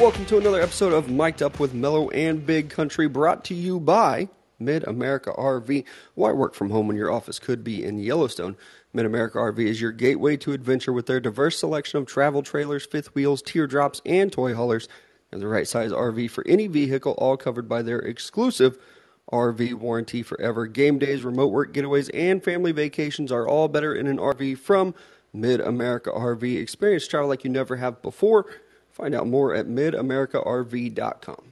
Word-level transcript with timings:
Welcome 0.00 0.24
to 0.26 0.38
another 0.38 0.62
episode 0.62 0.94
of 0.94 1.10
Mic'd 1.10 1.42
Up 1.42 1.60
with 1.60 1.74
Mellow 1.74 2.08
and 2.08 2.46
Big 2.46 2.70
Country, 2.70 3.06
brought 3.06 3.44
to 3.44 3.54
you 3.54 3.78
by 3.78 4.30
Mid 4.58 4.82
America 4.84 5.30
RV. 5.36 5.84
Why 6.14 6.32
work 6.32 6.54
from 6.54 6.70
home 6.70 6.88
when 6.88 6.96
your 6.96 7.10
office 7.10 7.38
could 7.38 7.62
be 7.62 7.84
in 7.84 7.98
Yellowstone? 7.98 8.56
Mid 8.94 9.04
America 9.04 9.36
RV 9.36 9.58
is 9.58 9.78
your 9.78 9.92
gateway 9.92 10.38
to 10.38 10.52
adventure 10.52 10.92
with 10.94 11.04
their 11.04 11.20
diverse 11.20 11.58
selection 11.58 11.98
of 11.98 12.06
travel 12.06 12.42
trailers, 12.42 12.86
fifth 12.86 13.14
wheels, 13.14 13.42
teardrops, 13.42 14.00
and 14.06 14.32
toy 14.32 14.54
haulers, 14.54 14.88
and 15.30 15.42
the 15.42 15.46
right 15.46 15.68
size 15.68 15.92
RV 15.92 16.30
for 16.30 16.46
any 16.46 16.66
vehicle, 16.66 17.12
all 17.18 17.36
covered 17.36 17.68
by 17.68 17.82
their 17.82 17.98
exclusive 17.98 18.78
RV 19.32 19.74
warranty 19.74 20.22
forever. 20.22 20.66
Game 20.66 20.98
days, 20.98 21.24
remote 21.24 21.48
work 21.48 21.72
getaways, 21.72 22.10
and 22.12 22.42
family 22.42 22.72
vacations 22.72 23.30
are 23.30 23.46
all 23.46 23.68
better 23.68 23.94
in 23.94 24.06
an 24.06 24.18
RV 24.18 24.58
from 24.58 24.94
Mid 25.32 25.60
America 25.60 26.10
RV. 26.10 26.60
Experience 26.60 27.06
travel 27.06 27.28
like 27.28 27.44
you 27.44 27.50
never 27.50 27.76
have 27.76 28.02
before. 28.02 28.46
Find 28.90 29.14
out 29.14 29.26
more 29.26 29.54
at 29.54 29.66
midamericarv.com. 29.66 31.49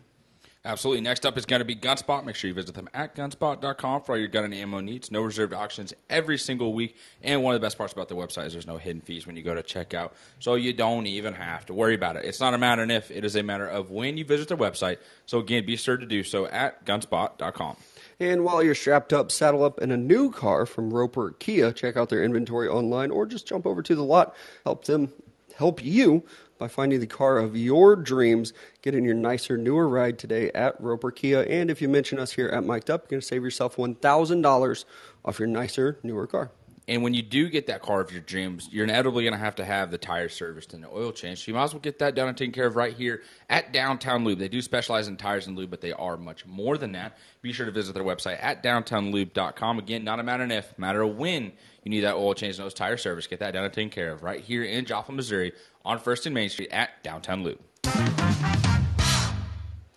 Absolutely. 0.64 1.00
Next 1.00 1.24
up 1.24 1.38
is 1.38 1.46
going 1.46 1.60
to 1.60 1.64
be 1.64 1.76
Gunspot. 1.76 2.24
Make 2.24 2.34
sure 2.34 2.48
you 2.48 2.54
visit 2.54 2.74
them 2.74 2.88
at 2.92 3.14
gunspot.com 3.14 4.02
for 4.02 4.12
all 4.12 4.18
your 4.18 4.28
gun 4.28 4.44
and 4.44 4.52
ammo 4.52 4.80
needs. 4.80 5.10
No 5.10 5.22
reserved 5.22 5.54
auctions 5.54 5.94
every 6.10 6.36
single 6.36 6.74
week. 6.74 6.96
And 7.22 7.42
one 7.42 7.54
of 7.54 7.60
the 7.60 7.64
best 7.64 7.78
parts 7.78 7.92
about 7.92 8.08
the 8.08 8.16
website 8.16 8.46
is 8.46 8.52
there's 8.54 8.66
no 8.66 8.76
hidden 8.76 9.00
fees 9.00 9.26
when 9.26 9.36
you 9.36 9.42
go 9.42 9.54
to 9.54 9.62
checkout. 9.62 10.10
So 10.40 10.56
you 10.56 10.72
don't 10.72 11.06
even 11.06 11.32
have 11.34 11.64
to 11.66 11.74
worry 11.74 11.94
about 11.94 12.16
it. 12.16 12.24
It's 12.24 12.40
not 12.40 12.54
a 12.54 12.58
matter 12.58 12.82
of 12.82 12.90
if, 12.90 13.10
it 13.10 13.24
is 13.24 13.36
a 13.36 13.42
matter 13.42 13.66
of 13.66 13.90
when 13.90 14.16
you 14.16 14.24
visit 14.24 14.48
their 14.48 14.56
website. 14.56 14.98
So 15.26 15.38
again, 15.38 15.64
be 15.64 15.76
sure 15.76 15.96
to 15.96 16.06
do 16.06 16.24
so 16.24 16.46
at 16.46 16.84
gunspot.com. 16.84 17.76
And 18.20 18.42
while 18.44 18.62
you're 18.62 18.74
strapped 18.74 19.12
up, 19.12 19.30
saddle 19.30 19.62
up 19.62 19.78
in 19.78 19.92
a 19.92 19.96
new 19.96 20.32
car 20.32 20.66
from 20.66 20.92
Roper 20.92 21.30
Kia. 21.38 21.70
Check 21.70 21.96
out 21.96 22.08
their 22.08 22.24
inventory 22.24 22.66
online 22.68 23.12
or 23.12 23.26
just 23.26 23.46
jump 23.46 23.64
over 23.64 23.80
to 23.80 23.94
the 23.94 24.02
lot. 24.02 24.34
Help 24.64 24.84
them 24.84 25.12
help 25.56 25.84
you 25.84 26.24
by 26.58 26.68
finding 26.68 27.00
the 27.00 27.06
car 27.06 27.38
of 27.38 27.56
your 27.56 27.96
dreams. 27.96 28.52
Get 28.82 28.94
in 28.94 29.04
your 29.04 29.14
nicer, 29.14 29.56
newer 29.56 29.88
ride 29.88 30.18
today 30.18 30.50
at 30.54 30.80
Roper 30.80 31.10
Kia. 31.10 31.42
And 31.42 31.70
if 31.70 31.80
you 31.80 31.88
mention 31.88 32.18
us 32.18 32.32
here 32.32 32.48
at 32.48 32.64
Mic'd 32.64 32.90
Up, 32.90 33.02
you're 33.02 33.16
going 33.16 33.20
to 33.20 33.26
save 33.26 33.42
yourself 33.42 33.76
$1,000 33.76 34.84
off 35.24 35.38
your 35.38 35.48
nicer, 35.48 35.98
newer 36.02 36.26
car. 36.26 36.50
And 36.88 37.02
when 37.02 37.12
you 37.12 37.20
do 37.20 37.50
get 37.50 37.66
that 37.66 37.82
car 37.82 38.00
of 38.00 38.10
your 38.10 38.22
dreams, 38.22 38.70
you're 38.72 38.84
inevitably 38.84 39.22
going 39.22 39.34
to 39.34 39.38
have 39.38 39.56
to 39.56 39.64
have 39.64 39.90
the 39.90 39.98
tire 39.98 40.30
serviced 40.30 40.72
and 40.72 40.82
the 40.82 40.88
oil 40.88 41.12
changed. 41.12 41.44
So 41.44 41.50
you 41.50 41.54
might 41.54 41.64
as 41.64 41.74
well 41.74 41.82
get 41.82 41.98
that 41.98 42.14
done 42.14 42.28
and 42.28 42.36
taken 42.36 42.52
care 42.52 42.66
of 42.66 42.76
right 42.76 42.94
here 42.94 43.22
at 43.50 43.74
Downtown 43.74 44.24
Lube. 44.24 44.38
They 44.38 44.48
do 44.48 44.62
specialize 44.62 45.06
in 45.06 45.18
tires 45.18 45.46
and 45.46 45.56
lube, 45.56 45.68
but 45.68 45.82
they 45.82 45.92
are 45.92 46.16
much 46.16 46.46
more 46.46 46.78
than 46.78 46.92
that. 46.92 47.18
Be 47.42 47.52
sure 47.52 47.66
to 47.66 47.72
visit 47.72 47.92
their 47.92 48.04
website 48.04 48.42
at 48.42 48.62
downtownlube.com. 48.62 49.78
Again, 49.78 50.02
not 50.02 50.18
a 50.18 50.22
matter 50.22 50.44
of 50.44 50.50
if, 50.50 50.78
matter 50.78 51.02
of 51.02 51.14
when 51.18 51.52
you 51.84 51.90
need 51.90 52.00
that 52.00 52.14
oil 52.14 52.34
change 52.34 52.56
and 52.56 52.64
those 52.64 52.74
tire 52.74 52.96
service. 52.96 53.26
Get 53.26 53.40
that 53.40 53.52
done 53.52 53.64
and 53.64 53.72
taken 53.72 53.90
care 53.90 54.12
of 54.12 54.22
right 54.22 54.40
here 54.40 54.64
in 54.64 54.84
Joplin, 54.84 55.16
Missouri 55.16 55.52
on 55.84 55.98
First 55.98 56.26
and 56.26 56.34
Main 56.34 56.48
Street 56.48 56.70
at 56.70 57.02
Downtown 57.02 57.44
Lube. 57.44 57.60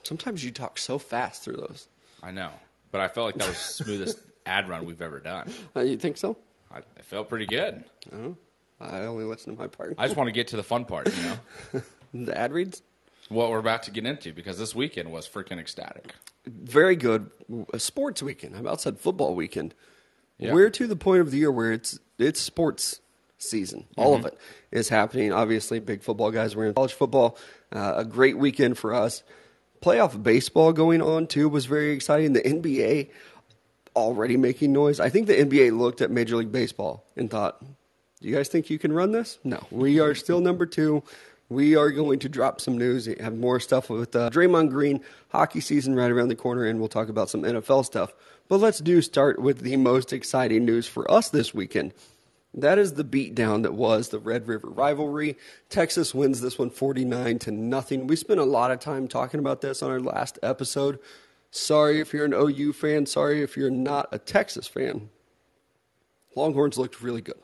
Sometimes 0.03 0.43
you 0.43 0.51
talk 0.51 0.77
so 0.77 0.97
fast 0.97 1.43
through 1.43 1.57
those. 1.57 1.87
I 2.23 2.31
know, 2.31 2.51
but 2.91 3.01
I 3.01 3.07
felt 3.07 3.27
like 3.27 3.35
that 3.35 3.47
was 3.47 3.57
the 3.77 3.83
smoothest 3.83 4.19
ad 4.45 4.67
run 4.69 4.85
we've 4.85 5.01
ever 5.01 5.19
done. 5.19 5.51
Uh, 5.75 5.81
you 5.81 5.97
think 5.97 6.17
so? 6.17 6.37
I, 6.73 6.79
I 6.79 7.01
felt 7.01 7.29
pretty 7.29 7.45
good. 7.45 7.83
I 8.79 9.01
only 9.01 9.25
listen 9.25 9.53
to 9.53 9.59
my 9.59 9.67
part. 9.67 9.95
I 9.97 10.05
just 10.07 10.17
want 10.17 10.27
to 10.27 10.31
get 10.33 10.47
to 10.49 10.55
the 10.57 10.63
fun 10.63 10.85
part, 10.85 11.09
you 11.15 11.23
know, 11.23 11.81
the 12.25 12.37
ad 12.37 12.51
reads? 12.51 12.81
what 13.29 13.49
we're 13.49 13.59
about 13.59 13.83
to 13.83 13.91
get 13.91 14.05
into 14.05 14.33
because 14.33 14.57
this 14.57 14.75
weekend 14.75 15.09
was 15.09 15.25
freaking 15.27 15.57
ecstatic. 15.57 16.13
very 16.45 16.97
good 16.97 17.29
a 17.73 17.79
sports 17.79 18.21
weekend. 18.21 18.57
I 18.57 18.59
about 18.59 18.81
said 18.81 18.99
football 18.99 19.35
weekend. 19.35 19.73
Yeah. 20.41 20.53
We're 20.53 20.71
to 20.71 20.87
the 20.87 20.95
point 20.95 21.21
of 21.21 21.31
the 21.31 21.37
year 21.37 21.51
where 21.51 21.71
it's 21.71 21.99
it's 22.17 22.41
sports 22.41 22.99
season. 23.37 23.85
All 23.95 24.15
of 24.15 24.25
it 24.25 24.37
is 24.71 24.89
happening. 24.89 25.31
Obviously, 25.31 25.79
big 25.79 26.01
football 26.01 26.31
guys. 26.31 26.55
We're 26.55 26.65
in 26.65 26.73
college 26.73 26.93
football. 26.93 27.37
Uh, 27.71 27.93
a 27.97 28.05
great 28.05 28.37
weekend 28.37 28.77
for 28.77 28.93
us. 28.93 29.23
Playoff 29.81 30.21
baseball 30.21 30.73
going 30.73 31.01
on 31.01 31.27
too 31.27 31.47
was 31.47 31.67
very 31.67 31.91
exciting. 31.91 32.33
The 32.33 32.41
NBA 32.41 33.09
already 33.95 34.35
making 34.35 34.73
noise. 34.73 34.99
I 34.99 35.09
think 35.09 35.27
the 35.27 35.33
NBA 35.33 35.77
looked 35.77 36.01
at 36.01 36.09
Major 36.09 36.35
League 36.37 36.51
Baseball 36.51 37.05
and 37.15 37.29
thought, 37.29 37.61
"Do 37.61 38.27
you 38.27 38.35
guys 38.35 38.47
think 38.47 38.69
you 38.69 38.79
can 38.79 38.93
run 38.93 39.11
this?" 39.11 39.37
No, 39.43 39.65
we 39.69 39.99
are 39.99 40.15
still 40.15 40.41
number 40.41 40.65
two. 40.65 41.03
We 41.49 41.75
are 41.75 41.91
going 41.91 42.19
to 42.19 42.29
drop 42.29 42.61
some 42.61 42.77
news, 42.77 43.07
have 43.19 43.35
more 43.35 43.59
stuff 43.59 43.89
with 43.89 44.15
uh, 44.15 44.29
Draymond 44.29 44.69
Green, 44.69 45.01
hockey 45.29 45.59
season 45.59 45.95
right 45.95 46.09
around 46.09 46.29
the 46.29 46.35
corner, 46.35 46.65
and 46.65 46.79
we'll 46.79 46.87
talk 46.87 47.09
about 47.09 47.29
some 47.29 47.41
NFL 47.43 47.83
stuff. 47.85 48.13
But 48.47 48.59
let's 48.59 48.79
do 48.79 49.01
start 49.01 49.41
with 49.41 49.59
the 49.61 49.77
most 49.77 50.11
exciting 50.11 50.65
news 50.65 50.87
for 50.87 51.09
us 51.09 51.29
this 51.29 51.53
weekend. 51.53 51.93
That 52.53 52.77
is 52.77 52.93
the 52.95 53.05
beatdown 53.05 53.63
that 53.63 53.73
was 53.73 54.09
the 54.09 54.19
Red 54.19 54.47
River 54.47 54.67
rivalry. 54.69 55.37
Texas 55.69 56.13
wins 56.13 56.41
this 56.41 56.59
one 56.59 56.69
49 56.69 57.39
to 57.39 57.51
nothing. 57.51 58.07
We 58.07 58.17
spent 58.17 58.41
a 58.41 58.45
lot 58.45 58.71
of 58.71 58.79
time 58.79 59.07
talking 59.07 59.39
about 59.39 59.61
this 59.61 59.81
on 59.81 59.89
our 59.89 60.01
last 60.01 60.37
episode. 60.43 60.99
Sorry 61.49 61.99
if 62.01 62.13
you're 62.13 62.25
an 62.25 62.33
OU 62.33 62.73
fan, 62.73 63.05
sorry 63.05 63.41
if 63.41 63.55
you're 63.55 63.69
not 63.69 64.09
a 64.11 64.19
Texas 64.19 64.67
fan. 64.67 65.09
Longhorns 66.35 66.77
looked 66.77 67.01
really 67.01 67.21
good. 67.21 67.39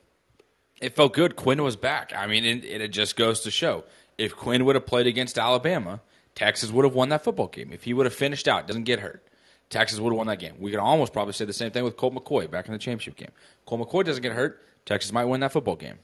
It 0.81 0.95
felt 0.95 1.13
good. 1.13 1.35
Quinn 1.35 1.63
was 1.63 1.75
back. 1.75 2.13
I 2.15 2.27
mean, 2.27 2.45
it, 2.45 2.65
it 2.65 2.87
just 2.89 3.15
goes 3.15 3.41
to 3.41 3.51
show 3.51 3.83
if 4.17 4.35
Quinn 4.35 4.65
would 4.65 4.75
have 4.75 4.85
played 4.85 5.07
against 5.07 5.37
Alabama, 5.37 6.01
Texas 6.35 6.71
would 6.71 6.85
have 6.85 6.93
won 6.93 7.09
that 7.09 7.23
football 7.23 7.47
game. 7.47 7.71
If 7.71 7.83
he 7.83 7.93
would 7.93 8.05
have 8.05 8.15
finished 8.15 8.47
out, 8.47 8.67
doesn't 8.67 8.83
get 8.83 8.99
hurt, 8.99 9.25
Texas 9.69 9.99
would 9.99 10.11
have 10.11 10.17
won 10.17 10.27
that 10.27 10.39
game. 10.39 10.55
We 10.59 10.71
could 10.71 10.79
almost 10.79 11.11
probably 11.13 11.33
say 11.33 11.45
the 11.45 11.53
same 11.53 11.71
thing 11.71 11.83
with 11.83 11.97
Colt 11.97 12.13
McCoy 12.15 12.49
back 12.49 12.67
in 12.67 12.71
the 12.73 12.79
championship 12.79 13.15
game. 13.15 13.31
Colt 13.65 13.81
McCoy 13.81 14.05
doesn't 14.05 14.23
get 14.23 14.31
hurt, 14.33 14.63
Texas 14.85 15.11
might 15.11 15.25
win 15.25 15.41
that 15.41 15.51
football 15.51 15.75
game. 15.75 15.99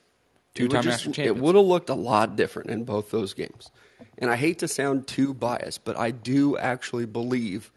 Two 0.54 0.68
time 0.68 0.82
It 0.82 0.90
national 0.90 1.14
champions. 1.14 1.38
It 1.38 1.42
would 1.44 1.56
have 1.56 1.66
looked 1.66 1.90
a 1.90 1.96
lot 1.96 2.36
different 2.36 2.70
in 2.70 2.84
both 2.84 3.10
those 3.12 3.34
games. 3.34 3.72
And 4.18 4.30
I 4.30 4.36
hate 4.36 4.60
to 4.60 4.68
sound 4.68 5.08
too 5.08 5.34
biased, 5.34 5.84
but 5.84 5.98
I 5.98 6.12
do 6.12 6.58
actually 6.58 7.06
believe 7.06 7.72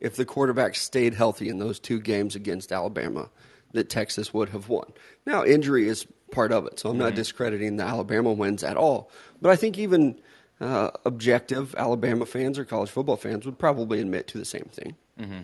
if 0.00 0.16
the 0.16 0.24
quarterback 0.24 0.74
stayed 0.74 1.14
healthy 1.14 1.48
in 1.48 1.58
those 1.58 1.78
two 1.78 2.00
games 2.00 2.34
against 2.34 2.72
Alabama, 2.72 3.30
that 3.72 3.88
Texas 3.90 4.32
would 4.34 4.48
have 4.48 4.68
won. 4.68 4.92
Now, 5.26 5.44
injury 5.44 5.88
is 5.88 6.06
part 6.32 6.50
of 6.52 6.66
it, 6.66 6.80
so 6.80 6.88
I'm 6.88 6.94
Mm-hmm. 6.96 7.04
not 7.04 7.14
discrediting 7.14 7.76
the 7.76 7.84
Alabama 7.84 8.32
wins 8.32 8.64
at 8.64 8.76
all. 8.76 9.10
But 9.42 9.50
I 9.50 9.56
think 9.56 9.76
even 9.78 10.18
uh, 10.60 10.90
objective 11.04 11.74
Alabama 11.76 12.26
fans 12.26 12.58
or 12.58 12.64
college 12.64 12.90
football 12.90 13.16
fans 13.16 13.44
would 13.44 13.58
probably 13.58 14.00
admit 14.00 14.26
to 14.28 14.38
the 14.38 14.44
same 14.44 14.68
thing. 14.72 14.96
Mm-hmm. 15.18 15.40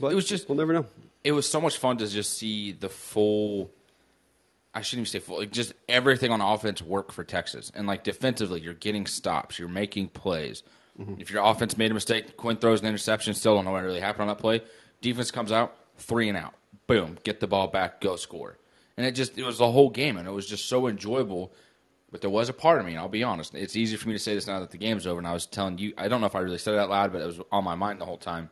But 0.00 0.12
It 0.12 0.14
was 0.14 0.26
just- 0.26 0.48
we'll 0.48 0.58
never 0.58 0.72
know. 0.72 0.86
it 1.24 1.32
was 1.32 1.48
so 1.48 1.60
much 1.60 1.76
fun 1.78 1.98
to 1.98 2.06
just 2.08 2.36
see 2.38 2.72
the 2.72 2.88
full. 2.88 3.70
I 4.74 4.80
shouldn't 4.80 5.06
even 5.08 5.20
say 5.20 5.24
full. 5.24 5.38
Like 5.38 5.50
just 5.52 5.74
everything 5.88 6.32
on 6.32 6.40
offense 6.40 6.80
work 6.80 7.12
for 7.12 7.24
Texas, 7.24 7.70
and 7.74 7.86
like 7.86 8.04
defensively, 8.04 8.60
you're 8.60 8.72
getting 8.74 9.06
stops, 9.06 9.58
you're 9.58 9.68
making 9.68 10.08
plays. 10.08 10.62
If 11.18 11.30
your 11.30 11.42
offense 11.42 11.78
made 11.78 11.90
a 11.90 11.94
mistake, 11.94 12.36
Quinn 12.36 12.58
throws 12.58 12.80
an 12.82 12.86
interception. 12.86 13.32
Still 13.32 13.54
don't 13.54 13.64
know 13.64 13.72
what 13.72 13.82
really 13.82 14.00
happened 14.00 14.22
on 14.22 14.28
that 14.28 14.38
play. 14.40 14.60
Defense 15.00 15.30
comes 15.30 15.50
out, 15.50 15.74
three 15.96 16.28
and 16.28 16.36
out. 16.36 16.52
Boom, 16.86 17.16
get 17.24 17.40
the 17.40 17.46
ball 17.46 17.66
back, 17.68 18.00
go 18.00 18.16
score. 18.16 18.58
And 18.98 19.06
it 19.06 19.12
just 19.12 19.38
it 19.38 19.44
was 19.44 19.56
the 19.58 19.70
whole 19.70 19.88
game, 19.90 20.16
and 20.18 20.28
it 20.28 20.32
was 20.32 20.46
just 20.46 20.66
so 20.66 20.86
enjoyable. 20.88 21.52
But 22.10 22.20
there 22.20 22.28
was 22.30 22.50
a 22.50 22.52
part 22.52 22.78
of 22.78 22.84
me, 22.84 22.92
and 22.92 23.00
I'll 23.00 23.08
be 23.08 23.22
honest, 23.22 23.54
it's 23.54 23.74
easier 23.74 23.96
for 23.96 24.08
me 24.08 24.14
to 24.14 24.18
say 24.18 24.34
this 24.34 24.46
now 24.46 24.60
that 24.60 24.70
the 24.70 24.76
game's 24.78 25.06
over. 25.06 25.18
And 25.18 25.26
I 25.26 25.32
was 25.32 25.46
telling 25.46 25.78
you, 25.78 25.94
I 25.96 26.08
don't 26.08 26.20
know 26.20 26.26
if 26.26 26.36
I 26.36 26.40
really 26.40 26.58
said 26.58 26.74
it 26.74 26.80
out 26.80 26.90
loud, 26.90 27.10
but 27.12 27.22
it 27.22 27.26
was 27.26 27.40
on 27.50 27.64
my 27.64 27.74
mind 27.74 27.98
the 28.00 28.04
whole 28.06 28.18
time. 28.18 28.50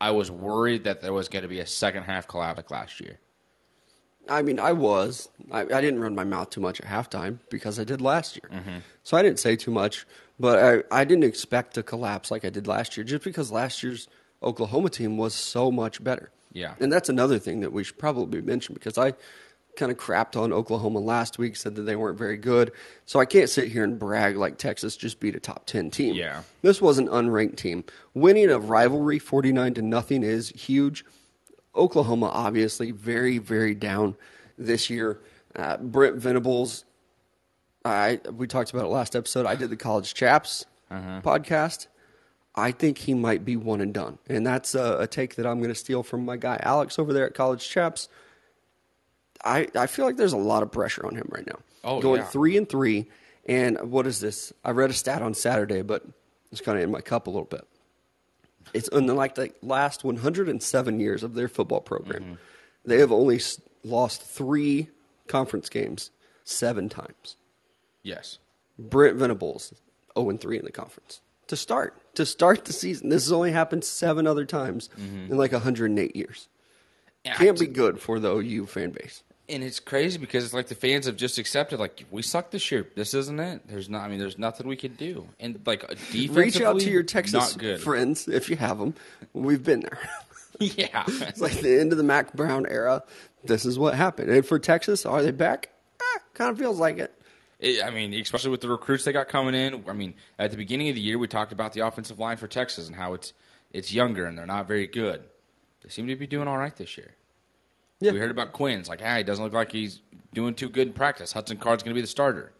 I 0.00 0.10
was 0.10 0.30
worried 0.30 0.84
that 0.84 1.00
there 1.00 1.12
was 1.12 1.28
going 1.28 1.42
to 1.42 1.48
be 1.48 1.60
a 1.60 1.66
second 1.66 2.04
half 2.04 2.28
collapse 2.28 2.58
like 2.58 2.70
last 2.70 3.00
year. 3.00 3.18
I 4.28 4.42
mean, 4.42 4.58
I 4.58 4.72
was. 4.72 5.28
I, 5.50 5.60
I 5.60 5.80
didn't 5.80 6.00
run 6.00 6.14
my 6.14 6.24
mouth 6.24 6.50
too 6.50 6.60
much 6.60 6.80
at 6.80 6.86
halftime 6.86 7.38
because 7.48 7.78
I 7.78 7.84
did 7.84 8.00
last 8.00 8.36
year. 8.36 8.50
Mm-hmm. 8.52 8.78
So 9.04 9.16
I 9.16 9.22
didn't 9.22 9.38
say 9.38 9.56
too 9.56 9.70
much, 9.70 10.06
but 10.38 10.84
I, 10.90 11.00
I 11.00 11.04
didn't 11.04 11.24
expect 11.24 11.74
to 11.74 11.82
collapse 11.82 12.30
like 12.30 12.44
I 12.44 12.50
did 12.50 12.66
last 12.66 12.96
year 12.96 13.04
just 13.04 13.22
because 13.22 13.52
last 13.52 13.82
year's 13.82 14.08
Oklahoma 14.42 14.90
team 14.90 15.16
was 15.16 15.34
so 15.34 15.70
much 15.70 16.02
better. 16.02 16.30
Yeah. 16.52 16.74
And 16.80 16.92
that's 16.92 17.08
another 17.08 17.38
thing 17.38 17.60
that 17.60 17.72
we 17.72 17.84
should 17.84 17.98
probably 17.98 18.40
mention 18.40 18.74
because 18.74 18.98
I 18.98 19.14
kind 19.76 19.92
of 19.92 19.98
crapped 19.98 20.40
on 20.40 20.52
Oklahoma 20.52 20.98
last 20.98 21.38
week, 21.38 21.56
said 21.56 21.74
that 21.76 21.82
they 21.82 21.96
weren't 21.96 22.18
very 22.18 22.36
good. 22.36 22.72
So 23.04 23.20
I 23.20 23.24
can't 23.24 23.48
sit 23.48 23.68
here 23.70 23.84
and 23.84 23.98
brag 23.98 24.36
like 24.36 24.58
Texas 24.58 24.96
just 24.96 25.20
beat 25.20 25.36
a 25.36 25.40
top 25.40 25.66
10 25.66 25.90
team. 25.90 26.14
Yeah. 26.14 26.42
This 26.62 26.80
was 26.80 26.98
an 26.98 27.08
unranked 27.08 27.56
team. 27.56 27.84
Winning 28.14 28.50
a 28.50 28.58
rivalry 28.58 29.18
49 29.18 29.74
to 29.74 29.82
nothing 29.82 30.22
is 30.22 30.48
huge. 30.50 31.04
Oklahoma, 31.74 32.26
obviously, 32.26 32.90
very, 32.90 33.38
very 33.38 33.74
down 33.74 34.16
this 34.58 34.88
year. 34.90 35.20
Uh, 35.54 35.76
Brent 35.76 36.16
Venables, 36.16 36.84
I 37.84 38.20
we 38.32 38.46
talked 38.46 38.72
about 38.72 38.84
it 38.84 38.88
last 38.88 39.14
episode. 39.14 39.46
I 39.46 39.54
did 39.54 39.70
the 39.70 39.76
College 39.76 40.12
Chaps 40.14 40.66
podcast. 40.90 41.86
I 42.54 42.72
think 42.72 42.98
he 42.98 43.14
might 43.14 43.44
be 43.44 43.56
one 43.56 43.80
and 43.80 43.92
done, 43.92 44.18
and 44.28 44.46
that's 44.46 44.74
a, 44.74 44.98
a 45.00 45.06
take 45.06 45.36
that 45.36 45.46
I'm 45.46 45.58
going 45.58 45.68
to 45.68 45.74
steal 45.74 46.02
from 46.02 46.24
my 46.24 46.36
guy 46.36 46.58
Alex 46.62 46.98
over 46.98 47.12
there 47.12 47.26
at 47.26 47.34
College 47.34 47.68
Chaps. 47.68 48.08
I 49.46 49.68
I 49.74 49.86
feel 49.86 50.04
like 50.04 50.16
there's 50.16 50.32
a 50.32 50.38
lot 50.38 50.62
of 50.62 50.70
pressure 50.72 51.06
on 51.06 51.14
him 51.14 51.28
right 51.30 51.46
now. 51.46 51.58
Oh, 51.84 52.00
going 52.00 52.20
yeah. 52.20 52.26
three 52.26 52.56
and 52.56 52.68
three, 52.68 53.06
and 53.46 53.90
what 53.90 54.06
is 54.06 54.20
this? 54.20 54.52
I 54.64 54.70
read 54.72 54.90
a 54.90 54.92
stat 54.92 55.22
on 55.22 55.34
Saturday, 55.34 55.82
but 55.82 56.04
it's 56.50 56.60
kind 56.60 56.76
of 56.78 56.84
in 56.84 56.90
my 56.90 57.00
cup 57.00 57.26
a 57.26 57.30
little 57.30 57.46
bit. 57.46 57.66
It's 58.74 58.88
in 58.88 59.06
like 59.06 59.36
the 59.36 59.52
last 59.62 60.04
107 60.04 61.00
years 61.00 61.22
of 61.22 61.34
their 61.34 61.48
football 61.48 61.80
program. 61.80 62.38
They 62.84 62.98
have 62.98 63.12
only 63.12 63.40
lost 63.84 64.22
three 64.22 64.88
conference 65.28 65.68
games 65.68 66.10
seven 66.44 66.88
times. 66.88 67.36
Yes. 68.02 68.38
Brent 68.78 69.16
Venables, 69.16 69.72
0 70.18 70.30
and 70.30 70.40
3 70.40 70.58
in 70.58 70.64
the 70.64 70.72
conference. 70.72 71.20
To 71.48 71.56
start, 71.56 72.14
to 72.16 72.26
start 72.26 72.64
the 72.64 72.72
season. 72.72 73.08
This 73.08 73.24
has 73.24 73.32
only 73.32 73.52
happened 73.52 73.84
seven 73.84 74.26
other 74.26 74.44
times 74.44 74.90
in 74.98 75.36
like 75.36 75.52
108 75.52 76.16
years. 76.16 76.48
Yeah, 77.24 77.34
Can't 77.34 77.58
be 77.58 77.66
good 77.66 78.00
for 78.00 78.18
the 78.20 78.32
OU 78.32 78.66
fan 78.66 78.90
base. 78.90 79.22
And 79.48 79.62
it's 79.62 79.78
crazy 79.78 80.18
because 80.18 80.44
it's 80.44 80.52
like 80.54 80.66
the 80.66 80.74
fans 80.74 81.06
have 81.06 81.16
just 81.16 81.38
accepted, 81.38 81.78
like 81.78 82.04
we 82.10 82.22
suck 82.22 82.50
this 82.50 82.70
year. 82.72 82.88
This 82.96 83.14
isn't 83.14 83.38
it. 83.38 83.62
There's 83.68 83.88
not. 83.88 84.02
I 84.02 84.08
mean, 84.08 84.18
there's 84.18 84.38
nothing 84.38 84.66
we 84.66 84.74
can 84.76 84.94
do. 84.94 85.28
And 85.38 85.60
like 85.64 85.82
defensively, 85.88 86.28
Reach 86.30 86.60
out 86.60 86.80
to 86.80 86.90
your 86.90 87.04
Texas 87.04 87.54
good. 87.54 87.80
friends 87.80 88.26
if 88.26 88.50
you 88.50 88.56
have 88.56 88.78
them. 88.78 88.94
We've 89.34 89.62
been 89.62 89.80
there. 89.80 89.98
yeah, 90.60 91.04
It's 91.08 91.40
like 91.40 91.60
the 91.60 91.78
end 91.80 91.92
of 91.92 91.98
the 91.98 92.04
Mack 92.04 92.32
Brown 92.32 92.66
era. 92.68 93.04
This 93.44 93.64
is 93.64 93.78
what 93.78 93.94
happened. 93.94 94.30
And 94.30 94.44
for 94.44 94.58
Texas, 94.58 95.06
are 95.06 95.22
they 95.22 95.30
back? 95.30 95.70
Eh, 96.00 96.18
kind 96.34 96.50
of 96.50 96.58
feels 96.58 96.80
like 96.80 96.98
it. 96.98 97.12
It- 97.60 97.84
I 97.84 97.90
mean, 97.90 98.14
especially 98.14 98.50
with 98.50 98.62
the 98.62 98.68
recruits 98.68 99.04
they 99.04 99.12
got 99.12 99.28
coming 99.28 99.54
in. 99.54 99.84
I 99.88 99.92
mean, 99.92 100.14
at 100.40 100.50
the 100.50 100.56
beginning 100.56 100.88
of 100.88 100.96
the 100.96 101.00
year, 101.00 101.18
we 101.18 101.28
talked 101.28 101.52
about 101.52 101.72
the 101.72 101.86
offensive 101.86 102.18
line 102.18 102.36
for 102.36 102.48
Texas 102.48 102.88
and 102.88 102.96
how 102.96 103.14
it's 103.14 103.32
it's 103.72 103.92
younger 103.92 104.24
and 104.26 104.36
they're 104.36 104.44
not 104.46 104.66
very 104.66 104.88
good. 104.88 105.22
They 105.84 105.88
seem 105.90 106.08
to 106.08 106.16
be 106.16 106.26
doing 106.26 106.48
all 106.48 106.58
right 106.58 106.74
this 106.74 106.96
year. 106.98 107.14
Yeah. 108.00 108.12
We 108.12 108.18
heard 108.18 108.30
about 108.30 108.52
Quinn's 108.52 108.88
like, 108.88 109.00
hey, 109.00 109.18
he 109.18 109.22
doesn't 109.24 109.42
look 109.42 109.54
like 109.54 109.72
he's 109.72 110.00
doing 110.34 110.54
too 110.54 110.68
good 110.68 110.88
in 110.88 110.92
practice. 110.92 111.32
Hudson 111.32 111.56
Card's 111.56 111.82
going 111.82 111.92
to 111.92 111.94
be 111.94 112.02
the 112.02 112.06
starter. 112.06 112.52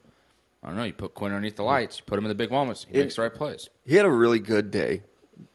I 0.62 0.68
don't 0.68 0.76
know. 0.76 0.84
You 0.84 0.92
put 0.94 1.14
Quinn 1.14 1.32
underneath 1.32 1.56
the 1.56 1.62
lights, 1.62 1.98
you 1.98 2.04
put 2.06 2.18
him 2.18 2.24
in 2.24 2.28
the 2.30 2.34
big 2.34 2.50
moments. 2.50 2.86
He 2.88 2.96
It- 2.98 3.02
makes 3.04 3.16
the 3.16 3.22
right 3.22 3.34
plays. 3.34 3.68
He 3.84 3.96
had 3.96 4.06
a 4.06 4.10
really 4.10 4.38
good 4.38 4.70
day. 4.70 5.02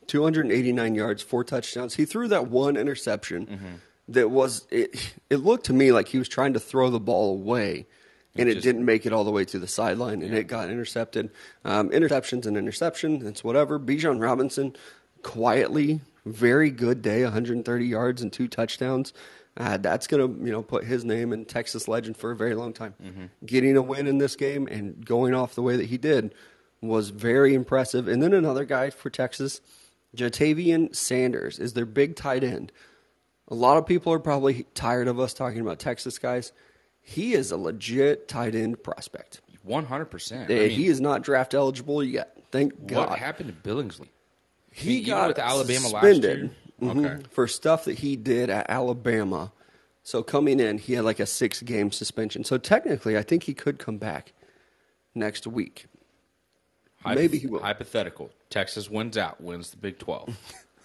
289 0.07 0.95
yards, 0.95 1.21
four 1.23 1.43
touchdowns. 1.43 1.95
He 1.95 2.05
threw 2.05 2.27
that 2.27 2.47
one 2.49 2.77
interception 2.77 3.79
that 4.07 4.29
was 4.29 4.67
it 4.69 5.13
it 5.29 5.37
looked 5.37 5.65
to 5.67 5.73
me 5.73 5.91
like 5.91 6.09
he 6.09 6.17
was 6.17 6.27
trying 6.27 6.53
to 6.53 6.59
throw 6.59 6.89
the 6.89 6.99
ball 6.99 7.31
away 7.33 7.87
and 8.35 8.49
it 8.49 8.55
just- 8.55 8.63
didn't 8.65 8.83
make 8.85 9.05
it 9.05 9.13
all 9.13 9.23
the 9.23 9.31
way 9.31 9.45
to 9.45 9.57
the 9.59 9.67
sideline 9.67 10.21
and 10.21 10.33
it 10.35 10.47
got 10.47 10.69
intercepted. 10.69 11.29
Um, 11.65 11.89
interceptions 11.91 12.45
and 12.45 12.57
interception, 12.57 13.25
it's 13.25 13.43
whatever. 13.43 13.79
Bijan 13.79 14.21
Robinson 14.21 14.75
quietly 15.23 16.01
very 16.25 16.69
good 16.69 17.01
day, 17.01 17.23
130 17.23 17.85
yards 17.85 18.21
and 18.21 18.31
two 18.31 18.47
touchdowns. 18.47 19.11
Uh, 19.57 19.77
that's 19.77 20.07
going 20.07 20.25
to 20.39 20.45
you 20.45 20.51
know 20.51 20.63
put 20.63 20.86
his 20.86 21.03
name 21.03 21.33
in 21.33 21.45
Texas 21.45 21.88
legend 21.88 22.15
for 22.18 22.31
a 22.31 22.36
very 22.36 22.56
long 22.56 22.74
time. 22.74 23.30
Getting 23.45 23.75
a 23.75 23.81
win 23.81 24.07
in 24.07 24.18
this 24.18 24.36
game 24.36 24.68
and 24.68 25.06
going 25.06 25.33
off 25.33 25.56
the 25.56 25.62
way 25.62 25.75
that 25.75 25.88
he 25.88 25.98
did 25.98 26.33
was 26.81 27.09
very 27.09 27.53
impressive. 27.53 28.07
And 28.07 28.24
then 28.24 28.33
another 28.33 28.65
guy 28.65 28.89
for 28.89 29.09
Texas, 29.09 29.62
Ja'Tavion 30.15 30.95
Sanders, 30.95 31.59
is 31.59 31.74
their 31.74 31.86
big 31.86 32.15
tight 32.15 32.44
end. 32.44 32.71
A 33.50 33.56
lot 33.56 33.77
of 33.77 33.86
people 33.86 34.13
are 34.13 34.19
probably 34.19 34.65
tired 34.74 35.07
of 35.09 35.19
us 35.19 35.33
talking 35.33 35.59
about 35.59 35.80
Texas 35.80 36.18
guys. 36.18 36.53
He 37.01 37.33
is 37.33 37.51
a 37.51 37.57
legit 37.57 38.27
tight 38.27 38.56
end 38.56 38.81
prospect. 38.81 39.42
One 39.63 39.86
hundred 39.86 40.06
percent. 40.06 40.50
He 40.50 40.88
is 40.88 41.01
not 41.01 41.24
draft 41.24 41.53
eligible 41.53 42.03
yet. 42.03 42.38
Thank 42.51 42.88
God. 42.88 43.09
What 43.09 43.19
happened 43.19 43.50
to 43.50 43.69
Billingsley? 43.69 44.07
He 44.71 45.00
Even 45.00 45.09
got 45.09 45.27
with 45.27 45.39
Alabama 45.39 45.89
last 45.89 46.03
year? 46.24 46.51
Mhm, 46.81 47.05
Okay. 47.05 47.23
for 47.29 47.47
stuff 47.47 47.85
that 47.85 47.99
he 47.99 48.15
did 48.15 48.49
at 48.49 48.69
Alabama. 48.69 49.51
So 50.03 50.23
coming 50.23 50.59
in, 50.59 50.77
he 50.79 50.93
had 50.93 51.05
like 51.05 51.19
a 51.19 51.25
six 51.25 51.61
game 51.61 51.91
suspension. 51.91 52.43
So 52.43 52.57
technically, 52.57 53.17
I 53.17 53.21
think 53.21 53.43
he 53.43 53.53
could 53.53 53.77
come 53.79 53.97
back 53.97 54.33
next 55.13 55.45
week. 55.45 55.85
Hyp- 57.05 57.15
Maybe 57.15 57.37
he 57.37 57.47
will. 57.47 57.61
Hypothetical: 57.61 58.31
Texas 58.49 58.89
wins 58.89 59.17
out, 59.17 59.41
wins 59.41 59.69
the 59.71 59.77
Big 59.77 59.99
Twelve. 59.99 60.35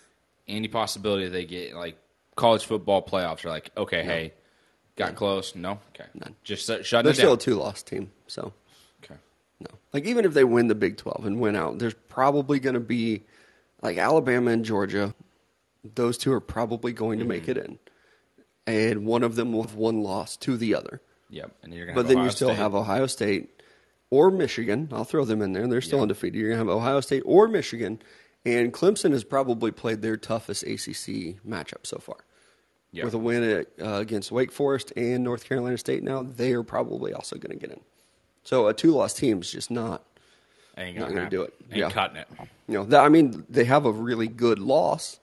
Any 0.48 0.68
possibility 0.68 1.28
they 1.28 1.44
get 1.44 1.74
like 1.74 1.96
college 2.36 2.64
football 2.64 3.02
playoffs 3.04 3.44
are 3.44 3.48
like, 3.48 3.70
okay, 3.76 4.02
hey, 4.04 4.32
got 4.96 5.14
close? 5.16 5.54
No, 5.56 5.80
okay, 5.94 6.08
None. 6.14 6.36
Just 6.44 6.66
shut, 6.84 7.04
They're 7.04 7.14
still 7.14 7.32
a 7.34 7.38
two 7.38 7.54
loss 7.56 7.82
team. 7.82 8.12
So 8.28 8.52
Okay. 9.02 9.16
no, 9.60 9.70
like 9.92 10.04
even 10.04 10.24
if 10.24 10.34
they 10.34 10.44
win 10.44 10.68
the 10.68 10.74
Big 10.74 10.96
Twelve 10.98 11.24
and 11.26 11.40
win 11.40 11.56
out, 11.56 11.78
there's 11.78 11.94
probably 12.08 12.60
going 12.60 12.74
to 12.74 12.80
be 12.80 13.24
like 13.82 13.98
Alabama 13.98 14.50
and 14.52 14.64
Georgia. 14.64 15.14
Those 15.94 16.18
two 16.18 16.32
are 16.32 16.40
probably 16.40 16.92
going 16.92 17.18
to 17.20 17.24
make 17.24 17.42
Mm-hmm. 17.46 17.50
it 17.52 17.56
in, 17.58 17.78
and 18.66 19.06
one 19.06 19.22
of 19.22 19.34
them 19.36 19.52
will 19.52 19.62
have 19.62 19.74
one 19.74 20.02
loss 20.02 20.36
to 20.38 20.56
the 20.56 20.74
other. 20.74 21.00
Yep, 21.30 21.50
and 21.62 21.74
you're 21.74 21.86
gonna. 21.86 21.96
But 21.96 22.08
then 22.08 22.16
Ohio 22.18 22.26
you 22.26 22.30
still 22.32 22.48
State. 22.48 22.58
have 22.58 22.74
Ohio 22.74 23.06
State 23.06 23.62
or 24.10 24.30
Michigan. 24.30 24.88
I'll 24.92 25.04
throw 25.04 25.24
them 25.24 25.42
in 25.42 25.52
there. 25.52 25.66
They're 25.66 25.80
still 25.80 25.98
Yeah. 25.98 26.02
undefeated. 26.02 26.34
You're 26.40 26.50
going 26.50 26.64
to 26.64 26.70
have 26.70 26.76
Ohio 26.76 27.00
State 27.00 27.22
or 27.26 27.48
Michigan. 27.48 28.00
And 28.44 28.72
Clemson 28.72 29.10
has 29.10 29.24
probably 29.24 29.72
played 29.72 30.02
their 30.02 30.16
toughest 30.16 30.62
ACC 30.62 31.40
matchup 31.44 31.84
so 31.84 31.98
far. 31.98 32.18
Yeah. 32.92 33.04
With 33.04 33.14
a 33.14 33.18
win 33.18 33.42
at, 33.42 33.66
uh, 33.84 33.94
against 33.98 34.30
Wake 34.30 34.52
Forest 34.52 34.92
and 34.96 35.24
North 35.24 35.44
Carolina 35.44 35.76
State 35.78 36.04
now, 36.04 36.22
they 36.22 36.52
are 36.52 36.62
probably 36.62 37.12
also 37.12 37.36
going 37.36 37.58
to 37.58 37.66
get 37.66 37.74
in. 37.76 37.80
So 38.44 38.68
a 38.68 38.72
two 38.74 38.92
loss 38.92 39.12
team 39.14 39.40
is 39.42 39.50
just 39.50 39.70
not. 39.72 40.04
ain't 40.78 40.96
not 40.96 41.08
gonna 41.08 41.10
gonna 41.14 41.22
happen. 41.24 41.38
do 41.38 41.42
it. 41.42 41.54
Ain't 41.70 41.78
Yeah. 41.78 41.90
cutting 41.90 42.18
it. 42.18 42.28
You 42.68 42.74
know, 42.74 42.84
that, 42.84 43.04
I 43.04 43.08
mean, 43.08 43.44
they 43.50 43.64
have 43.64 43.84
a 43.86 43.90
really 43.90 44.28
good 44.28 44.60
loss. 44.60 45.18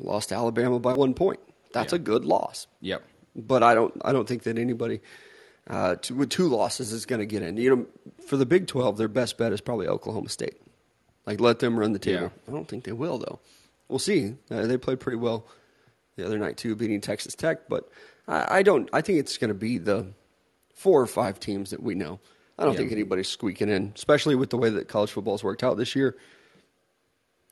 Lost 0.00 0.30
to 0.30 0.34
Alabama 0.34 0.78
by 0.78 0.94
one 0.94 1.14
point. 1.14 1.40
That's 1.72 1.92
Yeah. 1.92 1.96
a 1.96 1.98
good 2.00 2.24
loss 2.24 2.66
Yep. 2.80 3.02
but 3.36 3.62
I 3.62 3.74
don't 3.74 3.94
I 4.04 4.12
don't 4.12 4.26
think 4.28 4.42
that 4.44 4.58
anybody 4.58 5.00
uh, 5.68 5.94
to, 5.96 6.14
with 6.14 6.30
two 6.30 6.48
losses 6.48 6.92
is 6.92 7.06
going 7.06 7.20
to 7.20 7.26
get 7.26 7.42
in. 7.42 7.56
You 7.56 7.76
know, 7.76 7.86
for 8.26 8.36
the 8.36 8.46
Big 8.46 8.66
Twelve, 8.66 8.96
their 8.96 9.08
best 9.08 9.38
bet 9.38 9.52
is 9.52 9.60
probably 9.60 9.86
Oklahoma 9.86 10.28
State. 10.28 10.60
Like 11.26 11.38
let 11.40 11.58
them 11.60 11.78
run 11.78 11.92
the 11.92 11.98
table. 12.00 12.22
Yeah. 12.24 12.48
I 12.48 12.50
don't 12.52 12.66
think 12.66 12.84
they 12.84 12.92
will 12.92 13.18
though. 13.18 13.38
We'll 13.88 13.98
see. 14.00 14.34
Uh, 14.50 14.66
they 14.66 14.76
played 14.78 14.98
pretty 15.00 15.18
well 15.18 15.46
the 16.16 16.24
other 16.26 16.38
night 16.38 16.56
too, 16.56 16.74
beating 16.74 17.00
Texas 17.00 17.34
Tech. 17.34 17.68
But 17.68 17.88
I, 18.26 18.58
I 18.58 18.62
don't. 18.62 18.88
I 18.92 19.00
think 19.00 19.18
it's 19.20 19.36
going 19.36 19.48
to 19.48 19.54
be 19.54 19.78
the 19.78 20.06
four 20.74 21.00
or 21.00 21.06
five 21.06 21.38
teams 21.38 21.70
that 21.70 21.82
we 21.82 21.94
know. 21.94 22.18
I 22.58 22.64
don't 22.64 22.72
Yeah. 22.72 22.78
think 22.78 22.92
anybody's 22.92 23.28
squeaking 23.28 23.68
in, 23.68 23.92
especially 23.94 24.34
with 24.34 24.50
the 24.50 24.56
way 24.58 24.70
that 24.70 24.88
college 24.88 25.12
football's 25.12 25.44
worked 25.44 25.62
out 25.62 25.76
this 25.76 25.94
year. 25.94 26.16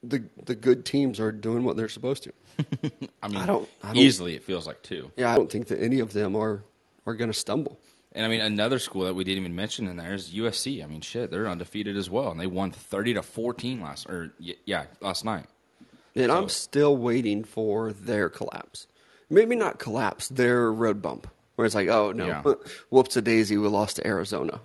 The 0.02 0.24
the 0.44 0.54
good 0.54 0.84
teams 0.84 1.18
are 1.20 1.32
doing 1.32 1.64
what 1.64 1.76
they're 1.76 1.88
supposed 1.88 2.22
to. 2.24 2.32
I 3.22 3.28
mean, 3.28 3.36
I 3.38 3.46
don't- 3.46 3.68
I 3.82 3.88
don't- 3.88 3.96
easily 3.96 4.34
it 4.34 4.44
feels 4.44 4.66
like 4.66 4.82
two. 4.82 5.10
Yeah, 5.16 5.32
I 5.32 5.36
don't 5.36 5.50
think 5.50 5.66
that 5.68 5.80
any 5.82 5.98
of 6.00 6.12
them 6.12 6.36
are 6.36 6.62
are 7.06 7.14
going 7.14 7.30
to 7.32 7.38
stumble. 7.38 7.78
And 8.12 8.24
I 8.24 8.28
mean, 8.28 8.40
another 8.40 8.78
school 8.78 9.04
that 9.04 9.14
we 9.14 9.22
didn't 9.24 9.40
even 9.44 9.54
mention 9.54 9.86
in 9.86 9.96
there 9.96 10.14
is 10.14 10.30
USC. 10.30 10.82
I 10.82 10.86
mean, 10.86 11.00
shit, 11.02 11.30
they're 11.30 11.46
undefeated 11.48 11.96
as 11.96 12.08
well, 12.08 12.30
and 12.30 12.38
they 12.40 12.46
won 12.46 12.70
thirty 12.70 13.12
to 13.14 13.22
fourteen 13.22 13.80
last, 13.80 14.06
or 14.08 14.32
yeah, 14.38 14.84
last 15.00 15.24
night. 15.24 15.46
And 16.14 16.32
I'm 16.32 16.48
still 16.48 16.96
waiting 16.96 17.44
for 17.44 17.92
their 17.92 18.28
collapse. 18.28 18.86
Maybe 19.30 19.54
not 19.56 19.78
collapse, 19.78 20.28
their 20.28 20.72
road 20.72 21.00
bump. 21.02 21.28
Where 21.56 21.66
it's 21.66 21.74
like, 21.74 21.88
oh 21.88 22.12
no, 22.12 22.26
Yeah. 22.26 22.42
whoops 22.90 23.16
a 23.16 23.22
daisy, 23.22 23.56
we 23.56 23.68
lost 23.68 23.96
to 23.96 24.06
Arizona. 24.06 24.60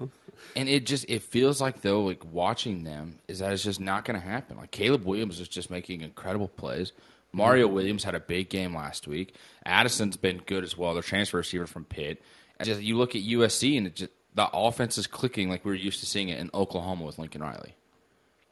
And 0.55 0.69
it 0.69 0.85
just 0.85 1.05
it 1.09 1.23
feels 1.23 1.59
like 1.59 1.81
though, 1.81 2.03
like 2.03 2.23
watching 2.25 2.83
them 2.83 3.19
is 3.27 3.39
that 3.39 3.51
it's 3.51 3.63
just 3.63 3.79
not 3.79 4.05
going 4.05 4.19
to 4.19 4.25
happen. 4.25 4.57
Like 4.57 4.71
Caleb 4.71 5.05
Williams 5.05 5.39
is 5.39 5.47
just 5.47 5.69
making 5.69 6.01
incredible 6.01 6.47
plays. 6.47 6.91
Mario 7.31 7.65
mm-hmm. 7.65 7.75
Williams 7.75 8.03
had 8.03 8.15
a 8.15 8.19
big 8.19 8.49
game 8.49 8.75
last 8.75 9.07
week. 9.07 9.35
Addison's 9.65 10.17
been 10.17 10.37
good 10.45 10.63
as 10.63 10.77
well. 10.77 10.93
Their 10.93 11.01
transfer 11.01 11.37
receiver 11.37 11.65
from 11.65 11.85
Pitt. 11.85 12.21
And 12.59 12.67
just 12.67 12.81
you 12.81 12.97
look 12.97 13.15
at 13.15 13.23
USC 13.23 13.77
and 13.77 13.87
it 13.87 13.95
just 13.95 14.11
the 14.35 14.49
offense 14.53 14.97
is 14.97 15.07
clicking 15.07 15.49
like 15.49 15.65
we 15.65 15.71
were 15.71 15.75
used 15.75 15.99
to 16.01 16.05
seeing 16.05 16.29
it 16.29 16.39
in 16.39 16.49
Oklahoma 16.53 17.05
with 17.05 17.19
Lincoln 17.19 17.41
Riley. 17.41 17.75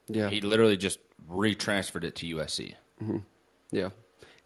Yeah, 0.07 0.29
He 0.29 0.41
literally 0.41 0.77
just 0.77 0.99
retransferred 1.29 2.03
it 2.03 2.15
to 2.17 2.35
USC. 2.35 2.73
Mm-hmm. 3.01 3.17
yeah. 3.71 3.89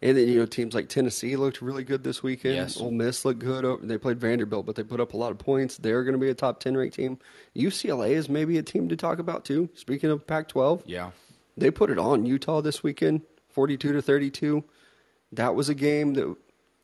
And 0.02 0.16
then 0.16 0.28
you 0.28 0.38
know 0.38 0.46
teams 0.46 0.74
like 0.74 0.88
Tennessee 0.88 1.36
looked 1.36 1.62
really 1.62 1.82
good 1.82 2.04
this 2.04 2.22
weekend. 2.22 2.56
Yes. 2.56 2.78
Ole 2.78 2.90
Miss 2.90 3.24
looked 3.24 3.38
good. 3.40 3.64
Oh, 3.64 3.78
They 3.82 3.96
played 3.96 4.20
Vanderbilt, 4.20 4.66
but 4.66 4.76
they 4.76 4.82
put 4.82 5.00
up 5.00 5.14
a 5.14 5.16
lot 5.16 5.30
of 5.30 5.38
points. 5.38 5.78
They're 5.78 6.04
going 6.04 6.12
to 6.12 6.18
be 6.18 6.28
a 6.28 6.34
top 6.34 6.60
ten 6.60 6.76
ranked 6.76 6.96
team. 6.96 7.18
UCLA 7.56 8.10
is 8.10 8.28
maybe 8.28 8.58
a 8.58 8.62
team 8.62 8.88
to 8.90 8.96
talk 8.96 9.18
about 9.18 9.44
too. 9.46 9.70
Speaking 9.74 10.10
of 10.10 10.26
Pac-12, 10.26 10.82
Yeah. 10.84 11.12
They 11.56 11.70
put 11.70 11.88
it 11.88 11.98
on 11.98 12.26
Utah 12.26 12.60
this 12.60 12.82
weekend, 12.82 13.22
42 13.48 13.94
to 13.94 14.02
32. 14.02 14.62
That 15.32 15.54
was 15.54 15.70
a 15.70 15.74
game 15.74 16.12
that 16.14 16.36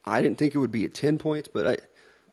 I 0.07 0.23
didn't 0.23 0.38
think 0.38 0.54
it 0.54 0.59
would 0.59 0.73
be 0.73 0.87
at 0.87 0.95
10 0.95 1.19
points, 1.19 1.49
but 1.52 1.66
I 1.66 1.71
like 1.71 1.83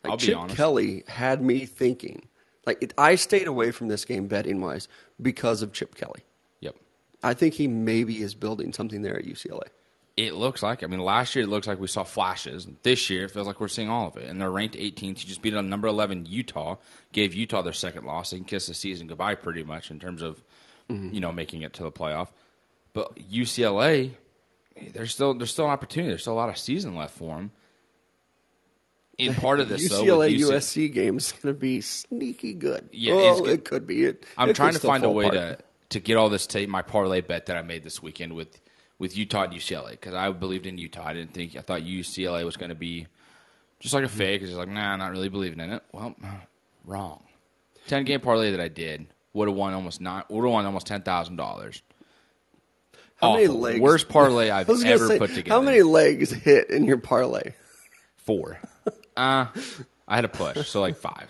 I'll 0.06 0.16
be 0.18 0.28
Chip. 0.28 0.48
Kelly 0.48 1.04
had 1.10 1.42
me 1.42 1.66
thinking. 1.66 2.30
Like 2.66 2.82
it, 2.82 2.94
I 2.98 3.16
stayed 3.16 3.48
away 3.48 3.72
from 3.72 3.90
this 3.90 4.06
game 4.06 4.28
betting 4.28 4.62
wise 4.62 4.88
because 5.22 5.62
of 5.62 5.74
Chip 5.74 5.96
Kelly. 5.96 6.22
Yep. 6.62 6.76
I 7.22 7.34
think 7.34 7.56
he 7.56 7.68
maybe 7.68 8.22
is 8.22 8.34
building 8.34 8.72
something 8.72 9.02
there 9.02 9.18
at 9.18 9.26
UCLA. 9.26 9.68
It 10.20 10.34
looks 10.34 10.62
like. 10.62 10.84
I 10.84 10.88
mean, 10.88 11.00
last 11.00 11.34
year 11.34 11.46
it 11.46 11.48
looks 11.48 11.66
like 11.66 11.80
we 11.80 11.88
saw 11.88 12.04
flashes. 12.04 12.68
This 12.84 13.10
year 13.10 13.24
it 13.24 13.32
feels 13.32 13.48
like 13.48 13.62
we're 13.62 13.70
seeing 13.70 13.88
all 13.88 14.10
of 14.10 14.18
it. 14.18 14.28
And 14.28 14.42
they're 14.42 14.52
ranked 14.52 14.76
18th. 14.76 15.02
You 15.02 15.14
just 15.14 15.42
beat 15.42 15.54
on 15.54 15.70
number 15.70 15.88
11 15.88 16.26
Utah. 16.26 16.76
Gave 17.14 17.34
Utah 17.34 17.62
their 17.62 17.72
second 17.72 18.04
loss. 18.04 18.32
They 18.32 18.38
can 18.38 18.46
kiss 18.46 18.68
the 18.68 18.74
season 18.74 19.08
goodbye 19.08 19.36
pretty 19.36 19.64
much 19.64 19.92
in 19.92 19.98
terms 19.98 20.22
of 20.22 20.44
mm-hmm. 20.90 21.14
you 21.14 21.22
know 21.22 21.32
making 21.32 21.62
it 21.62 21.72
to 21.76 21.84
the 21.84 21.92
playoff. 21.92 22.28
But 22.92 23.16
UCLA, 23.32 24.12
there's 24.92 25.14
still 25.14 25.34
there's 25.36 25.52
still 25.52 25.66
an 25.66 25.72
opportunity. 25.72 26.10
There's 26.10 26.24
still 26.24 26.34
a 26.34 26.36
lot 26.36 26.50
of 26.50 26.58
season 26.58 26.98
left 26.98 27.18
for 27.18 27.38
them. 27.38 27.52
In 29.18 29.36
part 29.36 29.62
of 29.62 29.70
this, 29.70 29.88
though, 29.88 30.04
UCLA 30.04 30.38
with 30.38 30.50
USC 30.64 30.94
game 30.94 31.16
is 31.16 31.32
going 31.32 31.56
to 31.56 31.58
be 31.58 31.80
sneaky 31.80 32.54
good. 32.54 32.90
Yeah, 32.92 33.14
oh, 33.14 33.46
it 33.46 33.64
could 33.64 33.88
be. 33.88 34.04
It. 34.04 34.26
I'm 34.38 34.50
it 34.50 34.58
trying 34.58 34.74
to 34.74 34.80
find 34.80 35.06
a 35.06 35.10
way 35.10 35.28
apart. 35.28 35.60
to 35.60 35.64
to 35.92 36.00
get 36.02 36.18
all 36.18 36.28
this 36.28 36.46
tape. 36.46 36.68
my 36.68 36.82
parlay 36.82 37.22
bet 37.22 37.46
that 37.46 37.56
I 37.56 37.62
made 37.62 37.84
this 37.84 38.04
weekend 38.04 38.34
with 38.34 38.60
with 39.00 39.18
Utah 39.18 39.44
and 39.44 39.54
UCLA 39.54 39.92
because 39.92 40.14
I 40.14 40.30
believed 40.32 40.66
in 40.66 40.78
Utah. 40.78 41.08
I 41.08 41.14
didn't 41.14 41.34
think 41.34 41.56
I 41.56 41.62
thought 41.62 41.82
UCLA 41.82 42.44
was 42.46 42.58
going 42.58 42.70
to 42.70 42.76
be 42.76 43.08
just 43.80 43.94
like 43.94 44.04
a 44.04 44.10
fake. 44.10 44.42
It's 44.42 44.52
like, 44.52 44.68
nah, 44.68 44.92
I'm 44.92 45.00
not 45.00 45.12
really 45.12 45.30
believing 45.30 45.60
in 45.60 45.72
it. 45.72 45.84
Well, 45.92 46.16
wrong. 46.86 47.24
Ten 47.88 48.04
game 48.04 48.20
parlay 48.20 48.52
that 48.52 48.60
I 48.60 48.68
did 48.68 49.08
would 49.34 49.48
have 49.48 49.58
won 49.58 49.74
almost 49.74 50.02
not 50.02 50.30
would 50.30 50.44
have 50.44 50.52
won 50.52 50.66
almost 50.66 50.86
ten 50.86 51.02
thousand 51.02 51.38
dollars. 51.38 51.82
How 53.16 53.34
many 53.34 53.48
legs? 53.48 53.80
Worst 53.80 54.10
parlay 54.10 54.50
I've 54.50 54.70
I 54.70 54.72
was 54.72 54.84
gonna 54.84 54.96
ever 54.96 55.08
say, 55.08 55.18
put 55.18 55.30
together. 55.30 55.50
How 55.50 55.62
many 55.62 55.82
legs 55.82 56.30
hit 56.32 56.70
in 56.70 56.84
your 56.84 56.98
parlay? 56.98 57.54
Four. 58.18 58.60
Uh, 59.18 59.48
I 60.08 60.16
had 60.16 60.26
a 60.26 60.30
push, 60.30 60.68
so 60.68 60.82
like 60.82 60.98
five. 60.98 61.28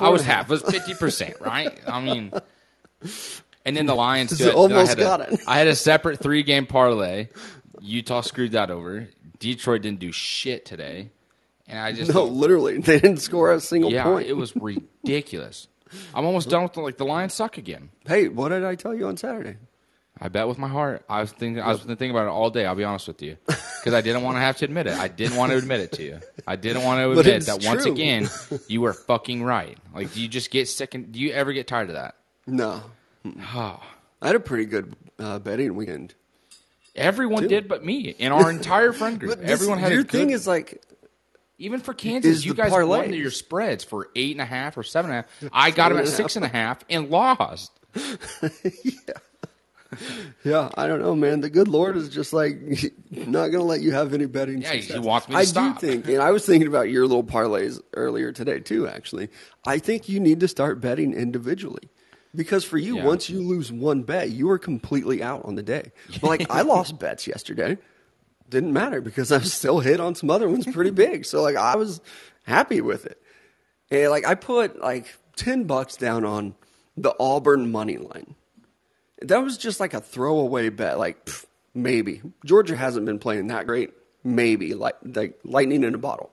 I 0.00 0.08
was 0.08 0.22
half. 0.22 0.46
It 0.46 0.50
was 0.50 0.62
fifty 0.62 0.94
percent, 0.94 1.36
right? 1.40 1.78
I 1.86 2.00
mean, 2.00 2.32
and 3.64 3.76
then 3.76 3.86
the 3.86 3.94
Lions. 3.94 4.36
Too. 4.38 4.50
Almost 4.50 4.86
I 4.86 4.88
had 4.90 4.98
a- 4.98 5.02
got 5.02 5.32
it. 5.32 5.40
I 5.46 5.58
had 5.58 5.66
a 5.68 5.76
separate 5.76 6.20
three 6.20 6.42
game 6.42 6.66
parlay. 6.66 7.28
Utah 7.80 8.20
screwed 8.20 8.52
that 8.52 8.70
over. 8.70 9.08
Detroit 9.38 9.82
didn't 9.82 10.00
do 10.00 10.12
shit 10.12 10.66
today, 10.66 11.10
and 11.66 11.78
I 11.78 11.92
just 11.92 12.12
No, 12.12 12.24
literally, 12.24 12.78
they 12.78 13.00
didn't 13.00 13.18
score 13.18 13.52
a 13.52 13.60
single 13.60 13.90
yeah, 13.90 14.04
point. 14.04 14.26
it 14.28 14.34
was 14.34 14.54
ridiculous. 14.54 15.66
I'm 16.14 16.24
almost 16.26 16.48
done 16.50 16.62
with 16.62 16.74
the, 16.74 16.80
like 16.82 16.98
the 16.98 17.04
Lions 17.06 17.34
suck 17.34 17.58
again. 17.58 17.90
Hey, 18.06 18.28
what 18.28 18.50
did 18.50 18.64
I 18.64 18.74
tell 18.74 18.94
you 18.94 19.06
on 19.08 19.16
Saturday? 19.16 19.56
I 20.22 20.28
bet 20.28 20.46
with 20.46 20.58
my 20.58 20.68
heart. 20.68 21.04
I 21.08 21.20
was 21.22 21.32
thinking. 21.32 21.62
I 21.62 21.68
was 21.68 21.80
thinking 21.80 22.10
about 22.10 22.26
it 22.26 22.30
all 22.30 22.50
day. 22.50 22.66
I'll 22.66 22.74
be 22.74 22.84
honest 22.84 23.08
with 23.08 23.22
you, 23.22 23.38
because 23.46 23.94
I 23.94 24.02
didn't 24.02 24.22
want 24.22 24.36
to 24.36 24.40
have 24.40 24.58
to 24.58 24.66
admit 24.66 24.86
it. 24.86 24.98
I 24.98 25.08
didn't 25.08 25.36
want 25.38 25.52
to 25.52 25.58
admit 25.58 25.80
it 25.80 25.92
to 25.92 26.02
you. 26.02 26.20
I 26.46 26.56
didn't 26.56 26.82
want 26.84 27.00
to 27.00 27.18
admit 27.18 27.46
that 27.46 27.64
once 27.64 27.86
again 27.86 28.28
you 28.68 28.82
were 28.82 28.92
fucking 28.92 29.42
right. 29.42 29.78
Like, 29.94 30.12
do 30.12 30.20
you 30.20 30.28
just 30.28 30.50
get 30.50 30.68
sick 30.68 30.94
and 30.94 31.10
do 31.10 31.18
you 31.18 31.32
ever 31.32 31.54
get 31.54 31.66
tired 31.66 31.88
of 31.88 31.94
that? 31.94 32.16
No, 32.46 32.82
Oh, 33.26 33.80
I 34.22 34.26
had 34.26 34.36
a 34.36 34.40
pretty 34.40 34.64
good 34.66 34.94
uh, 35.18 35.38
betting 35.38 35.74
weekend. 35.74 36.14
everyone 36.96 37.46
did, 37.48 37.68
but 37.68 37.84
me 37.84 38.08
in 38.10 38.32
our 38.32 38.50
entire 38.50 38.92
friend 38.92 39.18
group. 39.20 39.38
This- 39.40 39.50
Everyone 39.50 39.78
had 39.78 39.92
your 39.92 40.00
a 40.00 40.04
good, 40.04 40.10
thing 40.10 40.30
is 40.30 40.46
like 40.46 40.82
even 41.58 41.80
for 41.80 41.92
Kansas. 41.94 42.44
You 42.44 42.54
guys 42.54 42.70
parlay. 42.70 42.98
won 42.98 43.12
your 43.12 43.30
spreads 43.30 43.84
for 43.84 44.08
eight 44.16 44.32
and 44.32 44.40
a 44.40 44.46
half 44.46 44.76
or 44.78 44.82
seven 44.82 45.10
and 45.10 45.20
a 45.20 45.22
half. 45.44 45.50
I 45.52 45.70
got 45.70 45.90
them 45.90 45.98
at 45.98 46.08
six 46.08 46.36
and 46.36 46.44
a 46.44 46.48
half 46.48 46.84
and 46.88 47.10
lost. 47.10 47.72
Yeah, 48.84 49.14
yeah, 50.44 50.68
I 50.76 50.86
don't 50.86 51.00
know, 51.00 51.16
man. 51.16 51.40
The 51.40 51.50
good 51.50 51.66
Lord 51.66 51.96
is 51.96 52.08
just 52.08 52.32
like 52.32 52.60
not 53.10 53.48
going 53.48 53.58
to 53.58 53.64
let 53.64 53.80
you 53.80 53.90
have 53.90 54.14
any 54.14 54.26
betting. 54.26 54.62
Yeah, 54.62 54.74
he 54.74 54.82
success. 54.82 55.00
wants 55.04 55.28
me 55.28 55.34
to 55.34 55.38
I 55.40 55.44
stop. 55.44 55.80
do 55.80 55.86
think, 55.88 56.06
and 56.06 56.18
I 56.22 56.30
was 56.30 56.46
thinking 56.46 56.68
about 56.68 56.90
your 56.90 57.08
little 57.08 57.24
parlays 57.24 57.80
earlier 57.94 58.30
today 58.30 58.60
too. 58.60 58.86
Actually, 58.86 59.30
I 59.66 59.78
think 59.80 60.08
you 60.08 60.20
need 60.20 60.38
to 60.40 60.48
start 60.48 60.80
betting 60.80 61.12
individually 61.12 61.90
because 62.34 62.64
for 62.64 62.78
you, 62.78 62.96
Yeah. 62.96 63.04
once 63.04 63.28
you 63.30 63.40
lose 63.40 63.70
one 63.72 64.02
bet, 64.02 64.30
you 64.30 64.48
are 64.50 64.58
completely 64.58 65.22
out 65.22 65.44
on 65.44 65.54
the 65.54 65.62
day. 65.62 65.92
But 66.20 66.24
like 66.28 66.50
I 66.50 66.62
lost 66.74 66.98
bets 66.98 67.26
yesterday, 67.26 67.78
didn't 68.48 68.72
matter 68.72 69.00
because 69.00 69.30
I 69.32 69.40
still 69.40 69.80
hit 69.80 70.00
on 70.00 70.14
some 70.14 70.30
other 70.30 70.48
ones 70.48 70.66
pretty 70.66 70.90
big. 70.90 71.24
So 71.24 71.42
like 71.42 71.56
I 71.56 71.76
was 71.76 72.00
happy 72.44 72.80
with 72.80 73.06
it, 73.06 73.20
and 73.90 74.10
like 74.10 74.26
I 74.26 74.34
put 74.34 74.80
like 74.80 75.16
ten 75.36 75.64
bucks 75.64 75.96
down 75.96 76.24
on 76.24 76.54
the 76.96 77.14
Auburn 77.20 77.70
money 77.70 77.96
line. 77.96 78.34
That 79.22 79.38
was 79.42 79.58
just 79.58 79.80
like 79.80 79.94
a 79.94 80.00
throwaway 80.00 80.68
bet. 80.70 80.98
Like 80.98 81.26
pff, 81.26 81.44
maybe 81.74 82.22
Georgia 82.44 82.76
hasn't 82.76 83.06
been 83.06 83.18
playing 83.18 83.48
that 83.48 83.66
great. 83.66 83.90
Maybe 84.24 84.74
like 84.74 84.96
like 85.02 85.38
lightning 85.44 85.82
in 85.84 85.94
a 85.94 85.98
bottle. 85.98 86.32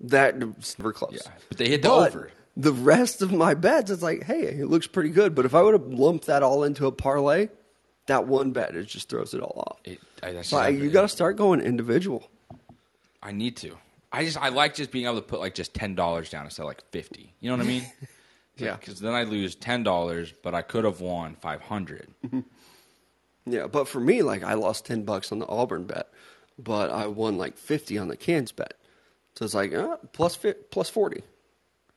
That 0.00 0.38
was 0.56 0.78
never 0.78 0.92
close. 0.92 1.12
Yeah, 1.24 1.32
but 1.48 1.58
they 1.58 1.68
hit 1.68 1.82
the 1.82 1.88
But 1.88 2.10
over. 2.12 2.30
The 2.56 2.72
rest 2.72 3.22
of 3.22 3.32
my 3.32 3.54
bets, 3.54 3.90
it's 3.90 4.02
like, 4.02 4.24
hey, 4.24 4.42
it 4.42 4.66
looks 4.68 4.86
pretty 4.86 5.10
good. 5.10 5.34
But 5.34 5.44
if 5.46 5.54
I 5.54 5.62
would 5.62 5.72
have 5.74 5.86
lumped 5.86 6.26
that 6.26 6.42
all 6.42 6.64
into 6.64 6.86
a 6.86 6.92
parlay, 6.92 7.48
that 8.06 8.26
one 8.26 8.50
bet 8.52 8.74
it 8.74 8.84
just 8.86 9.08
throws 9.08 9.34
it 9.34 9.40
all 9.40 9.64
off. 9.66 9.78
It, 9.84 10.00
I, 10.22 10.32
that's 10.32 10.48
So 10.48 10.56
I- 10.58 10.68
you 10.68 10.90
got 10.90 11.02
to 11.02 11.08
start 11.08 11.36
going 11.36 11.60
individual. 11.60 12.28
I 13.22 13.32
need 13.32 13.56
to. 13.58 13.76
I 14.12 14.24
just 14.24 14.36
I 14.36 14.48
like 14.48 14.74
just 14.74 14.90
being 14.90 15.04
able 15.04 15.16
to 15.16 15.22
put 15.22 15.38
like 15.38 15.54
just 15.54 15.72
ten 15.74 15.94
dollars 15.94 16.30
down 16.30 16.44
instead 16.44 16.62
of 16.62 16.68
like 16.68 16.82
fifty. 16.90 17.32
You 17.40 17.50
know 17.50 17.56
what 17.56 17.64
I 17.64 17.68
mean? 17.68 17.84
Yeah. 18.56 18.76
Because 18.76 19.00
then 19.00 19.14
I 19.14 19.22
lose 19.22 19.54
ten 19.54 19.84
dollars, 19.84 20.34
but 20.42 20.54
I 20.54 20.60
could 20.60 20.84
have 20.84 21.00
won 21.00 21.34
five 21.36 21.62
hundred. 21.62 22.08
Yeah, 23.46 23.66
but 23.68 23.88
for 23.88 24.00
me, 24.00 24.22
like 24.22 24.42
I 24.42 24.54
lost 24.54 24.84
ten 24.84 25.04
bucks 25.04 25.32
on 25.32 25.38
the 25.38 25.46
Auburn 25.46 25.84
bet, 25.84 26.08
but 26.58 26.90
I 26.90 27.06
won 27.06 27.38
like 27.38 27.56
fifty 27.56 27.96
on 27.96 28.08
the 28.08 28.16
Kansas 28.18 28.52
bet. 28.52 28.74
So 29.34 29.44
it's 29.46 29.54
like 29.54 29.72
uh, 29.72 29.96
plus 30.12 30.36
fi- 30.36 30.52
plus 30.70 30.90
forty. 30.90 31.22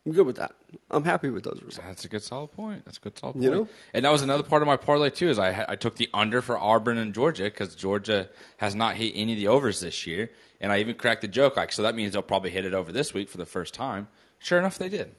I'm 0.06 0.12
good 0.12 0.26
with 0.26 0.36
that. 0.36 0.54
I'm 0.92 1.06
happy 1.06 1.30
with 1.30 1.46
those 1.46 1.62
results. 1.64 1.88
That's 1.88 2.06
a 2.06 2.10
good 2.10 2.24
solid 2.24 2.52
point. 2.52 2.84
That's 2.84 2.98
a 2.98 3.02
good 3.02 3.18
solid 3.18 3.34
point. 3.34 3.44
You 3.44 3.52
know? 3.52 3.68
And 3.94 4.04
that 4.04 4.12
was 4.12 4.22
another 4.22 4.44
part 4.44 4.62
of 4.62 4.68
my 4.68 4.76
parlay 4.76 5.10
too. 5.10 5.30
Is 5.30 5.40
I 5.40 5.66
I 5.68 5.76
took 5.76 5.96
the 5.96 6.10
under 6.14 6.42
for 6.42 6.58
Auburn 6.58 6.98
and 6.98 7.14
Georgia 7.14 7.44
because 7.44 7.74
Georgia 7.76 8.30
has 8.58 8.76
not 8.76 8.96
hit 8.96 9.14
any 9.16 9.34
of 9.34 9.38
the 9.38 9.48
overs 9.48 9.80
this 9.80 10.06
year, 10.06 10.30
and 10.60 10.72
I 10.72 10.80
even 10.80 10.96
cracked 10.96 11.22
the 11.22 11.30
joke 11.30 11.56
like 11.56 11.72
so 11.72 11.84
that 11.84 11.96
means 11.96 12.14
they'll 12.14 12.22
probably 12.22 12.50
hit 12.50 12.66
it 12.66 12.74
over 12.74 12.92
this 12.92 13.14
week 13.14 13.30
for 13.30 13.38
the 13.38 13.46
first 13.46 13.74
time. 13.74 14.10
Sure 14.40 14.60
enough, 14.60 14.78
they 14.78 14.90
did. 14.90 15.16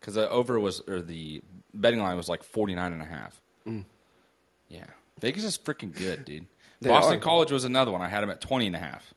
Because 0.00 0.14
the 0.14 0.28
over 0.30 0.58
was 0.58 0.80
or 0.88 1.02
the 1.02 1.42
betting 1.74 2.00
line 2.00 2.16
was 2.16 2.28
like 2.28 2.42
49 2.42 2.92
and 2.92 3.02
a 3.02 3.04
half. 3.04 3.40
Yeah, 4.68 4.86
Vegas 5.20 5.44
is 5.44 5.58
freaking 5.58 5.94
good, 5.94 6.24
dude. 6.24 6.46
Mm. 6.82 6.88
Boston 6.88 7.18
are. 7.18 7.20
College 7.20 7.52
was 7.52 7.64
another 7.64 7.92
one. 7.92 8.00
I 8.00 8.08
had 8.08 8.22
them 8.22 8.30
at 8.30 8.40
20 8.40 8.68
and 8.68 8.76
a 8.76 8.78
half. 8.78 9.12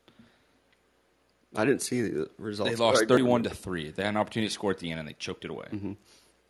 I 1.56 1.64
didn't 1.64 1.82
see 1.82 2.02
the 2.02 2.30
results. 2.38 2.70
They 2.70 2.76
lost 2.76 3.06
31 3.08 3.44
to 3.44 3.50
three. 3.50 3.90
They 3.90 4.02
had 4.02 4.10
an 4.10 4.16
opportunity 4.16 4.48
to 4.48 4.54
score 4.54 4.70
at 4.70 4.78
the 4.78 4.90
end 4.90 5.00
and 5.00 5.08
they 5.08 5.14
choked 5.14 5.44
it 5.44 5.50
away. 5.50 5.66
Mm-hmm. 5.72 5.92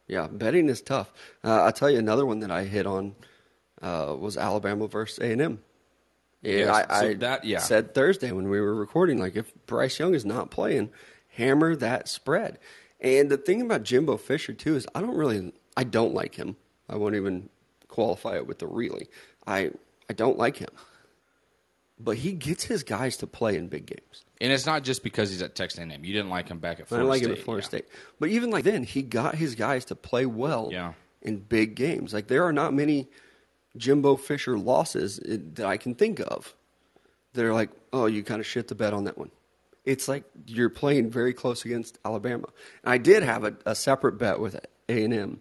Yeah, 0.09 0.29
betting 0.29 0.69
is 0.69 0.81
tough. 0.81 1.13
Uh, 1.43 1.63
I'll 1.63 1.73
tell 1.73 1.91
you 1.91 1.99
another 1.99 2.25
one 2.25 2.41
that 2.41 2.51
I 2.51 2.65
hit 2.65 2.87
on 2.87 3.15
uh, 3.83 4.15
was 4.19 4.37
Alabama 4.37 4.87
versus 4.87 5.19
A 5.19 5.33
and 5.33 5.41
M. 5.43 5.59
Yeah, 6.43 6.85
I, 6.89 7.01
so 7.01 7.07
I 7.09 7.15
that- 7.15 7.45
yeah. 7.45 7.59
said 7.59 7.95
Thursday 7.95 8.31
when 8.31 8.49
we 8.49 8.61
were 8.61 8.75
recording, 8.75 9.19
like 9.19 9.35
if 9.37 9.53
Bryce 9.67 9.99
Young 9.99 10.15
is 10.15 10.25
not 10.25 10.51
playing, 10.51 10.91
hammer 11.31 11.75
that 11.77 12.09
spread. 12.09 12.59
And 13.01 13.31
the 13.31 13.37
thing 13.37 13.61
about 13.61 13.83
Jimbo 13.83 14.17
Fisher 14.17 14.53
too 14.53 14.77
is 14.77 14.87
I 14.95 15.01
don't 15.01 15.17
really, 15.17 15.53
I 15.77 15.85
don't 15.85 16.15
like 16.15 16.37
him. 16.37 16.57
I 16.89 16.97
won't 16.97 17.17
even 17.17 17.49
qualify 17.89 18.37
it 18.37 18.47
with 18.47 18.61
the 18.61 18.67
really. 18.67 19.09
I 19.47 19.73
I 20.09 20.13
don't 20.13 20.39
like 20.39 20.59
him, 20.59 20.69
but 21.99 22.19
he 22.19 22.33
gets 22.33 22.65
his 22.65 22.83
guys 22.85 23.17
to 23.19 23.27
play 23.27 23.57
in 23.57 23.67
big 23.69 23.87
games. 23.87 24.25
And 24.41 24.53
it's 24.53 24.67
not 24.67 24.83
just 24.85 25.03
because 25.03 25.31
he's 25.31 25.41
at 25.41 25.55
Texas 25.55 25.79
A&M. 25.81 26.05
You 26.05 26.13
didn't 26.13 26.29
like 26.29 26.49
him 26.49 26.59
back 26.59 26.79
at 26.79 26.83
I 26.83 26.89
Florida 26.89 27.05
don't 27.05 27.09
like 27.11 27.19
State. 27.23 27.31
him 27.31 27.37
at 27.39 27.45
Florida 27.45 27.65
yeah. 27.65 27.69
State. 27.69 27.87
But 28.21 28.29
even 28.31 28.51
like 28.51 28.65
then, 28.65 28.83
he 28.85 29.03
got 29.03 29.35
his 29.35 29.55
guys 29.55 29.87
to 29.87 29.95
play 29.95 30.27
well 30.27 30.69
Yeah. 30.71 30.93
in 31.23 31.39
big 31.39 31.75
games. 31.75 32.13
Like 32.13 32.27
there 32.29 32.45
are 32.45 32.53
not 32.53 32.75
many 32.75 33.09
Jimbo 33.79 34.17
Fisher 34.17 34.59
losses 34.59 35.19
eh, 35.27 35.39
that 35.55 35.67
I 35.67 35.79
can 35.79 35.95
think 35.95 36.21
of 36.21 36.55
that 37.33 37.45
are 37.45 37.55
like, 37.55 37.71
oh, 37.95 38.07
you 38.07 38.23
kind 38.23 38.41
of 38.41 38.47
shit 38.47 38.69
the 38.69 38.75
bed 38.75 38.93
on 38.93 39.05
that 39.05 39.17
one. 39.17 39.31
It's 39.87 40.07
like 40.09 40.25
you're 40.47 40.69
playing 40.71 41.11
very 41.11 41.33
close 41.33 41.65
against 41.65 41.99
Alabama. 42.05 42.49
And 42.85 42.93
I 42.93 42.99
did 42.99 43.23
have 43.23 43.45
a, 43.45 43.55
a 43.65 43.75
separate 43.75 44.19
bet 44.19 44.39
with 44.41 44.57
A 44.89 45.05
and 45.05 45.15
M. 45.15 45.41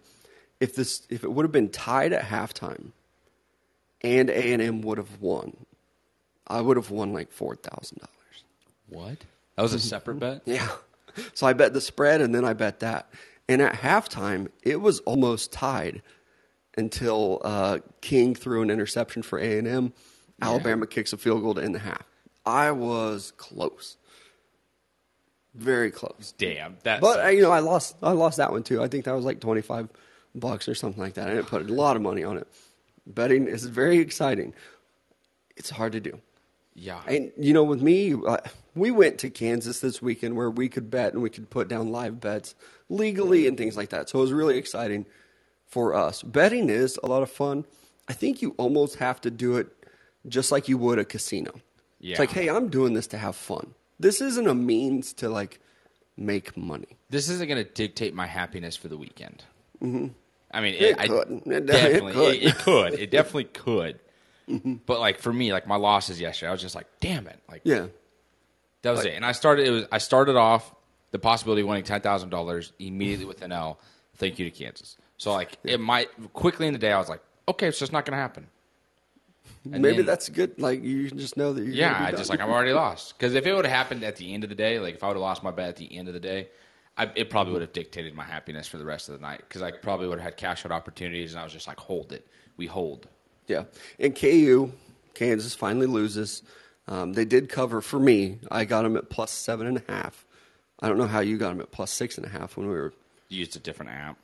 If 0.60 0.74
this, 0.74 1.06
if 1.10 1.22
it 1.24 1.30
would 1.30 1.44
have 1.44 1.52
been 1.52 1.68
tied 1.68 2.12
at 2.14 2.24
halftime, 2.24 2.92
and 4.02 4.30
A 4.30 4.52
and 4.52 4.62
M 4.62 4.80
would 4.82 4.96
have 4.98 5.20
won, 5.20 5.56
I 6.46 6.60
would 6.62 6.76
have 6.78 6.90
won 6.90 7.12
like 7.12 7.30
four 7.32 7.56
thousand 7.56 7.98
dollars. 7.98 8.12
What? 8.88 9.18
That 9.56 9.62
was 9.62 9.74
a 9.74 9.78
separate 9.80 10.18
bet? 10.20 10.42
Yeah. 10.44 10.68
So 11.34 11.46
I 11.46 11.52
bet 11.54 11.72
the 11.72 11.80
spread 11.80 12.20
and 12.20 12.34
then 12.34 12.44
I 12.44 12.52
bet 12.52 12.80
that. 12.80 13.08
And 13.48 13.62
at 13.62 13.74
halftime, 13.74 14.48
it 14.62 14.80
was 14.80 15.00
almost 15.00 15.52
tied 15.52 16.02
until 16.76 17.40
uh, 17.44 17.78
King 18.02 18.34
threw 18.34 18.60
an 18.62 18.70
interception 18.70 19.22
for 19.22 19.38
A 19.38 19.58
and 19.58 19.66
M. 19.66 19.92
Alabama 20.42 20.86
kicks 20.86 21.12
a 21.14 21.16
field 21.16 21.42
goal 21.42 21.54
to 21.54 21.62
end 21.62 21.74
the 21.74 21.78
half. 21.78 22.04
I 22.44 22.70
was 22.72 23.32
close, 23.38 23.96
very 25.54 25.90
close. 25.90 26.34
Damn. 26.36 26.76
That 26.82 27.00
But 27.00 27.14
sucks. 27.14 27.24
uh, 27.26 27.28
you 27.28 27.42
know, 27.42 27.50
I 27.50 27.60
lost. 27.60 27.96
I 28.02 28.12
lost 28.12 28.36
that 28.36 28.52
one 28.52 28.62
too. 28.62 28.82
I 28.82 28.88
think 28.88 29.06
that 29.06 29.14
was 29.14 29.24
like 29.24 29.40
twenty 29.40 29.62
five 29.62 29.88
bucks 30.34 30.68
or 30.68 30.74
something 30.74 31.02
like 31.02 31.14
that. 31.14 31.28
I 31.28 31.34
didn't 31.34 31.46
put 31.46 31.62
a 31.68 31.72
lot 31.72 31.96
of 31.96 32.02
money 32.02 32.22
on 32.24 32.36
it. 32.36 32.46
Betting 33.06 33.46
is 33.48 33.64
very 33.64 33.98
exciting. 33.98 34.52
It's 35.56 35.70
hard 35.70 35.92
to 35.92 36.00
do. 36.00 36.20
yeah. 36.74 37.00
And 37.08 37.32
you 37.38 37.54
know, 37.54 37.64
with 37.64 37.80
me, 37.80 38.14
uh, 38.14 38.36
we 38.76 38.90
went 38.90 39.18
to 39.18 39.30
Kansas 39.30 39.80
this 39.80 40.00
weekend 40.00 40.36
where 40.36 40.50
we 40.50 40.68
could 40.68 40.90
bet 40.90 41.12
and 41.14 41.22
we 41.22 41.30
could 41.30 41.50
put 41.50 41.66
down 41.68 41.90
live 41.90 42.20
bets 42.20 42.54
legally 42.88 43.46
and 43.46 43.56
things 43.58 43.76
like 43.76 43.88
that. 43.90 44.08
So 44.08 44.18
it 44.18 44.22
was 44.22 44.32
really 44.32 44.58
exciting 44.58 45.06
for 45.66 45.94
us. 45.94 46.22
Betting 46.22 46.68
is 46.70 46.98
a 47.02 47.06
lot 47.06 47.22
of 47.22 47.30
fun. 47.30 47.64
I 48.08 48.12
think 48.12 48.42
you 48.42 48.54
almost 48.58 48.96
have 48.96 49.20
to 49.22 49.30
do 49.30 49.56
it 49.56 49.68
just 50.28 50.52
like 50.52 50.68
you 50.68 50.78
would 50.78 50.98
a 50.98 51.04
casino. 51.04 51.52
Yeah. 51.98 52.12
It's 52.12 52.20
like, 52.20 52.30
hey, 52.30 52.48
I'm 52.48 52.68
doing 52.68 52.92
this 52.94 53.06
to 53.08 53.18
have 53.18 53.34
fun. 53.34 53.74
This 53.98 54.20
isn't 54.20 54.46
a 54.46 54.54
means 54.54 55.12
to 55.14 55.28
like 55.28 55.58
make 56.16 56.56
money. 56.56 56.98
This 57.10 57.28
isn't 57.28 57.48
going 57.48 57.64
to 57.64 57.68
dictate 57.70 58.14
my 58.14 58.26
happiness 58.26 58.76
for 58.76 58.88
the 58.88 58.96
weekend. 58.96 59.42
Mm-hmm. 59.82 60.08
I 60.52 60.60
mean, 60.60 60.74
It 60.74 60.82
it, 60.82 60.98
I 61.00 61.06
could. 61.08 61.30
It- 61.46 61.52
it 61.52 61.66
definitely, 61.66 62.12
could. 62.12 62.34
It, 62.34 62.42
it 62.44 62.54
could. 62.58 62.94
It 62.94 63.10
definitely 63.10 63.44
could. 63.44 63.98
But 64.86 65.00
like 65.00 65.18
for 65.18 65.32
me, 65.32 65.52
like 65.52 65.66
my 65.66 65.74
losses 65.74 66.20
yesterday, 66.20 66.50
I 66.50 66.52
was 66.52 66.60
just 66.62 66.76
like, 66.76 66.86
damn 67.00 67.26
it, 67.26 67.40
like 67.50 67.62
Yeah. 67.64 67.86
That 68.86 68.96
was 68.96 69.04
it. 69.04 69.14
And 69.14 69.24
I 69.24 69.32
started. 69.32 69.66
It 69.66 69.70
was 69.70 69.84
I 69.92 69.98
started 69.98 70.36
off 70.36 70.74
the 71.10 71.18
possibility 71.18 71.62
of 71.62 71.68
winning 71.68 71.84
ten 71.84 72.00
thousand 72.00 72.30
dollars 72.30 72.72
immediately 72.78 73.26
with 73.26 73.42
an 73.42 73.52
L. 73.52 73.78
Thank 74.16 74.38
you 74.38 74.48
to 74.48 74.56
Kansas. 74.56 74.96
So 75.18 75.32
like 75.32 75.58
it 75.64 75.80
might 75.80 76.08
quickly 76.32 76.66
in 76.66 76.72
the 76.72 76.78
day, 76.78 76.92
I 76.92 76.98
was 76.98 77.08
like, 77.08 77.20
okay, 77.48 77.68
it's 77.68 77.78
just 77.78 77.92
not 77.92 78.04
going 78.04 78.12
to 78.16 78.20
happen. 78.20 78.46
And 79.72 79.82
Maybe 79.82 79.98
then- 79.98 80.06
that's 80.06 80.28
good. 80.28 80.60
Like 80.60 80.82
you 80.82 81.10
just 81.10 81.36
know 81.36 81.52
that 81.52 81.62
you're. 81.62 81.72
Yeah, 81.74 81.98
be 81.98 82.04
I 82.06 82.10
just 82.12 82.30
like 82.30 82.40
I'm 82.40 82.50
already 82.50 82.72
lost. 82.84 83.16
Because 83.18 83.34
if 83.34 83.46
it 83.46 83.52
would 83.54 83.64
have 83.64 83.74
happened 83.74 84.04
at 84.04 84.16
the 84.16 84.32
end 84.32 84.44
of 84.44 84.50
the 84.50 84.56
day, 84.56 84.78
like 84.78 84.94
if 84.96 85.04
I 85.04 85.08
would 85.08 85.14
have 85.16 85.22
lost 85.22 85.42
my 85.42 85.50
bet 85.50 85.68
at 85.68 85.76
the 85.76 85.96
end 85.96 86.08
of 86.08 86.14
the 86.14 86.20
day, 86.20 86.48
I, 86.96 87.10
it 87.14 87.30
probably 87.30 87.52
would 87.52 87.62
have 87.62 87.72
dictated 87.72 88.14
my 88.14 88.24
happiness 88.24 88.66
for 88.68 88.78
the 88.78 88.84
rest 88.84 89.08
of 89.08 89.14
the 89.14 89.20
night. 89.20 89.38
Because 89.48 89.62
I 89.62 89.70
probably 89.72 90.08
would 90.08 90.18
have 90.18 90.24
had 90.24 90.36
cash 90.36 90.64
out 90.64 90.72
opportunities, 90.72 91.32
and 91.32 91.40
I 91.40 91.44
was 91.44 91.52
just 91.52 91.66
like, 91.66 91.78
hold 91.80 92.12
it, 92.12 92.26
we 92.56 92.66
hold. 92.66 93.08
Yeah. 93.48 93.64
And 93.98 94.14
KU, 94.14 94.70
Kansas 95.14 95.54
finally 95.54 95.86
loses. 95.86 96.42
Um, 96.88 97.12
they 97.14 97.24
did 97.24 97.48
cover 97.48 97.80
for 97.80 97.98
me. 97.98 98.38
I 98.50 98.64
got 98.64 98.82
them 98.82 98.96
at 98.96 99.10
plus 99.10 99.30
seven 99.32 99.66
and 99.66 99.78
a 99.78 99.92
half. 99.92 100.24
I 100.80 100.88
don't 100.88 100.98
know 100.98 101.06
how 101.06 101.20
you 101.20 101.36
got 101.38 101.48
them 101.50 101.60
at 101.60 101.72
plus 101.72 101.90
six 101.90 102.16
and 102.16 102.26
a 102.26 102.28
half 102.28 102.56
when 102.56 102.68
we 102.68 102.74
were 102.74 102.92
Used 103.28 103.56
a 103.56 103.58
different 103.58 103.90
app. 103.90 104.18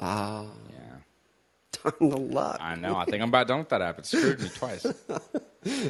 ah 0.00 0.46
Yeah, 0.70 1.90
on 2.00 2.08
the 2.08 2.16
luck. 2.16 2.56
I 2.60 2.76
know. 2.76 2.96
I 2.96 3.04
think 3.04 3.22
I'm 3.22 3.28
about 3.28 3.46
done 3.46 3.58
with 3.58 3.68
that 3.70 3.82
app. 3.82 3.98
It 3.98 4.06
screwed 4.06 4.40
me 4.40 4.48
twice. 4.48 4.86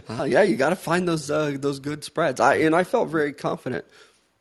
Uh, 0.09 0.25
yeah, 0.25 0.43
you 0.43 0.57
got 0.57 0.71
to 0.71 0.77
find 0.77 1.07
those 1.07 1.31
uh, 1.31 1.55
those 1.61 1.79
good 1.79 2.03
spreads. 2.03 2.41
I 2.41 2.57
and 2.57 2.75
I 2.75 2.83
felt 2.85 3.11
very 3.11 3.33
confident 3.35 3.85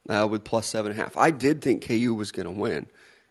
uh, 0.09 0.25
with 0.27 0.43
plus 0.45 0.65
seven 0.65 0.91
and 0.93 0.99
a 0.99 1.03
half. 1.03 1.15
I 1.17 1.29
did 1.31 1.61
think 1.61 1.85
KU 1.85 2.15
was 2.15 2.31
going 2.31 2.45
to 2.45 2.51
win, 2.51 2.87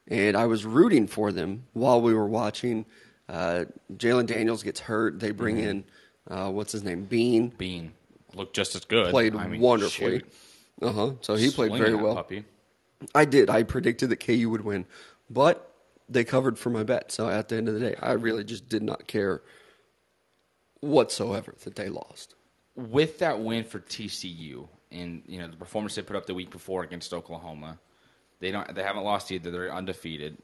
and 0.07 0.37
I 0.37 0.45
was 0.47 0.65
rooting 0.65 1.07
for 1.09 1.33
them 1.33 1.65
while 1.73 2.01
we 2.03 2.13
were 2.15 2.29
watching. 2.29 2.85
Uh, 3.29 3.65
Jalon 3.97 4.27
Daniels 4.27 4.63
gets 4.63 4.79
hurt. 4.79 5.19
They 5.19 5.31
bring 5.33 5.59
in 5.59 5.85
uh, 6.31 6.51
what's 6.51 6.71
his 6.71 6.85
name, 6.85 7.05
Bean. 7.05 7.49
Bean 7.49 7.93
looked 8.37 8.55
just 8.55 8.75
as 8.77 8.85
good. 8.85 9.11
Played 9.11 9.35
I 9.35 9.47
mean, 9.47 9.61
wonderfully. 9.61 10.23
Uh 10.83 10.93
huh. 10.93 11.11
So 11.23 11.35
he 11.37 11.51
played 11.51 11.73
very 11.73 11.95
well. 11.95 12.15
Puppy. 12.15 12.45
I 13.15 13.25
did. 13.25 13.51
I 13.51 13.63
predicted 13.63 14.11
that 14.11 14.17
KU 14.21 14.49
would 14.51 14.63
win, 14.65 14.87
but 15.31 15.73
they 16.09 16.25
covered 16.25 16.59
for 16.59 16.71
my 16.71 16.83
bet. 16.83 17.11
So 17.13 17.29
at 17.29 17.49
the 17.49 17.57
end 17.57 17.69
of 17.69 17.75
the 17.75 17.81
day, 17.81 17.97
I 18.01 18.13
really 18.13 18.45
just 18.45 18.69
did 18.69 18.83
not 18.83 19.07
care 19.07 19.43
whatsoever 20.81 21.55
that 21.65 21.77
they 21.77 21.89
lost. 21.89 22.35
with 22.75 23.19
that 23.21 23.41
win 23.41 23.65
for 23.65 23.81
TCU 23.81 24.69
and 24.93 25.23
you 25.27 25.39
know 25.41 25.49
the 25.49 25.57
performance 25.57 25.95
they 25.95 26.03
put 26.03 26.15
up 26.17 26.27
the 26.27 26.35
week 26.35 26.51
before 26.51 26.83
against 26.83 27.13
Oklahoma, 27.13 27.79
they 28.41 28.51
don't 28.51 28.73
they 28.75 28.83
haven't 28.83 29.05
lost 29.05 29.33
either. 29.33 29.51
They're 29.51 29.73
undefeated. 29.75 30.37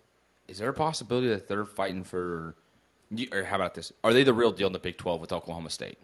Is 0.48 0.58
there 0.58 0.68
a 0.70 0.74
possibility 0.74 1.28
that 1.28 1.48
they're 1.48 1.64
fighting 1.64 2.04
for? 2.04 2.54
you- 3.10 3.28
Or 3.32 3.44
how 3.44 3.56
about 3.56 3.74
this? 3.74 3.92
Are 4.02 4.12
they 4.12 4.24
the 4.24 4.34
real 4.34 4.50
deal 4.52 4.66
in 4.66 4.72
the 4.72 4.78
Big 4.78 4.96
Twelve 4.96 5.20
with 5.20 5.32
Oklahoma 5.32 5.70
State? 5.70 5.98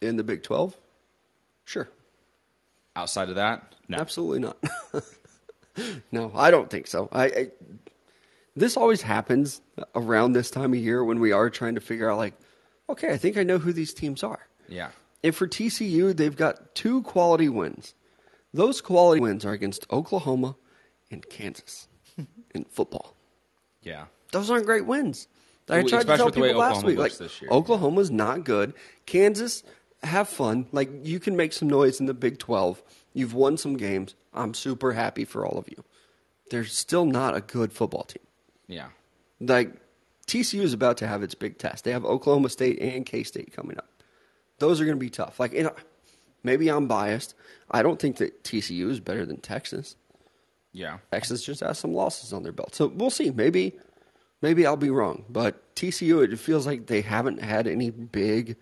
In 0.00 0.16
the 0.16 0.24
Big 0.24 0.42
12? 0.42 0.74
Sure. 1.70 1.88
Outside 2.96 3.28
of 3.28 3.36
that, 3.36 3.76
no. 3.86 3.98
Absolutely 3.98 4.40
not. 4.40 4.56
no, 6.10 6.32
I 6.34 6.50
don't 6.50 6.68
think 6.68 6.88
so. 6.88 7.08
I, 7.12 7.24
I 7.26 7.48
this 8.56 8.76
always 8.76 9.02
happens 9.02 9.60
around 9.94 10.32
this 10.32 10.50
time 10.50 10.72
of 10.72 10.80
year 10.80 11.04
when 11.04 11.20
we 11.20 11.30
are 11.30 11.48
trying 11.48 11.76
to 11.76 11.80
figure 11.80 12.10
out 12.10 12.18
like, 12.18 12.34
okay, 12.88 13.12
I 13.12 13.16
think 13.16 13.36
I 13.36 13.44
know 13.44 13.58
who 13.58 13.72
these 13.72 13.94
teams 13.94 14.24
are. 14.24 14.48
Yeah, 14.68 14.90
And 15.22 15.32
for 15.32 15.46
TCU, 15.46 16.16
they've 16.16 16.34
got 16.34 16.74
two 16.74 17.02
quality 17.02 17.48
wins. 17.48 17.94
Those 18.52 18.80
quality 18.80 19.20
wins 19.20 19.44
are 19.44 19.52
against 19.52 19.86
Oklahoma 19.92 20.56
and 21.08 21.24
Kansas 21.28 21.86
in 22.54 22.64
football. 22.64 23.14
yeah. 23.80 24.06
Those 24.32 24.50
aren't 24.50 24.66
great 24.66 24.86
wins. 24.86 25.28
I 25.68 25.82
tried 25.82 26.06
to 26.06 26.16
tell 26.16 26.26
with 26.26 26.34
the 26.34 26.40
way 26.40 26.48
people 26.48 26.60
last 26.60 26.78
Oklahoma 26.78 26.86
week, 26.88 26.98
like 26.98 27.18
this 27.18 27.40
year. 27.40 27.50
Oklahoma's 27.50 28.10
not 28.10 28.44
good. 28.44 28.74
Kansas, 29.06 29.62
have 30.02 30.28
fun. 30.28 30.66
Like 30.72 30.90
you 31.02 31.20
can 31.20 31.36
make 31.36 31.52
some 31.52 31.68
noise 31.68 32.00
in 32.00 32.06
the 32.06 32.14
Big 32.14 32.38
Twelve. 32.38 32.82
You've 33.12 33.34
won 33.34 33.56
some 33.56 33.76
games. 33.76 34.14
I'm 34.32 34.54
super 34.54 34.92
happy 34.92 35.24
for 35.24 35.44
all 35.44 35.58
of 35.58 35.68
you. 35.68 35.84
They're 36.50 36.64
still 36.64 37.04
not 37.04 37.36
a 37.36 37.40
good 37.40 37.72
football 37.72 38.04
team. 38.04 38.22
Yeah. 38.66 38.88
Like 39.40 39.72
TCU 40.26 40.60
is 40.60 40.72
about 40.72 40.96
to 40.98 41.08
have 41.08 41.22
its 41.22 41.34
big 41.34 41.58
test. 41.58 41.84
They 41.84 41.92
have 41.92 42.04
Oklahoma 42.04 42.48
State 42.50 42.78
and 42.80 43.04
K 43.04 43.22
State 43.24 43.52
coming 43.52 43.78
up. 43.78 43.88
Those 44.58 44.80
are 44.80 44.84
going 44.84 44.96
to 44.96 45.00
be 45.00 45.10
tough. 45.10 45.40
Like, 45.40 45.52
you 45.52 45.64
know, 45.64 45.74
maybe 46.42 46.68
I'm 46.68 46.86
biased. 46.86 47.34
I 47.70 47.82
don't 47.82 47.98
think 47.98 48.18
that 48.18 48.44
TCU 48.44 48.90
is 48.90 49.00
better 49.00 49.24
than 49.24 49.38
Texas. 49.38 49.96
Yeah. 50.72 50.98
Texas 51.10 51.42
just 51.42 51.60
has 51.60 51.78
some 51.78 51.94
losses 51.94 52.32
on 52.32 52.42
their 52.42 52.52
belt. 52.52 52.74
So 52.74 52.86
we'll 52.86 53.10
see. 53.10 53.30
Maybe 53.30 53.74
maybe 54.42 54.66
I'll 54.66 54.76
be 54.76 54.90
wrong. 54.90 55.24
But 55.28 55.74
TCU, 55.74 56.22
it 56.22 56.38
feels 56.38 56.66
like 56.66 56.86
they 56.86 57.00
haven't 57.00 57.42
had 57.42 57.66
any 57.66 57.90
big 57.90 58.56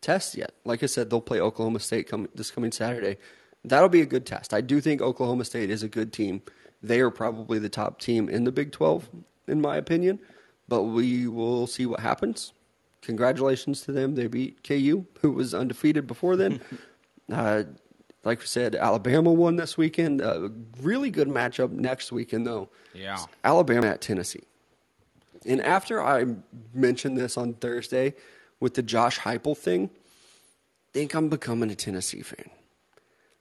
tests 0.00 0.36
yet. 0.36 0.52
Like 0.64 0.82
I 0.82 0.86
said, 0.86 1.10
they'll 1.10 1.20
play 1.20 1.40
Oklahoma 1.40 1.80
State 1.80 2.08
come, 2.08 2.28
this 2.34 2.50
coming 2.50 2.72
Saturday. 2.72 3.16
That'll 3.64 3.88
be 3.88 4.00
a 4.00 4.06
good 4.06 4.26
test. 4.26 4.54
I 4.54 4.60
do 4.60 4.80
think 4.80 5.00
Oklahoma 5.00 5.44
State 5.44 5.70
is 5.70 5.82
a 5.82 5.88
good 5.88 6.12
team. 6.12 6.42
They 6.82 7.00
are 7.00 7.10
probably 7.10 7.58
the 7.58 7.68
top 7.68 8.00
team 8.00 8.28
in 8.28 8.44
the 8.44 8.52
Big 8.52 8.72
12, 8.72 9.08
in 9.48 9.60
my 9.60 9.76
opinion. 9.76 10.20
But 10.68 10.84
we 10.84 11.26
will 11.26 11.66
see 11.66 11.86
what 11.86 12.00
happens. 12.00 12.52
Congratulations 13.02 13.82
to 13.82 13.92
them. 13.92 14.14
They 14.14 14.26
beat 14.26 14.62
KU, 14.62 15.04
who 15.20 15.32
was 15.32 15.54
undefeated 15.54 16.06
before 16.06 16.36
then. 16.36 16.60
uh, 17.32 17.64
like 18.24 18.40
we 18.40 18.46
said, 18.46 18.74
Alabama 18.74 19.32
won 19.32 19.56
this 19.56 19.76
weekend. 19.76 20.20
A 20.20 20.50
really 20.80 21.10
good 21.10 21.28
matchup 21.28 21.70
next 21.70 22.12
weekend, 22.12 22.46
though. 22.46 22.68
Yeah. 22.92 23.18
Alabama 23.44 23.88
at 23.88 24.00
Tennessee. 24.00 24.44
And 25.46 25.62
after 25.62 26.02
I 26.02 26.26
mentioned 26.74 27.16
this 27.16 27.36
on 27.36 27.54
Thursday 27.54 28.14
with 28.60 28.74
the 28.74 28.82
Josh 28.82 29.20
Heupel 29.20 29.56
thing, 29.56 29.90
I 29.92 30.92
think 30.92 31.14
I'm 31.14 31.28
becoming 31.28 31.70
a 31.70 31.74
Tennessee 31.74 32.22
fan. 32.22 32.50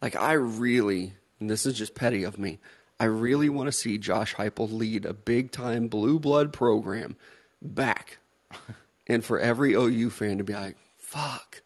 Like 0.01 0.15
I 0.15 0.33
really, 0.33 1.13
and 1.39 1.49
this 1.49 1.65
is 1.65 1.77
just 1.77 1.95
petty 1.95 2.23
of 2.23 2.37
me, 2.37 2.59
I 2.99 3.05
really 3.05 3.49
want 3.49 3.67
to 3.67 3.71
see 3.71 3.97
Josh 3.97 4.35
Heupel 4.35 4.71
lead 4.71 5.05
a 5.05 5.13
big 5.13 5.51
time 5.51 5.87
blue 5.87 6.19
blood 6.19 6.51
program 6.51 7.15
back, 7.61 8.17
and 9.07 9.23
for 9.23 9.39
every 9.39 9.73
OU 9.73 10.09
fan 10.09 10.37
to 10.39 10.43
be 10.43 10.53
like, 10.53 10.77
"Fuck, 10.97 11.61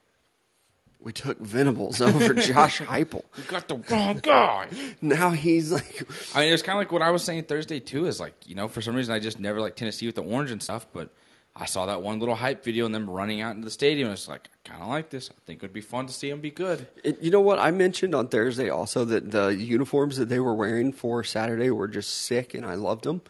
we 1.00 1.14
took 1.14 1.40
Venables 1.40 2.02
over 2.02 2.34
Josh 2.34 2.80
Heupel." 2.80 3.24
You 3.38 3.44
got 3.48 3.68
the 3.68 3.78
wrong 3.90 4.20
guy. 4.22 4.68
Now 5.02 5.32
he's 5.32 5.72
like, 5.72 6.04
I 6.36 6.42
mean, 6.42 6.54
it's 6.54 6.64
kind 6.64 6.78
of 6.78 6.82
like 6.82 6.92
what 6.92 7.02
I 7.02 7.12
was 7.12 7.24
saying 7.24 7.44
Thursday 7.44 7.80
too. 7.80 8.06
Is 8.08 8.20
like 8.20 8.36
you 8.46 8.56
know, 8.56 8.68
for 8.68 8.82
some 8.82 8.96
reason 8.96 9.14
I 9.14 9.20
just 9.20 9.40
never 9.40 9.62
liked 9.62 9.78
Tennessee 9.78 10.06
with 10.06 10.16
the 10.16 10.24
orange 10.24 10.52
and 10.52 10.62
stuff, 10.62 10.86
but 10.92 11.14
I 11.56 11.66
saw 11.66 11.86
that 11.88 12.02
one 12.02 12.20
little 12.20 12.36
hype 12.36 12.64
video 12.64 12.86
and 12.86 12.96
them 12.96 13.10
running 13.10 13.42
out 13.42 13.52
into 13.56 13.66
the 13.66 13.72
stadium. 13.72 14.08
And 14.08 14.14
it's 14.14 14.28
like 14.30 14.48
I 14.66 14.70
kind 14.70 14.82
of 14.82 14.88
like 14.90 15.10
this. 15.10 15.30
I 15.30 15.36
think 15.46 15.58
it 15.60 15.62
would 15.64 15.74
be 15.74 15.82
fun 15.82 16.08
to 16.08 16.14
see 16.14 16.30
them 16.30 16.40
be 16.40 16.50
good. 16.52 16.88
It- 17.04 17.22
You 17.22 17.30
know 17.30 17.42
what? 17.42 17.60
I 17.60 17.72
mentioned 17.72 18.16
on 18.16 18.30
Thursday 18.30 18.70
also 18.70 19.04
that 19.06 19.32
the 19.32 19.50
uniforms 19.50 20.18
that 20.18 20.30
they 20.30 20.40
were 20.40 20.54
wearing 20.56 20.94
for 20.94 21.24
Saturday 21.24 21.70
were 21.70 21.88
just 21.90 22.10
sick, 22.10 22.54
and 22.54 22.66
I 22.66 22.76
loved 22.76 23.04
them. 23.04 23.22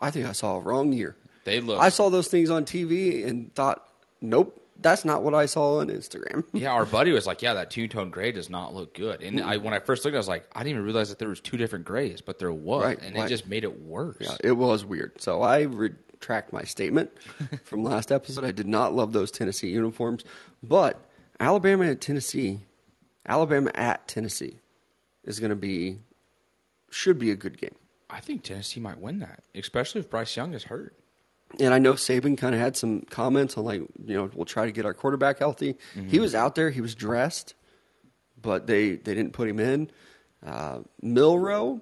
I 0.00 0.10
think 0.10 0.26
I 0.26 0.32
saw 0.32 0.56
a 0.56 0.60
wrong 0.60 0.92
year. 0.92 1.16
They 1.44 1.60
look. 1.60 1.80
I 1.80 1.88
saw 1.88 2.08
those 2.10 2.28
things 2.28 2.50
on 2.50 2.64
TV 2.64 3.26
and 3.26 3.52
thought, 3.54 3.86
nope, 4.20 4.60
that's 4.80 5.04
not 5.04 5.22
what 5.22 5.34
I 5.34 5.46
saw 5.46 5.78
on 5.78 5.88
Instagram. 5.88 6.44
yeah, 6.52 6.72
our 6.72 6.84
buddy 6.84 7.12
was 7.12 7.26
like, 7.26 7.40
"Yeah, 7.42 7.54
that 7.54 7.70
two 7.70 7.86
tone 7.88 8.10
gray 8.10 8.32
does 8.32 8.50
not 8.50 8.74
look 8.74 8.94
good." 8.94 9.22
And 9.22 9.40
I, 9.40 9.56
when 9.58 9.72
I 9.74 9.78
first 9.78 10.04
looked, 10.04 10.14
I 10.14 10.18
was 10.18 10.28
like, 10.28 10.44
"I 10.52 10.60
didn't 10.60 10.70
even 10.72 10.84
realize 10.84 11.08
that 11.10 11.18
there 11.18 11.28
was 11.28 11.40
two 11.40 11.56
different 11.56 11.84
grays, 11.84 12.20
but 12.20 12.38
there 12.40 12.52
was, 12.52 12.84
Right, 12.84 13.00
and 13.00 13.14
right. 13.16 13.26
it 13.26 13.28
just 13.28 13.46
made 13.48 13.64
it 13.64 13.80
worse." 13.82 14.16
Yeah, 14.20 14.36
it 14.42 14.52
was 14.52 14.84
weird. 14.84 15.20
So 15.20 15.42
I 15.42 15.66
retract 16.22 16.52
my 16.52 16.62
statement 16.62 17.10
from 17.64 17.82
last 17.82 18.12
episode. 18.12 18.44
I 18.44 18.52
did 18.52 18.68
not 18.68 18.94
love 18.94 19.12
those 19.12 19.30
Tennessee 19.32 19.70
uniforms, 19.70 20.24
but 20.62 21.04
Alabama 21.40 21.86
at 21.86 22.00
Tennessee, 22.00 22.60
Alabama 23.26 23.72
at 23.74 24.06
Tennessee 24.06 24.58
is 25.24 25.40
going 25.40 25.50
to 25.50 25.56
be 25.56 25.98
should 26.90 27.18
be 27.18 27.30
a 27.32 27.36
good 27.36 27.58
game. 27.60 27.74
I 28.08 28.20
think 28.20 28.42
Tennessee 28.44 28.78
might 28.78 29.00
win 29.00 29.18
that, 29.20 29.42
especially 29.54 30.00
if 30.00 30.10
Bryce 30.10 30.36
Young 30.36 30.52
is 30.54 30.64
hurt. 30.64 30.94
And 31.58 31.74
I 31.74 31.78
know 31.78 31.94
Saban 31.94 32.38
kind 32.38 32.54
of 32.54 32.60
had 32.60 32.76
some 32.76 33.00
comments 33.02 33.56
on 33.58 33.64
like, 33.64 33.80
you 34.06 34.14
know, 34.14 34.30
we'll 34.34 34.44
try 34.44 34.64
to 34.66 34.72
get 34.72 34.86
our 34.86 34.94
quarterback 34.94 35.38
healthy. 35.38 35.74
Mm-hmm. 35.96 36.08
He 36.08 36.20
was 36.20 36.34
out 36.34 36.54
there, 36.54 36.70
he 36.70 36.80
was 36.80 36.94
dressed, 36.94 37.54
but 38.40 38.66
they 38.68 38.90
they 38.92 39.14
didn't 39.14 39.32
put 39.32 39.48
him 39.48 39.58
in. 39.58 39.90
Uh, 40.46 40.80
Milroe, 41.02 41.80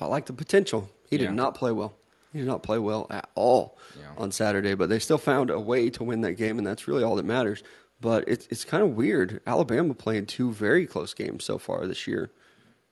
I 0.00 0.06
like 0.06 0.26
the 0.26 0.32
potential. 0.32 0.88
He 1.10 1.16
Yeah. 1.16 1.26
did 1.28 1.34
not 1.34 1.54
play 1.54 1.72
well. 1.72 1.94
He 2.32 2.38
did 2.40 2.46
not 2.48 2.62
play 2.62 2.78
well 2.78 3.06
at 3.10 3.28
all 3.34 3.78
Yeah. 3.98 4.12
on 4.18 4.30
Saturday, 4.32 4.74
but 4.74 4.88
they 4.88 4.98
still 4.98 5.18
found 5.18 5.50
a 5.50 5.58
way 5.60 5.88
to 5.90 6.04
win 6.04 6.20
that 6.22 6.34
game, 6.34 6.58
and 6.58 6.66
that's 6.66 6.86
really 6.86 7.02
all 7.02 7.16
that 7.16 7.24
matters. 7.24 7.62
But 8.00 8.24
it's 8.28 8.46
it's 8.48 8.64
kind 8.64 8.82
of 8.82 8.90
weird. 8.90 9.40
Alabama 9.46 9.94
playing 9.94 10.26
two 10.26 10.52
very 10.52 10.86
close 10.86 11.14
games 11.14 11.44
so 11.44 11.58
far 11.58 11.86
this 11.86 12.06
year 12.06 12.30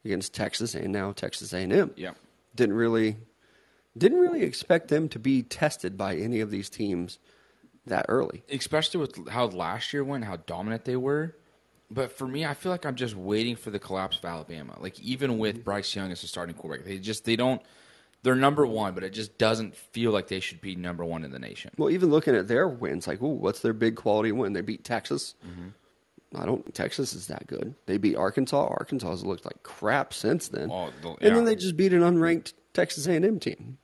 against 0.04 0.34
Texas 0.34 0.74
and 0.74 0.92
now 0.92 1.12
Texas 1.12 1.52
A&M 1.52 1.92
Yeah. 1.96 2.12
didn't 2.54 2.76
really 2.76 3.16
didn't 3.96 4.18
really 4.18 4.42
expect 4.42 4.88
them 4.88 5.08
to 5.08 5.18
be 5.18 5.42
tested 5.42 5.96
by 5.96 6.16
any 6.16 6.40
of 6.40 6.50
these 6.50 6.68
teams 6.68 7.18
that 7.86 8.04
early. 8.08 8.42
especially 8.50 9.00
with 9.00 9.28
how 9.28 9.46
last 9.46 9.92
year 9.92 10.02
went, 10.04 10.24
how 10.24 10.36
dominant 10.36 10.84
they 10.84 10.96
were. 10.96 11.34
But 11.88 12.10
for 12.10 12.26
me, 12.26 12.44
I 12.44 12.52
feel 12.54 12.72
like 12.72 12.84
I'm 12.84 12.96
just 12.96 13.14
waiting 13.14 13.54
for 13.54 13.70
the 13.70 13.78
collapse 13.78 14.18
of 14.18 14.24
Alabama. 14.24 14.76
Like 14.80 14.98
even 15.00 15.38
with 15.38 15.54
mm-hmm. 15.56 15.62
Bryce 15.64 15.94
Young 15.94 16.10
as 16.10 16.22
a 16.24 16.26
starting 16.26 16.54
quarterback, 16.56 16.84
they 16.86 16.98
just 16.98 17.24
they 17.24 17.36
don't. 17.36 17.62
They're 18.26 18.34
number 18.34 18.66
one, 18.66 18.92
but 18.92 19.04
it 19.04 19.10
just 19.10 19.38
doesn't 19.38 19.76
feel 19.76 20.10
like 20.10 20.26
they 20.26 20.40
should 20.40 20.60
be 20.60 20.74
number 20.74 21.04
one 21.04 21.22
in 21.22 21.30
the 21.30 21.38
nation. 21.38 21.70
Well, 21.78 21.90
even 21.90 22.10
looking 22.10 22.34
at 22.34 22.48
their 22.48 22.66
wins, 22.66 23.06
like, 23.06 23.22
ooh, 23.22 23.28
what's 23.28 23.60
their 23.60 23.72
big 23.72 23.94
quality 23.94 24.32
win? 24.32 24.52
They 24.52 24.62
beat 24.62 24.82
Texas. 24.82 25.36
Mm-hmm. 25.46 25.68
I 26.34 26.44
don't 26.44 26.74
Texas 26.74 27.14
is 27.14 27.28
that 27.28 27.46
good. 27.46 27.76
They 27.86 27.98
beat 27.98 28.16
Arkansas. 28.16 28.66
Arkansas 28.66 29.10
has 29.10 29.24
looked 29.24 29.44
like 29.44 29.62
crap 29.62 30.12
since 30.12 30.48
then. 30.48 30.72
Oh, 30.72 30.90
the- 31.02 31.10
And 31.20 31.36
then 31.36 31.44
they 31.44 31.54
just 31.54 31.76
beat 31.76 31.92
an 31.92 32.00
unranked 32.00 32.54
Texas 32.74 33.06
A&M 33.06 33.38
team. 33.38 33.78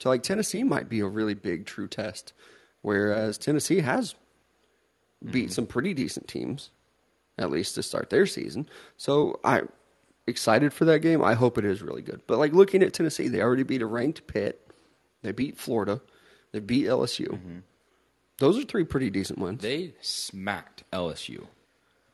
So 0.00 0.08
like 0.08 0.24
Tennessee 0.24 0.64
might 0.64 0.88
be 0.88 0.98
a 0.98 1.06
really 1.06 1.34
big 1.34 1.64
true 1.64 1.86
test, 1.86 2.32
whereas 2.82 3.38
Tennessee 3.38 3.78
has 3.78 4.16
beat 5.24 5.44
mm-hmm. 5.44 5.52
some 5.52 5.66
pretty 5.68 5.94
decent 5.94 6.26
teams, 6.26 6.70
at 7.38 7.48
least 7.48 7.76
to 7.76 7.82
start 7.84 8.10
their 8.10 8.26
season. 8.26 8.68
So 8.96 9.38
I 9.44 9.62
excited 10.26 10.72
for 10.72 10.84
that 10.86 11.00
game. 11.00 11.22
I 11.22 11.34
hope 11.34 11.58
it 11.58 11.64
is 11.64 11.82
really 11.82 12.02
good. 12.02 12.22
But 12.26 12.38
like 12.38 12.52
looking 12.52 12.82
at 12.82 12.92
Tennessee, 12.92 13.28
they 13.28 13.40
already 13.42 13.62
beat 13.62 13.82
a 13.82 13.86
ranked 13.86 14.26
Pitt. 14.26 14.60
They 15.22 15.32
beat 15.32 15.56
Florida. 15.58 16.00
They 16.52 16.60
beat 16.60 16.86
LSU. 16.86 17.62
Those 18.38 18.58
are 18.58 18.62
three 18.64 18.84
pretty 18.84 19.10
decent 19.10 19.38
ones. 19.38 19.62
They 19.62 19.94
smacked 20.00 20.84
LSU. 20.92 21.46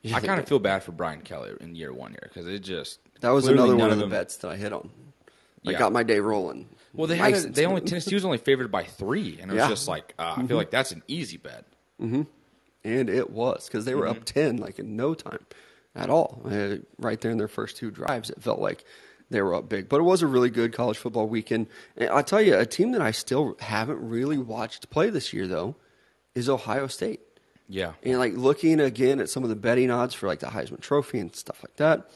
Yeah, 0.02 0.16
I 0.16 0.20
kind 0.20 0.40
of 0.40 0.48
feel 0.48 0.58
bad 0.58 0.82
for 0.82 0.92
Brian 0.92 1.20
Kelly 1.20 1.52
in 1.60 1.74
year 1.74 1.92
one 1.92 2.12
here 2.12 2.20
because 2.32 2.46
it 2.46 2.60
just 2.60 3.00
that 3.20 3.30
was 3.30 3.46
another 3.48 3.76
one 3.76 3.90
of 3.90 3.96
the 3.96 4.02
them- 4.04 4.10
bets 4.10 4.36
that 4.38 4.50
I 4.50 4.56
hit 4.56 4.72
on. 4.72 4.90
I 5.66 5.72
Yeah. 5.72 5.78
got 5.78 5.92
my 5.92 6.02
day 6.02 6.20
rolling. 6.20 6.68
Well, 6.94 7.06
they 7.06 7.16
had 7.18 7.34
a, 7.34 7.40
they 7.50 7.66
only. 7.66 7.82
Tennessee 7.82 8.14
was 8.14 8.24
only 8.24 8.38
favored 8.38 8.72
by 8.72 8.84
three, 8.84 9.38
and 9.40 9.50
it 9.50 9.54
was 9.54 9.60
Yeah. 9.62 9.68
just 9.68 9.88
like 9.88 10.14
uh, 10.18 10.34
I 10.38 10.46
feel 10.46 10.56
like 10.56 10.70
that's 10.70 10.92
an 10.92 11.02
easy 11.06 11.36
bet. 11.36 11.66
And 11.98 13.10
it 13.10 13.28
was 13.30 13.66
because 13.66 13.84
they 13.84 13.94
were 13.94 14.06
Mm-hmm. 14.06 14.18
up 14.20 14.24
10 14.24 14.56
like 14.56 14.78
in 14.78 14.96
no 14.96 15.12
time 15.14 15.44
at 15.94 16.10
all. 16.10 16.42
Uh, 16.44 16.76
right 16.98 17.20
there 17.20 17.30
in 17.30 17.38
their 17.38 17.48
first 17.48 17.76
two 17.76 17.90
drives, 17.90 18.30
it 18.30 18.42
felt 18.42 18.60
like 18.60 18.84
they 19.30 19.42
were 19.42 19.54
up 19.54 19.68
big. 19.68 19.88
But 19.88 20.00
it 20.00 20.04
was 20.04 20.22
a 20.22 20.26
really 20.26 20.50
good 20.50 20.72
college 20.72 20.98
football 20.98 21.28
weekend. 21.28 21.68
And 21.96 22.10
I'll 22.10 22.24
tell 22.24 22.40
you, 22.40 22.56
a 22.56 22.66
team 22.66 22.92
that 22.92 23.02
I 23.02 23.12
still 23.12 23.56
haven't 23.60 24.00
really 24.00 24.38
watched 24.38 24.90
play 24.90 25.10
this 25.10 25.32
year, 25.32 25.46
though, 25.46 25.76
is 26.34 26.48
Ohio 26.48 26.86
State. 26.86 27.20
Yeah, 27.72 27.92
And 28.02 28.18
like 28.18 28.34
looking 28.34 28.80
again 28.80 29.20
at 29.20 29.30
some 29.30 29.44
of 29.44 29.48
the 29.48 29.54
betting 29.54 29.92
odds 29.92 30.12
for 30.12 30.26
like 30.26 30.40
the 30.40 30.48
Heisman 30.48 30.80
Trophy 30.80 31.20
and 31.20 31.34
stuff 31.36 31.62
like 31.62 31.76
that, 31.76 32.10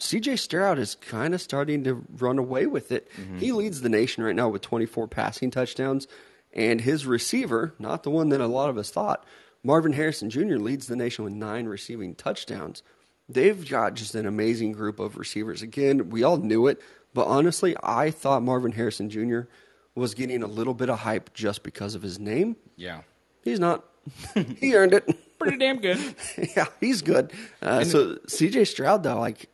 CJ 0.00 0.38
Stroud 0.38 0.78
is 0.78 0.94
kind 0.94 1.34
of 1.34 1.42
starting 1.42 1.84
to 1.84 2.02
run 2.16 2.38
away 2.38 2.66
with 2.66 2.90
it. 2.90 3.08
He 3.38 3.52
leads 3.52 3.82
the 3.82 3.90
nation 3.90 4.22
right 4.24 4.34
now 4.34 4.48
with 4.48 4.62
24 4.62 5.06
passing 5.08 5.50
touchdowns, 5.50 6.06
and 6.54 6.80
his 6.80 7.04
receiver, 7.04 7.74
not 7.78 8.04
the 8.04 8.10
one 8.10 8.30
that 8.30 8.40
a 8.40 8.46
lot 8.46 8.70
of 8.70 8.78
us 8.78 8.90
thought, 8.90 9.22
Marvin 9.62 9.92
Harrison 9.92 10.30
Jr. 10.30 10.56
leads 10.56 10.86
the 10.86 10.96
nation 10.96 11.24
with 11.24 11.34
nine 11.34 11.66
receiving 11.66 12.14
touchdowns. 12.14 12.82
They've 13.28 13.68
got 13.68 13.94
just 13.94 14.14
an 14.14 14.26
amazing 14.26 14.72
group 14.72 14.98
of 14.98 15.18
receivers. 15.18 15.60
Again, 15.62 16.10
we 16.10 16.22
all 16.22 16.38
knew 16.38 16.66
it, 16.66 16.80
but 17.12 17.26
honestly, 17.26 17.76
I 17.82 18.10
thought 18.10 18.42
Marvin 18.42 18.72
Harrison 18.72 19.10
Jr. 19.10 19.40
was 19.94 20.14
getting 20.14 20.42
a 20.42 20.46
little 20.46 20.74
bit 20.74 20.88
of 20.88 21.00
hype 21.00 21.34
just 21.34 21.62
because 21.62 21.94
of 21.94 22.02
his 22.02 22.18
name. 22.18 22.56
yeah, 22.76 23.02
He's 23.42 23.60
not. 23.60 23.84
he 24.60 24.74
earned 24.74 24.94
it. 24.94 25.04
pretty 25.38 25.56
damn 25.56 25.80
good. 25.80 25.98
yeah, 26.56 26.66
he's 26.80 27.02
good. 27.02 27.32
Uh, 27.62 27.84
so 27.84 28.16
CJ 28.26 28.66
Stroud, 28.66 29.02
though, 29.02 29.18
like 29.18 29.48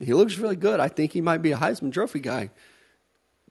he 0.00 0.14
looks 0.14 0.38
really 0.38 0.56
good. 0.56 0.80
I 0.80 0.88
think 0.88 1.12
he 1.12 1.20
might 1.20 1.42
be 1.42 1.52
a 1.52 1.56
Heisman 1.56 1.92
Trophy 1.92 2.20
guy. 2.20 2.50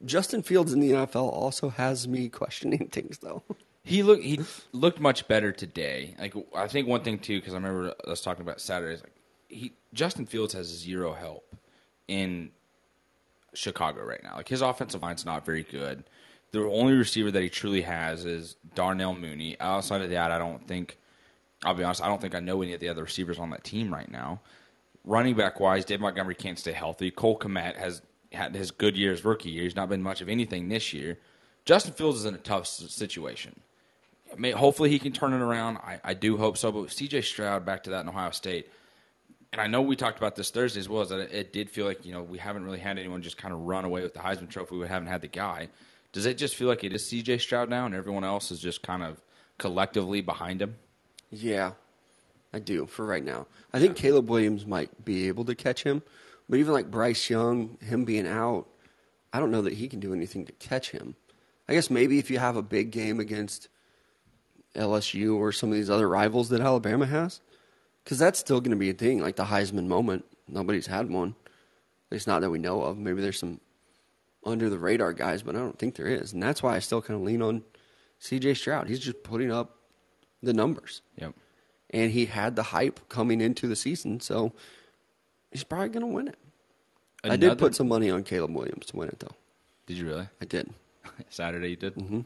Justin 0.05 0.43
Fields 0.43 0.73
in 0.73 0.79
the 0.79 0.91
NFL 0.91 1.31
also 1.31 1.69
has 1.69 2.07
me 2.07 2.29
questioning 2.29 2.87
things, 2.91 3.19
though. 3.19 3.43
He 3.87 4.03
looked 4.03 4.23
he 4.23 4.41
looked 4.73 4.99
much 4.99 5.29
better 5.29 5.53
today. 5.53 6.13
Like 6.19 6.35
I 6.53 6.67
think 6.67 6.89
one 6.89 7.03
thing 7.03 7.19
too, 7.19 7.39
because 7.39 7.53
I 7.53 7.57
remember 7.57 7.93
us 8.05 8.21
talking 8.21 8.41
about 8.41 8.59
Saturdays. 8.59 9.01
Like 9.01 9.15
he 9.47 9.73
Justin 9.93 10.25
Fields 10.25 10.53
has 10.53 10.67
zero 10.67 11.13
help 11.13 11.55
in 12.09 12.51
Chicago 13.53 14.03
right 14.03 14.21
now. 14.21 14.35
Like 14.35 14.49
his 14.49 14.61
offensive 14.61 15.01
line's 15.01 15.25
not 15.25 15.45
very 15.45 15.63
good. 15.63 16.03
The 16.51 16.63
only 16.63 16.93
receiver 16.93 17.31
that 17.31 17.41
he 17.41 17.49
truly 17.49 17.81
has 17.81 18.25
is 18.25 18.57
Darnell 18.75 19.15
Mooney. 19.15 19.55
Outside 19.61 20.01
of 20.01 20.09
that, 20.09 20.31
I 20.31 20.37
don't 20.37 20.67
think. 20.67 20.97
I'll 21.63 21.73
be 21.73 21.83
honest. 21.83 22.03
I 22.03 22.07
don't 22.07 22.19
think 22.19 22.35
I 22.35 22.41
know 22.41 22.61
any 22.61 22.73
of 22.73 22.81
the 22.81 22.89
other 22.89 23.03
receivers 23.03 23.39
on 23.39 23.51
that 23.51 23.63
team 23.63 23.93
right 23.93 24.11
now. 24.11 24.41
Running 25.05 25.35
back 25.35 25.61
wise, 25.61 25.85
Dave 25.85 26.01
Montgomery 26.01 26.35
can't 26.35 26.59
stay 26.59 26.73
healthy. 26.73 27.09
Cole 27.09 27.39
Kmet 27.39 27.77
has 27.77 28.01
had 28.33 28.53
his 28.53 28.69
good 28.69 28.97
years 28.97 29.23
rookie 29.23 29.49
year. 29.49 29.63
He's 29.63 29.77
not 29.77 29.87
been 29.87 30.03
much 30.03 30.19
of 30.19 30.27
anything 30.27 30.67
this 30.67 30.91
year. 30.91 31.19
Justin 31.63 31.93
Fields 31.93 32.19
is 32.19 32.25
in 32.25 32.35
a 32.35 32.39
tough 32.39 32.67
situation. 32.67 33.61
May, 34.39 34.51
hopefully 34.51 34.89
he 34.89 34.99
can 34.99 35.11
turn 35.11 35.33
it 35.33 35.41
around. 35.41 35.77
I, 35.77 35.99
I 36.03 36.13
do 36.13 36.37
hope 36.37 36.57
so. 36.57 36.71
But 36.71 36.87
CJ 36.87 37.23
Stroud, 37.23 37.65
back 37.65 37.83
to 37.83 37.91
that 37.91 38.01
in 38.01 38.09
Ohio 38.09 38.31
State, 38.31 38.69
and 39.51 39.61
I 39.61 39.67
know 39.67 39.81
we 39.81 39.95
talked 39.95 40.17
about 40.17 40.35
this 40.35 40.51
Thursday 40.51 40.79
as 40.79 40.89
well, 40.89 41.01
is 41.01 41.09
that 41.09 41.19
it, 41.19 41.31
it 41.33 41.53
did 41.53 41.69
feel 41.69 41.85
like 41.85 42.05
you 42.05 42.13
know 42.13 42.23
we 42.23 42.37
haven't 42.37 42.63
really 42.63 42.79
had 42.79 42.97
anyone 42.97 43.21
just 43.21 43.37
kind 43.37 43.53
of 43.53 43.61
run 43.61 43.85
away 43.85 44.01
with 44.01 44.13
the 44.13 44.19
Heisman 44.19 44.49
Trophy. 44.49 44.75
We 44.75 44.87
haven't 44.87 45.07
had 45.07 45.21
the 45.21 45.27
guy. 45.27 45.69
Does 46.11 46.25
it 46.25 46.37
just 46.37 46.55
feel 46.55 46.67
like 46.67 46.83
it 46.83 46.93
is 46.93 47.03
CJ 47.03 47.41
Stroud 47.41 47.69
now, 47.69 47.85
and 47.85 47.95
everyone 47.95 48.23
else 48.23 48.51
is 48.51 48.59
just 48.59 48.81
kind 48.81 49.03
of 49.03 49.21
collectively 49.57 50.21
behind 50.21 50.61
him? 50.61 50.75
Yeah, 51.29 51.73
I 52.53 52.59
do 52.59 52.85
for 52.85 53.05
right 53.05 53.23
now. 53.23 53.47
I 53.73 53.79
think 53.79 53.95
Caleb 53.95 54.29
Williams 54.29 54.65
might 54.65 55.03
be 55.03 55.27
able 55.27 55.45
to 55.45 55.55
catch 55.55 55.83
him, 55.83 56.01
but 56.49 56.59
even 56.59 56.73
like 56.73 56.89
Bryce 56.89 57.29
Young, 57.29 57.77
him 57.81 58.05
being 58.05 58.27
out, 58.27 58.67
I 59.33 59.39
don't 59.39 59.51
know 59.51 59.61
that 59.63 59.73
he 59.73 59.87
can 59.87 59.99
do 59.99 60.13
anything 60.13 60.45
to 60.45 60.51
catch 60.53 60.91
him. 60.91 61.15
I 61.69 61.73
guess 61.73 61.89
maybe 61.89 62.17
if 62.17 62.31
you 62.31 62.39
have 62.39 62.55
a 62.55 62.61
big 62.61 62.91
game 62.91 63.19
against 63.19 63.67
LSU 64.75 65.35
or 65.37 65.51
some 65.51 65.69
of 65.69 65.75
these 65.75 65.89
other 65.89 66.07
rivals 66.07 66.49
that 66.49 66.61
Alabama 66.61 67.05
has, 67.05 67.41
because 68.03 68.19
that's 68.19 68.39
still 68.39 68.59
going 68.61 68.71
to 68.71 68.77
be 68.77 68.89
a 68.89 68.93
thing, 68.93 69.21
like 69.21 69.35
the 69.35 69.45
Heisman 69.45 69.87
moment. 69.87 70.25
Nobody's 70.47 70.87
had 70.87 71.09
one, 71.09 71.35
at 72.09 72.11
least 72.11 72.27
not 72.27 72.41
that 72.41 72.49
we 72.49 72.59
know 72.59 72.81
of. 72.83 72.97
Maybe 72.97 73.21
there's 73.21 73.39
some 73.39 73.59
under 74.45 74.69
the 74.69 74.79
radar 74.79 75.11
guys, 75.13 75.41
but 75.43 75.55
I 75.55 75.59
don't 75.59 75.77
think 75.77 75.95
there 75.95 76.07
is, 76.07 76.31
and 76.33 76.41
that's 76.41 76.63
why 76.63 76.75
I 76.75 76.79
still 76.79 77.01
kind 77.01 77.19
of 77.19 77.25
lean 77.25 77.41
on 77.41 77.63
C.J. 78.19 78.53
Stroud. 78.53 78.87
He's 78.87 78.99
just 78.99 79.23
putting 79.23 79.51
up 79.51 79.75
the 80.41 80.53
numbers 80.53 81.01
Yep. 81.17 81.33
and 81.89 82.11
he 82.11 82.25
had 82.25 82.55
the 82.55 82.63
hype 82.63 83.09
coming 83.09 83.41
into 83.41 83.67
the 83.67 83.75
season, 83.75 84.19
so 84.21 84.53
he's 85.51 85.63
probably 85.63 85.89
going 85.89 86.01
to 86.01 86.13
win 86.13 86.27
it. 86.29 86.37
I 87.23 87.35
did 87.35 87.57
put 87.57 87.75
some 87.75 87.87
money 87.89 88.09
on 88.09 88.23
Caleb 88.23 88.55
Williams 88.55 88.85
to 88.85 88.95
win 88.95 89.09
it, 89.09 89.19
though. 89.19 89.35
Did 89.85 89.97
you 89.97 90.05
really? 90.07 90.29
I 90.41 90.45
did, 90.45 90.69
Saturday 91.29 91.69
you 91.71 91.75
did. 91.75 91.95
Mm-hmm. 91.95 92.21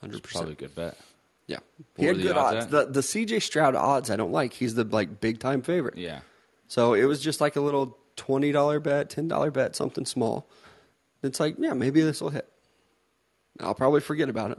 Hundred 0.00 0.22
percent. 0.22 0.44
Probably 0.46 0.52
a 0.52 0.56
good 0.56 0.74
bet. 0.74 0.98
Yeah, 1.48 1.58
he 1.96 2.06
had 2.06 2.20
good 2.20 2.36
odds. 2.36 2.66
The 2.68 2.86
the 2.86 3.00
CJ 3.00 3.40
Stroud 3.42 3.74
odds 3.76 4.10
I 4.10 4.16
don't 4.16 4.32
like. 4.32 4.52
He's 4.52 4.74
the 4.74 4.84
like 4.84 5.20
big 5.20 5.38
time 5.38 5.62
favorite. 5.62 5.96
Yeah. 5.96 6.20
So 6.68 6.94
it 6.94 7.04
was 7.04 7.20
just 7.20 7.40
like 7.40 7.54
a 7.56 7.60
little 7.60 7.96
twenty 8.16 8.50
dollar 8.52 8.80
bet, 8.80 9.10
ten 9.10 9.28
dollar 9.28 9.50
bet, 9.52 9.76
something 9.76 10.04
small. 10.06 10.48
It's 11.22 11.38
like, 11.40 11.54
yeah, 11.58 11.72
maybe 11.72 12.00
this 12.02 12.20
will 12.20 12.30
hit. 12.30 12.48
I'll 13.60 13.74
probably 13.74 14.00
forget 14.00 14.28
about 14.28 14.50
it. 14.52 14.58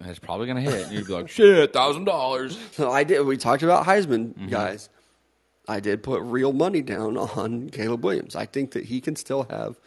It's 0.00 0.18
probably 0.18 0.46
gonna 0.46 0.60
hit. 0.60 0.92
You'd 0.92 1.06
be 1.06 1.12
like, 1.12 1.28
shit, 1.28 1.72
thousand 1.72 2.04
dollars. 2.04 2.58
So 2.72 2.90
I 2.90 3.04
did. 3.04 3.22
We 3.26 3.36
talked 3.36 3.62
about 3.62 3.86
Heisman 3.86 4.34
Mm-hmm. 4.34 4.48
guys. 4.48 4.88
I 5.66 5.80
did 5.80 6.02
put 6.02 6.22
real 6.22 6.52
money 6.52 6.82
down 6.82 7.16
on 7.18 7.68
Caleb 7.70 8.04
Williams. 8.04 8.36
I 8.36 8.46
think 8.46 8.70
that 8.72 8.84
he 8.84 9.00
can 9.00 9.16
still 9.16 9.46
have 9.50 9.78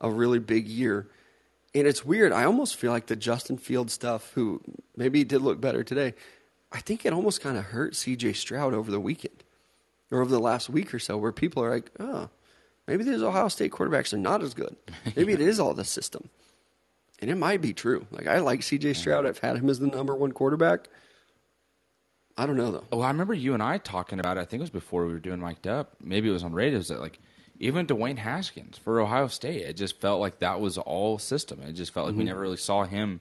a 0.00 0.10
really 0.10 0.38
big 0.38 0.66
year. 0.68 1.06
And 1.74 1.86
it's 1.86 2.04
weird. 2.04 2.32
I 2.32 2.44
almost 2.44 2.76
feel 2.76 2.92
like 2.92 3.06
the 3.06 3.16
Justin 3.16 3.56
Field 3.56 3.90
stuff, 3.90 4.32
who 4.34 4.60
maybe 4.96 5.24
did 5.24 5.40
look 5.40 5.60
better 5.60 5.82
today. 5.82 6.14
I 6.70 6.80
think 6.80 7.04
it 7.06 7.12
almost 7.12 7.40
kind 7.40 7.56
of 7.56 7.64
hurt 7.64 7.96
C.J. 7.96 8.34
Stroud 8.34 8.74
over 8.74 8.90
the 8.90 9.00
weekend 9.00 9.42
or 10.10 10.20
over 10.20 10.30
the 10.30 10.38
last 10.40 10.68
week 10.68 10.92
or 10.92 10.98
so, 10.98 11.16
where 11.16 11.32
people 11.32 11.62
are 11.64 11.70
like, 11.70 11.90
"Oh, 11.98 12.28
maybe 12.86 13.04
these 13.04 13.22
Ohio 13.22 13.48
State 13.48 13.72
quarterbacks 13.72 14.12
are 14.12 14.18
not 14.18 14.42
as 14.42 14.54
good. 14.54 14.76
Maybe 15.16 15.32
it 15.32 15.40
is 15.40 15.58
all 15.60 15.74
the 15.74 15.84
system." 15.84 16.28
And 17.20 17.30
it 17.30 17.36
might 17.36 17.60
be 17.60 17.72
true. 17.72 18.06
Like 18.10 18.26
I 18.26 18.40
like 18.40 18.62
C.J. 18.62 18.94
Stroud. 18.94 19.26
I've 19.26 19.38
had 19.38 19.56
him 19.56 19.70
as 19.70 19.78
the 19.78 19.86
number 19.86 20.14
one 20.14 20.32
quarterback. 20.32 20.88
I 22.36 22.46
don't 22.46 22.56
know 22.56 22.72
though. 22.72 22.84
Well, 22.90 23.02
I 23.02 23.08
remember 23.08 23.34
you 23.34 23.54
and 23.54 23.62
I 23.62 23.78
talking 23.78 24.18
about 24.18 24.36
it. 24.36 24.40
I 24.40 24.44
think 24.44 24.60
it 24.60 24.64
was 24.64 24.70
before 24.70 25.06
we 25.06 25.12
were 25.12 25.18
doing 25.18 25.40
mic'd 25.40 25.66
up. 25.66 25.94
Maybe 26.02 26.28
it 26.28 26.32
was 26.32 26.42
on 26.42 26.52
radio. 26.52 26.78
It 26.78 26.88
That 26.88 27.00
like 27.00 27.18
even 27.62 27.86
Dwayne 27.86 28.18
Haskins 28.18 28.76
for 28.76 29.00
Ohio 29.00 29.28
State, 29.28 29.62
it 29.62 29.74
just 29.76 30.00
felt 30.00 30.20
like 30.20 30.40
that 30.40 30.60
was 30.60 30.76
all 30.78 31.18
system. 31.18 31.62
It 31.62 31.72
just 31.72 31.92
felt 31.94 32.06
like 32.06 32.12
Mm-hmm. 32.12 32.18
we 32.18 32.24
never 32.24 32.40
really 32.40 32.56
saw 32.56 32.84
him 32.84 33.20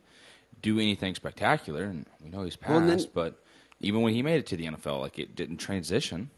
do 0.62 0.80
anything 0.80 1.16
spectacular. 1.16 1.84
And 1.84 2.06
we 2.24 2.30
know 2.30 2.44
he's 2.44 2.56
passed, 2.56 2.72
Well, 2.72 2.88
then- 2.98 3.06
but 3.14 3.42
even 3.80 4.02
when 4.02 4.14
he 4.14 4.22
made 4.22 4.38
it 4.38 4.48
to 4.48 4.58
the 4.58 4.66
NFL, 4.66 5.00
like 5.00 5.18
it 5.20 5.36
didn't 5.36 5.58
transition. 5.58 6.30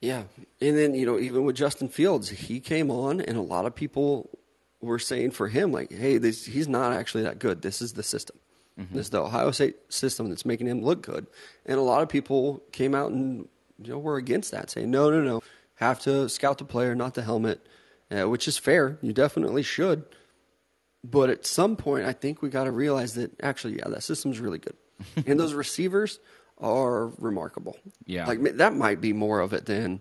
Yeah. 0.00 0.24
And 0.60 0.76
then, 0.76 0.94
you 0.94 1.06
know, 1.06 1.18
even 1.18 1.44
with 1.44 1.56
Justin 1.56 1.88
Fields, 1.88 2.28
he 2.28 2.60
came 2.60 2.90
on 2.90 3.20
and 3.20 3.36
a 3.36 3.42
lot 3.42 3.64
of 3.64 3.74
people 3.74 4.28
were 4.80 4.98
saying 4.98 5.30
for 5.30 5.48
him, 5.48 5.72
like, 5.72 5.90
hey, 5.92 6.18
this 6.18 6.44
he's 6.44 6.68
not 6.68 6.92
actually 6.92 7.22
that 7.22 7.38
good. 7.38 7.62
This 7.62 7.80
is 7.80 7.94
the 7.94 8.02
system. 8.02 8.36
This 8.76 9.06
is 9.06 9.10
the 9.10 9.22
Ohio 9.22 9.52
State 9.52 9.76
system 9.88 10.28
that's 10.28 10.44
making 10.44 10.66
him 10.66 10.82
look 10.82 11.00
good. 11.00 11.28
And 11.64 11.78
a 11.78 11.82
lot 11.82 12.02
of 12.02 12.08
people 12.08 12.60
came 12.72 12.92
out 12.92 13.12
and 13.12 13.48
you 13.80 13.92
know 13.92 13.98
were 14.00 14.16
against 14.16 14.50
that, 14.50 14.68
saying, 14.68 14.90
No, 14.90 15.10
no, 15.10 15.22
no. 15.22 15.42
Have 15.88 16.00
to 16.00 16.28
scout 16.28 16.58
the 16.58 16.64
player, 16.64 16.94
not 16.94 17.14
the 17.14 17.22
helmet. 17.22 17.66
Uh, 18.10 18.28
which 18.28 18.46
is 18.46 18.58
fair. 18.58 18.98
You 19.02 19.12
definitely 19.12 19.62
should. 19.62 20.04
But 21.02 21.30
at 21.30 21.46
some 21.46 21.74
point, 21.76 22.04
I 22.06 22.12
think 22.12 22.42
we 22.42 22.48
got 22.48 22.64
to 22.64 22.70
realize 22.70 23.14
that 23.14 23.32
actually, 23.42 23.76
yeah, 23.78 23.88
that 23.88 24.02
system's 24.02 24.40
really 24.40 24.58
good, 24.58 24.76
and 25.26 25.38
those 25.40 25.52
receivers 25.54 26.18
are 26.58 27.08
remarkable. 27.18 27.76
Yeah. 28.06 28.26
like 28.26 28.40
that 28.58 28.74
might 28.74 29.00
be 29.00 29.12
more 29.12 29.40
of 29.40 29.52
it 29.52 29.66
than 29.66 30.00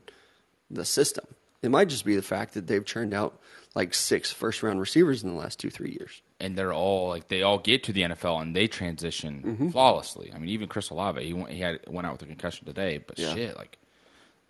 the 0.69 0.85
system. 0.85 1.25
It 1.61 1.71
might 1.71 1.87
just 1.89 2.05
be 2.05 2.15
the 2.15 2.21
fact 2.21 2.53
that 2.53 2.67
they've 2.67 2.85
churned 2.85 3.13
out 3.13 3.39
like 3.73 3.93
six 3.93 4.31
first 4.31 4.61
round 4.63 4.79
receivers 4.79 5.23
in 5.23 5.29
the 5.29 5.35
last 5.35 5.59
two 5.59 5.69
three 5.69 5.91
years. 5.91 6.21
and 6.39 6.57
they're 6.57 6.73
all 6.73 7.07
like 7.09 7.29
they 7.29 7.41
all 7.41 7.57
get 7.57 7.83
to 7.85 7.93
the 7.93 8.01
NFL 8.03 8.41
and 8.41 8.55
they 8.55 8.67
transition 8.67 9.41
Mm-hmm. 9.45 9.69
flawlessly. 9.69 10.31
I 10.33 10.37
mean, 10.37 10.49
even 10.49 10.67
Chris 10.67 10.89
Olave, 10.89 11.23
he 11.25 11.33
went, 11.33 11.49
he 11.51 11.61
had 11.61 11.79
went 11.87 12.05
out 12.05 12.13
with 12.13 12.21
a 12.23 12.25
concussion 12.27 12.65
today, 12.67 12.97
but 13.05 13.17
Yeah. 13.17 13.33
shit, 13.33 13.55
like 13.57 13.77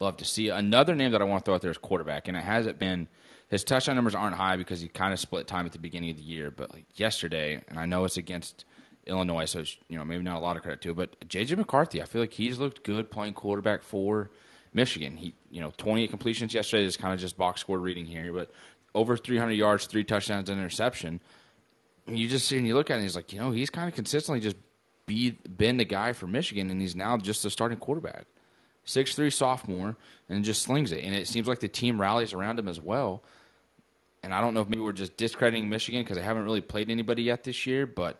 love 0.03 0.17
to 0.17 0.25
see 0.25 0.49
another 0.49 0.95
name 0.95 1.11
that 1.11 1.21
I 1.21 1.25
want 1.25 1.43
to 1.43 1.45
throw 1.45 1.55
out 1.55 1.61
there 1.61 1.71
is 1.71 1.77
quarterback, 1.77 2.27
and 2.27 2.37
it 2.37 2.43
hasn't 2.43 2.79
been 2.79 3.07
his 3.49 3.63
touchdown 3.63 3.95
numbers 3.95 4.15
aren't 4.15 4.35
high 4.35 4.57
because 4.57 4.81
he 4.81 4.87
kind 4.87 5.13
of 5.13 5.19
split 5.19 5.47
time 5.47 5.65
at 5.65 5.71
the 5.71 5.79
beginning 5.79 6.09
of 6.09 6.17
the 6.17 6.23
year, 6.23 6.49
but 6.51 6.73
like 6.73 6.85
yesterday, 6.95 7.61
and 7.67 7.79
I 7.79 7.85
know 7.85 8.03
it's 8.05 8.17
against 8.17 8.65
Illinois, 9.05 9.45
so 9.45 9.63
you 9.89 9.97
know 9.97 10.05
maybe 10.05 10.23
not 10.23 10.37
a 10.37 10.39
lot 10.39 10.55
of 10.55 10.63
credit 10.63 10.81
to, 10.81 10.91
it, 10.91 10.95
but 10.95 11.19
JJ 11.27 11.57
McCarthy, 11.57 12.01
I 12.01 12.05
feel 12.05 12.21
like 12.21 12.33
he's 12.33 12.57
looked 12.57 12.83
good 12.83 13.11
playing 13.11 13.33
quarterback 13.33 13.83
for 13.83 14.31
Michigan. 14.73 15.17
He, 15.17 15.35
you 15.49 15.61
know, 15.61 15.71
28 15.77 16.09
completions 16.09 16.53
yesterday 16.53 16.85
is 16.85 16.97
kind 16.97 17.13
of 17.13 17.19
just 17.19 17.37
box 17.37 17.61
score 17.61 17.77
reading 17.77 18.05
here, 18.05 18.33
but 18.33 18.51
over 18.95 19.17
300 19.17 19.51
yards, 19.53 19.85
three 19.85 20.03
touchdowns, 20.03 20.49
and 20.49 20.59
interception. 20.59 21.19
You 22.07 22.27
just 22.27 22.47
see 22.47 22.57
and 22.57 22.67
you 22.67 22.75
look 22.75 22.89
at 22.89 22.95
and 22.95 23.03
he's 23.03 23.15
like, 23.15 23.31
you 23.31 23.39
know, 23.39 23.51
he's 23.51 23.69
kind 23.69 23.87
of 23.87 23.95
consistently 23.95 24.39
just 24.39 24.57
be 25.05 25.31
been 25.31 25.77
the 25.77 25.85
guy 25.85 26.13
for 26.13 26.27
Michigan, 26.27 26.69
and 26.69 26.81
he's 26.81 26.95
now 26.95 27.17
just 27.17 27.43
the 27.43 27.49
starting 27.49 27.77
quarterback. 27.77 28.25
Six 28.85 29.15
three 29.15 29.29
sophomore, 29.29 29.95
and 30.29 30.43
just 30.43 30.61
slings 30.61 30.91
it. 30.91 31.03
And 31.03 31.15
it 31.15 31.27
seems 31.27 31.47
like 31.47 31.59
the 31.59 31.67
team 31.69 31.99
rallies 31.99 32.33
around 32.33 32.59
him 32.59 32.67
as 32.67 32.81
well. 32.81 33.23
And 34.23 34.33
I 34.33 34.41
don't 34.41 34.53
know 34.53 34.61
if 34.61 34.69
maybe 34.69 34.81
we're 34.81 34.91
just 34.93 35.17
discrediting 35.17 35.69
Michigan 35.69 36.01
because 36.01 36.17
they 36.17 36.23
haven't 36.23 36.43
really 36.43 36.61
played 36.61 36.89
anybody 36.89 37.23
yet 37.23 37.43
this 37.43 37.65
year, 37.65 37.85
but 37.85 38.19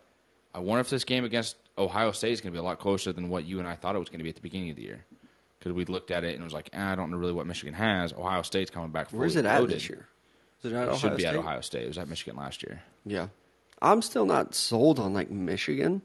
I 0.54 0.58
wonder 0.60 0.80
if 0.80 0.90
this 0.90 1.04
game 1.04 1.24
against 1.24 1.56
Ohio 1.78 2.12
State 2.12 2.32
is 2.32 2.40
going 2.40 2.52
to 2.52 2.56
be 2.56 2.60
a 2.60 2.62
lot 2.62 2.78
closer 2.78 3.12
than 3.12 3.28
what 3.30 3.44
you 3.44 3.58
and 3.58 3.66
I 3.66 3.74
thought 3.74 3.96
it 3.96 3.98
was 3.98 4.08
going 4.08 4.18
to 4.18 4.24
be 4.24 4.28
at 4.30 4.36
the 4.36 4.42
beginning 4.42 4.70
of 4.70 4.76
the 4.76 4.82
year. 4.82 5.04
Because 5.58 5.72
we 5.72 5.86
looked 5.86 6.10
at 6.10 6.24
it 6.24 6.34
and 6.34 6.42
it 6.42 6.44
was 6.44 6.52
like, 6.52 6.68
eh, 6.74 6.82
I 6.92 6.94
don't 6.94 7.10
know 7.10 7.16
really 7.16 7.32
what 7.32 7.46
Michigan 7.46 7.72
has. 7.74 8.12
Ohio 8.12 8.42
State's 8.42 8.70
coming 8.70 8.90
back. 8.90 9.08
For 9.08 9.16
it. 9.16 9.18
Where's 9.18 9.36
it 9.36 9.46
at 9.46 9.66
this 9.66 9.88
year? 9.88 10.06
Is 10.62 10.72
it 10.72 10.76
at 10.76 10.88
It 10.88 10.98
should 10.98 11.16
be 11.16 11.22
State? 11.22 11.28
at 11.30 11.36
Ohio 11.36 11.60
State. 11.62 11.84
It 11.84 11.88
was 11.88 11.98
at 11.98 12.08
Michigan 12.08 12.36
last 12.36 12.62
year. 12.62 12.82
Yeah. 13.06 13.28
I'm 13.80 14.02
still 14.02 14.26
not 14.26 14.54
sold 14.54 14.98
on 14.98 15.14
like 15.14 15.30
Michigan. 15.30 16.02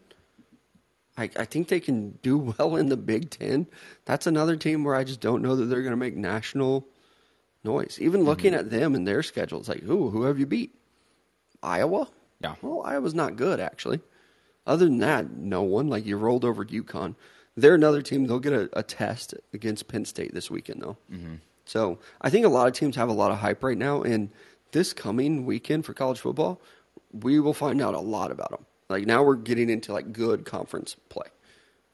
I, 1.17 1.30
I 1.38 1.45
think 1.45 1.67
they 1.67 1.80
can 1.80 2.17
do 2.22 2.38
well 2.58 2.76
in 2.76 2.89
the 2.89 2.98
Big 2.98 3.30
Ten. 3.30 3.67
That's 4.06 4.28
another 4.28 4.56
team 4.56 4.84
where 4.84 4.95
I 4.95 5.04
just 5.04 5.22
don't 5.22 5.41
know 5.41 5.56
that 5.56 5.65
they're 5.65 5.82
going 5.82 5.91
to 5.91 5.98
make 5.98 6.15
national 6.15 6.88
noise. 7.63 7.98
Even 8.02 8.22
mm-hmm. 8.22 8.30
looking 8.30 8.54
at 8.54 8.69
them 8.69 8.95
and 8.95 9.08
their 9.08 9.24
schedule, 9.24 9.60
it's 9.60 9.69
like, 9.69 9.84
ooh, 9.84 10.10
who 10.10 10.24
have 10.24 10.39
you 10.39 10.45
beat? 10.45 10.76
Iowa? 11.62 12.08
Yeah. 12.41 12.56
Well, 12.62 12.84
Iowa's 12.86 13.13
not 13.13 13.36
good, 13.36 13.60
actually. 13.60 14.00
Other 14.65 14.86
than 14.86 15.00
that, 15.00 15.32
no 15.32 15.62
one. 15.63 15.88
Like, 15.88 16.06
you 16.06 16.17
rolled 16.17 16.45
over 16.45 16.63
UConn. 16.63 17.15
They're 17.58 17.76
another 17.76 18.02
team. 18.02 18.28
They'll 18.28 18.39
get 18.39 18.54
a, 18.54 18.69
a 18.74 18.84
test 18.84 19.34
against 19.54 19.88
Penn 19.88 20.06
State 20.06 20.34
this 20.34 20.50
weekend, 20.50 20.82
though. 20.82 20.98
Mm-hmm. 21.12 21.36
So 21.65 22.00
I 22.22 22.30
think 22.30 22.45
a 22.45 22.50
lot 22.50 22.67
of 22.67 22.74
teams 22.74 22.95
have 22.95 23.10
a 23.10 23.13
lot 23.13 23.32
of 23.32 23.39
hype 23.39 23.63
right 23.63 23.78
now. 23.78 24.02
And 24.02 24.32
this 24.72 24.93
coming 24.93 25.45
weekend 25.45 25.86
for 25.86 25.93
college 25.93 26.19
football, 26.19 26.62
we 27.12 27.39
will 27.39 27.54
find 27.54 27.82
out 27.82 27.93
a 27.93 28.00
lot 28.00 28.32
about 28.32 28.52
them. 28.52 28.65
Like, 28.89 29.06
now 29.06 29.23
we're 29.23 29.36
getting 29.36 29.69
into 29.69 29.93
like 29.93 30.12
good 30.12 30.45
conference 30.45 30.95
play. 31.10 31.28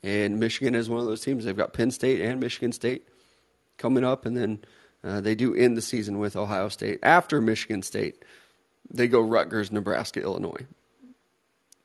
And 0.04 0.40
Michigan 0.40 0.76
is 0.76 0.90
one 0.90 1.00
of 1.00 1.06
those 1.06 1.22
teams. 1.22 1.46
They've 1.46 1.58
got 1.58 1.74
Penn 1.74 1.92
State 1.92 2.22
and 2.22 2.40
Michigan 2.40 2.72
State 2.72 3.08
coming 3.78 4.04
up, 4.04 4.26
and 4.26 4.38
then 4.38 4.60
uh, 5.04 5.20
they 5.20 5.36
do 5.36 5.54
end 5.56 5.76
the 5.76 5.82
season 5.82 6.20
with 6.20 6.36
Ohio 6.36 6.70
State. 6.70 7.00
After 7.04 7.42
Michigan 7.42 7.82
State, 7.82 8.24
they 8.90 9.08
go 9.08 9.20
Rutgers, 9.22 9.72
Nebraska, 9.72 10.22
Illinois. 10.22 10.66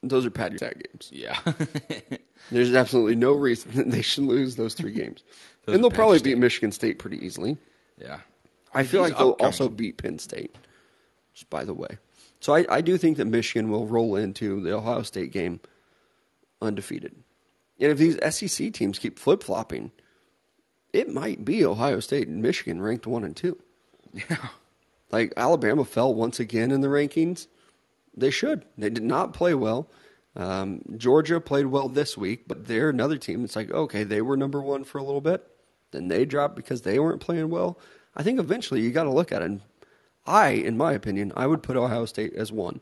Those 0.03 0.25
are 0.27 0.31
your 0.35 0.51
tag 0.59 0.83
games. 0.91 1.11
Yeah. 1.13 1.39
There's 2.51 2.75
absolutely 2.75 3.17
no 3.17 3.33
reason 3.33 3.73
that 3.73 3.91
they 3.91 4.03
should 4.03 4.25
lose 4.25 4.57
those 4.57 4.75
three 4.75 4.93
games, 4.93 5.23
Those 5.67 5.75
and 5.75 5.85
they'll 5.85 5.91
probably 5.91 6.19
Penn 6.19 6.25
beat 6.33 6.39
Michigan 6.39 6.73
State 6.73 6.99
pretty 6.99 7.25
easily. 7.25 7.57
yeah. 7.99 8.21
I 8.73 8.85
feel 8.85 9.03
These 9.03 9.11
like 9.11 9.19
they'll 9.19 9.31
upcoming- 9.33 9.47
also 9.47 9.69
beat 9.69 9.97
Penn 9.97 10.19
State. 10.21 10.55
Just 11.35 11.51
by 11.51 11.65
the 11.65 11.75
way, 11.75 11.99
so 12.41 12.55
I, 12.55 12.67
I 12.69 12.81
do 12.81 12.99
think 12.99 13.17
that 13.19 13.27
Michigan 13.27 13.71
will 13.71 13.87
roll 13.87 14.17
into 14.17 14.61
the 14.61 14.75
Ohio 14.75 15.03
State 15.03 15.33
game 15.33 15.61
undefeated, 16.61 17.15
and 17.79 17.93
if 17.93 17.99
these 17.99 18.19
SEC 18.35 18.73
teams 18.73 18.99
keep 18.99 19.19
flip 19.19 19.43
flopping, 19.43 19.93
it 20.93 21.13
might 21.13 21.45
be 21.45 21.65
Ohio 21.65 22.01
State 22.01 22.29
and 22.29 22.43
Michigan 22.43 22.81
ranked 22.83 23.07
one 23.07 23.25
and 23.25 23.37
two. 23.37 23.59
Yeah. 24.13 24.49
Like 25.13 25.33
Alabama 25.37 25.85
fell 25.85 26.15
once 26.15 26.41
again 26.41 26.71
in 26.71 26.81
the 26.81 26.89
rankings. 26.89 27.47
They 28.17 28.31
should. 28.31 28.65
They 28.77 28.91
did 28.91 29.03
not 29.03 29.33
play 29.33 29.55
well. 29.55 29.89
Um, 30.37 30.83
Georgia 30.97 31.41
played 31.41 31.67
well 31.67 31.89
this 31.89 32.17
week, 32.17 32.45
but 32.47 32.67
they're 32.67 32.91
another 32.91 33.17
team. 33.17 33.45
It's 33.45 33.57
like 33.57 33.71
okay, 33.71 34.05
they 34.05 34.23
were 34.23 34.37
number 34.37 34.61
one 34.61 34.85
for 34.85 34.99
a 34.99 35.03
little 35.03 35.21
bit, 35.21 35.45
then 35.91 36.09
they 36.09 36.25
dropped 36.25 36.57
because 36.57 36.83
they 36.83 36.99
weren't 36.99 37.21
playing 37.21 37.51
well. 37.51 37.79
I 38.15 38.23
think 38.23 38.39
eventually 38.39 38.81
you 38.81 38.91
got 38.91 39.05
to 39.05 39.13
look 39.13 39.33
at 39.33 39.43
it. 39.43 39.47
And 39.47 39.61
I, 40.31 40.51
in 40.51 40.77
my 40.77 40.93
opinion, 40.93 41.33
I 41.35 41.49
would 41.49 41.63
put 41.63 41.77
Ohio 41.77 42.05
State 42.05 42.35
as 42.35 42.53
one 42.53 42.81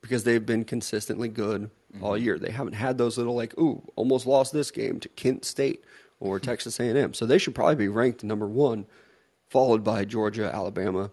because 0.00 0.24
they've 0.24 0.44
been 0.44 0.64
consistently 0.64 1.28
good 1.28 1.70
all 2.00 2.12
mm-hmm. 2.12 2.24
year. 2.24 2.38
They 2.38 2.50
haven't 2.50 2.72
had 2.72 2.98
those 2.98 3.16
little 3.16 3.36
like, 3.36 3.56
ooh, 3.56 3.82
almost 3.94 4.26
lost 4.26 4.52
this 4.52 4.72
game 4.72 4.98
to 4.98 5.08
Kent 5.10 5.44
State 5.44 5.84
or 6.18 6.38
hmm. 6.38 6.44
Texas 6.44 6.80
A&M. 6.80 7.14
So 7.14 7.24
they 7.24 7.38
should 7.38 7.54
probably 7.54 7.76
be 7.76 7.88
ranked 7.88 8.24
number 8.24 8.48
one, 8.48 8.86
followed 9.48 9.84
by 9.84 10.04
Georgia, 10.04 10.52
Alabama, 10.52 11.12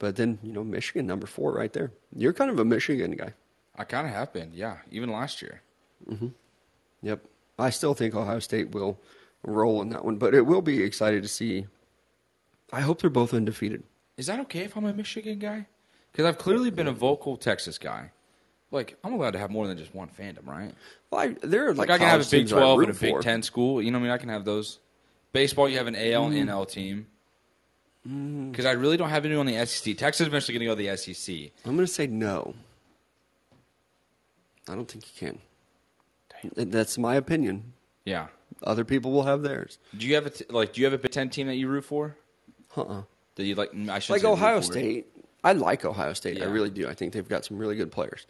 but 0.00 0.16
then 0.16 0.40
you 0.42 0.52
know 0.52 0.64
Michigan 0.64 1.06
number 1.06 1.26
four 1.26 1.52
right 1.52 1.72
there. 1.72 1.92
You're 2.14 2.32
kind 2.32 2.50
of 2.50 2.58
a 2.58 2.64
Michigan 2.64 3.12
guy. 3.12 3.32
I 3.76 3.84
kind 3.84 4.08
of 4.08 4.12
have 4.12 4.32
been. 4.32 4.50
Yeah. 4.52 4.78
Even 4.90 5.10
last 5.10 5.40
year. 5.40 5.62
Mm-hmm. 6.10 6.28
Yep. 7.02 7.24
I 7.58 7.70
still 7.70 7.94
think 7.94 8.14
Ohio 8.14 8.40
State 8.40 8.72
will 8.72 8.98
roll 9.44 9.80
in 9.82 9.90
that 9.90 10.04
one, 10.04 10.16
but 10.16 10.34
it 10.34 10.46
will 10.46 10.62
be 10.62 10.82
excited 10.82 11.22
to 11.22 11.28
see. 11.28 11.66
I 12.72 12.80
hope 12.80 13.00
they're 13.00 13.10
both 13.10 13.32
undefeated. 13.32 13.84
Is 14.16 14.26
that 14.26 14.40
okay 14.40 14.60
if 14.60 14.76
I'm 14.76 14.84
a 14.84 14.92
Michigan 14.92 15.38
guy? 15.38 15.66
Because 16.12 16.24
I've 16.24 16.38
clearly 16.38 16.70
been 16.70 16.86
a 16.86 16.92
vocal 16.92 17.36
Texas 17.36 17.76
guy. 17.78 18.12
Like, 18.70 18.96
I'm 19.04 19.12
allowed 19.12 19.32
to 19.32 19.38
have 19.38 19.50
more 19.50 19.66
than 19.66 19.76
just 19.78 19.94
one 19.94 20.08
fandom, 20.08 20.46
right? 20.46 20.72
Well, 21.10 21.20
I, 21.20 21.36
there 21.42 21.68
are 21.68 21.74
Like, 21.74 21.88
like, 21.88 21.90
I 21.90 21.98
can 21.98 22.08
have 22.08 22.20
a 22.20 22.24
Big 22.24 22.30
teams 22.30 22.50
that 22.50 22.56
I 22.56 22.60
12 22.60 22.80
and 22.80 22.90
a 22.90 22.94
Big 22.94 23.10
for. 23.12 23.22
10 23.22 23.42
school. 23.42 23.82
You 23.82 23.90
know 23.90 23.98
what 23.98 24.04
I 24.04 24.08
mean? 24.08 24.12
I 24.12 24.18
can 24.18 24.28
have 24.30 24.44
those. 24.44 24.78
Baseball, 25.32 25.68
you 25.68 25.76
have 25.76 25.86
an 25.86 25.94
AL 25.94 26.26
and 26.26 26.48
NL 26.48 26.68
team. 26.68 27.06
Mm. 28.08 28.50
Because 28.50 28.64
I 28.64 28.72
really 28.72 28.96
don't 28.96 29.10
have 29.10 29.24
anyone 29.24 29.46
on 29.48 29.52
the 29.52 29.66
SEC. 29.66 29.96
Texas 29.96 30.22
is 30.22 30.26
eventually 30.28 30.58
going 30.58 30.66
to 30.68 30.74
go 30.74 30.90
to 30.90 30.96
the 30.96 31.14
SEC. 31.14 31.52
I'm 31.64 31.74
going 31.74 31.86
to 31.86 31.92
say 31.92 32.06
no. 32.06 32.54
I 34.68 34.74
don't 34.74 34.90
think 34.90 35.04
you 35.06 35.28
can. 35.28 36.70
That's 36.70 36.98
my 36.98 37.14
opinion. 37.16 37.72
Yeah. 38.04 38.28
Other 38.62 38.84
people 38.84 39.12
will 39.12 39.24
have 39.24 39.42
theirs. 39.42 39.78
Do 39.96 40.06
you 40.06 40.14
have 40.14 40.26
a 40.26 40.30
t- 40.30 40.44
like? 40.50 40.72
Do 40.72 40.80
you 40.80 40.86
have 40.86 40.92
a 40.94 40.98
Big 40.98 41.10
Ten 41.10 41.28
team 41.30 41.46
that 41.48 41.56
you 41.56 41.68
root 41.68 41.84
for? 41.84 42.16
Uh-uh. 42.76 43.02
That 43.36 43.44
you 43.44 43.54
like? 43.54 43.70
I 43.88 43.98
should 43.98 44.14
Like 44.14 44.24
Ohio 44.24 44.60
State. 44.60 45.06
I 45.44 45.52
like 45.52 45.84
Ohio 45.84 46.12
State. 46.12 46.42
I 46.42 46.46
really 46.46 46.70
do. 46.70 46.88
I 46.88 46.94
think 46.94 47.12
they've 47.12 47.28
got 47.28 47.44
some 47.44 47.56
really 47.58 47.76
good 47.76 47.92
players. 47.92 48.26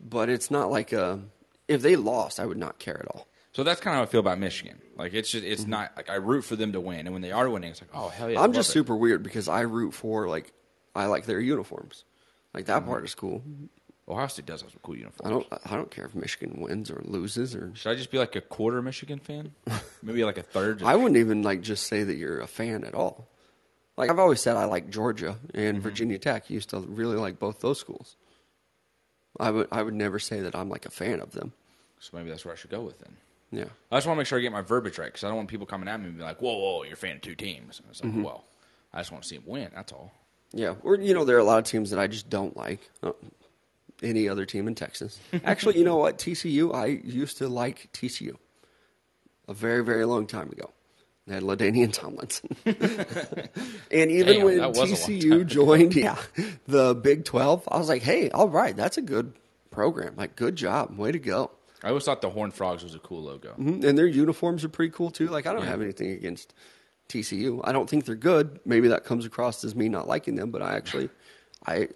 But 0.00 0.28
it's 0.28 0.50
not 0.50 0.70
like 0.70 0.92
a, 0.92 1.20
if 1.66 1.82
they 1.82 1.96
lost, 1.96 2.38
I 2.38 2.46
would 2.46 2.58
not 2.58 2.78
care 2.78 2.98
at 2.98 3.06
all. 3.08 3.26
So 3.54 3.62
that's 3.62 3.80
kind 3.80 3.94
of 3.94 3.98
how 3.98 4.02
I 4.02 4.06
feel 4.06 4.20
about 4.20 4.38
Michigan. 4.38 4.80
Like 4.96 5.14
it's 5.14 5.30
just 5.30 5.44
it's 5.44 5.66
not 5.66 5.92
like 5.96 6.10
I 6.10 6.16
root 6.16 6.42
for 6.44 6.56
them 6.56 6.72
to 6.72 6.80
win, 6.80 7.00
and 7.00 7.12
when 7.12 7.22
they 7.22 7.32
are 7.32 7.48
winning, 7.48 7.70
it's 7.70 7.80
like 7.80 7.90
oh 7.94 8.08
hell 8.08 8.30
yeah. 8.30 8.40
I'm 8.40 8.52
just 8.52 8.70
it. 8.70 8.72
super 8.72 8.96
weird 8.96 9.22
because 9.22 9.48
I 9.48 9.60
root 9.60 9.94
for 9.94 10.28
like 10.28 10.52
I 10.94 11.06
like 11.06 11.26
their 11.26 11.40
uniforms. 11.40 12.04
Like 12.52 12.66
that 12.66 12.80
mm-hmm. 12.80 12.88
part 12.88 13.04
is 13.04 13.14
cool. 13.14 13.42
Ohio 14.08 14.26
State 14.26 14.46
does 14.46 14.62
have 14.62 14.70
some 14.70 14.80
cool 14.82 14.96
uniforms. 14.96 15.26
I 15.26 15.30
don't 15.30 15.62
I 15.72 15.76
don't 15.76 15.90
care 15.90 16.04
if 16.04 16.14
Michigan 16.14 16.60
wins 16.60 16.90
or 16.90 17.00
loses 17.04 17.54
or 17.54 17.72
Should 17.74 17.90
I 17.90 17.94
just 17.94 18.10
be 18.10 18.18
like 18.18 18.36
a 18.36 18.40
quarter 18.40 18.82
Michigan 18.82 19.20
fan? 19.20 19.52
Maybe 20.02 20.24
like 20.24 20.38
a 20.38 20.42
third. 20.42 20.82
I 20.82 20.96
wouldn't 20.96 21.16
even 21.16 21.42
like 21.42 21.60
just 21.62 21.86
say 21.86 22.02
that 22.02 22.16
you're 22.16 22.40
a 22.40 22.48
fan 22.48 22.84
at 22.84 22.94
all. 22.94 23.28
Like 23.96 24.10
I've 24.10 24.18
always 24.18 24.40
said 24.40 24.56
I 24.56 24.64
like 24.64 24.90
Georgia 24.90 25.36
and 25.54 25.80
Virginia 25.82 26.18
Tech. 26.18 26.50
Used 26.50 26.70
to 26.70 26.80
really 26.80 27.16
like 27.16 27.38
both 27.38 27.60
those 27.60 27.78
schools. 27.78 28.16
I 29.40 29.50
would 29.50 29.68
I 29.72 29.82
would 29.82 29.94
never 29.94 30.18
say 30.18 30.40
that 30.40 30.54
I'm 30.56 30.68
like 30.68 30.86
a 30.86 30.90
fan 30.90 31.20
of 31.20 31.32
them. 31.32 31.52
so 32.00 32.16
maybe 32.16 32.30
that's 32.30 32.44
where 32.44 32.54
I 32.54 32.56
should 32.56 32.70
go 32.70 32.80
with 32.82 32.98
then. 33.00 33.16
Yeah. 33.52 33.64
I 33.92 33.96
just 33.98 34.06
want 34.06 34.16
to 34.16 34.20
make 34.20 34.26
sure 34.26 34.38
I 34.38 34.42
get 34.42 34.50
my 34.52 34.62
verbiage 34.62 34.98
right 34.98 35.06
because 35.06 35.22
I 35.22 35.28
don't 35.28 35.36
want 35.36 35.48
people 35.48 35.66
coming 35.66 35.88
at 35.88 36.00
me 36.00 36.06
and 36.08 36.16
be 36.18 36.24
like, 36.24 36.40
"Whoa, 36.42 36.56
whoa, 36.58 36.82
you're 36.82 36.94
a 36.94 36.96
fan 36.96 37.16
of 37.16 37.22
two 37.22 37.36
teams." 37.36 37.78
And 37.78 37.88
it's 37.90 38.02
like, 38.02 38.10
Mm-hmm. 38.12 38.22
well, 38.24 38.44
I 38.92 38.98
just 38.98 39.12
want 39.12 39.22
to 39.22 39.28
see 39.28 39.36
them 39.36 39.44
win. 39.46 39.70
That's 39.74 39.92
all. 39.92 40.12
Yeah, 40.52 40.74
or 40.82 40.96
you 40.96 41.14
know, 41.14 41.24
there 41.24 41.36
are 41.36 41.40
a 41.40 41.44
lot 41.44 41.58
of 41.58 41.64
teams 41.64 41.90
that 41.90 41.98
I 42.00 42.06
just 42.08 42.28
don't 42.28 42.56
like. 42.56 42.80
Uh, 43.02 43.12
any 44.02 44.28
other 44.28 44.44
team 44.44 44.66
in 44.66 44.74
Texas. 44.74 45.18
Actually, 45.44 45.78
you 45.78 45.84
know 45.84 45.96
what? 45.96 46.18
TCU. 46.18 46.74
I 46.74 46.86
used 46.86 47.38
to 47.38 47.48
like 47.48 47.88
TCU 47.92 48.34
a 49.48 49.54
very, 49.54 49.84
very 49.84 50.04
long 50.04 50.26
time 50.26 50.50
ago. 50.50 50.70
They 51.26 51.34
had 51.34 51.42
Ladainian 51.42 51.90
Tomlinson, 51.92 52.54
and 53.90 54.10
even 54.10 54.36
Damn, 54.36 54.44
when 54.44 54.58
that 54.58 54.68
was 54.68 54.78
a 54.78 54.80
long 54.82 54.88
time 54.90 54.96
TCU 54.96 55.46
joined, 55.46 55.96
yeah, 55.96 56.18
the 56.66 56.94
Big 56.94 57.24
Twelve, 57.24 57.66
I 57.70 57.78
was 57.78 57.88
like, 57.88 58.02
hey, 58.02 58.30
all 58.30 58.48
right, 58.48 58.76
that's 58.76 58.98
a 58.98 59.02
good 59.02 59.32
program. 59.70 60.16
Like, 60.16 60.36
good 60.36 60.56
job, 60.56 60.96
way 60.98 61.12
to 61.12 61.18
go. 61.18 61.50
I 61.82 61.88
always 61.88 62.04
thought 62.04 62.20
the 62.20 62.30
Horned 62.30 62.54
Frogs 62.54 62.82
was 62.84 62.94
a 62.94 62.98
cool 62.98 63.22
logo. 63.22 63.54
Mhm, 63.58 63.84
And 63.84 63.96
their 63.98 64.06
uniforms 64.06 64.64
are 64.64 64.68
pretty 64.68 64.92
cool 64.92 65.10
too. 65.10 65.28
Like 65.28 65.46
I 65.46 65.52
don't 65.52 65.62
Yeah. 65.62 65.68
have 65.70 65.82
anything 65.82 66.10
against 66.12 66.54
TCU. 67.08 67.60
I 67.64 67.72
don't 67.72 67.88
think 67.88 68.04
they're 68.06 68.14
good. 68.16 68.58
Maybe 68.64 68.88
that 68.88 69.04
comes 69.04 69.26
across 69.26 69.62
as 69.64 69.74
me 69.74 69.88
not 69.90 70.06
liking 70.08 70.34
them, 70.36 70.50
but 70.50 70.62
I 70.62 70.76
actually 70.76 71.10
I 71.66 71.88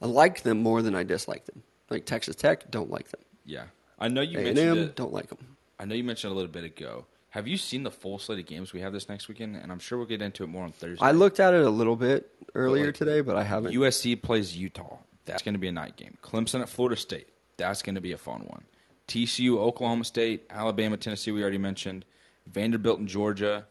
I 0.00 0.06
like 0.06 0.42
them 0.42 0.62
more 0.62 0.80
than 0.82 0.94
I 0.94 1.02
dislike 1.02 1.44
them. 1.46 1.62
Like 1.90 2.04
Texas 2.06 2.36
Tech, 2.36 2.70
don't 2.70 2.90
like 2.90 3.08
them. 3.10 3.20
Yeah, 3.44 3.64
I 3.98 4.08
know 4.08 4.20
you 4.22 4.38
A 4.38 4.42
mentioned 4.44 4.58
and 4.58 4.78
M, 4.78 4.84
it. 4.86 4.96
don't 4.96 5.12
like 5.12 5.28
them. 5.28 5.56
I 5.78 5.84
know 5.86 5.94
you 5.96 6.04
mentioned 6.04 6.32
a 6.32 6.36
little 6.36 6.50
bit 6.50 6.64
ago. 6.64 7.06
Have 7.36 7.46
you 7.46 7.58
seen 7.58 7.82
the 7.82 7.90
full 7.90 8.18
slate 8.18 8.38
of 8.38 8.46
games 8.46 8.72
we 8.72 8.80
have 8.80 8.94
this 8.94 9.10
next 9.10 9.28
weekend? 9.28 9.56
And 9.56 9.70
I'm 9.70 9.78
sure 9.78 9.98
we'll 9.98 10.06
get 10.06 10.22
into 10.22 10.42
it 10.42 10.46
more 10.46 10.64
on 10.64 10.72
Thursday. 10.72 11.04
I 11.04 11.10
looked 11.10 11.38
at 11.38 11.52
it 11.52 11.66
a 11.66 11.68
little 11.68 11.94
bit 11.94 12.30
earlier 12.54 12.86
like, 12.86 12.94
today, 12.94 13.20
but 13.20 13.36
I 13.36 13.42
haven't. 13.42 13.74
USC 13.74 14.22
plays 14.22 14.56
Utah. 14.56 14.96
That's 15.26 15.42
going 15.42 15.52
to 15.52 15.58
be 15.58 15.68
a 15.68 15.72
night 15.72 15.96
game. 15.96 16.16
Clemson 16.22 16.62
at 16.62 16.70
Florida 16.70 16.96
State. 16.96 17.28
That's 17.58 17.82
going 17.82 17.94
to 17.94 18.00
be 18.00 18.12
a 18.12 18.16
fun 18.16 18.40
one. 18.46 18.64
TCU, 19.06 19.58
Oklahoma 19.58 20.04
State, 20.04 20.46
Alabama, 20.48 20.96
Tennessee. 20.96 21.30
We 21.30 21.42
already 21.42 21.58
mentioned. 21.58 22.06
Vanderbilt 22.46 23.00
and 23.00 23.08
Georgia. 23.08 23.66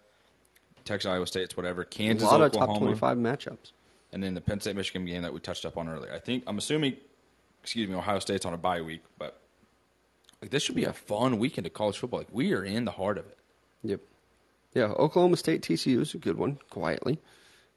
Texas, 0.84 1.10
Iowa 1.10 1.26
State. 1.26 1.46
It's 1.46 1.58
whatever. 1.58 1.86
Kansas, 1.86 2.30
a 2.30 2.32
lot 2.32 2.42
of 2.42 2.52
top 2.52 2.78
twenty-five 2.78 3.18
matchups. 3.18 3.72
and 4.14 4.22
then 4.22 4.36
the 4.36 4.42
Penn 4.42 4.62
State 4.62 4.76
Michigan 4.76 5.08
game 5.08 5.24
that 5.24 5.34
we 5.34 5.40
touched 5.40 5.66
up 5.66 5.76
on 5.76 5.90
earlier. 5.90 6.14
I 6.14 6.20
think 6.20 6.44
I'm 6.46 6.60
assuming. 6.60 6.98
Excuse 7.64 7.90
me, 7.90 7.96
Ohio 7.96 8.20
State's 8.20 8.46
on 8.46 8.54
a 8.54 8.58
bye 8.58 8.82
week, 8.82 9.02
but 9.18 9.42
Like 10.40 10.52
this 10.52 10.62
should 10.62 10.76
be 10.76 10.84
a 10.84 10.94
fun 10.94 11.40
weekend 11.40 11.66
of 11.66 11.74
college 11.74 11.98
football. 11.98 12.20
Like 12.20 12.28
we 12.32 12.54
are 12.54 12.64
in 12.64 12.86
the 12.86 12.92
heart 12.92 13.18
of 13.18 13.26
it. 13.26 13.40
Yep. 13.84 14.02
Yeah, 14.74 14.86
Oklahoma 14.86 15.38
State 15.38 15.62
TCU 15.62 16.02
is 16.02 16.14
a 16.14 16.18
good 16.18 16.38
one, 16.38 16.60
quietly. 16.70 17.20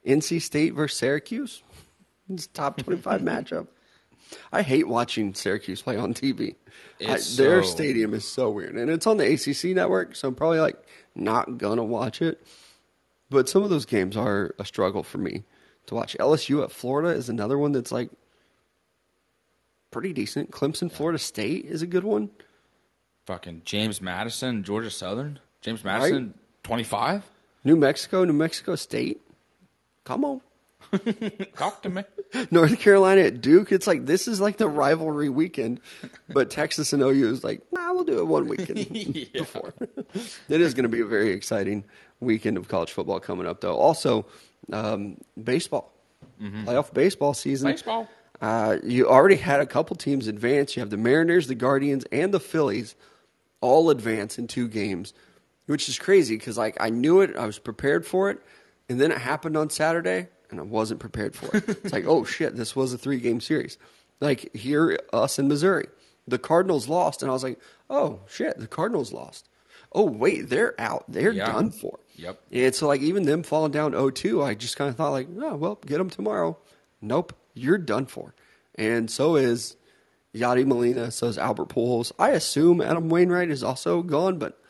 NC 0.07 0.41
State 0.43 0.75
versus 0.75 0.99
Syracuse. 0.99 1.63
It's 2.29 2.47
a 2.47 2.49
top 2.51 2.79
25 2.83 3.21
matchup. 3.23 3.69
I 4.53 4.63
hate 4.63 4.87
watching 4.89 5.33
Syracuse 5.33 5.81
play 5.83 5.97
on 5.97 6.13
TV. 6.13 6.55
I, 7.01 7.15
It's 7.15 7.37
their 7.37 7.63
so- 7.63 7.71
stadium 7.71 8.15
is 8.15 8.27
so 8.27 8.51
weird. 8.51 8.75
And 8.77 8.91
it's 8.91 9.07
on 9.07 9.17
the 9.17 9.33
ACC 9.33 9.75
network, 9.77 10.17
so 10.17 10.29
I'm 10.29 10.35
probably 10.35 10.61
like 10.61 10.77
not 11.15 11.57
going 11.59 11.77
to 11.79 11.85
watch 11.85 12.21
it. 12.21 12.45
But 13.31 13.49
some 13.49 13.63
of 13.63 13.71
those 13.71 13.85
games 13.87 14.17
are 14.17 14.55
a 14.59 14.65
struggle 14.65 15.03
for 15.03 15.19
me 15.19 15.45
to 15.87 15.95
watch. 15.95 16.17
LSU 16.19 16.63
at 16.65 16.73
Florida 16.73 17.11
is 17.11 17.29
another 17.29 17.59
one 17.59 17.73
that's 17.73 17.93
like 17.93 18.11
pretty 19.91 20.13
decent. 20.13 20.51
Clemson, 20.51 20.91
Florida 20.91 21.19
State 21.19 21.65
is 21.67 21.83
a 21.83 21.87
good 21.87 22.05
one. 22.05 22.31
Fucking 23.27 23.63
James 23.65 24.01
Madison, 24.01 24.63
Georgia 24.65 24.91
Southern. 24.91 25.39
James 25.61 25.85
Madison, 25.85 26.35
twenty 26.63 26.85
five. 26.85 27.25
New 27.65 27.77
Mexico, 27.77 28.25
New 28.25 28.33
Mexico 28.33 28.77
State. 28.77 29.21
Come 30.05 30.25
on. 30.25 30.41
Talk 31.57 31.83
to 31.83 31.89
me. 31.91 32.05
North 32.51 32.79
Carolina 32.79 33.23
at 33.23 33.41
Duke. 33.41 33.73
It's 33.73 33.87
like 33.87 34.07
this 34.07 34.29
is 34.29 34.41
like 34.41 34.57
the 34.59 34.69
rivalry 34.69 35.29
weekend, 35.29 35.81
but 36.29 36.51
Texas 36.51 36.93
and 36.93 37.03
OU 37.03 37.29
is 37.31 37.45
like, 37.45 37.63
nah, 37.73 37.93
we'll 37.93 38.05
do 38.05 38.19
it 38.19 38.27
one 38.27 38.49
weekend 38.49 38.89
before. 39.33 39.75
it 40.49 40.61
is 40.61 40.75
going 40.75 40.85
to 40.85 40.89
be 40.89 41.01
a 41.01 41.07
very 41.07 41.31
exciting 41.31 41.85
weekend 42.21 42.57
of 42.57 42.69
college 42.69 42.93
football 42.93 43.21
coming 43.21 43.47
up, 43.47 43.61
though. 43.61 43.77
Also, 43.77 44.27
um, 44.73 45.17
baseball, 45.43 45.93
playoff 46.41 46.93
baseball 46.93 47.35
season. 47.35 47.71
Baseball. 47.71 48.09
Uh, 48.41 48.77
you 48.85 49.09
already 49.09 49.37
had 49.37 49.61
a 49.61 49.67
couple 49.67 49.97
teams 49.97 50.27
advance. 50.29 50.77
You 50.77 50.81
have 50.81 50.91
the 50.91 50.97
Mariners, 50.97 51.49
the 51.49 51.55
Guardians, 51.55 52.05
and 52.13 52.33
the 52.33 52.41
Phillies 52.41 52.95
all 53.61 53.91
advance 53.91 54.39
in 54.39 54.47
two 54.47 54.69
games, 54.69 55.13
which 55.69 55.89
is 55.89 55.99
crazy 55.99 56.37
because 56.37 56.59
like 56.59 56.77
I 56.81 56.91
knew 56.91 57.21
it, 57.21 57.37
I 57.37 57.47
was 57.47 57.59
prepared 57.59 58.05
for 58.05 58.29
it, 58.31 58.39
and 58.89 59.01
then 59.01 59.13
it 59.13 59.19
happened 59.19 59.57
on 59.57 59.71
Saturday, 59.71 60.29
and 60.51 60.59
I 60.59 60.65
wasn't 60.65 60.99
prepared 61.01 61.37
for 61.37 61.57
it. 61.57 61.69
it's 61.69 61.93
like, 61.93 62.05
oh 62.07 62.25
shit, 62.25 62.57
this 62.57 62.75
was 62.75 62.93
a 62.93 62.99
three 62.99 63.21
game 63.21 63.41
series. 63.41 63.79
Like 64.21 64.55
here, 64.55 64.99
us 65.13 65.39
in 65.39 65.47
Missouri, 65.47 65.87
the 66.27 66.39
Cardinals 66.39 66.89
lost, 66.89 67.23
and 67.23 67.31
I 67.31 67.35
was 67.35 67.45
like, 67.45 67.61
oh 67.89 68.21
shit, 68.29 68.59
the 68.59 68.67
Cardinals 68.67 69.13
lost. 69.13 69.49
Oh 69.93 70.05
wait, 70.05 70.49
they're 70.51 70.75
out. 70.81 71.05
They're 71.09 71.33
Yeah. 71.33 71.53
done 71.53 71.71
for. 71.71 71.99
Yep. 72.17 72.41
And 72.51 72.75
so 72.75 72.89
like 72.89 73.01
even 73.01 73.23
them 73.23 73.43
falling 73.45 73.71
down 73.73 73.93
0-2, 73.93 74.45
I 74.45 74.55
just 74.55 74.77
kind 74.77 74.91
of 74.91 74.97
thought 74.97 75.13
like, 75.13 75.29
oh 75.41 75.55
well, 75.57 75.77
get 75.87 75.99
them 75.99 76.11
tomorrow. 76.11 76.59
Nope, 77.01 77.33
you're 77.55 77.79
done 77.79 78.07
for. 78.07 78.35
And 78.75 79.09
so 79.11 79.37
is 79.37 79.77
Yadi 80.35 80.67
Molina. 80.67 81.11
So 81.11 81.27
is 81.29 81.39
Albert 81.39 81.69
Pujols. 81.69 82.13
I 82.19 82.31
assume 82.31 82.81
Adam 82.81 83.09
Wainwright 83.09 83.51
is 83.51 83.63
also 83.63 84.03
gone, 84.03 84.39
but 84.39 84.61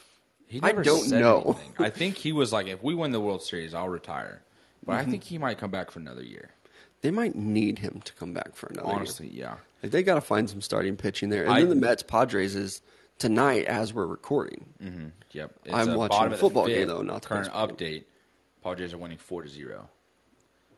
He 0.48 0.60
I 0.62 0.72
don't 0.72 1.10
know. 1.10 1.56
anything. 1.60 1.84
I 1.86 1.90
think 1.90 2.16
he 2.16 2.32
was 2.32 2.52
like, 2.52 2.66
if 2.66 2.82
we 2.82 2.94
win 2.94 3.12
the 3.12 3.20
World 3.20 3.42
Series, 3.42 3.74
I'll 3.74 3.88
retire. 3.88 4.42
But 4.84 4.92
Mm-hmm. 4.92 5.00
I 5.08 5.10
think 5.10 5.24
he 5.24 5.38
might 5.38 5.58
come 5.58 5.70
back 5.70 5.90
for 5.90 5.98
another 6.00 6.22
year. 6.22 6.50
they 7.02 7.10
might 7.10 7.34
need 7.36 7.78
him 7.78 8.00
to 8.04 8.12
come 8.14 8.32
back 8.32 8.56
for 8.56 8.66
another. 8.68 8.88
year. 8.88 8.96
Honestly, 8.96 9.28
yeah. 9.32 9.56
like 9.82 9.92
they 9.92 10.02
got 10.02 10.14
to 10.14 10.20
find 10.22 10.48
some 10.48 10.60
starting 10.62 10.96
pitching 10.96 11.28
there. 11.28 11.44
And 11.44 11.52
I- 11.52 11.60
then 11.60 11.68
the 11.68 11.74
Mets 11.76 12.02
Padres 12.02 12.54
is 12.56 12.80
tonight 13.18 13.66
as 13.66 13.92
we're 13.92 14.06
recording. 14.06 14.64
Mm-hmm. 14.82 15.06
Yep. 15.32 15.52
It's 15.66 15.74
I'm 15.74 15.90
a 15.90 15.98
watching 15.98 16.08
bottom 16.16 16.32
a 16.32 16.34
of 16.34 16.40
the 16.40 16.46
football 16.46 16.66
game, 16.66 16.76
fifth. 16.78 16.88
though, 16.88 17.02
not 17.02 17.22
the 17.22 17.28
current 17.28 17.44
baseball 17.46 17.68
update. 17.68 18.04
Padres 18.64 18.94
are 18.94 18.98
winning 18.98 19.18
four 19.18 19.42
to 19.42 19.48
zero. 19.48 19.88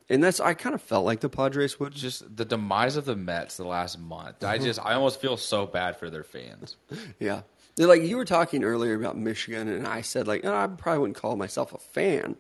And 0.09 0.25
that's 0.25 0.41
I 0.41 0.55
kind 0.55 0.75
of 0.75 0.83
felt 0.83 1.05
like 1.07 1.21
the 1.21 1.29
Padres 1.29 1.79
would 1.79 1.93
just 1.93 2.01
Just 2.23 2.37
the 2.37 2.45
demise 2.45 2.97
of 2.97 3.05
the 3.05 3.15
Mets 3.15 3.57
the 3.59 3.65
last 3.65 3.97
month. 3.99 4.43
I 4.43 4.57
Mm-hmm. 4.57 4.65
just 4.65 4.81
I 4.85 4.95
almost 4.95 5.21
feel 5.21 5.37
so 5.37 5.67
bad 5.67 5.97
for 5.99 6.11
their 6.11 6.25
fans. 6.25 6.77
Yeah. 7.21 7.43
They're 7.81 7.89
like 7.89 8.03
you 8.03 8.19
were 8.19 8.27
talking 8.27 8.63
earlier 8.63 8.93
about 8.95 9.17
Michigan, 9.17 9.67
and 9.67 9.87
I 9.87 10.03
said 10.03 10.29
like 10.29 10.45
"Oh, 10.45 10.55
I 10.55 10.67
probably 10.67 10.99
wouldn't 11.01 11.17
call 11.17 11.35
myself 11.37 11.73
a 11.73 11.79
fan. 11.79 12.37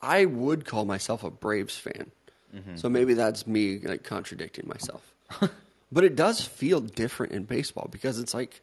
I 0.00 0.24
would 0.24 0.64
call 0.64 0.86
myself 0.86 1.22
a 1.22 1.30
Braves 1.30 1.76
fan. 1.76 2.10
So 2.76 2.88
maybe 2.88 3.12
that's 3.12 3.46
me 3.46 3.78
like 3.80 4.04
contradicting 4.04 4.66
myself. 4.66 5.12
but 5.92 6.02
it 6.04 6.16
does 6.16 6.40
feel 6.40 6.80
different 6.80 7.32
in 7.34 7.44
baseball 7.44 7.88
because 7.92 8.18
it's 8.18 8.32
like 8.32 8.62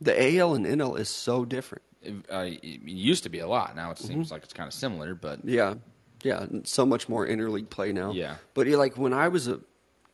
the 0.00 0.38
AL 0.38 0.54
and 0.54 0.64
NL 0.64 0.98
is 0.98 1.10
so 1.10 1.44
different. 1.44 1.82
It, 2.02 2.14
uh, 2.30 2.46
it 2.46 2.64
used 2.64 3.24
to 3.24 3.28
be 3.28 3.40
a 3.40 3.46
lot. 3.46 3.76
Now 3.76 3.90
it 3.90 3.98
Mm-hmm. 3.98 4.06
seems 4.08 4.32
like 4.32 4.42
it's 4.44 4.54
kind 4.54 4.66
of 4.66 4.72
similar, 4.72 5.14
but 5.14 5.44
Yeah, 5.44 5.74
yeah, 6.22 6.46
so 6.64 6.86
much 6.86 7.10
more 7.10 7.26
interleague 7.26 7.68
play 7.68 7.92
now. 7.92 8.10
Yeah. 8.12 8.36
but 8.54 8.66
like 8.68 8.96
when 8.96 9.12
I 9.12 9.28
was 9.28 9.46
a 9.48 9.60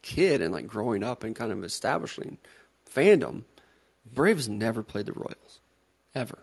kid 0.02 0.42
and 0.42 0.52
like 0.52 0.66
growing 0.66 1.04
up 1.04 1.22
and 1.22 1.36
kind 1.36 1.52
of 1.52 1.62
establishing 1.62 2.38
fandom, 2.92 3.44
Braves 4.14 4.48
never 4.48 4.82
played 4.82 5.06
the 5.06 5.12
Royals, 5.12 5.60
ever. 6.14 6.38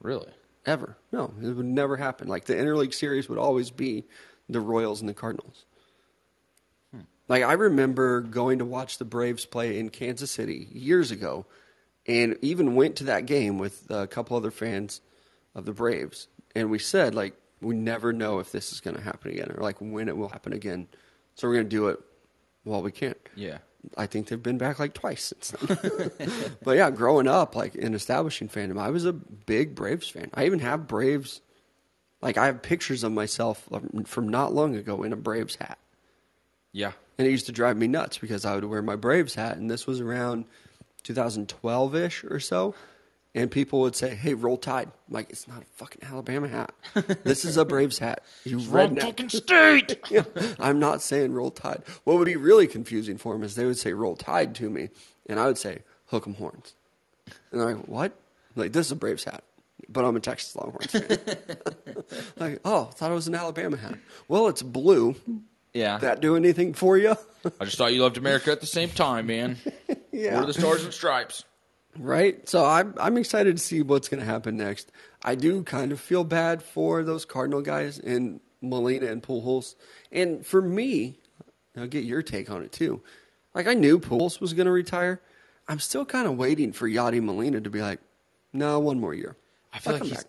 really, 0.00 0.30
Ever. 0.66 0.98
No, 1.12 1.32
it 1.42 1.48
would 1.56 1.64
never 1.64 1.96
happen. 1.96 2.28
Like 2.28 2.44
the 2.44 2.54
interleague 2.54 2.92
series 2.92 3.26
would 3.28 3.38
always 3.38 3.70
be 3.70 4.04
the 4.50 4.60
Royals 4.60 5.00
and 5.00 5.08
the 5.08 5.14
Cardinals. 5.14 5.64
Hmm. 6.92 7.02
Like 7.26 7.42
I 7.42 7.54
remember 7.54 8.20
going 8.20 8.58
to 8.58 8.66
watch 8.66 8.98
the 8.98 9.06
Braves 9.06 9.46
play 9.46 9.78
in 9.78 9.88
Kansas 9.88 10.30
City 10.30 10.68
years 10.70 11.10
ago 11.10 11.46
and 12.06 12.36
even 12.42 12.74
went 12.74 12.96
to 12.96 13.04
that 13.04 13.24
game 13.24 13.56
with 13.56 13.86
a 13.90 14.06
couple 14.06 14.36
other 14.36 14.50
fans 14.50 15.00
of 15.54 15.64
the 15.64 15.72
Braves 15.72 16.28
and 16.54 16.70
we 16.70 16.78
said 16.78 17.14
like 17.14 17.34
we 17.62 17.74
never 17.74 18.12
know 18.12 18.38
if 18.38 18.52
this 18.52 18.70
is 18.72 18.80
going 18.80 18.96
to 18.96 19.02
happen 19.02 19.30
again 19.32 19.50
or 19.56 19.62
like 19.62 19.76
when 19.80 20.08
it 20.08 20.16
will 20.16 20.28
happen 20.28 20.52
again. 20.52 20.86
So 21.34 21.48
we're 21.48 21.54
going 21.54 21.66
to 21.66 21.70
do 21.70 21.88
it 21.88 22.00
while 22.64 22.82
we 22.82 22.92
can. 22.92 23.14
yeah. 23.36 23.58
I 23.96 24.06
think 24.06 24.28
they've 24.28 24.42
been 24.42 24.58
back 24.58 24.78
like 24.78 24.94
twice 24.94 25.24
since 25.24 25.50
then. 25.50 26.10
but 26.62 26.76
yeah, 26.76 26.90
growing 26.90 27.28
up, 27.28 27.54
like 27.54 27.74
in 27.74 27.94
establishing 27.94 28.48
fandom, 28.48 28.80
I 28.80 28.90
was 28.90 29.04
a 29.04 29.12
big 29.12 29.74
Braves 29.74 30.08
fan. 30.08 30.30
I 30.34 30.46
even 30.46 30.58
have 30.60 30.86
Braves, 30.86 31.40
like 32.20 32.36
I 32.36 32.46
have 32.46 32.62
pictures 32.62 33.04
of 33.04 33.12
myself 33.12 33.68
from 34.06 34.28
not 34.28 34.52
long 34.52 34.76
ago 34.76 35.02
in 35.02 35.12
a 35.12 35.16
Braves 35.16 35.56
hat. 35.56 35.78
Yeah. 36.72 36.92
And 37.18 37.26
it 37.26 37.30
used 37.30 37.46
to 37.46 37.52
drive 37.52 37.76
me 37.76 37.88
nuts 37.88 38.18
because 38.18 38.44
I 38.44 38.54
would 38.54 38.64
wear 38.64 38.82
my 38.82 38.96
Braves 38.96 39.34
hat, 39.34 39.56
and 39.56 39.70
this 39.70 39.86
was 39.86 40.00
around 40.00 40.44
2012 41.04 41.96
ish 41.96 42.24
or 42.24 42.40
so. 42.40 42.74
And 43.38 43.48
people 43.48 43.82
would 43.82 43.94
say, 43.94 44.16
"Hey, 44.16 44.34
roll 44.34 44.56
Tide!" 44.56 44.88
I'm 44.88 45.14
like, 45.14 45.30
it's 45.30 45.46
not 45.46 45.62
a 45.62 45.64
fucking 45.76 46.02
Alabama 46.02 46.48
hat. 46.48 46.74
This 47.22 47.44
is 47.44 47.56
a 47.56 47.64
Braves 47.64 48.00
hat. 48.00 48.24
You 48.42 48.58
redneck. 48.58 49.30
state. 49.30 50.00
Yeah, 50.10 50.24
I'm 50.58 50.80
not 50.80 51.02
saying 51.02 51.32
roll 51.32 51.52
tide. 51.52 51.82
What 52.02 52.18
would 52.18 52.24
be 52.26 52.34
really 52.34 52.66
confusing 52.66 53.16
for 53.16 53.34
them 53.34 53.44
is 53.44 53.54
they 53.54 53.64
would 53.64 53.78
say 53.78 53.92
roll 53.92 54.16
tide 54.16 54.56
to 54.56 54.68
me, 54.68 54.88
and 55.28 55.38
I 55.38 55.46
would 55.46 55.56
say 55.56 55.82
hook 56.06 56.26
'em 56.26 56.34
horns. 56.34 56.74
And 57.52 57.60
they're 57.60 57.74
like, 57.76 57.86
what? 57.86 58.12
Like, 58.56 58.72
this 58.72 58.86
is 58.86 58.92
a 58.92 58.96
Braves 58.96 59.22
hat, 59.22 59.44
but 59.88 60.04
I'm 60.04 60.16
a 60.16 60.20
Texas 60.20 60.56
Longhorns 60.56 60.90
fan. 60.90 61.18
like, 62.38 62.60
oh, 62.64 62.84
thought 62.86 63.12
it 63.12 63.14
was 63.14 63.28
an 63.28 63.36
Alabama 63.36 63.76
hat. 63.76 63.94
Well, 64.26 64.48
it's 64.48 64.62
blue. 64.62 65.14
Yeah. 65.72 65.98
That 65.98 66.20
do 66.20 66.34
anything 66.34 66.74
for 66.74 66.98
you? 66.98 67.16
I 67.60 67.64
just 67.66 67.78
thought 67.78 67.92
you 67.94 68.02
loved 68.02 68.16
America 68.16 68.50
at 68.50 68.60
the 68.60 68.66
same 68.66 68.90
time, 68.90 69.26
man. 69.26 69.58
yeah. 70.10 70.34
What 70.34 70.44
are 70.44 70.46
the 70.46 70.54
stars 70.54 70.82
and 70.82 70.92
stripes? 70.92 71.44
Right? 71.98 72.48
So 72.48 72.64
I'm 72.64 72.94
I'm 72.98 73.16
excited 73.16 73.56
to 73.56 73.62
see 73.62 73.82
what's 73.82 74.08
going 74.08 74.20
to 74.20 74.26
happen 74.26 74.56
next. 74.56 74.92
I 75.24 75.34
do 75.34 75.62
kind 75.64 75.90
of 75.92 76.00
feel 76.00 76.24
bad 76.24 76.62
for 76.62 77.02
those 77.02 77.24
Cardinal 77.24 77.60
guys 77.60 77.98
and 77.98 78.40
Molina 78.62 79.06
and 79.06 79.22
Pujols. 79.22 79.74
And 80.12 80.44
for 80.46 80.60
me, 80.62 81.18
I'll 81.76 81.86
get 81.88 82.04
your 82.04 82.22
take 82.22 82.50
on 82.50 82.62
it 82.62 82.72
too. 82.72 83.02
Like 83.54 83.66
I 83.66 83.74
knew 83.74 83.98
Pujols 83.98 84.40
was 84.40 84.52
going 84.54 84.66
to 84.66 84.72
retire. 84.72 85.20
I'm 85.66 85.80
still 85.80 86.04
kind 86.04 86.26
of 86.26 86.36
waiting 86.36 86.72
for 86.72 86.88
Yadi 86.88 87.22
Molina 87.22 87.60
to 87.60 87.70
be 87.70 87.80
like, 87.82 88.00
no, 88.52 88.78
one 88.78 89.00
more 89.00 89.12
year. 89.14 89.36
I 89.72 89.78
feel 89.80 89.94
I'll 89.94 89.98
like 90.00 90.08
he's, 90.08 90.16
back." 90.18 90.26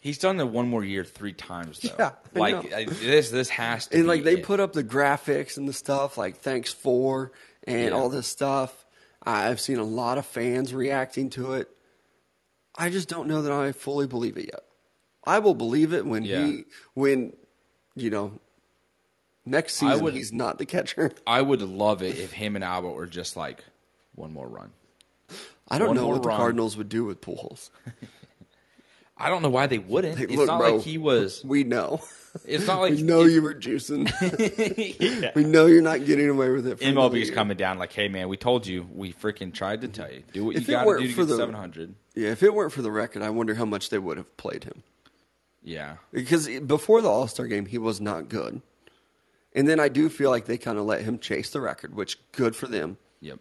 he's 0.00 0.18
done 0.18 0.36
the 0.38 0.46
one 0.46 0.68
more 0.68 0.84
year 0.84 1.04
three 1.04 1.32
times 1.32 1.80
though. 1.80 1.90
Yeah, 1.98 2.12
I 2.34 2.38
like. 2.38 2.72
I, 2.72 2.84
this 2.86 3.30
this 3.30 3.48
has 3.50 3.86
to 3.88 3.94
and 3.96 4.04
be 4.04 4.08
like 4.08 4.24
they 4.24 4.34
it. 4.38 4.42
put 4.42 4.58
up 4.58 4.72
the 4.72 4.82
graphics 4.84 5.56
and 5.58 5.68
the 5.68 5.72
stuff 5.72 6.16
like 6.18 6.38
thanks 6.38 6.72
for 6.72 7.30
and 7.64 7.82
Yeah. 7.86 7.90
all 7.90 8.08
this 8.08 8.26
stuff 8.26 8.79
i've 9.24 9.60
seen 9.60 9.78
a 9.78 9.84
lot 9.84 10.18
of 10.18 10.26
fans 10.26 10.72
reacting 10.74 11.30
to 11.30 11.52
it 11.54 11.68
i 12.76 12.88
just 12.90 13.08
don't 13.08 13.28
know 13.28 13.42
that 13.42 13.52
i 13.52 13.72
fully 13.72 14.06
believe 14.06 14.36
it 14.36 14.46
yet 14.46 14.64
i 15.24 15.38
will 15.38 15.54
believe 15.54 15.92
it 15.92 16.06
when 16.06 16.24
Yeah. 16.24 16.44
he 16.46 16.64
when 16.94 17.34
you 17.94 18.10
know 18.10 18.32
next 19.44 19.74
season 19.76 20.02
would- 20.04 20.14
he's 20.14 20.32
not 20.32 20.58
the 20.58 20.66
catcher 20.66 21.10
I 21.26 21.42
would 21.42 21.62
love 21.62 22.02
it 22.02 22.18
if 22.18 22.32
him 22.32 22.54
and 22.56 22.64
Albert 22.64 22.92
were 22.92 23.06
just 23.06 23.36
like 23.36 23.64
one 24.14 24.32
more 24.32 24.48
run. 24.48 24.70
i 25.68 25.78
don't 25.78 25.88
One 25.88 25.96
know 25.96 26.08
what 26.08 26.22
the 26.22 26.28
run. 26.28 26.36
cardinals 26.36 26.76
would 26.76 26.88
do 26.88 27.04
with 27.04 27.20
Pujols. 27.20 27.70
I 29.16 29.28
don't 29.28 29.42
know 29.42 29.50
why 29.50 29.66
they 29.66 29.78
wouldn't. 29.78 30.16
Hey, 30.16 30.24
it's 30.24 30.34
look, 30.36 30.46
not 30.46 30.60
bro, 30.60 30.76
like 30.76 30.84
he 30.84 30.96
was. 30.96 31.44
we 31.44 31.62
know 31.62 32.00
It's 32.44 32.66
not 32.66 32.80
like 32.80 32.94
we 32.94 33.02
know 33.02 33.22
you 33.24 33.42
were 33.42 33.54
juicing 33.54 34.04
we 35.34 35.44
know 35.44 35.66
you're 35.66 35.82
not 35.82 36.04
getting 36.04 36.28
away 36.28 36.50
with 36.50 36.66
it 36.66 36.78
for 36.78 36.84
another 36.84 37.16
MLB's 37.18 37.30
coming 37.30 37.56
down 37.56 37.78
like, 37.78 37.92
hey 37.92 38.08
man, 38.08 38.28
we 38.28 38.36
told 38.36 38.66
you, 38.66 38.86
we 38.94 39.12
freaking 39.12 39.52
tried 39.52 39.80
to 39.80 39.88
tell 39.88 40.10
you, 40.10 40.22
do 40.32 40.44
what 40.46 40.56
If 40.56 40.68
you 40.68 40.74
it 40.74 40.76
got 40.76 40.80
to 40.82 40.86
weren't 40.86 41.02
do 41.02 41.08
to 41.08 41.14
for 41.14 41.22
get 41.22 41.28
the- 41.28 41.36
seven 41.36 41.54
hundred. 41.54 41.94
yeah 42.14 42.28
if 42.30 42.42
it 42.42 42.54
weren't 42.54 42.72
for 42.72 42.82
the 42.82 42.90
record 42.92 43.22
i 43.22 43.30
wonder 43.30 43.54
how 43.54 43.64
much 43.64 43.90
they 43.90 43.98
would 43.98 44.16
have 44.16 44.36
played 44.36 44.64
him 44.64 44.82
Yeah, 45.62 45.96
because 46.12 46.48
before 46.60 47.02
the 47.02 47.08
All 47.08 47.26
Star 47.28 47.46
game, 47.46 47.66
he 47.66 47.76
was 47.78 48.00
not 48.00 48.28
good. 48.30 48.62
And 49.52 49.68
then 49.68 49.78
I 49.80 49.88
do 49.88 50.08
feel 50.08 50.30
like 50.30 50.46
they 50.46 50.56
kind 50.56 50.78
of 50.78 50.86
let 50.86 51.02
him 51.02 51.18
chase 51.18 51.50
the 51.50 51.60
record, 51.60 51.94
which 51.94 52.16
good 52.32 52.54
for 52.56 52.66
them. 52.68 52.96
yep. 53.20 53.40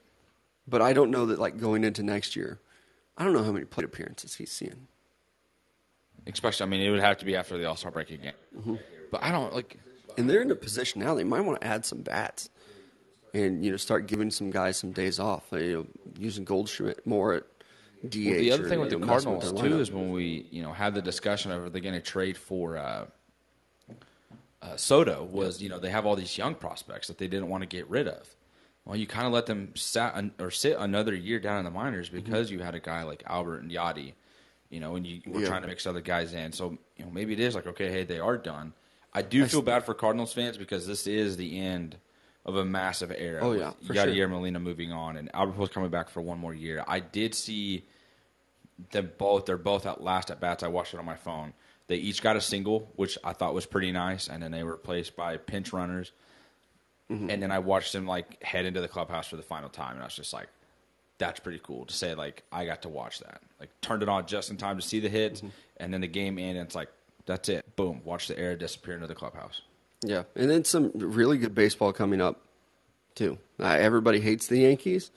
But 0.67 0.81
I 0.81 0.91
don't 0.93 1.11
know 1.11 1.27
that 1.27 1.39
like 1.39 1.57
going 1.59 1.83
into 1.85 2.03
next 2.03 2.35
year, 2.35 2.59
I 3.17 3.23
don't 3.23 3.31
know 3.33 3.43
how 3.43 3.51
many 3.53 3.65
plate 3.65 3.85
appearances 3.85 4.35
he's 4.35 4.51
seeing. 4.51 4.87
Especially, 6.27 6.65
I 6.65 6.69
mean, 6.69 6.81
it 6.81 6.89
would 6.89 6.99
have 6.99 7.17
to 7.17 7.25
be 7.25 7.35
after 7.35 7.57
the 7.57 7.65
All 7.65 7.75
Star 7.75 7.91
break 7.91 8.09
again. 8.09 8.33
Mm-hmm. 8.57 8.75
But 9.11 9.23
I 9.23 9.31
don't 9.31 9.53
like. 9.53 9.79
And 10.17 10.29
they're 10.29 10.41
in 10.41 10.51
a 10.51 10.55
position 10.55 11.01
now; 11.01 11.15
they 11.15 11.23
might 11.23 11.41
want 11.41 11.61
to 11.61 11.67
add 11.67 11.85
some 11.85 12.01
bats, 12.01 12.49
and 13.33 13.63
you 13.63 13.71
know, 13.71 13.77
start 13.77 14.07
giving 14.07 14.31
some 14.31 14.51
guys 14.51 14.77
some 14.77 14.91
days 14.91 15.19
off. 15.19 15.45
You 15.51 15.73
know, 15.73 15.87
using 16.19 16.45
Goldschmidt 16.45 17.05
more 17.07 17.33
at 17.33 17.43
DH. 18.07 18.15
Well, 18.15 18.35
the 18.35 18.51
other 18.51 18.65
or, 18.65 18.69
thing 18.69 18.79
with 18.79 18.89
the 18.89 18.97
know, 18.97 19.07
Cardinals 19.07 19.53
their 19.53 19.69
too 19.69 19.79
is 19.79 19.91
when 19.91 20.11
we 20.11 20.47
you 20.51 20.61
know 20.61 20.73
had 20.73 20.93
the 20.93 21.01
discussion 21.01 21.51
over 21.51 21.69
they're 21.69 21.81
going 21.81 21.95
to 21.95 22.01
trade 22.01 22.37
for 22.37 22.77
uh, 22.77 23.05
uh, 24.61 24.75
Soto 24.75 25.23
was 25.23 25.61
you 25.61 25.69
know 25.69 25.79
they 25.79 25.89
have 25.89 26.05
all 26.05 26.15
these 26.15 26.37
young 26.37 26.55
prospects 26.55 27.07
that 27.07 27.17
they 27.17 27.27
didn't 27.27 27.49
want 27.49 27.61
to 27.61 27.67
get 27.67 27.89
rid 27.89 28.07
of. 28.07 28.35
Well, 28.85 28.95
you 28.95 29.05
kind 29.05 29.27
of 29.27 29.33
let 29.33 29.45
them 29.45 29.73
sat 29.75 30.15
an, 30.15 30.31
or 30.39 30.49
sit 30.49 30.75
another 30.79 31.13
year 31.13 31.39
down 31.39 31.59
in 31.59 31.65
the 31.65 31.71
minors 31.71 32.09
Mm-hmm. 32.09 32.25
because 32.25 32.49
you 32.51 32.59
had 32.59 32.75
a 32.75 32.79
guy 32.79 33.03
like 33.03 33.23
Albert 33.27 33.59
and 33.59 33.71
Yadi, 33.71 34.13
you 34.69 34.79
know, 34.79 34.95
and 34.95 35.05
you 35.05 35.21
were 35.25 35.41
Yeah. 35.41 35.47
trying 35.47 35.61
to 35.63 35.67
mix 35.67 35.85
other 35.87 36.01
guys 36.01 36.33
in. 36.33 36.51
So 36.51 36.77
you 36.97 37.05
know 37.05 37.11
maybe 37.11 37.33
it 37.33 37.39
is 37.39 37.55
like 37.55 37.67
okay, 37.67 37.89
hey, 37.91 38.03
they 38.03 38.19
are 38.19 38.37
done. 38.37 38.73
I 39.13 39.21
do 39.23 39.45
feel 39.47 39.61
bad 39.63 39.85
for 39.85 39.93
Cardinals 39.95 40.33
fans 40.33 40.57
because 40.57 40.85
this 40.85 41.07
is 41.07 41.35
the 41.37 41.59
end 41.59 41.97
of 42.45 42.55
a 42.55 42.63
massive 42.63 43.11
era. 43.15 43.39
Oh, 43.43 43.53
yeah, 43.53 43.71
you 43.81 43.87
for 43.87 43.93
got 43.93 44.05
sure. 44.07 44.13
Yadier 44.15 44.29
Molina 44.29 44.59
moving 44.59 44.91
on, 44.91 45.17
and 45.17 45.29
Albert 45.33 45.57
Pujols 45.57 45.71
coming 45.71 45.89
back 45.89 46.09
for 46.09 46.21
one 46.21 46.37
more 46.37 46.53
year. 46.53 46.83
I 46.87 46.99
did 46.99 47.33
see 47.33 47.85
them 48.91 49.11
both. 49.17 49.45
They're 49.45 49.57
both 49.57 49.85
at 49.85 50.01
last 50.01 50.29
at 50.31 50.39
bats. 50.39 50.61
I 50.63 50.67
watched 50.67 50.93
it 50.93 50.99
on 50.99 51.05
my 51.05 51.15
phone. 51.17 51.53
They 51.87 51.95
each 51.97 52.21
got 52.21 52.35
a 52.35 52.41
single, 52.41 52.91
which 52.95 53.17
I 53.23 53.33
thought 53.33 53.55
was 53.55 53.65
pretty 53.65 53.91
nice, 53.91 54.27
and 54.27 54.43
then 54.43 54.51
they 54.51 54.63
were 54.63 54.73
replaced 54.73 55.15
by 55.15 55.37
pinch 55.37 55.73
runners. 55.73 56.11
Mm-hmm. 57.09 57.31
And 57.31 57.41
then 57.41 57.51
I 57.51 57.57
watched 57.59 57.93
them 57.93 58.05
like 58.05 58.41
head 58.43 58.65
into 58.65 58.79
the 58.79 58.87
clubhouse 58.87 59.27
for 59.27 59.35
the 59.37 59.41
final 59.41 59.69
time, 59.69 59.93
and 59.93 60.01
I 60.01 60.05
was 60.05 60.15
just 60.15 60.31
like, 60.31 60.47
"That's 61.19 61.39
pretty 61.39 61.59
cool." 61.63 61.85
To 61.85 61.93
say 61.93 62.15
like 62.15 62.41
I 62.51 62.65
got 62.65 62.81
to 62.81 62.89
watch 62.89 63.19
that. 63.19 63.41
Like 63.59 63.69
turned 63.81 64.01
it 64.01 64.09
on 64.09 64.25
just 64.25 64.49
in 64.49 64.57
time 64.57 64.77
to 64.77 64.81
see 64.81 64.99
the 64.99 65.09
hits, 65.09 65.41
Mm-hmm. 65.41 65.49
and 65.77 65.93
then 65.93 66.01
the 66.01 66.07
game 66.07 66.39
ended. 66.39 66.57
And 66.57 66.65
it's 66.65 66.75
like 66.75 66.89
that's 67.27 67.47
it. 67.49 67.75
Boom. 67.75 68.01
Watch 68.03 68.27
the 68.27 68.37
air 68.39 68.55
disappear 68.55 68.95
into 68.95 69.05
the 69.07 69.13
clubhouse. 69.15 69.61
Yeah, 70.01 70.23
and 70.35 70.49
then 70.49 70.63
some 70.63 70.91
really 70.95 71.37
good 71.37 71.53
baseball 71.53 71.93
coming 71.93 72.21
up 72.21 72.41
too. 73.15 73.37
Uh, 73.59 73.65
everybody 73.79 74.19
hates 74.19 74.47
the 74.47 74.59
Yankees. 74.59 75.11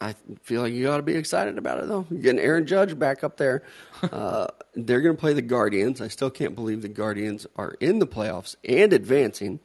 I 0.00 0.14
feel 0.42 0.62
like 0.62 0.72
you 0.72 0.88
ought 0.90 0.98
to 0.98 1.02
be 1.02 1.16
excited 1.16 1.58
about 1.58 1.80
it 1.82 1.88
though. 1.88 2.06
You're 2.08 2.20
getting 2.22 2.40
Aaron 2.40 2.66
Judge 2.66 2.98
back 2.98 3.22
up 3.24 3.36
there. 3.36 3.62
Uh, 4.12 4.46
they're 4.76 5.00
going 5.00 5.16
to 5.16 5.20
play 5.20 5.32
the 5.32 5.42
Guardians. 5.42 6.00
I 6.00 6.06
still 6.06 6.30
can't 6.30 6.54
believe 6.54 6.82
the 6.82 6.88
Guardians 6.88 7.48
are 7.56 7.72
in 7.80 7.98
the 7.98 8.06
playoffs 8.06 8.54
and 8.64 8.92
advancing, 8.92 9.58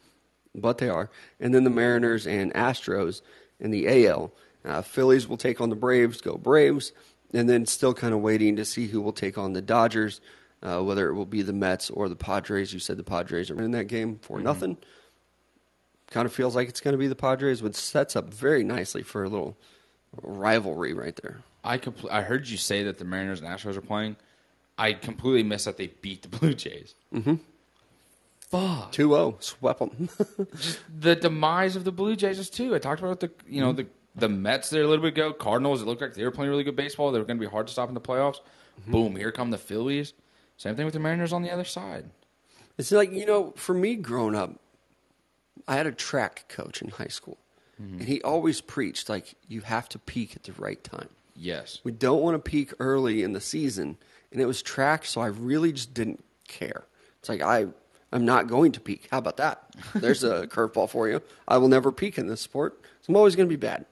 but 0.56 0.80
they 0.80 0.90
are. 0.90 1.12
And 1.40 1.54
then 1.54 1.64
the 1.64 1.70
Mariners 1.70 2.26
and 2.26 2.52
Astros 2.56 3.22
in 3.60 3.70
the 3.70 4.08
AL. 4.08 4.34
Uh, 4.66 4.82
Phillies 4.82 5.28
will 5.28 5.38
take 5.38 5.60
on 5.60 5.70
the 5.70 5.76
Braves. 5.76 6.22
Go 6.22 6.38
Braves! 6.38 6.92
And 7.34 7.50
then 7.50 7.66
still 7.66 7.94
kind 7.94 8.14
of 8.14 8.22
waiting 8.22 8.56
to 8.56 8.66
see 8.66 8.88
who 8.88 9.02
will 9.02 9.14
take 9.14 9.38
on 9.38 9.54
the 9.54 9.62
Dodgers. 9.62 10.22
Uh, 10.62 10.82
whether 10.82 11.10
it 11.10 11.14
will 11.14 11.26
be 11.26 11.42
the 11.42 11.52
Mets 11.52 11.90
or 11.90 12.08
the 12.08 12.16
Padres. 12.16 12.72
You 12.72 12.80
said 12.80 12.96
the 12.96 13.04
Padres 13.04 13.52
are 13.52 13.62
in 13.62 13.72
that 13.72 13.86
game 13.86 14.18
for 14.22 14.40
nothing. 14.40 14.78
Kind 16.10 16.26
of 16.26 16.34
feels 16.34 16.56
like 16.56 16.70
it's 16.70 16.80
going 16.80 16.94
to 16.94 16.98
be 16.98 17.08
the 17.08 17.16
Padres, 17.16 17.62
which 17.62 17.76
sets 17.76 18.16
up 18.16 18.34
very 18.34 18.64
nicely 18.64 19.04
for 19.04 19.26
a 19.26 19.30
little 19.30 19.58
rivalry 20.22 20.94
right 20.94 21.20
there. 21.22 21.42
I 21.66 21.78
compl- 21.78 22.10
I 22.10 22.22
heard 22.22 22.48
you 22.48 22.56
say 22.56 22.84
that 22.84 22.98
the 22.98 23.04
Mariners 23.04 23.42
and 23.42 23.50
Astros 23.50 23.76
are 23.76 23.82
playing. 23.82 24.16
I 24.78 24.94
completely 24.94 25.44
missed 25.44 25.66
that 25.66 25.76
they 25.76 25.88
beat 25.88 26.22
the 26.22 26.30
Blue 26.30 26.54
Jays. 26.54 26.96
Mm-hmm. 27.14 27.36
Fuck. 28.50 28.92
2 28.92 29.10
0, 29.10 29.38
swept 29.40 29.80
them. 29.80 30.10
the 31.00 31.16
demise 31.16 31.76
of 31.76 31.84
the 31.84 31.92
Blue 31.92 32.16
Jays 32.16 32.40
is 32.40 32.50
too. 32.50 32.74
I 32.74 32.80
talked 32.80 33.02
about 33.02 33.20
the 33.20 33.32
you 33.48 33.62
know 33.62 33.74
the 33.74 33.88
the 34.16 34.30
Mets 34.30 34.70
there 34.70 34.84
a 34.84 34.88
little 34.88 35.04
bit 35.04 35.14
ago. 35.14 35.34
Cardinals. 35.34 35.82
It 35.82 35.86
looked 35.86 36.02
like 36.02 36.14
they 36.14 36.24
were 36.24 36.32
playing 36.32 36.52
really 36.52 36.64
good 36.64 36.76
baseball. 36.76 37.12
They 37.12 37.20
were 37.20 37.26
going 37.26 37.38
to 37.38 37.46
be 37.46 37.50
hard 37.50 37.68
to 37.68 37.74
stop 37.74 37.90
in 37.90 37.96
the 37.96 38.02
playoffs. 38.02 38.40
Mm-hmm. 38.82 38.92
Boom! 38.92 39.16
Here 39.16 39.32
come 39.32 39.52
the 39.52 39.58
Phillies. 39.58 40.14
Same 40.58 40.76
thing 40.76 40.86
with 40.86 40.94
the 40.94 41.00
Mariners 41.00 41.34
on 41.34 41.42
the 41.42 41.52
other 41.52 41.64
side. 41.64 42.06
it's 42.78 42.92
like, 42.92 43.12
you 43.12 43.26
know, 43.26 43.54
for 43.56 43.74
me 43.74 43.96
growing 43.96 44.36
up, 44.36 44.60
I 45.68 45.76
had 45.76 45.88
a 45.88 45.92
track 45.92 46.46
coach 46.48 46.82
in 46.82 46.90
high 46.90 47.08
school, 47.08 47.38
mm-hmm. 47.82 48.00
and 48.00 48.08
he 48.08 48.22
always 48.22 48.62
preached, 48.62 49.10
like, 49.10 49.36
you 49.48 49.62
have 49.62 49.90
to 49.90 50.00
peak 50.00 50.36
at 50.36 50.44
the 50.44 50.54
right 50.54 50.84
time. 50.84 51.10
Yes. 51.36 51.80
We 51.84 51.92
don't 51.92 52.22
want 52.22 52.36
to 52.36 52.50
peak 52.50 52.74
early 52.80 53.24
in 53.24 53.34
the 53.34 53.42
season, 53.42 53.98
and 54.32 54.42
it 54.42 54.46
was 54.46 54.62
track, 54.62 55.06
so 55.06 55.22
I 55.22 55.28
really 55.28 55.72
just 55.72 55.94
didn't 55.94 56.24
care. 56.48 56.86
It's 57.20 57.30
like 57.30 57.42
I, 57.42 57.68
I'm 58.12 58.26
not 58.26 58.48
going 58.48 58.74
to 58.74 58.80
peak. 58.80 59.08
How 59.12 59.18
about 59.18 59.38
that? 59.38 59.64
There's 59.96 60.24
a 60.24 60.48
curveball 60.48 60.90
for 60.90 61.10
you. 61.10 61.22
I 61.48 61.58
will 61.58 61.70
never 61.70 61.92
peak 61.92 62.18
in 62.18 62.28
this 62.28 62.42
sport. 62.42 62.80
So 63.04 63.12
I'm 63.12 63.18
always 63.18 63.36
going 63.36 63.48
to 63.48 63.56
be 63.56 63.60
bad. 63.60 63.86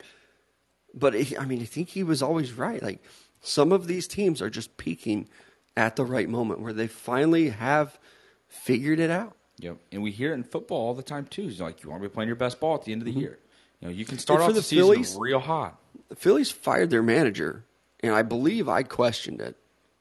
But 0.93 1.15
I 1.15 1.45
mean, 1.45 1.61
I 1.61 1.65
think 1.65 1.89
he 1.89 2.03
was 2.03 2.21
always 2.21 2.53
right. 2.53 2.81
Like 2.81 3.03
some 3.41 3.71
of 3.71 3.87
these 3.87 4.07
teams 4.07 4.41
are 4.41 4.49
just 4.49 4.77
peaking 4.77 5.29
at 5.77 5.95
the 5.95 6.05
right 6.05 6.27
moment 6.27 6.61
where 6.61 6.73
they 6.73 6.87
finally 6.87 7.49
have 7.49 7.99
figured 8.47 8.99
it 8.99 9.09
out. 9.09 9.35
Yep. 9.59 9.77
And 9.91 10.01
we 10.01 10.11
hear 10.11 10.31
it 10.31 10.35
in 10.35 10.43
football 10.43 10.87
all 10.87 10.93
the 10.93 11.03
time 11.03 11.25
too. 11.25 11.47
It's 11.47 11.59
like 11.59 11.83
you 11.83 11.89
want 11.89 12.01
to 12.01 12.09
be 12.09 12.13
playing 12.13 12.27
your 12.27 12.35
best 12.35 12.59
ball 12.59 12.75
at 12.75 12.83
the 12.83 12.93
end 12.93 13.01
of 13.01 13.05
the 13.05 13.11
mm-hmm. 13.11 13.21
year. 13.21 13.39
You 13.79 13.87
know, 13.87 13.93
you 13.93 14.05
can 14.05 14.17
start 14.17 14.41
And 14.41 14.49
off 14.49 14.55
the, 14.55 14.61
the 14.61 14.63
season 14.63 14.85
Phillies- 14.85 15.17
real 15.19 15.39
hot. 15.39 15.77
The 16.09 16.15
Phillies 16.15 16.51
fired 16.51 16.89
their 16.89 17.03
manager, 17.03 17.63
and 18.01 18.13
I 18.13 18.21
believe 18.21 18.67
I 18.67 18.83
questioned 18.83 19.39
it. 19.39 19.55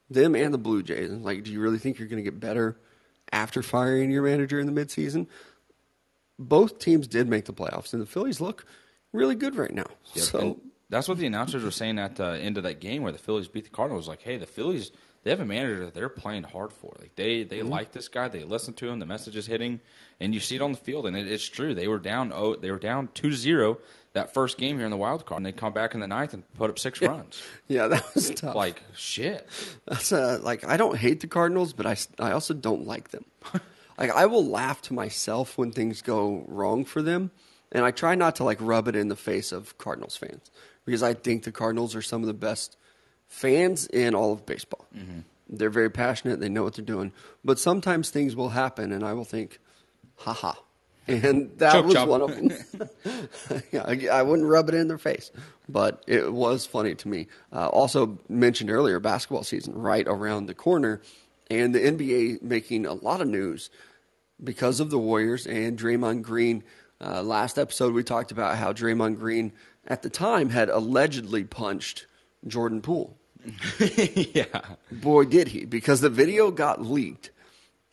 Them 0.09 0.35
and 0.35 0.53
the 0.53 0.59
Blue 0.59 0.83
Jays. 0.83 1.09
Like, 1.09 1.45
do 1.45 1.53
you 1.53 1.61
really 1.61 1.79
think 1.79 1.99
you're 1.99 2.09
going 2.09 2.23
to 2.23 2.29
get 2.29 2.41
better 2.41 2.77
after 3.31 3.63
firing 3.63 4.11
your 4.11 4.25
manager 4.25 4.59
in 4.59 4.67
the 4.67 4.73
midseason? 4.73 5.29
Both 6.37 6.81
teams 6.81 7.07
did 7.07 7.29
make 7.29 7.45
the 7.45 7.53
playoffs, 7.53 7.93
and 7.93 8.03
the 8.03 8.07
Phillies 8.07 8.41
look 8.41 8.67
really 9.13 9.35
good 9.35 9.57
right 9.57 9.73
now. 9.73 9.87
Yep. 10.15 10.25
So 10.25 10.39
And 10.39 10.61
that's 10.89 11.09
what 11.09 11.19
the 11.19 11.27
announcers 11.27 11.63
were 11.65 11.71
saying 11.71 11.99
at 11.99 12.17
the 12.17 12.39
end 12.39 12.57
of 12.57 12.63
that 12.65 12.81
game 12.81 13.03
where 13.03 13.13
the 13.13 13.19
Phillies 13.19 13.49
beat 13.49 13.65
the 13.65 13.71
Cardinals. 13.71 14.09
Like, 14.09 14.23
hey, 14.23 14.37
the 14.39 14.47
Phillies, 14.47 14.91
they 15.23 15.31
have 15.31 15.41
a 15.41 15.45
manager 15.45 15.85
that 15.85 15.95
they're 15.95 16.09
playing 16.09 16.45
hard 16.45 16.73
for. 16.73 16.95
Like 16.99 17.15
they 17.17 17.43
they 17.45 17.59
Mm-hmm. 17.61 17.69
like 17.69 17.93
this 17.93 18.09
guy. 18.09 18.29
They 18.29 18.45
listen 18.45 18.75
to 18.75 18.89
him. 18.89 18.99
The 18.99 19.07
message 19.07 19.37
is 19.37 19.47
hitting, 19.47 19.81
and 20.19 20.35
you 20.35 20.41
see 20.41 20.57
it 20.57 20.63
on 20.63 20.73
the 20.73 20.79
field. 20.79 21.07
And 21.07 21.17
it, 21.17 21.29
it's 21.31 21.47
true. 21.47 21.75
They 21.75 21.89
were 21.89 21.99
down. 21.99 22.33
Oh, 22.35 22.57
they 22.57 22.71
were 22.71 22.79
down 22.79 23.09
two 23.15 23.31
to 23.31 23.37
zero 23.37 23.79
that 24.13 24.35
first 24.35 24.59
game 24.59 24.77
here 24.77 24.85
in 24.87 24.91
the 24.91 24.97
wild 24.97 25.25
card, 25.25 25.39
and 25.39 25.47
they 25.47 25.53
come 25.53 25.73
back 25.73 25.95
in 25.95 26.01
the 26.01 26.07
ninth 26.09 26.35
and 26.35 26.43
put 26.55 26.69
up 26.71 26.79
six 26.81 27.01
runs. 27.01 27.41
yeah, 27.69 27.87
that 27.87 28.13
was 28.15 28.31
tough. 28.31 28.57
Like 28.57 28.83
shit. 28.97 29.47
That's 29.87 30.11
uh, 30.11 30.41
like 30.43 30.65
I 30.67 30.77
don't 30.77 30.97
hate 30.97 31.21
the 31.21 31.29
Cardinals, 31.29 31.73
but 31.73 31.87
I, 31.87 31.97
I 32.19 32.33
also 32.33 32.53
don't 32.55 32.87
like 32.87 33.11
them. 33.11 33.25
like 33.99 34.11
I 34.11 34.27
will 34.27 34.45
laugh 34.45 34.83
to 34.83 34.95
myself 34.95 35.57
when 35.57 35.71
things 35.71 36.03
go 36.03 36.45
wrong 36.49 36.85
for 36.85 37.03
them, 37.03 37.31
and 37.73 37.85
I 37.85 37.91
try 37.91 38.15
not 38.15 38.37
to 38.37 38.45
like 38.45 38.59
rub 38.61 38.89
it 38.89 38.97
in 38.97 39.09
the 39.09 39.17
face 39.17 39.53
of 39.53 39.77
Cardinals 39.79 40.17
fans 40.17 40.51
because 40.85 41.03
I 41.03 41.15
think 41.15 41.45
the 41.45 41.53
Cardinals 41.53 41.95
are 41.95 42.03
some 42.03 42.23
of 42.23 42.27
the 42.27 42.35
best 42.35 42.77
fans 43.29 43.87
in 43.87 44.15
all 44.15 44.33
of 44.33 44.45
baseball. 44.47 44.87
They're 45.49 45.71
very 45.71 45.91
passionate. 45.91 46.41
They 46.41 46.49
know 46.49 46.63
what 46.63 46.75
they're 46.75 46.85
doing, 46.85 47.13
but 47.45 47.59
sometimes 47.59 48.11
things 48.11 48.37
will 48.37 48.51
happen, 48.51 48.93
and 48.93 49.05
I 49.05 49.15
will 49.15 49.25
think, 49.25 49.59
"Ha 50.19 50.57
And 51.09 51.51
that 51.59 51.73
Chop, 51.73 51.85
was 51.87 51.95
chop. 51.95 52.09
one 52.09 52.23
of 52.23 52.31
them. 52.37 52.53
yeah, 53.73 53.83
I, 53.85 54.19
I 54.19 54.23
wouldn't 54.23 54.49
rub 54.49 54.69
it 54.69 54.77
in 54.77 54.87
their 54.87 54.99
face, 54.99 55.33
but 55.69 56.05
it 56.07 56.33
was 56.33 56.67
funny 56.67 56.95
to 56.95 57.09
me. 57.09 57.27
Uh, 57.53 57.67
also 57.67 58.19
mentioned 58.29 58.71
earlier, 58.71 59.01
basketball 59.01 59.43
season 59.43 59.75
right 59.75 60.07
around 60.07 60.47
the 60.47 60.55
corner, 60.55 61.01
and 61.51 61.75
the 61.75 61.81
NBA 61.81 62.43
making 62.43 62.87
a 62.87 62.93
lot 62.93 63.21
of 63.21 63.27
news 63.27 63.71
because 64.43 64.79
of 64.79 64.91
the 64.91 64.99
Warriors 64.99 65.47
and 65.49 65.77
Draymond 65.77 66.23
Green. 66.23 66.63
Uh, 67.03 67.23
last 67.23 67.59
episode, 67.59 67.95
we 67.95 68.05
talked 68.05 68.31
about 68.31 68.57
how 68.57 68.73
Draymond 68.73 69.19
Green 69.19 69.53
at 69.87 70.03
the 70.03 70.11
time 70.11 70.51
had 70.51 70.69
allegedly 70.69 71.45
punched 71.45 72.07
Jordan 72.47 72.83
Poole. 72.83 73.17
yeah. 73.79 74.61
Boy, 74.93 75.25
did 75.25 75.49
he, 75.49 75.65
because 75.65 76.01
the 76.03 76.11
video 76.11 76.51
got 76.51 76.83
leaked, 76.83 77.31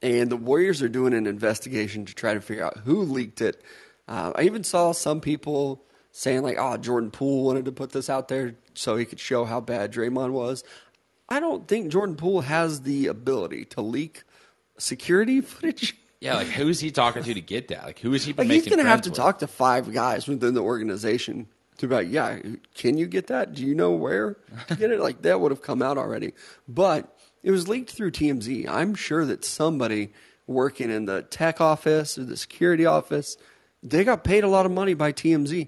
and 0.02 0.30
the 0.30 0.38
Warriors 0.38 0.82
are 0.82 0.90
doing 0.90 1.14
an 1.14 1.26
investigation 1.26 2.06
to 2.06 2.14
try 2.14 2.34
to 2.34 2.42
figure 2.42 2.66
out 2.66 2.80
who 2.80 3.04
leaked 3.04 3.42
it. 3.42 3.62
Uh, 4.08 4.34
I 4.36 4.44
even 4.44 4.64
saw 4.64 4.92
some 4.92 5.22
people 5.22 5.84
saying, 6.12 6.42
like, 6.42 6.58
oh, 6.60 6.78
Jordan 6.78 7.12
Poole 7.12 7.46
wanted 7.46 7.66
to 7.66 7.72
put 7.72 7.92
this 7.92 8.10
out 8.10 8.28
there 8.28 8.56
so 8.74 8.98
he 8.98 9.06
could 9.06 9.20
show 9.20 9.46
how 9.46 9.62
bad 9.62 9.94
Draymond 9.94 10.32
was. 10.32 10.64
I 11.30 11.40
don't 11.40 11.68
think 11.68 11.92
Jordan 11.92 12.16
Poole 12.16 12.42
has 12.42 12.82
the 12.82 13.08
ability 13.08 13.66
to 13.66 13.82
leak 13.82 14.24
security 14.78 15.42
footage. 15.42 15.96
Yeah, 16.20 16.36
like 16.36 16.48
who 16.48 16.68
is 16.68 16.80
he 16.80 16.92
talking 16.92 17.24
to 17.24 17.34
to 17.34 17.42
get 17.42 17.68
that? 17.68 17.84
Like 17.84 18.00
who 18.00 18.14
is 18.14 18.24
he 18.26 18.34
Like, 18.34 18.48
making 18.48 18.64
he's 18.64 18.70
going 18.74 18.84
to 18.84 18.90
have 18.90 19.02
to 19.04 19.10
with? 19.10 19.18
talk 19.18 19.40
to 19.40 19.48
five 19.48 19.94
guys 19.94 20.28
within 20.28 20.54
the 20.56 20.62
organization 20.62 21.48
to 21.78 21.88
be 21.88 21.94
like, 21.94 22.08
yeah, 22.10 22.40
can 22.74 22.98
you 22.98 23.06
get 23.06 23.28
that? 23.28 23.54
Do 23.54 23.64
you 23.64 23.76
know 23.76 23.92
where 23.92 24.38
to 24.68 24.76
get 24.76 24.90
it? 24.92 25.00
Like, 25.00 25.22
that 25.22 25.40
would 25.40 25.52
have 25.52 25.62
come 25.62 25.84
out 25.84 25.98
already. 26.00 26.34
But 26.68 27.16
it 27.44 27.52
was 27.52 27.68
leaked 27.68 27.92
through 27.92 28.12
TMZ. 28.12 28.68
I'm 28.68 28.96
sure 28.96 29.26
that 29.26 29.46
somebody 29.46 30.12
working 30.48 30.90
in 30.90 31.06
the 31.06 31.22
tech 31.22 31.62
office 31.62 32.18
or 32.18 32.24
the 32.24 32.36
security 32.38 32.88
office, 32.88 33.38
they 33.84 34.04
got 34.04 34.24
paid 34.24 34.44
a 34.44 34.48
lot 34.48 34.66
of 34.66 34.72
money 34.72 34.96
by 34.96 35.12
TMZ, 35.12 35.68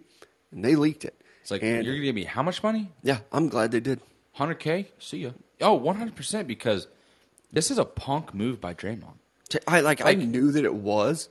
and 0.51 0.65
they 0.65 0.75
leaked 0.75 1.05
it. 1.05 1.21
It's 1.41 1.51
like 1.51 1.61
and, 1.61 1.85
you're 1.85 1.93
gonna 1.93 2.05
give 2.05 2.15
me 2.15 2.23
how 2.23 2.41
much 2.41 2.63
money? 2.63 2.91
yeah, 3.03 3.19
I'm 3.31 3.47
glad 3.49 3.69
they 3.71 3.79
did. 3.81 3.99
Hundred 4.33 4.55
K? 4.55 4.87
See 4.97 5.19
ya. 5.19 5.31
Oh, 5.61 5.73
100 5.75 6.15
percent 6.15 6.47
because 6.47 6.87
this 7.51 7.69
is 7.69 7.77
a 7.77 7.85
punk 7.85 8.33
move 8.33 8.59
by 8.59 8.73
Draymond. 8.73 9.18
I 9.67 9.81
like, 9.81 10.03
I 10.05 10.13
knew 10.13 10.51
that 10.51 10.65
it 10.65 10.75
was, 10.75 11.29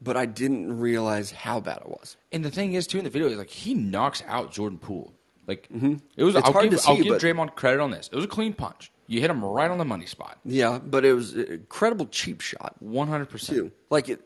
but 0.00 0.16
I 0.16 0.26
didn't 0.26 0.78
realize 0.78 1.30
how 1.30 1.60
bad 1.60 1.78
it 1.78 1.88
was. 1.88 2.16
And 2.32 2.44
the 2.44 2.50
thing 2.50 2.74
is, 2.74 2.86
too, 2.86 2.98
in 2.98 3.04
the 3.04 3.10
video, 3.10 3.28
is 3.28 3.36
like 3.36 3.50
he 3.50 3.74
knocks 3.74 4.22
out 4.26 4.52
Jordan 4.52 4.78
Poole. 4.78 5.12
Like 5.46 5.68
mm-hmm. 5.68 5.96
it 6.16 6.24
was. 6.24 6.36
It's 6.36 6.46
I'll 6.46 6.52
hard 6.52 6.70
give, 6.70 6.78
to 6.78 6.78
see, 6.78 6.90
I'll 6.90 7.02
give 7.02 7.14
Draymond 7.14 7.54
credit 7.56 7.80
on 7.80 7.90
this. 7.90 8.08
It 8.12 8.14
was 8.14 8.24
a 8.24 8.28
clean 8.28 8.52
punch. 8.52 8.92
You 9.08 9.20
hit 9.20 9.30
him 9.30 9.44
right 9.44 9.68
on 9.68 9.78
the 9.78 9.84
money 9.84 10.06
spot. 10.06 10.38
Yeah, 10.44 10.78
but 10.78 11.04
it 11.04 11.12
was 11.12 11.32
an 11.32 11.46
incredible 11.46 12.06
cheap 12.06 12.40
shot 12.40 12.76
One 12.78 13.08
hundred 13.08 13.30
percent. 13.30 13.72
Like 13.90 14.08
it, 14.08 14.20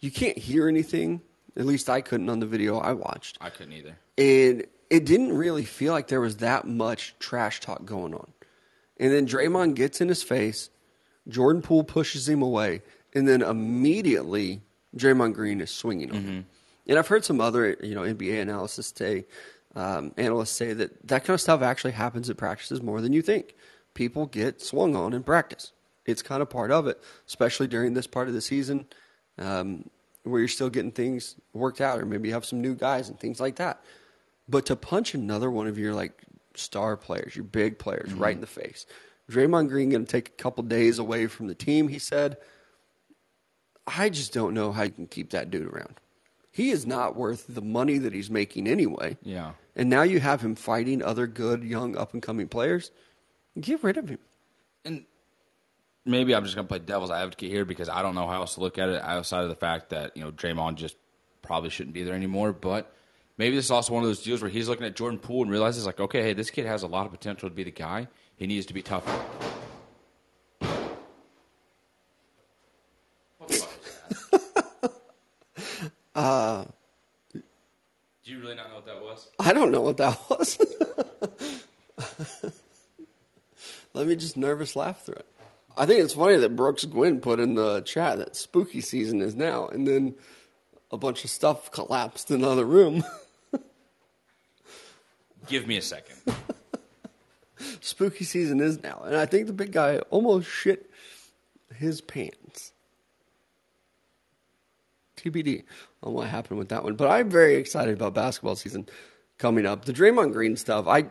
you 0.00 0.10
can't 0.10 0.38
hear 0.38 0.68
anything. 0.68 1.20
At 1.56 1.66
least 1.66 1.90
I 1.90 2.00
couldn't 2.00 2.30
on 2.30 2.40
the 2.40 2.46
video 2.46 2.78
I 2.78 2.94
watched, 2.94 3.36
I 3.42 3.50
couldn't 3.50 3.74
either. 3.74 3.98
and 4.16 4.64
it 4.88 5.04
didn't 5.04 5.34
really 5.36 5.64
feel 5.64 5.92
like 5.92 6.08
there 6.08 6.20
was 6.20 6.38
that 6.38 6.66
much 6.66 7.14
trash 7.18 7.60
talk 7.60 7.84
going 7.84 8.14
on. 8.14 8.32
And 8.98 9.12
then 9.12 9.26
Draymond 9.26 9.74
gets 9.74 10.00
in 10.00 10.08
his 10.08 10.22
face. 10.22 10.70
Jordan 11.28 11.62
Poole 11.62 11.84
pushes 11.84 12.28
him 12.28 12.42
away, 12.42 12.82
and 13.14 13.26
then 13.28 13.42
immediately 13.42 14.60
Draymond 14.96 15.34
Green 15.34 15.60
is 15.60 15.70
swinging 15.70 16.10
on 16.10 16.16
him. 16.22 16.46
And 16.88 16.98
I've 16.98 17.06
heard 17.08 17.24
some 17.24 17.40
other, 17.40 17.76
you 17.82 17.94
know, 17.94 18.02
NBA 18.02 18.40
analysis 18.42 18.92
say, 18.94 19.26
um, 19.76 20.12
analysts 20.16 20.50
say 20.50 20.72
that 20.72 21.06
that 21.06 21.24
kind 21.24 21.34
of 21.34 21.40
stuff 21.40 21.62
actually 21.62 21.92
happens 21.92 22.28
in 22.28 22.36
practices 22.36 22.82
more 22.82 23.00
than 23.00 23.12
you 23.12 23.22
think. 23.22 23.54
People 23.94 24.26
get 24.26 24.60
swung 24.60 24.96
on 24.96 25.12
in 25.12 25.22
practice. 25.22 25.72
It's 26.04 26.22
kind 26.22 26.42
of 26.42 26.50
part 26.50 26.70
of 26.70 26.86
it, 26.88 27.00
especially 27.28 27.68
during 27.68 27.94
this 27.94 28.06
part 28.06 28.28
of 28.28 28.34
the 28.34 28.40
season 28.40 28.86
um, 29.38 29.88
where 30.24 30.40
you're 30.40 30.48
still 30.48 30.70
getting 30.70 30.90
things 30.90 31.36
worked 31.52 31.80
out, 31.80 32.00
or 32.00 32.06
maybe 32.06 32.28
you 32.28 32.34
have 32.34 32.44
some 32.44 32.60
new 32.60 32.74
guys 32.74 33.08
and 33.08 33.18
things 33.18 33.40
like 33.40 33.56
that. 33.56 33.82
But 34.48 34.66
to 34.66 34.76
punch 34.76 35.14
another 35.14 35.50
one 35.50 35.68
of 35.68 35.78
your 35.78 35.94
like 35.94 36.22
star 36.54 36.96
players, 36.96 37.36
your 37.36 37.44
big 37.44 37.78
players, 37.78 38.12
right 38.12 38.34
in 38.34 38.40
the 38.40 38.46
face. 38.46 38.86
Draymond 39.30 39.68
Green 39.68 39.90
going 39.90 40.04
to 40.04 40.10
take 40.10 40.28
a 40.28 40.42
couple 40.42 40.64
days 40.64 40.98
away 40.98 41.26
from 41.26 41.46
the 41.46 41.54
team. 41.54 41.88
He 41.88 41.98
said, 41.98 42.36
"I 43.86 44.08
just 44.08 44.32
don't 44.32 44.54
know 44.54 44.72
how 44.72 44.82
you 44.82 44.90
can 44.90 45.06
keep 45.06 45.30
that 45.30 45.50
dude 45.50 45.66
around. 45.68 45.94
He 46.50 46.70
is 46.70 46.86
not 46.86 47.16
worth 47.16 47.46
the 47.48 47.62
money 47.62 47.98
that 47.98 48.12
he's 48.12 48.30
making 48.30 48.66
anyway. 48.66 49.16
Yeah. 49.22 49.52
And 49.74 49.88
now 49.88 50.02
you 50.02 50.20
have 50.20 50.42
him 50.42 50.54
fighting 50.54 51.02
other 51.02 51.26
good 51.26 51.64
young 51.64 51.96
up 51.96 52.12
and 52.12 52.22
coming 52.22 52.46
players. 52.48 52.90
Get 53.58 53.82
rid 53.82 53.96
of 53.96 54.08
him. 54.08 54.18
and 54.84 55.04
maybe 56.04 56.34
I'm 56.34 56.44
just 56.44 56.54
gonna 56.56 56.68
play 56.68 56.80
devil's 56.80 57.10
advocate 57.10 57.50
here 57.50 57.64
because 57.64 57.88
I 57.88 58.02
don't 58.02 58.14
know 58.14 58.26
how 58.26 58.40
else 58.40 58.54
to 58.54 58.60
look 58.60 58.76
at 58.76 58.88
it 58.88 59.00
outside 59.02 59.44
of 59.44 59.48
the 59.48 59.54
fact 59.54 59.90
that 59.90 60.16
you 60.16 60.22
know 60.22 60.30
Draymond 60.32 60.74
just 60.74 60.96
probably 61.42 61.70
shouldn't 61.70 61.94
be 61.94 62.02
there 62.02 62.14
anymore. 62.14 62.52
But 62.52 62.92
maybe 63.38 63.56
this 63.56 63.66
is 63.66 63.70
also 63.70 63.94
one 63.94 64.02
of 64.02 64.08
those 64.08 64.22
deals 64.22 64.42
where 64.42 64.50
he's 64.50 64.68
looking 64.68 64.84
at 64.86 64.94
Jordan 64.94 65.18
Poole 65.18 65.42
and 65.42 65.50
realizes 65.50 65.86
like, 65.86 66.00
okay, 66.00 66.22
hey, 66.22 66.32
this 66.34 66.50
kid 66.50 66.66
has 66.66 66.82
a 66.82 66.86
lot 66.86 67.06
of 67.06 67.12
potential 67.12 67.48
to 67.48 67.54
be 67.54 67.64
the 67.64 67.70
guy. 67.70 68.08
He 68.42 68.48
needs 68.48 68.66
to 68.66 68.74
be 68.74 68.82
tougher. 68.82 69.08
What 73.38 73.48
the 73.48 73.54
fuck 73.54 73.70
is 73.84 74.52
that? 76.14 76.68
Do 77.32 77.42
you 78.24 78.40
really 78.40 78.56
not 78.56 78.70
know 78.70 78.74
what 78.74 78.86
that 78.86 79.00
was? 79.00 79.28
I 79.38 79.52
don't 79.52 79.70
know 79.70 79.82
what 79.82 79.96
that 79.98 80.18
was. 80.28 80.58
Let 83.94 84.08
me 84.08 84.16
just 84.16 84.36
nervous 84.36 84.74
laugh 84.74 85.06
through 85.06 85.14
it. 85.14 85.26
I 85.76 85.86
think 85.86 86.00
it's 86.00 86.14
funny 86.14 86.34
that 86.38 86.56
Brooks 86.56 86.84
Gwynn 86.84 87.20
put 87.20 87.38
in 87.38 87.54
the 87.54 87.82
chat 87.82 88.18
that 88.18 88.34
spooky 88.34 88.80
season 88.80 89.20
is 89.20 89.36
now, 89.36 89.68
and 89.68 89.86
then 89.86 90.16
a 90.90 90.96
bunch 90.96 91.22
of 91.22 91.30
stuff 91.30 91.70
collapsed 91.70 92.32
in 92.32 92.42
another 92.42 92.64
room. 92.64 93.04
Give 95.46 95.68
me 95.68 95.76
a 95.76 95.82
second. 95.82 96.16
Spooky 98.02 98.24
season 98.24 98.60
is 98.60 98.82
now, 98.82 99.00
and 99.04 99.14
I 99.14 99.26
think 99.26 99.46
the 99.46 99.52
big 99.52 99.70
guy 99.70 99.98
almost 100.10 100.48
shit 100.48 100.90
his 101.76 102.00
pants. 102.00 102.72
TBD 105.16 105.62
on 106.02 106.12
what 106.14 106.26
happened 106.26 106.58
with 106.58 106.70
that 106.70 106.82
one, 106.82 106.96
but 106.96 107.08
I'm 107.08 107.30
very 107.30 107.54
excited 107.54 107.94
about 107.94 108.12
basketball 108.12 108.56
season 108.56 108.88
coming 109.38 109.66
up. 109.66 109.84
The 109.84 109.92
Draymond 109.92 110.32
Green 110.32 110.56
stuff, 110.56 110.88
I 110.88 111.10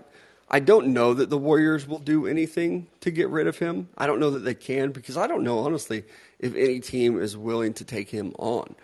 I 0.49 0.59
don't 0.59 0.87
know 0.87 1.13
that 1.13 1.29
the 1.29 1.37
Warriors 1.37 1.87
will 1.87 1.99
do 1.99 2.27
anything 2.27 2.87
to 2.99 3.09
get 3.09 3.29
rid 3.29 3.47
of 3.47 3.57
him. 3.57 3.87
I 3.97 4.05
don't 4.05 4.19
know 4.19 4.31
that 4.31 4.43
they 4.43 4.53
can 4.53 4.91
because 4.91 5.15
I 5.15 5.27
don't 5.27 5.45
know 5.45 5.59
honestly 5.59 6.03
if 6.39 6.53
any 6.55 6.81
team 6.81 7.21
is 7.21 7.37
willing 7.37 7.73
to 7.75 7.85
take 7.85 8.09
him 8.09 8.33
on. 8.37 8.75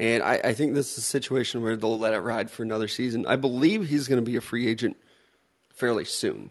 And 0.00 0.24
I, 0.24 0.40
I 0.42 0.52
think 0.52 0.74
this 0.74 0.90
is 0.92 0.98
a 0.98 1.02
situation 1.02 1.62
where 1.62 1.76
they'll 1.76 1.96
let 1.96 2.12
it 2.12 2.18
ride 2.18 2.50
for 2.50 2.64
another 2.64 2.88
season. 2.88 3.24
I 3.24 3.36
believe 3.36 3.88
he's 3.88 4.08
going 4.08 4.20
to 4.20 4.28
be 4.28 4.34
a 4.34 4.40
free 4.40 4.66
agent 4.66 4.96
fairly 5.70 6.04
soon. 6.04 6.50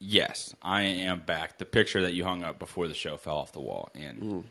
Yes, 0.00 0.54
I 0.62 0.82
am 0.82 1.20
back. 1.20 1.58
The 1.58 1.64
picture 1.64 2.02
that 2.02 2.14
you 2.14 2.24
hung 2.24 2.44
up 2.44 2.58
before 2.58 2.86
the 2.86 2.94
show 2.94 3.16
fell 3.16 3.38
off 3.38 3.52
the 3.52 3.60
wall 3.60 3.90
and 3.94 4.22
mm. 4.22 4.44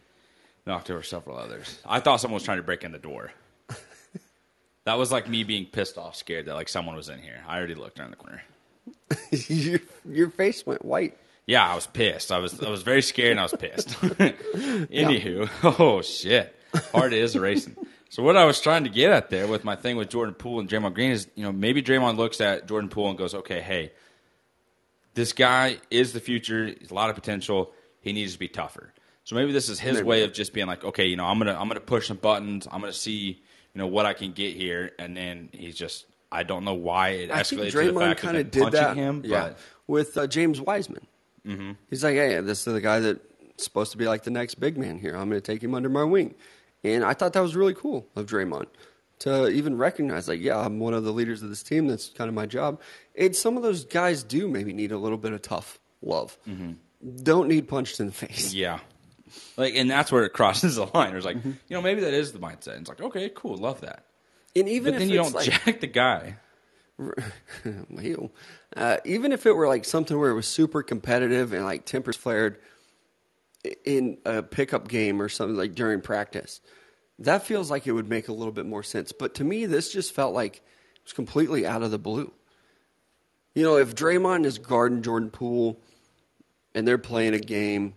knocked 0.66 0.92
over 0.92 1.04
several 1.04 1.38
others. 1.38 1.80
I 1.86 2.00
thought 2.02 2.18
someone 2.18 2.36
was 2.36 2.44
trying 2.44 2.58
to 2.58 2.64
break 2.64 2.84
in 2.84 2.92
the 2.92 2.98
door. 2.98 3.32
that 4.84 4.98
was 4.98 5.12
like 5.12 5.30
me 5.30 5.44
being 5.44 5.66
pissed 5.66 5.98
off, 5.98 6.16
scared 6.16 6.48
that 6.48 6.56
like 6.56 6.68
someone 6.68 6.96
was 6.96 7.08
in 7.08 7.20
here. 7.20 7.42
I 7.48 7.58
already 7.58 7.76
looked 7.76 8.00
around 8.00 8.12
the 8.12 8.18
corner. 8.18 8.44
your, 9.32 9.80
your 10.10 10.30
face 10.30 10.66
went 10.66 10.84
white. 10.84 11.18
Yeah, 11.46 11.66
I 11.66 11.76
was 11.76 11.88
pissed. 11.88 12.32
I 12.34 12.40
was 12.40 12.62
I 12.62 12.70
was 12.70 12.84
very 12.84 13.02
scared 13.02 13.32
and 13.32 13.40
I 13.40 13.44
was 13.44 13.56
pissed. 13.58 13.88
Anywho, 14.02 15.50
oh 15.80 16.02
shit, 16.02 16.54
heart 16.92 17.14
is 17.14 17.38
racing. 17.38 17.78
So 18.10 18.22
what 18.22 18.36
I 18.36 18.44
was 18.44 18.60
trying 18.60 18.84
to 18.84 18.90
get 18.90 19.12
at 19.12 19.30
there 19.30 19.48
with 19.48 19.64
my 19.64 19.78
thing 19.78 19.96
with 19.96 20.10
Jordan 20.10 20.34
Poole 20.36 20.60
and 20.60 20.70
Draymond 20.70 20.94
Green 20.94 21.12
is, 21.12 21.28
you 21.36 21.44
know, 21.44 21.52
maybe 21.54 21.82
Draymond 21.82 22.18
looks 22.18 22.42
at 22.42 22.68
Jordan 22.68 22.90
Poole 22.90 23.10
and 23.10 23.18
goes, 23.18 23.34
okay, 23.34 23.62
hey, 23.62 23.92
this 25.18 25.34
guy 25.34 25.78
is 25.90 26.14
the 26.14 26.20
future. 26.20 26.68
He's 26.80 26.92
a 26.92 26.94
lot 26.94 27.10
of 27.10 27.16
potential. 27.16 27.72
He 28.02 28.14
needs 28.14 28.34
to 28.34 28.40
be 28.40 28.48
tougher. 28.48 28.94
So 29.24 29.36
maybe 29.36 29.52
this 29.52 29.68
is 29.68 29.80
his 29.80 29.96
Maybe. 29.96 30.08
way 30.08 30.24
of 30.24 30.32
just 30.32 30.54
being 30.54 30.68
like, 30.68 30.84
okay, 30.84 31.08
you 31.08 31.16
know, 31.16 31.26
I'm 31.26 31.40
gonna 31.40 31.58
I'm 31.60 31.68
gonna 31.68 31.80
push 31.80 32.08
some 32.08 32.18
buttons. 32.18 32.68
I'm 32.72 32.82
gonna 32.82 32.94
see, 32.94 33.42
you 33.74 33.80
know, 33.80 33.88
what 33.88 34.06
I 34.06 34.14
can 34.14 34.32
get 34.32 34.56
here. 34.56 34.92
And 35.00 35.18
then 35.18 35.50
he's 35.52 35.76
just, 35.76 36.06
I 36.32 36.44
don't 36.44 36.64
know 36.64 36.76
why 36.76 37.10
it 37.10 37.32
I 37.32 37.42
think 37.42 37.64
escalated 37.64 37.72
to 37.72 37.78
the 37.78 37.84
Draymond 37.92 38.00
fact 38.00 38.20
kind 38.22 38.38
of 38.38 38.52
did 38.52 38.62
punching 38.62 38.80
that 38.80 38.96
him. 38.96 39.24
yeah, 39.26 39.54
with 39.88 40.16
uh, 40.20 40.28
James 40.28 40.62
Wiseman. 40.62 41.08
Mm-hmm. 41.48 41.72
He's 41.90 42.04
like, 42.04 42.14
hey, 42.14 42.40
this 42.42 42.68
is 42.68 42.74
the 42.74 42.80
guy 42.80 43.00
that's 43.00 43.20
supposed 43.58 43.92
to 43.94 43.98
be 43.98 44.06
like 44.06 44.24
the 44.24 44.32
next 44.32 44.56
big 44.56 44.78
man 44.78 45.00
here. 45.00 45.16
I'm 45.16 45.30
going 45.30 45.42
to 45.42 45.52
take 45.52 45.64
him 45.64 45.74
under 45.74 45.90
my 45.90 46.04
wing. 46.04 46.36
And 46.84 47.04
I 47.04 47.14
thought 47.14 47.34
that 47.34 47.40
was 47.42 47.56
really 47.56 47.74
cool 47.74 48.06
of 48.16 48.28
Draymond 48.28 48.68
to 49.20 49.48
even 49.50 49.78
recognize, 49.78 50.28
like, 50.28 50.42
yeah, 50.42 50.58
I'm 50.60 50.80
one 50.80 50.94
of 50.94 51.04
the 51.04 51.12
leaders 51.12 51.42
of 51.44 51.50
this 51.50 51.64
team. 51.64 51.88
That's 51.88 52.10
kind 52.10 52.28
of 52.28 52.34
my 52.36 52.46
job. 52.46 52.80
And 53.16 53.36
some 53.36 53.58
of 53.58 53.64
those 53.64 53.86
guys 53.86 54.24
do 54.24 54.48
maybe 54.48 54.74
need 54.74 54.92
a 54.92 54.98
little 54.98 55.18
bit 55.18 55.32
of 55.34 55.42
tough 55.42 55.80
love. 56.02 56.38
Don't 57.24 57.48
need 57.48 57.68
punched 57.68 58.00
in 58.00 58.08
the 58.08 58.12
face. 58.14 58.54
Yeah. 58.54 58.80
Like, 59.58 59.76
and 59.76 59.90
that's 59.90 60.12
where 60.12 60.24
it 60.24 60.30
crosses 60.34 60.76
the 60.76 60.86
line. 60.86 61.16
It's 61.16 61.26
like, 61.26 61.44
you 61.44 61.56
know, 61.70 61.82
maybe 61.82 62.02
that 62.02 62.14
is 62.14 62.32
the 62.32 62.40
mindset. 62.40 62.80
It's 62.80 62.90
like, 62.90 63.02
okay, 63.02 63.30
cool, 63.34 63.58
love 63.58 63.82
that. 63.82 64.06
And 64.56 64.68
even 64.70 64.94
But 64.94 64.96
if 64.96 65.00
then 65.00 65.10
you 65.10 65.18
don't 65.18 65.36
like, 65.36 65.50
jack 65.52 65.80
the 65.82 65.88
guy. 65.88 66.36
Uh, 68.76 68.98
even 69.06 69.32
if 69.32 69.46
it 69.46 69.54
were 69.54 69.68
like 69.68 69.86
something 69.86 70.18
where 70.18 70.30
it 70.30 70.36
was 70.36 70.48
super 70.48 70.84
competitive 70.84 71.54
and 71.54 71.64
like 71.64 71.86
tempers 71.86 72.16
flared 72.16 72.60
in 73.86 74.18
a 74.26 74.44
pickup 74.44 74.88
game 74.88 75.22
or 75.22 75.30
something 75.30 75.56
like 75.56 75.74
during 75.74 76.02
practice, 76.02 76.60
that 77.20 77.44
feels 77.46 77.72
like 77.72 77.88
it 77.88 77.92
would 77.92 78.10
make 78.10 78.28
a 78.28 78.34
little 78.34 78.52
bit 78.52 78.66
more 78.66 78.84
sense. 78.84 79.12
But 79.12 79.36
to 79.36 79.44
me, 79.44 79.66
this 79.66 79.92
just 79.92 80.14
felt 80.14 80.34
like 80.34 80.58
it 80.58 81.04
was 81.04 81.14
completely 81.14 81.66
out 81.66 81.84
of 81.84 81.92
the 81.92 82.00
blue. 82.00 82.32
You 83.56 83.64
know, 83.64 83.78
if 83.78 83.96
Draymond 83.96 84.46
is 84.46 84.60
guarding 84.60 85.02
Jordan 85.02 85.32
Poole 85.32 85.82
and 86.76 86.88
they're 86.88 87.00
playing 87.00 87.34
a 87.34 87.40
game 87.40 87.96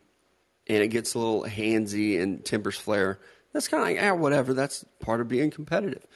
and 0.66 0.82
it 0.82 0.88
gets 0.88 1.14
a 1.14 1.18
little 1.18 1.44
handsy 1.44 2.20
and 2.20 2.42
tempers 2.44 2.78
flare, 2.78 3.18
that's 3.52 3.68
kind 3.68 3.82
of 3.82 3.88
like, 3.88 4.10
ah, 4.12 4.14
whatever. 4.14 4.54
That's 4.54 4.84
part 5.00 5.20
of 5.20 5.28
being 5.28 5.50
competitive. 5.50 6.06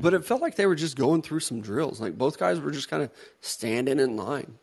But 0.00 0.14
it 0.14 0.24
felt 0.24 0.40
like 0.40 0.56
they 0.56 0.66
were 0.66 0.74
just 0.74 0.96
going 0.96 1.22
through 1.22 1.40
some 1.40 1.60
drills. 1.60 2.00
Like 2.00 2.18
both 2.18 2.38
guys 2.38 2.58
were 2.58 2.70
just 2.70 2.88
kind 2.88 3.02
of 3.02 3.10
standing 3.40 4.00
in 4.00 4.16
line 4.16 4.58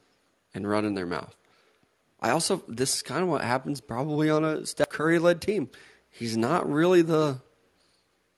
and 0.53 0.67
running 0.67 0.95
their 0.95 1.05
mouth. 1.05 1.35
I 2.19 2.31
also, 2.31 2.63
this 2.67 2.95
is 2.95 3.01
kind 3.03 3.21
of 3.21 3.29
what 3.29 3.41
happens 3.41 3.79
probably 3.79 4.29
on 4.29 4.43
a 4.43 4.65
Steph 4.65 4.89
Curry 4.89 5.19
led 5.19 5.41
team. 5.41 5.69
He's 6.09 6.35
not 6.35 6.69
really 6.69 7.03
the 7.03 7.39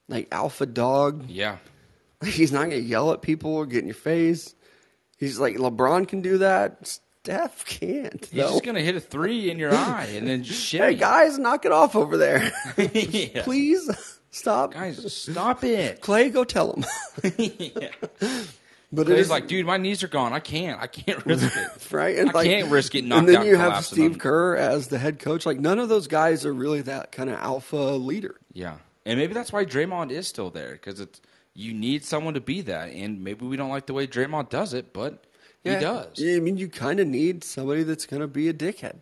like 0.08 0.28
alpha 0.32 0.66
dog. 0.66 1.26
Yeah. 1.30 1.58
He's 2.24 2.51
not 2.51 2.70
going 2.70 2.82
to 2.82 2.88
yell 2.88 3.12
at 3.12 3.22
people 3.22 3.53
or 3.55 3.66
get 3.66 3.80
in 3.80 3.88
your 3.88 3.95
face. 3.95 4.55
He's 5.18 5.39
like 5.39 5.55
LeBron 5.55 6.08
can 6.08 6.22
do 6.22 6.39
that. 6.39 6.99
Steph 7.24 7.66
can't. 7.66 8.26
He's 8.26 8.32
though. 8.32 8.51
just 8.51 8.64
going 8.64 8.76
to 8.76 8.84
hit 8.84 8.95
a 8.95 8.99
three 8.99 9.49
in 9.49 9.60
your 9.60 9.74
eye 9.76 10.10
and 10.16 10.28
then 10.28 10.43
shit. 10.43 10.82
Hey 10.82 10.95
guys, 10.95 11.38
knock 11.38 11.66
it 11.66 11.72
off 11.72 11.95
over 11.95 12.18
there. 12.18 12.51
yeah. 12.78 13.43
Please 13.43 13.89
stop. 14.32 14.74
Guys, 14.74 15.12
stop 15.14 15.64
it. 15.64 16.01
Clay, 16.01 16.30
go 16.30 16.43
tell 16.43 16.74
him. 16.74 16.86
yeah. 17.38 17.89
But 18.89 19.08
He's 19.10 19.30
like, 19.30 19.47
dude, 19.47 19.66
my 19.66 19.76
knees 19.76 20.01
are 20.03 20.08
gone. 20.08 20.32
I 20.32 20.39
can't. 20.39 20.80
I 20.82 20.88
can't 20.88 21.26
risk 21.26 21.51
it. 21.53 21.91
right. 21.91 22.18
And 22.18 22.30
I 22.30 22.34
like, 22.34 22.47
can't 22.47 22.72
risk 22.72 22.93
knocked 22.93 23.05
And 23.05 23.28
then 23.28 23.45
you 23.45 23.58
have 23.58 23.86
Steve 23.86 24.18
Kerr 24.18 24.55
as 24.55 24.88
the 24.88 24.97
head 24.97 25.20
coach. 25.20 25.45
Like 25.45 25.60
none 25.60 25.80
of 25.80 25.89
those 25.89 26.08
guys 26.08 26.45
are 26.45 26.53
really 26.53 26.82
that 26.84 27.12
kind 27.12 27.30
of 27.30 27.38
alpha 27.38 27.76
leader. 27.76 28.36
Yeah. 28.53 28.78
And 29.08 29.18
maybe 29.18 29.34
that's 29.34 29.53
why 29.53 29.64
Draymond 29.64 30.12
is 30.12 30.28
still 30.28 30.49
there 30.49 30.74
because 30.74 30.99
it's 30.99 31.22
you 31.53 31.74
need 31.74 32.03
someone 32.03 32.34
to 32.34 32.41
be 32.41 32.62
that. 32.62 32.91
And 32.91 33.24
maybe 33.24 33.45
we 33.45 33.55
don't 33.55 33.70
like 33.70 33.86
the 33.86 33.93
way 33.93 34.05
Draymond 34.05 34.49
does 34.49 34.74
it, 34.74 34.91
but 34.93 35.24
he 35.64 35.72
does. 35.72 36.20
Yeah, 36.20 36.36
I 36.36 36.39
mean, 36.39 36.58
you 36.58 36.68
kind 36.68 36.99
of 36.99 37.08
need 37.08 37.43
somebody 37.43 37.84
that's 37.84 38.05
going 38.05 38.22
to 38.22 38.28
be 38.28 38.49
a 38.49 38.53
dickhead 38.53 38.97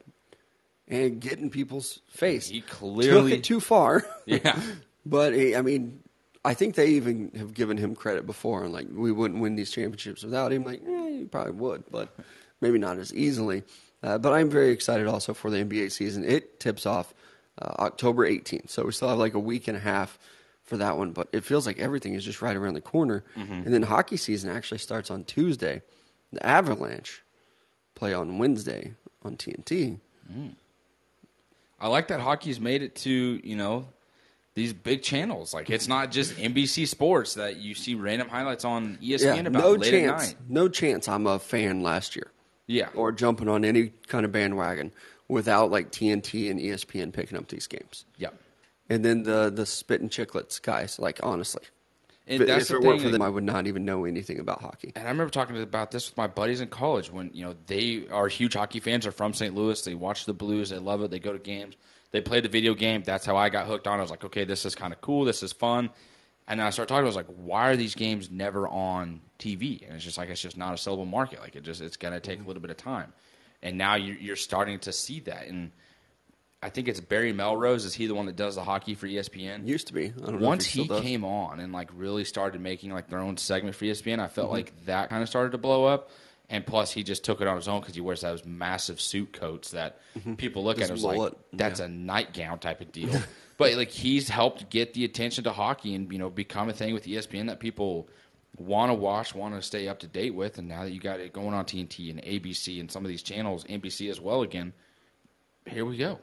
and 0.88 1.20
get 1.20 1.40
in 1.40 1.50
people's 1.50 2.02
face. 2.08 2.48
He 2.48 2.62
clearly- 2.62 3.32
took 3.32 3.40
it 3.40 3.44
too 3.44 3.60
far. 3.60 4.06
Yeah. 4.26 4.60
but 5.06 5.34
he, 5.34 5.56
I 5.56 5.62
mean, 5.62 6.02
I 6.44 6.54
think 6.54 6.76
they 6.76 6.90
even 6.90 7.32
have 7.38 7.54
given 7.54 7.78
him 7.78 7.96
credit 7.96 8.26
before, 8.26 8.64
and 8.64 8.74
like 8.74 8.88
we 8.92 9.12
wouldn't 9.12 9.40
win 9.42 9.56
these 9.56 9.72
championships 9.72 10.24
without 10.24 10.52
him. 10.52 10.64
Like, 10.64 10.82
eh, 10.88 11.10
you 11.10 11.28
probably 11.32 11.54
would, 11.54 11.84
but 11.92 12.16
maybe 12.62 12.78
not 12.78 12.98
as 12.98 13.14
easily. 13.14 13.64
Uh, 14.02 14.18
but 14.20 14.34
I'm 14.34 14.50
very 14.50 14.70
excited 14.70 15.08
also 15.08 15.34
for 15.34 15.50
the 15.50 15.58
NBA 15.58 15.92
season. 15.92 16.24
It 16.24 16.60
tips 16.60 16.86
off 16.86 17.14
uh, 17.62 17.74
October 17.80 18.30
18th, 18.30 18.70
so 18.70 18.84
we 18.86 18.92
still 18.92 19.10
have 19.10 19.18
like 19.18 19.34
a 19.34 19.40
week 19.40 19.68
and 19.68 19.78
a 19.78 19.80
half 19.82 20.18
for 20.64 20.78
that 20.78 20.98
one. 20.98 21.12
But 21.12 21.30
it 21.32 21.44
feels 21.44 21.66
like 21.66 21.80
everything 21.80 22.14
is 22.14 22.24
just 22.26 22.42
right 22.42 22.56
around 22.56 22.74
the 22.74 22.82
corner. 22.82 23.24
And 23.36 23.68
then 23.74 23.82
hockey 23.84 24.18
season 24.18 24.50
actually 24.50 24.80
starts 24.80 25.10
on 25.12 25.24
Tuesday. 25.24 25.82
The 26.34 26.46
Avalanche 26.46 27.22
play 27.96 28.14
on 28.14 28.38
Wednesday 28.38 28.94
on 29.24 29.38
TNT. 29.38 30.00
I 31.80 31.88
like 31.88 32.08
that 32.08 32.20
hockey's 32.20 32.60
made 32.60 32.82
it 32.82 32.96
to 32.98 33.40
you 33.44 33.56
know 33.56 33.88
these 34.54 34.74
big 34.74 35.04
channels. 35.04 35.54
Like 35.54 35.70
it's 35.70 35.88
not 35.88 36.12
just 36.12 36.36
NBC 36.36 36.88
Sports 36.88 37.34
that 37.36 37.58
you 37.58 37.76
see 37.76 37.96
random 37.96 38.30
highlights 38.30 38.66
on 38.66 38.98
ESPN 39.02 39.20
Yeah, 39.22 39.34
about 39.42 39.54
no 39.64 39.72
late 39.74 39.92
chance. 39.92 40.24
at 40.24 40.28
night. 40.30 40.36
No 40.50 40.68
chance. 40.70 41.08
I'm 41.08 41.28
a 41.28 41.40
fan 41.40 41.82
last 41.84 42.16
year. 42.16 42.32
Yeah, 42.68 42.90
or 42.96 43.12
jumping 43.12 43.48
on 43.48 43.64
any 43.64 43.92
kind 44.08 44.26
of 44.26 44.32
bandwagon 44.32 44.92
without 45.28 45.72
like 45.72 45.92
TNT 45.92 46.50
and 46.52 46.60
ESPN 46.60 47.12
picking 47.14 47.38
up 47.38 47.48
these 47.48 47.68
games. 47.68 48.06
yeah. 48.18 48.30
And 48.88 49.04
then 49.04 49.24
the 49.24 49.50
the 49.50 49.66
Spittin' 49.66 50.10
Chiclets 50.10 50.62
guys, 50.62 51.00
like 51.00 51.20
honestly, 51.24 51.64
And 52.28 52.42
if, 52.42 52.48
that's 52.48 52.64
if 52.64 52.68
the 52.70 52.76
it 52.76 52.84
weren't 52.84 53.02
for 53.02 53.10
them, 53.10 53.22
I 53.24 53.30
would 53.30 53.44
not 53.44 53.66
even 53.66 53.84
know 53.84 54.06
anything 54.06 54.40
about 54.40 54.62
hockey. 54.62 54.92
And 54.96 55.08
I 55.08 55.10
remember 55.10 55.32
talking 55.32 55.60
about 55.60 55.90
this 55.90 56.10
with 56.10 56.18
my 56.18 56.28
buddies 56.28 56.62
in 56.62 56.68
college 56.68 57.12
when 57.12 57.32
you 57.34 57.44
know 57.44 57.56
they 57.66 58.06
are 58.12 58.28
huge 58.28 58.54
hockey 58.54 58.80
fans. 58.80 59.06
They're 59.06 59.12
from 59.12 59.34
St. 59.34 59.56
Louis. 59.56 59.82
They 59.84 59.96
watch 59.96 60.26
the 60.26 60.34
Blues. 60.34 60.70
They 60.70 60.78
love 60.78 61.02
it. 61.02 61.10
They 61.10 61.18
go 61.18 61.34
to 61.34 61.40
games. 61.40 61.76
They 62.12 62.22
play 62.22 62.42
the 62.42 62.48
video 62.48 62.76
game. 62.76 63.02
That's 63.04 63.26
how 63.26 63.36
I 63.36 63.50
got 63.50 63.66
hooked 63.66 63.88
on. 63.88 63.98
I 63.98 64.04
was 64.04 64.12
like, 64.12 64.24
okay, 64.24 64.46
this 64.46 64.66
is 64.66 64.76
kind 64.76 64.94
of 64.94 65.02
cool. 65.02 65.26
This 65.26 65.42
is 65.42 65.52
fun. 65.52 65.90
And 66.48 66.60
then 66.60 66.68
I 66.68 66.70
started 66.70 66.90
talking. 66.90 67.06
I 67.06 67.08
was 67.08 67.16
like, 67.16 67.26
why 67.26 67.70
are 67.70 67.76
these 67.76 67.96
games 67.96 68.30
never 68.30 68.68
on 68.68 69.22
TV? 69.40 69.82
And 69.86 69.96
it's 69.96 70.04
just 70.06 70.20
like 70.20 70.30
it's 70.30 70.40
just 70.42 70.58
not 70.58 70.74
a 70.74 70.76
sellable 70.76 71.10
market. 71.10 71.40
Like 71.40 71.56
it 71.56 71.64
just 71.64 71.82
it's 71.82 71.98
gonna 71.98 72.20
take 72.20 72.40
a 72.40 72.44
little 72.44 72.62
bit 72.62 72.70
of 72.70 72.78
time. 72.78 73.14
And 73.66 73.78
now 73.78 73.96
you're, 73.96 74.16
you're 74.16 74.36
starting 74.38 74.80
to 74.80 74.94
see 74.94 75.20
that. 75.22 75.48
And 75.48 75.72
I 76.62 76.70
think 76.70 76.88
it's 76.88 77.00
Barry 77.00 77.34
Melrose. 77.34 77.84
Is 77.84 77.94
he 77.94 78.06
the 78.08 78.16
one 78.16 78.28
that 78.28 78.36
does 78.36 78.56
the 78.56 78.64
hockey 78.64 78.94
for 78.96 79.08
ESPN? 79.08 79.68
Used 79.68 79.88
to 79.88 79.94
be. 79.94 80.06
I 80.06 80.10
don't 80.26 80.40
know 80.40 80.48
once 80.48 80.66
he, 80.66 80.84
he 80.84 81.02
came 81.02 81.26
on 81.26 81.60
and 81.60 81.74
like 81.74 81.90
really 81.96 82.26
started 82.26 82.62
making 82.62 82.92
like 82.92 83.10
their 83.10 83.20
own 83.20 83.38
segment 83.38 83.76
for 83.76 83.86
ESPN, 83.86 84.20
I 84.20 84.26
Mm-hmm. 84.26 84.34
felt 84.36 84.52
like 84.52 84.86
that 84.86 85.10
kind 85.10 85.22
of 85.24 85.30
started 85.30 85.52
to 85.52 85.58
blow 85.58 85.86
up. 85.86 86.12
And 86.48 86.64
plus, 86.64 86.92
he 86.92 87.02
just 87.02 87.24
took 87.24 87.42
it 87.42 87.48
on 87.48 87.56
his 87.56 87.68
own 87.68 87.80
because 87.82 87.96
he 87.96 88.02
wears 88.02 88.22
those 88.22 88.46
massive 88.46 89.02
suit 89.02 89.34
coats 89.34 89.72
that 89.72 89.98
people 90.38 90.64
look 90.64 90.78
at 90.78 90.84
and 90.84 90.92
was 90.92 91.04
like, 91.04 91.34
"That's 91.54 91.80
yeah. 91.80 91.88
a 91.88 91.90
nightgown 91.90 92.60
type 92.60 92.82
of 92.82 92.92
deal." 92.92 93.10
but 93.58 93.74
like 93.74 93.90
he's 93.90 94.30
helped 94.30 94.70
get 94.70 94.94
the 94.94 95.06
attention 95.06 95.44
to 95.46 95.52
hockey 95.52 95.96
and 95.96 96.12
you 96.14 96.20
know 96.20 96.30
become 96.30 96.70
a 96.70 96.74
thing 96.74 96.94
with 96.94 97.06
ESPN 97.06 97.48
that 97.48 97.60
people 97.60 98.08
want 98.58 98.90
to 98.90 98.94
watch, 98.94 99.36
want 99.36 99.56
to 99.56 99.62
stay 99.62 99.88
up 99.88 100.00
to 100.00 100.08
date 100.08 100.34
with. 100.34 100.58
And 100.58 100.68
now 100.68 100.84
that 100.84 100.92
you 100.92 101.00
got 101.00 101.20
it 101.20 101.34
going 101.34 101.54
on 101.54 101.66
TNT 101.66 102.10
and 102.10 102.22
ABC 102.22 102.80
and 102.80 102.92
some 102.92 103.04
of 103.04 103.10
these 103.10 103.24
channels, 103.24 103.64
NBC 103.66 104.10
as 104.10 104.20
well 104.20 104.42
again, 104.42 104.74
here 105.66 105.86
we 105.86 105.98
go. 105.98 106.20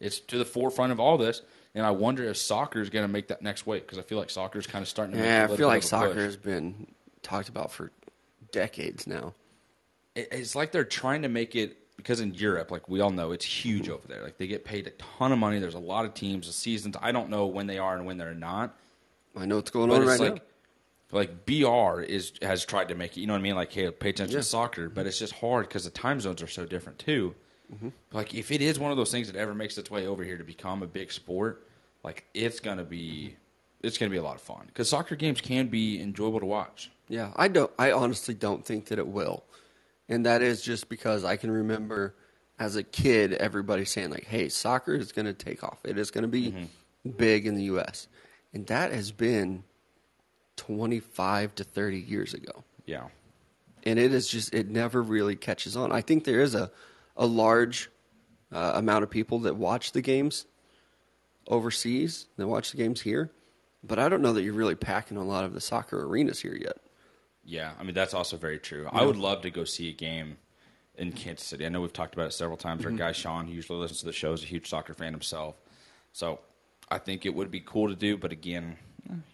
It's 0.00 0.20
to 0.20 0.38
the 0.38 0.44
forefront 0.44 0.92
of 0.92 1.00
all 1.00 1.16
this, 1.16 1.40
and 1.74 1.86
I 1.86 1.90
wonder 1.90 2.24
if 2.24 2.36
soccer 2.36 2.80
is 2.80 2.90
going 2.90 3.04
to 3.04 3.12
make 3.12 3.28
that 3.28 3.40
next 3.40 3.66
wave 3.66 3.82
because 3.82 3.98
I 3.98 4.02
feel 4.02 4.18
like 4.18 4.28
soccer 4.28 4.58
is 4.58 4.66
kind 4.66 4.82
of 4.82 4.88
starting 4.88 5.16
to. 5.16 5.22
Yeah, 5.22 5.48
I 5.50 5.56
feel 5.56 5.68
like 5.68 5.82
soccer 5.82 6.08
push. 6.08 6.22
has 6.22 6.36
been 6.36 6.86
talked 7.22 7.48
about 7.48 7.72
for 7.72 7.90
decades 8.52 9.06
now. 9.06 9.32
It's 10.14 10.54
like 10.54 10.72
they're 10.72 10.84
trying 10.84 11.22
to 11.22 11.28
make 11.28 11.56
it 11.56 11.78
because 11.96 12.20
in 12.20 12.34
Europe, 12.34 12.70
like 12.70 12.88
we 12.88 13.00
all 13.00 13.10
know, 13.10 13.32
it's 13.32 13.44
huge 13.44 13.88
over 13.88 14.06
there. 14.06 14.22
Like 14.22 14.38
they 14.38 14.46
get 14.46 14.64
paid 14.64 14.86
a 14.86 14.90
ton 14.90 15.32
of 15.32 15.38
money. 15.38 15.58
There's 15.58 15.74
a 15.74 15.78
lot 15.78 16.04
of 16.04 16.14
teams, 16.14 16.46
the 16.46 16.52
seasons. 16.52 16.96
I 17.00 17.12
don't 17.12 17.30
know 17.30 17.46
when 17.46 17.66
they 17.66 17.78
are 17.78 17.96
and 17.96 18.06
when 18.06 18.18
they're 18.18 18.34
not. 18.34 18.76
I 19.36 19.46
know 19.46 19.56
what's 19.56 19.70
going 19.70 19.90
But 19.90 20.00
on 20.02 20.06
right 20.06 20.20
like, 20.20 20.42
like 21.12 21.46
BR 21.46 22.00
is 22.00 22.32
has 22.42 22.64
tried 22.64 22.88
to 22.88 22.94
make 22.94 23.16
it. 23.16 23.20
You 23.20 23.26
know 23.26 23.34
what 23.34 23.38
I 23.40 23.42
mean? 23.42 23.54
Like, 23.54 23.72
hey, 23.72 23.90
pay 23.90 24.10
attention 24.10 24.34
Yeah. 24.34 24.40
to 24.40 24.44
soccer, 24.46 24.88
but 24.88 25.06
it's 25.06 25.18
just 25.18 25.34
hard 25.34 25.68
because 25.68 25.84
the 25.84 25.90
time 25.90 26.20
zones 26.20 26.42
are 26.42 26.46
so 26.48 26.66
different 26.66 26.98
too. 26.98 27.34
Mm-hmm. 27.72 27.88
Like, 28.12 28.34
if 28.34 28.50
it 28.52 28.60
is 28.62 28.78
one 28.78 28.90
of 28.92 28.96
those 28.96 29.10
things 29.10 29.26
that 29.30 29.36
ever 29.36 29.52
makes 29.54 29.76
its 29.78 29.90
way 29.90 30.06
over 30.06 30.22
here 30.22 30.38
to 30.38 30.44
become 30.44 30.82
a 30.82 30.86
big 30.86 31.10
sport, 31.12 31.66
like 32.04 32.24
it's 32.34 32.60
gonna 32.60 32.84
be, 32.84 33.36
it's 33.82 33.98
gonna 33.98 34.10
be 34.10 34.16
a 34.18 34.22
lot 34.22 34.36
of 34.36 34.40
fun 34.42 34.64
because 34.66 34.88
soccer 34.88 35.16
games 35.16 35.40
can 35.40 35.66
be 35.68 36.00
enjoyable 36.00 36.40
to 36.40 36.46
watch. 36.46 36.90
Yeah, 37.08 37.32
I 37.36 37.48
don't. 37.48 37.70
I 37.78 37.92
honestly 37.92 38.34
don't 38.34 38.64
think 38.64 38.86
that 38.86 38.98
it 38.98 39.06
will, 39.06 39.44
and 40.08 40.26
that 40.26 40.42
is 40.42 40.60
just 40.62 40.88
because 40.88 41.24
I 41.24 41.36
can 41.36 41.50
remember 41.50 42.14
as 42.58 42.74
a 42.74 42.82
kid 42.82 43.32
everybody 43.34 43.84
saying 43.84 44.10
like, 44.10 44.24
"Hey, 44.24 44.48
soccer 44.48 44.94
is 44.94 45.12
going 45.12 45.26
to 45.26 45.32
take 45.32 45.62
off. 45.62 45.78
It 45.84 45.98
is 45.98 46.10
going 46.10 46.22
to 46.22 46.28
be 46.28 46.68
big 47.16 47.46
in 47.46 47.54
the 47.54 47.64
U.S." 47.64 48.08
And 48.52 48.66
that 48.66 48.90
has 48.92 49.12
been 49.12 49.62
twenty 50.56 51.00
five 51.00 51.54
to 51.56 51.64
thirty 51.64 51.98
years 52.00 52.34
ago, 52.34 52.64
Yeah, 52.86 53.08
and 53.84 53.98
it 53.98 54.12
is 54.12 54.28
just 54.28 54.54
it 54.54 54.68
never 54.68 55.02
really 55.02 55.36
catches 55.36 55.76
on. 55.76 55.92
I 55.92 56.00
think 56.00 56.24
there 56.24 56.40
is 56.40 56.54
a 56.54 56.70
a 57.16 57.26
large 57.26 57.90
uh, 58.52 58.72
amount 58.74 59.02
of 59.04 59.10
people 59.10 59.40
that 59.40 59.56
watch 59.56 59.92
the 59.92 60.02
games 60.02 60.46
overseas 61.48 62.26
that 62.36 62.46
watch 62.46 62.70
the 62.72 62.76
games 62.76 63.00
here, 63.00 63.30
but 63.84 63.98
I 63.98 64.08
don't 64.08 64.20
know 64.22 64.32
that 64.32 64.42
you're 64.42 64.52
really 64.52 64.74
packing 64.74 65.16
a 65.16 65.24
lot 65.24 65.44
of 65.44 65.52
the 65.54 65.60
soccer 65.60 66.04
arenas 66.04 66.40
here 66.40 66.54
yet. 66.56 66.76
yeah. 67.44 67.72
I 67.78 67.84
mean, 67.84 67.94
that's 67.94 68.14
also 68.14 68.36
very 68.36 68.58
true. 68.58 68.88
I 68.92 69.04
would 69.04 69.16
love 69.16 69.42
to 69.42 69.50
go 69.50 69.64
see 69.64 69.88
a 69.88 69.92
game 69.92 70.36
in 70.96 71.12
Kansas 71.12 71.46
City. 71.46 71.64
I 71.64 71.68
know 71.68 71.80
we've 71.80 71.92
talked 71.92 72.14
about 72.14 72.26
it 72.26 72.32
several 72.32 72.56
times. 72.56 72.82
Mm-hmm. 72.82 72.92
Our 72.92 72.98
guy 72.98 73.12
Sean, 73.12 73.46
who 73.46 73.52
usually 73.52 73.78
listens 73.78 74.00
to 74.00 74.06
the 74.06 74.12
show, 74.12 74.32
is 74.32 74.42
a 74.42 74.46
huge 74.46 74.68
soccer 74.68 74.94
fan 74.94 75.12
himself. 75.12 75.54
So 76.12 76.40
I 76.90 76.98
think 76.98 77.26
it 77.26 77.34
would 77.34 77.50
be 77.50 77.60
cool 77.60 77.88
to 77.88 77.94
do, 77.94 78.16
but 78.16 78.32
again, 78.32 78.76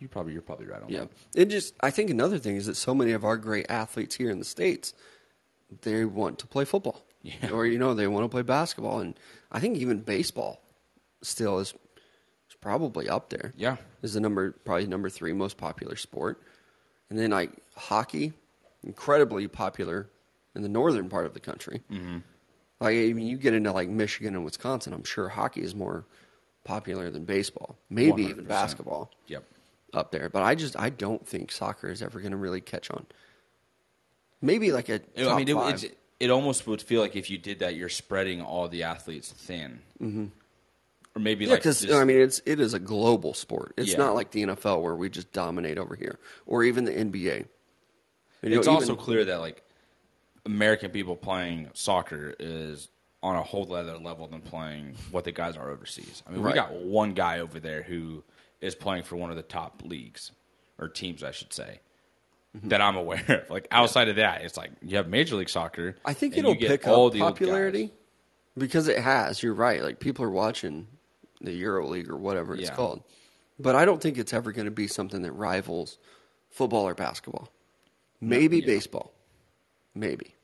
you 0.01 0.09
probably 0.09 0.33
you're 0.33 0.43
probably 0.43 0.66
right 0.66 0.83
on 0.83 0.89
Yeah. 0.89 1.01
that. 1.01 1.11
It 1.35 1.45
just 1.47 1.75
I 1.81 1.91
think 1.91 2.11
another 2.11 2.39
thing 2.39 2.57
is 2.57 2.66
that 2.66 2.77
so 2.77 2.95
many 2.95 3.12
of 3.12 3.25
our 3.25 3.37
great 3.37 3.66
athletes 3.68 4.14
here 4.16 4.31
in 4.31 4.39
the 4.39 4.45
States, 4.45 4.95
they 5.83 6.05
want 6.05 6.39
to 6.41 6.47
play 6.47 6.64
football. 6.64 7.03
Yeah. 7.23 7.51
Or, 7.53 7.64
you 7.66 7.79
know, 7.79 7.95
they 7.95 8.07
want 8.09 8.25
to 8.25 8.29
play 8.29 8.43
basketball. 8.43 8.99
And 8.99 9.14
I 9.53 9.61
think 9.61 9.77
even 9.79 10.01
baseball 10.01 10.61
still 11.23 11.61
is, 11.61 11.68
is 12.51 12.57
probably 12.61 13.09
up 13.09 13.31
there. 13.31 13.53
Yeah. 13.57 13.77
Is 14.03 14.14
the 14.14 14.20
number 14.20 14.53
probably 14.64 14.87
number 14.89 15.09
three 15.09 15.33
most 15.33 15.57
popular 15.57 15.95
sport. 15.97 16.43
And 17.09 17.18
then 17.18 17.31
like 17.31 17.53
hockey, 17.77 18.33
incredibly 18.83 19.47
popular 19.47 20.09
in 20.57 20.62
the 20.62 20.68
northern 20.68 21.09
part 21.09 21.25
of 21.27 21.35
the 21.35 21.41
country. 21.41 21.81
Mm-hmm. 21.91 22.18
Like 22.81 22.97
I 22.97 23.12
mean, 23.12 23.27
you 23.29 23.37
get 23.37 23.55
into 23.55 23.70
like 23.73 23.89
Michigan 23.89 24.35
and 24.35 24.45
Wisconsin, 24.45 24.93
I'm 24.93 25.05
sure 25.05 25.29
hockey 25.29 25.62
is 25.62 25.75
more 25.75 26.05
popular 26.64 27.09
than 27.11 27.25
baseball, 27.25 27.77
maybe 27.89 28.23
even 28.25 28.45
100%. 28.45 28.49
basketball 28.49 29.11
Yep. 29.29 29.45
Up 29.93 30.11
there. 30.12 30.28
But 30.28 30.43
I 30.43 30.55
just 30.55 30.78
I 30.78 30.90
don't 30.90 31.26
think 31.26 31.53
soccer 31.53 31.88
is 31.88 32.03
ever 32.03 32.20
going 32.20 32.32
to 32.32 32.36
really 32.36 32.61
catch 32.61 32.90
on. 32.90 33.07
Maybe 34.40 34.72
like 34.72 34.88
a 34.88 35.01
I 35.16 35.36
mean, 35.36 35.49
it, 35.49 35.99
it 36.18 36.30
almost 36.30 36.66
would 36.66 36.82
feel 36.82 37.01
like 37.01 37.16
if 37.16 37.30
you 37.30 37.38
did 37.38 37.61
that, 37.61 37.76
you're 37.76 37.88
spreading 37.88 38.40
all 38.43 38.68
the 38.68 38.82
athletes 38.84 39.30
thin. 39.32 39.80
Mm-hmm. 40.01 40.26
Or 41.14 41.20
maybe 41.20 41.45
yeah, 41.45 41.53
like 41.53 41.61
because 41.61 41.90
I 41.90 42.05
mean 42.05 42.20
it's 42.20 42.40
it 42.47 42.59
is 42.59 42.74
a 42.74 42.78
global 42.78 43.34
sport. 43.34 43.74
It's 43.76 43.93
Yeah. 43.93 43.99
not 43.99 44.14
like 44.14 44.30
the 44.30 44.43
NFL 44.45 44.82
where 44.82 44.97
we 44.97 45.11
just 45.11 45.32
dominate 45.32 45.78
over 45.78 45.95
here, 45.95 46.18
or 46.47 46.64
even 46.64 46.84
the 46.84 46.93
NBA. 46.93 47.47
Know, 48.43 48.59
it's 48.59 48.66
even- 48.66 48.68
also 48.68 48.97
clear 48.97 49.24
that 49.26 49.36
like 49.40 49.62
American 50.47 50.90
people 50.90 51.14
playing 51.14 51.68
soccer 51.74 52.34
is 52.40 52.88
on 53.22 53.36
a 53.36 53.43
whole 53.43 53.72
other 53.72 53.99
level 53.99 54.26
than 54.26 54.40
playing 54.40 54.97
what 55.12 55.22
the 55.24 55.30
guys 55.30 55.57
are 55.57 55.70
overseas. 55.70 56.24
I 56.26 56.32
mean, 56.32 56.43
we 56.43 56.53
got 56.53 56.72
one 56.72 57.12
guy 57.14 57.38
over 57.38 57.61
there 57.61 57.82
who 57.82 58.24
is 58.63 58.75
playing 58.75 59.03
for 59.03 59.17
one 59.17 59.29
of 59.31 59.37
the 59.37 59.43
top 59.43 59.83
leagues 59.85 60.33
or 60.79 60.89
teams, 60.89 61.23
I 61.23 61.33
should 61.33 61.53
say, 61.53 61.81
Mm-hmm. 62.57 62.69
that 62.69 62.83
I'm 62.83 62.97
aware 62.97 63.25
of. 63.45 63.49
Like 63.49 63.67
outside 63.71 64.09
of 64.11 64.17
that, 64.17 64.43
it's 64.43 64.59
like 64.59 64.73
you 64.83 64.99
have 64.99 65.09
Major 65.09 65.37
League 65.37 65.49
Soccer. 65.49 65.97
I 66.05 66.13
think 66.13 66.37
it'll 66.37 66.55
pick 66.55 66.87
all 66.87 67.07
up 67.07 67.15
popularity 67.17 67.93
because 68.59 68.89
it 68.89 68.99
has. 68.99 69.43
You're 69.43 69.55
right. 69.55 69.83
Like 69.83 70.01
people 70.01 70.27
are 70.27 70.31
watching 70.31 70.87
the 71.41 71.53
Euro 71.53 71.89
League 71.89 72.11
or 72.11 72.17
whatever 72.19 72.53
it's 72.55 72.65
Yeah. 72.65 72.75
called, 72.75 73.05
but 73.59 73.75
I 73.75 73.87
don't 73.87 74.03
think 74.03 74.19
it's 74.19 74.35
ever 74.35 74.53
going 74.53 74.67
to 74.67 74.71
be 74.71 74.87
something 74.87 75.23
that 75.23 75.33
rivals 75.33 75.97
football 76.51 76.87
or 76.87 76.95
basketball. 76.95 77.49
Maybe 78.21 78.59
yeah. 78.59 78.67
baseball, 78.67 79.15
maybe 79.95 80.35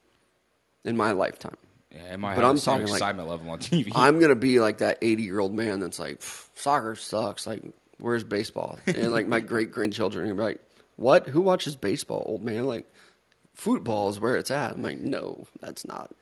in 0.86 0.96
my 0.96 1.12
lifetime. 1.12 1.58
Yeah, 1.94 2.14
it 2.14 2.16
might 2.18 2.36
But 2.36 2.46
I'm 2.46 2.58
talking, 2.58 2.86
like, 2.86 2.94
excitement 2.94 3.28
level 3.28 3.50
on 3.50 3.58
TV. 3.58 3.92
I'm 3.94 4.18
gonna 4.18 4.34
be 4.34 4.60
like 4.60 4.78
that 4.78 4.96
80 5.02 5.22
year 5.24 5.40
old 5.40 5.52
man 5.54 5.80
that's 5.80 5.98
like, 5.98 6.22
soccer 6.54 6.94
sucks. 6.96 7.46
Like, 7.46 7.62
where's 7.98 8.24
baseball? 8.24 8.78
And 8.86 9.12
like 9.12 9.26
my 9.26 9.40
great 9.40 9.70
grandchildren 9.70 10.30
are 10.30 10.34
like, 10.34 10.60
what? 10.96 11.28
Who 11.28 11.40
watches 11.40 11.76
baseball, 11.76 12.22
old 12.26 12.42
man? 12.42 12.66
Like, 12.66 12.90
football 13.58 14.08
is 14.08 14.20
where 14.20 14.36
it's 14.36 14.52
at. 14.52 14.72
I'm 14.72 14.82
like, 14.82 15.00
no, 15.00 15.46
that's 15.60 15.84
not. 15.84 16.12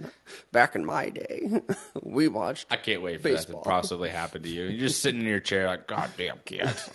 Back 0.52 0.74
in 0.74 0.84
my 0.86 1.10
day, 1.10 1.60
we 2.02 2.28
watched. 2.28 2.66
I 2.70 2.76
can't 2.76 3.02
wait 3.02 3.18
for 3.18 3.28
Baseball. 3.28 3.62
that 3.62 3.64
to 3.64 3.70
possibly 3.70 4.08
happen 4.08 4.42
to 4.42 4.48
you. 4.48 4.64
You're 4.64 4.88
just 4.88 5.02
sitting 5.02 5.20
in 5.20 5.26
your 5.26 5.40
chair 5.40 5.66
like, 5.66 5.86
God 5.86 6.10
damn 6.16 6.38
kids. 6.46 6.88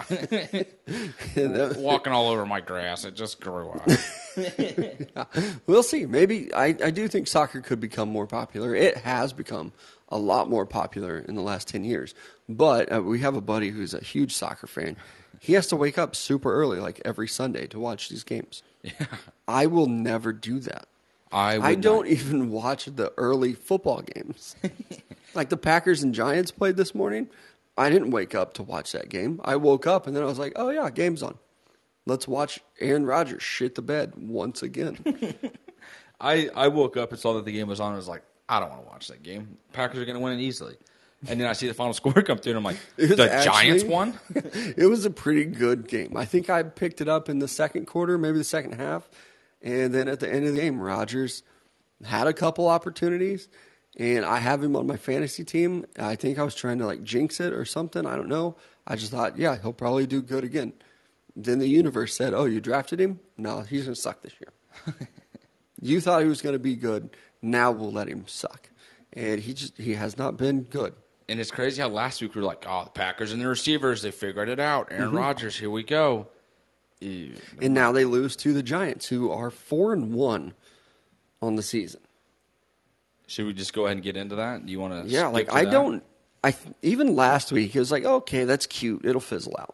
Walking 1.78 2.12
all 2.12 2.28
over 2.30 2.46
my 2.46 2.60
grass. 2.60 3.06
It 3.06 3.16
just 3.16 3.40
grew 3.40 3.70
up. 3.70 3.90
We'll 5.68 5.84
see. 5.84 6.06
Maybe 6.06 6.54
I, 6.54 6.68
I 6.68 6.90
do 6.90 7.08
think 7.10 7.28
soccer 7.28 7.60
could 7.60 7.82
become 7.82 8.08
more 8.10 8.26
popular. 8.26 8.74
It 8.74 8.96
has 8.98 9.34
become 9.34 9.74
a 10.08 10.18
lot 10.18 10.50
more 10.50 10.66
popular 10.66 11.20
in 11.20 11.36
the 11.36 11.42
last 11.42 11.68
10 11.68 11.84
years. 11.84 12.16
But 12.48 12.94
uh, 12.94 13.02
we 13.02 13.20
have 13.20 13.36
a 13.36 13.42
buddy 13.42 13.70
who's 13.70 13.94
a 13.94 14.00
huge 14.00 14.34
soccer 14.34 14.68
fan, 14.68 14.96
he 15.40 15.54
has 15.54 15.68
to 15.68 15.76
wake 15.76 15.98
up 15.98 16.16
super 16.16 16.54
early, 16.54 16.80
like 16.80 17.02
every 17.04 17.28
Sunday, 17.28 17.68
to 17.68 17.80
watch 17.80 18.08
these 18.08 18.24
games. 18.24 18.64
Yeah. 18.84 18.92
I 19.48 19.66
will 19.68 19.88
never 19.88 20.34
do 20.34 20.60
that. 20.62 20.88
I 21.32 21.58
I 21.60 21.76
don't 21.76 22.06
not- 22.06 22.12
even 22.12 22.52
watch 22.52 22.86
the 22.86 23.14
early 23.18 23.54
football 23.54 24.02
games. 24.02 24.56
like 25.34 25.50
the 25.50 25.58
Packers 25.58 26.04
and 26.04 26.14
Giants 26.14 26.52
played 26.52 26.78
this 26.78 26.94
morning. 26.94 27.30
I 27.78 27.90
didn't 27.90 28.12
wake 28.12 28.36
up 28.36 28.54
to 28.56 28.64
watch 28.64 28.92
that 28.92 29.10
game. 29.10 29.40
I 29.44 29.56
woke 29.56 29.88
up 29.88 30.06
and 30.06 30.16
then 30.16 30.24
I 30.24 30.26
was 30.26 30.38
like, 30.38 30.54
oh, 30.58 30.70
yeah, 30.70 30.90
game's 30.90 31.24
on. 31.24 31.38
Let's 32.06 32.28
watch 32.28 32.60
Aaron 32.80 33.06
Rodgers 33.06 33.42
shit 33.44 33.76
the 33.76 33.82
bed 33.82 34.14
once 34.18 34.62
again. 34.62 34.98
I, 36.20 36.50
I 36.56 36.68
woke 36.68 36.98
up 36.98 37.12
and 37.12 37.20
saw 37.20 37.34
that 37.34 37.46
the 37.46 37.52
game 37.52 37.68
was 37.68 37.80
on 37.80 37.90
and 37.90 37.98
was 37.98 38.08
like, 38.08 38.24
I 38.50 38.60
don't 38.60 38.70
want 38.70 38.84
to 38.84 38.88
watch 38.90 39.08
that 39.08 39.24
game. 39.24 39.58
Packers 39.72 40.00
are 40.00 40.06
going 40.06 40.18
to 40.18 40.22
win 40.22 40.38
it 40.38 40.42
easily. 40.42 40.76
And 41.28 41.40
then 41.40 41.48
I 41.48 41.54
see 41.54 41.68
the 41.68 41.74
final 41.74 41.94
score 42.02 42.14
come 42.14 42.38
through 42.38 42.52
and 42.52 42.58
I'm 42.58 42.64
like, 42.64 42.78
the 42.98 43.32
actually- 43.32 43.52
Giants 43.52 43.84
won? 43.86 44.20
it 44.34 44.90
was 44.90 45.06
a 45.06 45.12
pretty 45.12 45.46
good 45.46 45.88
game. 45.88 46.16
I 46.18 46.26
think 46.26 46.50
I 46.50 46.64
picked 46.64 47.02
it 47.02 47.08
up 47.08 47.30
in 47.30 47.40
the 47.40 47.48
second 47.48 47.86
quarter, 47.86 48.18
maybe 48.18 48.38
the 48.38 48.44
second 48.44 48.74
half. 48.74 49.10
And 49.62 49.94
then 49.94 50.08
at 50.08 50.20
the 50.20 50.32
end 50.32 50.48
of 50.48 50.56
the 50.56 50.62
game, 50.62 50.80
Rodgers 50.80 51.44
had 52.04 52.28
a 52.28 52.34
couple 52.34 52.68
opportunities. 52.68 53.48
And 53.98 54.24
I 54.24 54.38
have 54.40 54.64
him 54.64 54.76
on 54.76 54.88
my 54.88 54.96
fantasy 54.96 55.44
team. 55.44 55.86
I 56.00 56.16
think 56.16 56.40
I 56.40 56.44
was 56.44 56.56
trying 56.56 56.80
to 56.80 56.86
like 56.86 57.04
jinx 57.04 57.40
it 57.40 57.52
or 57.54 57.66
something. 57.66 58.06
I 58.06 58.16
don't 58.16 58.30
know. 58.30 58.56
I 58.88 58.96
just 58.96 59.12
thought, 59.12 59.38
yeah, 59.38 59.58
he'll 59.62 59.74
probably 59.74 60.08
do 60.08 60.22
good 60.22 60.44
again. 60.44 60.74
Then 61.36 61.60
the 61.60 61.68
universe 61.68 62.16
said, 62.16 62.34
oh, 62.34 62.46
you 62.46 62.62
drafted 62.62 63.00
him? 63.00 63.20
No, 63.38 63.62
he's 63.62 63.84
going 63.84 63.96
to 63.96 64.02
suck 64.02 64.22
this 64.22 64.34
year. 64.40 64.96
you 65.82 66.02
thought 66.02 66.22
he 66.22 66.28
was 66.28 66.42
going 66.42 66.54
to 66.54 66.60
be 66.60 66.76
good. 66.76 67.10
Now 67.42 67.72
we'll 67.72 67.92
let 67.92 68.08
him 68.08 68.24
suck. 68.28 68.70
And 69.14 69.42
he 69.42 69.54
just, 69.54 69.78
he 69.78 69.94
has 69.96 70.18
not 70.18 70.38
been 70.38 70.64
good. 70.64 70.94
And 71.32 71.40
it's 71.40 71.50
crazy 71.50 71.82
how 71.82 71.88
last 71.88 72.22
week 72.22 72.36
we 72.36 72.42
were 72.42 72.48
like, 72.48 72.66
oh, 72.68 72.84
the 72.84 72.90
Packers 72.90 73.32
and 73.32 73.42
the 73.42 73.48
receivers, 73.48 74.02
they 74.02 74.12
figured 74.12 74.50
it 74.50 74.60
out. 74.60 74.90
Aaron 74.92 75.08
Mm-hmm. 75.08 75.18
Rodgers, 75.18 75.56
here 75.58 75.70
we 75.70 75.82
go. 75.84 76.28
Ew. 77.00 77.34
and 77.62 77.74
now 77.74 77.92
they 77.94 78.04
lose 78.06 78.36
to 78.36 78.52
the 78.54 78.62
Giants, 78.62 79.08
who 79.08 79.32
are 79.32 79.50
four 79.50 79.94
and 79.94 80.14
one 80.14 80.54
on 81.42 81.56
the 81.56 81.64
season. 81.64 82.02
Should 83.28 83.46
we 83.48 83.54
just 83.54 83.74
go 83.74 83.86
ahead 83.86 83.96
and 83.98 84.04
get 84.04 84.18
into 84.18 84.36
that? 84.36 84.66
Do 84.66 84.72
you 84.74 84.80
want 84.80 85.06
to? 85.06 85.10
Yeah, 85.10 85.28
like 85.28 85.52
I 85.54 85.64
don't. 85.66 86.04
I 86.44 86.54
even 86.82 87.16
last 87.16 87.52
week 87.54 87.74
it 87.76 87.80
was 87.80 87.92
like, 87.92 88.04
okay, 88.04 88.44
that's 88.44 88.66
cute. 88.68 89.06
It'll 89.06 89.22
fizzle 89.22 89.56
out. 89.58 89.74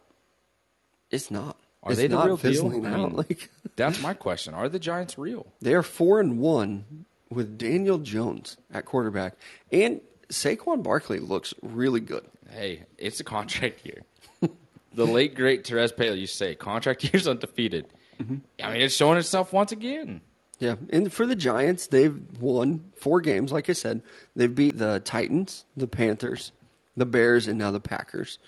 It's 1.10 1.30
not. 1.30 1.56
Are 1.82 1.90
it's 1.92 2.00
they 2.00 2.06
the 2.06 2.14
not 2.14 2.26
real 2.26 2.36
deal? 2.36 2.50
fizzling 2.52 2.86
I 2.86 2.92
out. 2.92 3.08
mean- 3.08 3.16
Like 3.16 3.50
That's 3.76 4.00
my 4.00 4.14
question. 4.14 4.54
Are 4.54 4.68
the 4.68 4.78
Giants 4.78 5.18
real? 5.18 5.46
they 5.60 5.74
are 5.74 5.82
four 5.82 6.20
and 6.20 6.38
one 6.38 7.04
with 7.30 7.58
Daniel 7.58 7.98
Jones 7.98 8.56
at 8.72 8.84
quarterback, 8.86 9.34
and 9.72 10.00
Saquon 10.30 10.82
Barkley 10.82 11.20
looks 11.20 11.54
really 11.62 12.00
good. 12.00 12.24
Hey, 12.50 12.84
it's 12.96 13.20
a 13.20 13.24
contract 13.24 13.84
year. 13.84 14.02
the 14.94 15.06
late 15.06 15.34
great 15.34 15.64
Terez 15.64 15.94
Paylor 15.94 16.18
used 16.18 16.32
to 16.34 16.38
say, 16.38 16.54
"Contract 16.54 17.04
year's 17.12 17.28
undefeated." 17.28 17.86
Mm-hmm. 18.20 18.36
I 18.62 18.72
mean, 18.72 18.82
it's 18.82 18.94
showing 18.94 19.18
itself 19.18 19.52
once 19.52 19.72
again. 19.72 20.20
Yeah, 20.58 20.74
and 20.90 21.12
for 21.12 21.24
the 21.24 21.36
Giants, 21.36 21.86
they've 21.86 22.20
won 22.40 22.90
four 22.96 23.20
games. 23.20 23.52
Like 23.52 23.70
I 23.70 23.74
said, 23.74 24.02
they've 24.34 24.52
beat 24.52 24.76
the 24.76 25.00
Titans, 25.00 25.64
the 25.76 25.86
Panthers, 25.86 26.50
the 26.96 27.06
Bears, 27.06 27.46
and 27.46 27.58
now 27.58 27.70
the 27.70 27.80
Packers. 27.80 28.38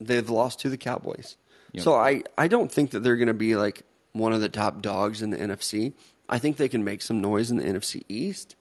They've 0.00 0.30
lost 0.30 0.60
to 0.60 0.68
the 0.68 0.78
Cowboys. 0.78 1.36
Yep. 1.72 1.84
So 1.84 1.94
I, 1.94 2.22
I 2.38 2.48
don't 2.48 2.70
think 2.70 2.90
that 2.92 3.00
they're 3.00 3.16
going 3.16 3.28
to 3.28 3.34
be 3.34 3.56
like 3.56 3.82
one 4.12 4.32
of 4.32 4.40
the 4.40 4.48
top 4.48 4.80
dogs 4.80 5.22
in 5.22 5.30
the 5.30 5.36
NFC. 5.36 5.92
I 6.28 6.38
think 6.38 6.56
they 6.56 6.68
can 6.68 6.84
make 6.84 7.02
some 7.02 7.20
noise 7.20 7.50
in 7.50 7.56
the 7.56 7.64
NFC 7.64 8.04
East, 8.08 8.54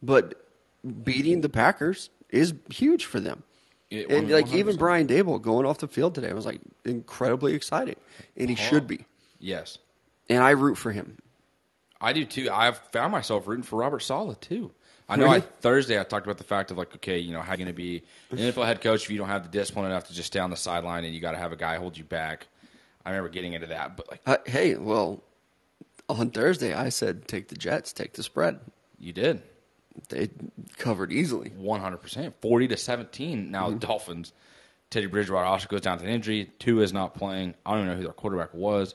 but 0.00 0.47
beating 1.04 1.40
the 1.40 1.48
Packers 1.48 2.10
is 2.30 2.54
huge 2.70 3.04
for 3.04 3.20
them. 3.20 3.42
Yeah, 3.90 4.04
and 4.10 4.30
like 4.30 4.52
even 4.52 4.76
100%. 4.76 4.78
Brian 4.78 5.06
Daboll 5.06 5.40
going 5.40 5.64
off 5.64 5.78
the 5.78 5.88
field 5.88 6.14
today 6.14 6.32
was 6.34 6.44
like 6.44 6.60
incredibly 6.84 7.54
exciting, 7.54 7.96
and 8.36 8.50
he 8.50 8.56
should 8.56 8.86
be. 8.86 9.06
Yes, 9.40 9.78
And 10.28 10.42
I 10.42 10.50
root 10.50 10.76
for 10.76 10.92
him. 10.92 11.16
I 12.00 12.12
do 12.12 12.24
too. 12.24 12.50
I've 12.52 12.78
found 12.92 13.12
myself 13.12 13.46
rooting 13.46 13.62
for 13.62 13.78
Robert 13.78 14.00
Saleh 14.00 14.38
too. 14.40 14.72
I 15.08 15.16
know. 15.16 15.28
I, 15.28 15.40
Thursday 15.40 15.98
I 15.98 16.04
talked 16.04 16.26
about 16.26 16.36
the 16.36 16.44
fact 16.44 16.70
of 16.70 16.76
like, 16.76 16.94
okay, 16.96 17.18
you 17.18 17.32
know, 17.32 17.40
how 17.40 17.52
are 17.52 17.54
you 17.54 17.64
going 17.64 17.68
to 17.68 17.72
be 17.72 18.02
an 18.30 18.36
NFL 18.36 18.66
head 18.66 18.82
coach 18.82 19.04
if 19.04 19.10
you 19.10 19.16
don't 19.16 19.28
have 19.28 19.42
the 19.42 19.48
discipline 19.48 19.86
enough 19.86 20.04
to 20.08 20.12
just 20.12 20.26
stay 20.26 20.38
on 20.38 20.50
the 20.50 20.56
sideline 20.56 21.04
and 21.04 21.14
you 21.14 21.20
got 21.20 21.32
to 21.32 21.38
have 21.38 21.50
a 21.50 21.56
guy 21.56 21.76
hold 21.76 21.96
you 21.96 22.04
back. 22.04 22.46
I 23.06 23.10
remember 23.10 23.30
getting 23.30 23.54
into 23.54 23.68
that, 23.68 23.96
but 23.96 24.10
like 24.10 24.20
Uh, 24.26 24.36
hey, 24.44 24.74
well, 24.76 25.22
on 26.10 26.30
Thursday 26.30 26.74
I 26.74 26.90
said 26.90 27.26
take 27.26 27.48
the 27.48 27.56
Jets, 27.56 27.92
take 27.94 28.12
the 28.12 28.22
spread. 28.22 28.60
you 28.98 29.14
did. 29.14 29.40
They 30.08 30.28
covered 30.76 31.12
easily. 31.12 31.50
One 31.56 31.80
hundred 31.80 31.98
percent, 31.98 32.34
forty 32.40 32.68
to 32.68 32.76
seventeen. 32.76 33.50
Now 33.50 33.66
Mm-hmm. 33.68 33.78
the 33.78 33.86
Dolphins. 33.86 34.32
Teddy 34.90 35.06
Bridgewater 35.06 35.44
also 35.44 35.68
goes 35.68 35.82
down 35.82 35.98
to 35.98 36.04
an 36.04 36.10
injury. 36.10 36.50
Tua 36.58 36.82
is 36.82 36.92
not 36.94 37.14
playing. 37.14 37.54
I 37.66 37.72
don't 37.72 37.80
even 37.80 37.90
know 37.90 37.96
who 37.96 38.02
their 38.04 38.12
quarterback 38.12 38.54
was. 38.54 38.94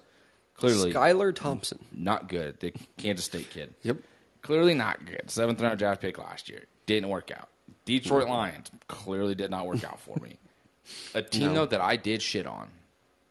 Clearly 0.56 0.92
Skylar 0.94 1.36
Thompson. 1.36 1.80
not 1.92 2.28
good. 2.30 2.60
The 2.60 2.74
Kansas 2.98 3.26
State 3.26 3.50
kid. 3.52 3.74
Yep. 3.84 3.98
Clearly 4.42 4.74
not 4.74 5.06
good. 5.06 5.30
Seventh 5.30 5.62
round 5.62 5.78
draft 5.80 6.02
pick 6.02 6.18
last 6.18 6.50
year. 6.50 6.64
Didn't 6.88 7.10
work 7.10 7.30
out. 7.32 7.48
Detroit 7.86 8.28
Lions 8.28 8.72
clearly 8.88 9.36
did 9.36 9.52
not 9.52 9.68
work 9.68 9.84
out 9.84 10.00
for 10.00 10.18
me. 10.20 10.38
A 11.14 11.22
team 11.22 11.50
No. 11.50 11.62
though 11.62 11.66
that 11.68 11.82
I 11.82 11.96
did 11.96 12.22
shit 12.22 12.46
on, 12.48 12.70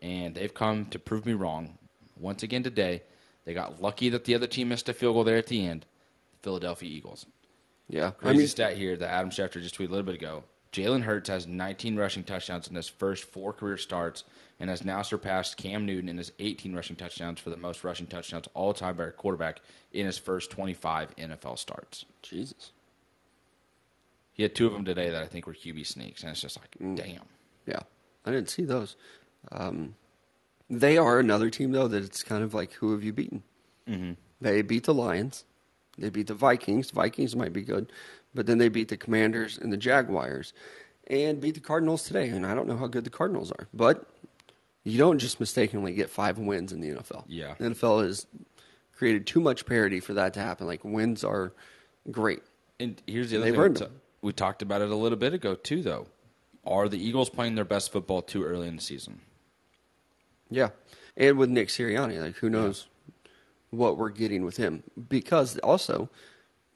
and 0.01 0.35
they've 0.35 0.53
come 0.55 0.87
to 0.87 0.99
prove 0.99 1.27
me 1.27 1.33
wrong 1.33 1.79
once 2.19 2.43
again 2.43 2.63
today. 2.63 3.03
They 3.45 3.55
got 3.55 3.83
lucky 3.83 4.09
that 4.11 4.25
the 4.25 4.35
other 4.37 4.47
team 4.47 4.69
missed 4.69 4.89
a 4.89 4.95
field 4.95 5.15
goal 5.15 5.25
there 5.25 5.37
at 5.37 5.49
the 5.49 5.67
end. 5.67 5.85
Philadelphia 6.43 6.89
Eagles. 6.89 7.27
Yeah. 7.93 8.09
I 8.09 8.11
Crazy 8.11 8.39
mean, 8.39 8.47
stat 8.49 8.77
here 8.77 8.97
that 8.97 9.11
Adam 9.11 9.31
Schefter 9.31 9.63
just 9.63 9.77
tweeted 9.77 9.89
a 9.89 9.93
little 9.93 10.03
bit 10.07 10.15
ago. 10.17 10.45
Jalen 10.73 11.03
Hurts 11.03 11.29
has 11.29 11.47
19 11.47 11.97
rushing 11.97 12.25
touchdowns 12.25 12.67
in 12.67 12.75
his 12.75 12.89
first 12.89 13.25
four 13.25 13.53
career 13.53 13.77
starts 13.77 14.25
and 14.59 14.71
has 14.71 14.83
now 14.87 15.03
surpassed 15.03 15.59
Cam 15.59 15.85
Newton 15.85 16.09
in 16.09 16.17
his 16.17 16.33
18 16.39 16.75
rushing 16.75 16.97
touchdowns 16.97 17.39
for 17.41 17.51
the 17.51 17.59
most 17.59 17.85
rushing 17.85 18.07
touchdowns 18.07 18.49
all 18.55 18.73
time 18.73 18.97
by 18.97 19.05
a 19.05 19.11
quarterback 19.11 19.61
in 19.93 20.07
his 20.07 20.17
first 20.17 20.51
25 20.51 21.15
NFL 21.17 21.59
starts. 21.59 22.07
Jesus. 22.23 22.73
He 24.33 24.43
had 24.43 24.55
two 24.55 24.67
of 24.67 24.73
them 24.73 24.87
today 24.87 25.11
that 25.11 25.23
I 25.23 25.27
think 25.27 25.47
were 25.47 25.53
QB 25.53 25.87
sneaks, 25.87 26.23
and 26.23 26.33
it's 26.33 26.41
just 26.41 26.59
like, 26.59 26.71
Mm. 26.81 26.97
damn. 26.97 27.25
Yeah. 27.67 27.81
I 28.25 28.31
didn't 28.31 28.49
see 28.49 28.65
those. 28.65 28.97
Um, 29.51 29.95
they 30.71 30.97
are 30.97 31.19
another 31.19 31.51
team, 31.51 31.73
though, 31.73 31.89
that 31.89 32.03
it's 32.03 32.23
kind 32.23 32.43
of 32.43 32.55
like 32.55 32.73
who 32.75 32.93
have 32.93 33.05
you 33.05 33.13
beaten? 33.13 33.43
Mm-hmm. 33.87 34.13
They 34.41 34.63
beat 34.63 34.85
the 34.85 34.95
Lions. 34.95 35.45
They 35.99 36.11
beat 36.11 36.27
the 36.27 36.35
Vikings. 36.35 36.91
Vikings 36.91 37.37
might 37.37 37.53
be 37.53 37.63
good. 37.63 37.93
But 38.35 38.47
then 38.47 38.59
they 38.59 38.69
beat 38.69 38.89
the 38.89 38.97
Commanders 38.97 39.59
and 39.59 39.73
the 39.73 39.77
Jaguars 39.77 40.53
and 41.07 41.41
beat 41.41 41.55
the 41.55 41.61
Cardinals 41.61 42.05
today. 42.05 42.29
And 42.29 42.47
I 42.47 42.55
don't 42.55 42.67
know 42.67 42.77
how 42.77 42.87
good 42.87 43.05
the 43.05 43.11
Cardinals 43.11 43.53
are. 43.53 43.69
But 43.75 44.07
you 44.85 44.99
don't 44.99 45.19
just 45.19 45.39
mistakenly 45.39 45.93
get 45.93 46.11
five 46.11 46.39
wins 46.39 46.73
in 46.73 46.81
the 46.81 46.91
NFL. 46.91 47.25
Yeah. 47.29 47.55
The 47.59 47.67
NFL 47.71 48.05
has 48.05 48.27
created 48.95 49.27
too 49.27 49.41
much 49.41 49.67
parity 49.67 50.01
for 50.01 50.15
that 50.15 50.35
to 50.35 50.41
happen. 50.41 50.67
Like, 50.67 50.85
wins 50.85 51.25
are 51.25 51.53
great. 52.11 52.43
And 52.81 53.01
here's 53.07 53.31
the 53.31 53.37
other 53.37 53.53
They've 53.53 53.77
thing. 53.77 53.89
we, 54.23 54.29
we 54.29 54.33
talked 54.33 54.63
about 54.63 54.81
it 54.81 54.91
a 54.91 54.97
little 54.97 55.19
bit 55.19 55.35
ago, 55.35 55.55
too, 55.55 55.83
though. 55.83 56.07
Are 56.65 56.89
the 56.89 56.99
Eagles 57.05 57.29
playing 57.29 57.57
their 57.57 57.65
best 57.65 57.93
football 57.93 58.23
too 58.23 58.45
early 58.45 58.69
in 58.69 58.77
the 58.77 58.83
season? 58.83 59.21
Yeah, 60.49 60.69
and 61.17 61.39
with 61.39 61.51
Nick 61.51 61.69
Sirianni, 61.69 62.21
like 62.21 62.37
who 62.37 62.51
knows 62.51 62.87
what 63.73 63.99
we're 63.99 64.11
getting 64.11 64.45
with 64.45 64.57
him? 64.57 64.85
Because 65.09 65.59
also, 65.59 66.09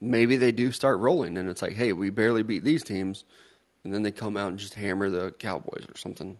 maybe 0.01 0.37
they 0.37 0.51
do 0.51 0.73
start 0.73 0.99
rolling, 0.99 1.39
and 1.39 1.49
it's 1.49 1.63
like, 1.63 1.75
hey, 1.75 1.93
we 1.93 2.11
barely 2.11 2.43
beat 2.43 2.65
these 2.65 2.83
teams, 2.83 3.25
and 3.85 3.95
then 3.95 4.03
they 4.03 4.11
come 4.11 4.37
out 4.37 4.49
and 4.49 4.59
just 4.59 4.75
hammer 4.75 5.09
the 5.09 5.31
Cowboys 5.39 5.87
or 5.89 5.97
something. 5.97 6.37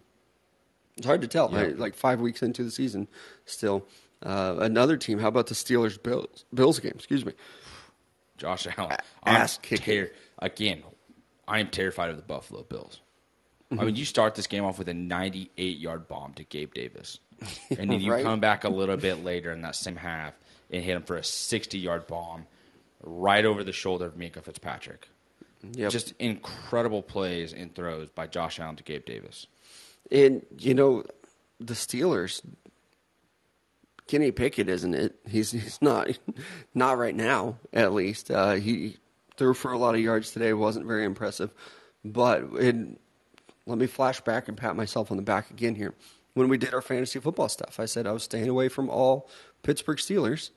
It's 0.97 1.05
hard 1.05 1.21
to 1.21 1.27
tell. 1.27 1.49
Yeah. 1.53 1.61
right? 1.61 1.77
Like 1.79 1.95
five 1.95 2.19
weeks 2.19 2.43
into 2.43 2.63
the 2.63 2.71
season, 2.71 3.07
still. 3.45 3.85
Uh, 4.23 4.55
another 4.59 4.97
team. 4.97 5.19
How 5.19 5.27
about 5.27 5.45
the 5.47 5.53
Steelers 5.53 6.01
Bills 6.01 6.43
Bills 6.53 6.79
game? 6.79 6.93
Excuse 6.95 7.23
me. 7.23 7.33
Josh 8.37 8.67
Allen. 8.77 8.97
ass 9.25 9.57
I'm 9.57 9.61
kicking. 9.63 10.05
ter- 10.05 10.11
again, 10.39 10.83
I 11.47 11.59
am 11.59 11.67
terrified 11.69 12.09
of 12.09 12.17
the 12.17 12.23
Buffalo 12.23 12.63
Bills. 12.63 13.01
Mm-hmm. 13.71 13.79
I 13.81 13.85
mean, 13.85 13.95
you 13.95 14.05
start 14.05 14.33
this 14.35 14.47
game 14.47 14.63
off 14.63 14.79
with 14.79 14.89
a 14.89 14.93
98 14.93 15.77
yard 15.77 16.07
bomb 16.07 16.33
to 16.33 16.43
Gabe 16.43 16.73
Davis. 16.73 17.19
And 17.77 17.91
then 17.91 17.99
you 18.01 18.11
Right. 18.11 18.23
come 18.23 18.39
back 18.39 18.63
a 18.63 18.69
little 18.69 18.97
bit 18.97 19.23
later 19.23 19.51
in 19.51 19.61
that 19.61 19.75
same 19.75 19.95
half 19.97 20.33
and 20.71 20.83
hit 20.83 20.95
him 20.95 21.03
for 21.03 21.15
a 21.15 21.23
60 21.23 21.77
yard 21.77 22.07
bomb 22.07 22.45
right 23.01 23.45
over 23.45 23.63
the 23.63 23.71
shoulder 23.71 24.05
of 24.05 24.15
Minkah 24.15 24.43
Fitzpatrick. 24.43 25.09
Yep. 25.73 25.91
Just 25.91 26.13
incredible 26.19 27.01
plays 27.01 27.53
and 27.53 27.73
throws 27.73 28.09
by 28.09 28.27
Josh 28.27 28.59
Allen 28.59 28.75
to 28.75 28.83
Gabe 28.83 29.05
Davis. 29.05 29.47
And 30.11 30.45
you 30.57 30.73
know, 30.73 31.03
the 31.59 31.73
Steelers. 31.73 32.41
Kenny 34.07 34.31
Pickett 34.31 34.69
isn't 34.69 34.93
it? 34.93 35.15
He's 35.27 35.51
he's 35.51 35.81
not 35.81 36.07
not 36.73 36.97
right 36.97 37.15
now. 37.15 37.57
At 37.73 37.93
least 37.93 38.31
uh, 38.31 38.53
he 38.53 38.97
threw 39.35 39.53
for 39.53 39.71
a 39.71 39.77
lot 39.77 39.95
of 39.95 40.01
yards 40.01 40.31
today. 40.31 40.53
wasn't 40.53 40.85
very 40.85 41.05
impressive. 41.05 41.53
But 42.05 42.43
it, 42.53 42.75
let 43.65 43.77
me 43.77 43.87
flash 43.87 44.21
back 44.21 44.47
and 44.47 44.57
pat 44.57 44.75
myself 44.75 45.11
on 45.11 45.17
the 45.17 45.23
back 45.23 45.51
again 45.51 45.75
here. 45.75 45.93
When 46.33 46.49
we 46.49 46.57
did 46.57 46.73
our 46.73 46.81
fantasy 46.81 47.19
football 47.19 47.49
stuff, 47.49 47.79
I 47.79 47.85
said 47.85 48.07
I 48.07 48.11
was 48.11 48.23
staying 48.23 48.47
away 48.47 48.69
from 48.69 48.89
all 48.89 49.29
Pittsburgh 49.63 49.97
Steelers. 49.97 50.51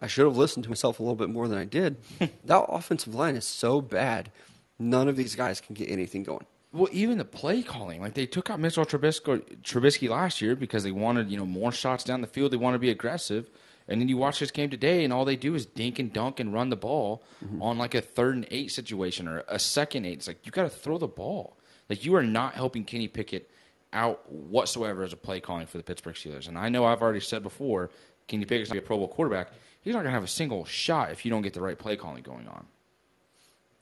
I 0.00 0.06
should 0.06 0.24
have 0.26 0.36
listened 0.36 0.64
to 0.64 0.70
myself 0.70 1.00
a 1.00 1.02
little 1.02 1.16
bit 1.16 1.28
more 1.30 1.48
than 1.48 1.58
I 1.58 1.64
did. 1.64 1.96
that 2.44 2.64
offensive 2.68 3.14
line 3.14 3.36
is 3.36 3.44
so 3.46 3.80
bad. 3.80 4.30
None 4.78 5.08
of 5.08 5.16
these 5.16 5.34
guys 5.34 5.60
can 5.60 5.74
get 5.74 5.90
anything 5.90 6.22
going. 6.22 6.46
Well, 6.72 6.88
even 6.92 7.18
the 7.18 7.24
play 7.24 7.62
calling, 7.62 8.00
like 8.00 8.14
they 8.14 8.26
took 8.26 8.50
out 8.50 8.60
Mitchell 8.60 8.84
Trubisky, 8.84 9.42
Trubisky 9.62 10.08
last 10.08 10.40
year 10.40 10.54
because 10.54 10.84
they 10.84 10.92
wanted, 10.92 11.30
you 11.30 11.36
know, 11.36 11.46
more 11.46 11.72
shots 11.72 12.04
down 12.04 12.20
the 12.20 12.26
field. 12.26 12.52
They 12.52 12.56
want 12.58 12.74
to 12.74 12.78
be 12.78 12.90
aggressive. 12.90 13.48
And 13.88 14.00
then 14.00 14.08
you 14.08 14.18
watch 14.18 14.38
this 14.38 14.50
game 14.50 14.68
today, 14.68 15.02
and 15.02 15.12
all 15.14 15.24
they 15.24 15.34
do 15.34 15.54
is 15.54 15.64
dink 15.64 15.98
and 15.98 16.12
dunk 16.12 16.40
and 16.40 16.52
run 16.52 16.68
the 16.68 16.76
ball 16.76 17.22
Mm-hmm. 17.44 17.62
on 17.62 17.78
like 17.78 17.94
a 17.94 18.00
third 18.02 18.34
and 18.34 18.46
eight 18.50 18.70
situation 18.70 19.26
or 19.28 19.44
a 19.48 19.58
second 19.58 20.04
eight. 20.04 20.14
It's 20.18 20.26
like 20.28 20.44
you 20.44 20.52
got 20.52 20.64
to 20.64 20.68
throw 20.68 20.98
the 20.98 21.06
ball. 21.08 21.56
Like 21.88 22.04
you 22.04 22.14
are 22.16 22.22
not 22.22 22.52
helping 22.54 22.84
Kenny 22.84 23.08
Pickett 23.08 23.48
out 23.92 24.30
whatsoever 24.30 25.02
as 25.04 25.12
a 25.12 25.16
play 25.16 25.40
calling 25.40 25.66
for 25.66 25.78
the 25.78 25.84
Pittsburgh 25.84 26.14
Steelers. 26.16 26.48
And 26.48 26.58
I 26.58 26.68
know 26.68 26.84
I've 26.84 27.00
already 27.00 27.20
said 27.20 27.42
before, 27.42 27.90
Kenny 28.26 28.44
Pickett's 28.44 28.68
not 28.70 28.78
a 28.78 28.82
Pro 28.82 28.98
Bowl 28.98 29.08
quarterback. 29.08 29.48
He's 29.82 29.94
not 29.94 30.00
going 30.00 30.10
to 30.12 30.14
have 30.14 30.24
a 30.24 30.28
single 30.28 30.64
shot 30.64 31.12
if 31.12 31.24
you 31.24 31.30
don't 31.30 31.42
get 31.42 31.54
the 31.54 31.60
right 31.60 31.78
play 31.78 31.96
calling 31.96 32.22
going 32.22 32.46
on. 32.48 32.66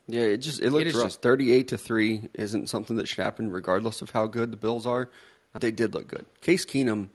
Yeah, 0.08 0.22
it 0.22 0.36
just 0.38 0.60
it 0.60 0.70
looked 0.70 0.86
is 0.86 0.94
rough. 0.94 1.06
just- 1.06 1.22
Thirty-eight 1.22 1.68
to 1.68 1.78
three 1.78 2.28
isn't 2.34 2.68
something 2.68 2.96
that 2.96 3.08
should 3.08 3.22
happen, 3.24 3.50
regardless 3.50 4.02
of 4.02 4.10
how 4.10 4.26
good 4.26 4.50
the 4.52 4.56
Bills 4.56 4.86
are. 4.86 5.10
They 5.58 5.70
did 5.70 5.94
look 5.94 6.06
good. 6.06 6.26
Case 6.42 6.64
Keenum 6.66 7.08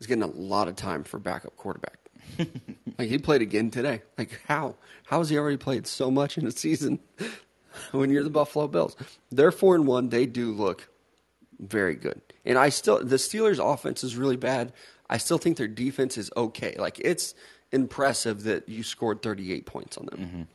is 0.00 0.06
getting 0.08 0.24
a 0.24 0.26
lot 0.26 0.66
of 0.68 0.74
time 0.76 1.04
for 1.04 1.18
backup 1.20 1.56
quarterback. 1.56 1.98
like 2.98 3.08
he 3.08 3.16
played 3.18 3.40
again 3.42 3.70
today. 3.70 4.02
Like 4.18 4.40
how? 4.48 4.74
How 5.06 5.18
has 5.18 5.30
he 5.30 5.38
already 5.38 5.56
played 5.56 5.86
so 5.86 6.10
much 6.10 6.36
in 6.36 6.46
a 6.46 6.50
season? 6.50 6.98
when 7.92 8.10
you're 8.10 8.24
the 8.24 8.30
Buffalo 8.30 8.66
Bills, 8.66 8.96
they're 9.30 9.52
four 9.52 9.74
and 9.76 9.86
one. 9.86 10.08
They 10.08 10.26
do 10.26 10.50
look 10.52 10.88
very 11.60 11.94
good, 11.94 12.20
and 12.44 12.58
I 12.58 12.68
still 12.70 13.02
the 13.02 13.16
Steelers' 13.16 13.60
offense 13.74 14.02
is 14.04 14.16
really 14.16 14.36
bad. 14.36 14.72
I 15.08 15.18
still 15.18 15.38
think 15.38 15.56
their 15.56 15.68
defense 15.68 16.18
is 16.18 16.30
okay. 16.36 16.74
Like 16.78 16.98
it's 16.98 17.34
impressive 17.72 18.44
that 18.44 18.68
you 18.68 18.82
scored 18.82 19.22
38 19.22 19.66
points 19.66 19.96
on 19.98 20.06
them. 20.06 20.48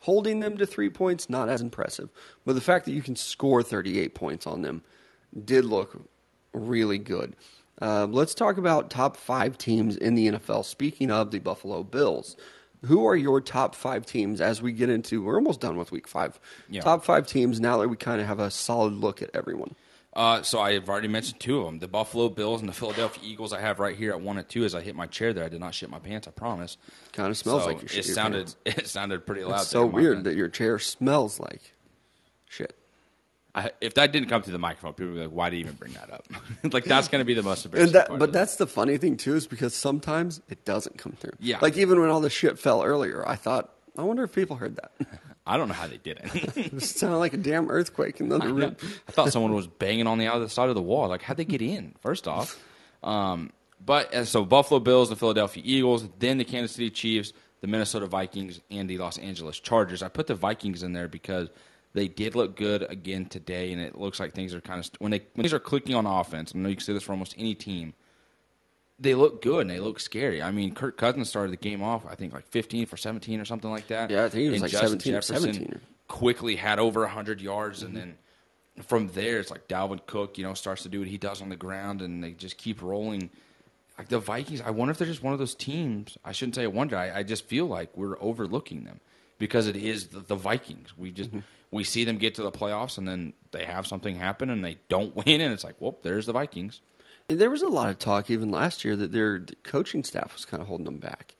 Holding 0.00 0.40
them 0.40 0.56
to 0.58 0.66
three 0.66 0.90
points, 0.90 1.28
not 1.28 1.48
as 1.48 1.60
impressive. 1.60 2.10
But 2.44 2.54
the 2.54 2.60
fact 2.60 2.84
that 2.84 2.92
you 2.92 3.02
can 3.02 3.16
score 3.16 3.62
38 3.62 4.14
points 4.14 4.46
on 4.46 4.62
them 4.62 4.82
did 5.44 5.64
look 5.64 6.08
really 6.52 6.98
good. 6.98 7.34
Uh, 7.80 8.06
let's 8.06 8.34
talk 8.34 8.56
about 8.56 8.88
top 8.88 9.16
five 9.16 9.58
teams 9.58 9.96
in 9.96 10.14
the 10.14 10.28
NFL. 10.28 10.64
Speaking 10.64 11.10
of 11.10 11.30
the 11.30 11.40
Buffalo 11.40 11.82
Bills, 11.82 12.36
who 12.84 13.06
are 13.06 13.16
your 13.16 13.40
top 13.40 13.74
five 13.74 14.06
teams 14.06 14.40
as 14.40 14.62
we 14.62 14.72
get 14.72 14.88
into? 14.88 15.22
We're 15.22 15.36
almost 15.36 15.60
done 15.60 15.76
with 15.76 15.92
week 15.92 16.08
five. 16.08 16.38
Yeah. 16.70 16.82
Top 16.82 17.04
five 17.04 17.26
teams 17.26 17.60
now 17.60 17.78
that 17.78 17.88
we 17.88 17.96
kind 17.96 18.20
of 18.20 18.26
have 18.26 18.38
a 18.38 18.50
solid 18.50 18.94
look 18.94 19.22
at 19.22 19.30
everyone. 19.34 19.74
Uh, 20.16 20.40
so 20.42 20.60
I 20.60 20.72
have 20.72 20.88
already 20.88 21.08
mentioned 21.08 21.38
two 21.40 21.58
of 21.60 21.66
them: 21.66 21.78
the 21.78 21.88
Buffalo 21.88 22.30
Bills 22.30 22.60
and 22.60 22.68
the 22.68 22.72
Philadelphia 22.72 23.22
Eagles. 23.22 23.52
I 23.52 23.60
have 23.60 23.78
right 23.78 23.94
here 23.94 24.12
at 24.12 24.20
one 24.20 24.38
and 24.38 24.48
two. 24.48 24.64
As 24.64 24.74
I 24.74 24.80
hit 24.80 24.96
my 24.96 25.06
chair 25.06 25.34
there, 25.34 25.44
I 25.44 25.50
did 25.50 25.60
not 25.60 25.74
shit 25.74 25.90
my 25.90 25.98
pants. 25.98 26.26
I 26.26 26.30
promise. 26.30 26.78
Kind 27.12 27.28
of 27.30 27.36
smells 27.36 27.64
So 27.64 27.68
like 27.68 27.82
you 27.82 27.88
shit 27.88 27.98
it 27.98 28.06
your 28.06 28.14
sounded. 28.14 28.38
pants. 28.46 28.56
It 28.64 28.88
sounded 28.88 29.26
pretty 29.26 29.44
loud. 29.44 29.60
It's 29.60 29.68
so 29.68 29.84
weird 29.84 30.24
that 30.24 30.34
your 30.34 30.48
chair 30.48 30.78
smells 30.78 31.38
like 31.38 31.74
shit. 32.48 32.74
I, 33.54 33.72
if 33.80 33.94
that 33.94 34.12
didn't 34.12 34.28
come 34.30 34.42
through 34.42 34.52
the 34.52 34.58
microphone, 34.58 34.94
people 34.94 35.12
would 35.12 35.18
be 35.18 35.20
like, 35.26 35.34
"Why 35.34 35.50
do 35.50 35.56
you 35.56 35.60
even 35.60 35.74
bring 35.74 35.92
that 35.92 36.10
up?" 36.10 36.26
like 36.72 36.84
that's 36.84 37.08
going 37.08 37.20
to 37.20 37.26
be 37.26 37.34
the 37.34 37.42
most 37.42 37.66
embarrassing. 37.66 37.92
that, 37.92 38.08
part 38.08 38.18
but 38.18 38.32
that's 38.32 38.56
the 38.56 38.66
funny 38.66 38.96
thing 38.96 39.18
too, 39.18 39.34
is 39.34 39.46
because 39.46 39.74
sometimes 39.74 40.40
it 40.48 40.64
doesn't 40.64 40.96
come 40.96 41.12
through. 41.12 41.32
Yeah. 41.40 41.58
Like 41.60 41.76
even 41.76 42.00
when 42.00 42.08
all 42.08 42.20
the 42.22 42.30
shit 42.30 42.58
fell 42.58 42.82
earlier, 42.82 43.22
I 43.28 43.36
thought, 43.36 43.70
I 43.98 44.02
wonder 44.02 44.22
if 44.24 44.32
people 44.34 44.56
heard 44.56 44.76
that. 44.76 44.92
I 45.46 45.56
don't 45.56 45.68
know 45.68 45.74
how 45.74 45.86
they 45.86 45.98
did 45.98 46.20
it. 46.22 46.56
it 46.74 46.82
sounded 46.82 47.18
like 47.18 47.32
a 47.32 47.38
damn 47.38 47.70
earthquake 47.70 48.20
in 48.20 48.28
the 48.28 48.36
other 48.36 48.52
room. 48.52 48.76
I 49.08 49.12
thought 49.12 49.32
someone 49.32 49.54
was 49.54 49.68
banging 49.68 50.06
on 50.06 50.18
the 50.18 50.26
other 50.26 50.48
side 50.48 50.68
of 50.68 50.74
the 50.74 50.82
wall. 50.82 51.08
Like, 51.08 51.22
how'd 51.22 51.36
they 51.36 51.44
get 51.44 51.62
in? 51.62 51.94
First 52.00 52.26
off, 52.26 52.60
um, 53.04 53.52
but 53.84 54.12
uh, 54.12 54.24
so 54.24 54.44
Buffalo 54.44 54.80
Bills, 54.80 55.08
the 55.08 55.16
Philadelphia 55.16 55.62
Eagles, 55.64 56.08
then 56.18 56.38
the 56.38 56.44
Kansas 56.44 56.72
City 56.72 56.90
Chiefs, 56.90 57.32
the 57.60 57.68
Minnesota 57.68 58.06
Vikings, 58.06 58.60
and 58.70 58.90
the 58.90 58.98
Los 58.98 59.18
Angeles 59.18 59.60
Chargers. 59.60 60.02
I 60.02 60.08
put 60.08 60.26
the 60.26 60.34
Vikings 60.34 60.82
in 60.82 60.92
there 60.92 61.08
because 61.08 61.48
they 61.94 62.08
did 62.08 62.34
look 62.34 62.56
good 62.56 62.84
again 62.90 63.26
today, 63.26 63.72
and 63.72 63.80
it 63.80 63.98
looks 63.98 64.18
like 64.18 64.34
things 64.34 64.52
are 64.54 64.60
kind 64.60 64.80
of 64.80 64.90
when 64.98 65.12
they 65.12 65.20
when 65.34 65.44
things 65.44 65.52
are 65.52 65.60
clicking 65.60 65.94
on 65.94 66.06
offense. 66.06 66.52
I 66.54 66.58
know 66.58 66.68
you 66.68 66.76
can 66.76 66.84
say 66.84 66.92
this 66.92 67.04
for 67.04 67.12
almost 67.12 67.34
any 67.38 67.54
team. 67.54 67.94
They 68.98 69.14
look 69.14 69.42
good 69.42 69.62
and 69.62 69.70
they 69.70 69.78
look 69.78 70.00
scary. 70.00 70.42
I 70.42 70.50
mean, 70.50 70.74
Kirk 70.74 70.96
Cousins 70.96 71.28
started 71.28 71.52
the 71.52 71.58
game 71.58 71.82
off, 71.82 72.06
I 72.08 72.14
think, 72.14 72.32
like 72.32 72.46
15 72.46 72.86
for 72.86 72.96
17 72.96 73.40
or 73.40 73.44
something 73.44 73.70
like 73.70 73.88
that. 73.88 74.10
Yeah, 74.10 74.24
I 74.24 74.28
think 74.30 74.42
he 74.42 74.48
was 74.48 74.54
And 74.54 74.62
like 74.62 74.70
Justin 74.70 75.00
17 75.00 75.14
or 75.14 75.20
Jefferson 75.20 75.52
17. 75.52 75.80
quickly 76.08 76.56
had 76.56 76.78
over 76.78 77.00
100 77.02 77.42
yards, 77.42 77.82
and 77.82 77.90
mm-hmm. 77.90 77.98
then 77.98 78.14
from 78.84 79.08
there, 79.08 79.38
it's 79.38 79.50
like 79.50 79.68
Dalvin 79.68 80.04
Cook, 80.06 80.38
you 80.38 80.44
know, 80.44 80.54
starts 80.54 80.82
to 80.84 80.88
do 80.88 81.00
what 81.00 81.08
he 81.08 81.18
does 81.18 81.42
on 81.42 81.48
the 81.48 81.56
ground, 81.56 82.02
and 82.02 82.22
they 82.22 82.32
just 82.32 82.56
keep 82.58 82.82
rolling. 82.82 83.30
Like 83.98 84.08
the 84.08 84.18
Vikings, 84.18 84.60
I 84.60 84.70
wonder 84.70 84.92
if 84.92 84.98
they're 84.98 85.06
just 85.06 85.22
one 85.22 85.32
of 85.32 85.38
those 85.38 85.54
teams. 85.54 86.18
I 86.24 86.32
shouldn't 86.32 86.54
say 86.54 86.64
I 86.64 86.66
wonder. 86.66 86.96
I, 86.96 87.18
I 87.18 87.22
just 87.22 87.46
feel 87.46 87.66
like 87.66 87.96
we're 87.96 88.20
overlooking 88.20 88.84
them 88.84 89.00
because 89.38 89.66
it 89.66 89.76
is 89.76 90.08
the, 90.08 90.20
the 90.20 90.34
Vikings. 90.34 90.96
We 90.96 91.10
just 91.10 91.30
mm-hmm. 91.30 91.40
we 91.70 91.84
see 91.84 92.04
them 92.04 92.18
get 92.18 92.34
to 92.36 92.42
the 92.42 92.52
playoffs, 92.52 92.98
and 92.98 93.08
then 93.08 93.32
they 93.52 93.64
have 93.64 93.86
something 93.86 94.16
happen, 94.16 94.50
and 94.50 94.64
they 94.64 94.78
don't 94.88 95.16
win, 95.26 95.40
and 95.40 95.52
it's 95.52 95.64
like, 95.64 95.76
well, 95.80 95.96
there's 96.02 96.26
the 96.26 96.32
Vikings. 96.32 96.80
There 97.28 97.50
was 97.50 97.62
a 97.62 97.68
lot 97.68 97.90
of 97.90 97.98
talk 97.98 98.30
even 98.30 98.50
last 98.50 98.84
year 98.84 98.94
that 98.96 99.12
their 99.12 99.44
coaching 99.64 100.04
staff 100.04 100.32
was 100.34 100.44
kind 100.44 100.60
of 100.60 100.68
holding 100.68 100.84
them 100.84 100.98
back 100.98 101.34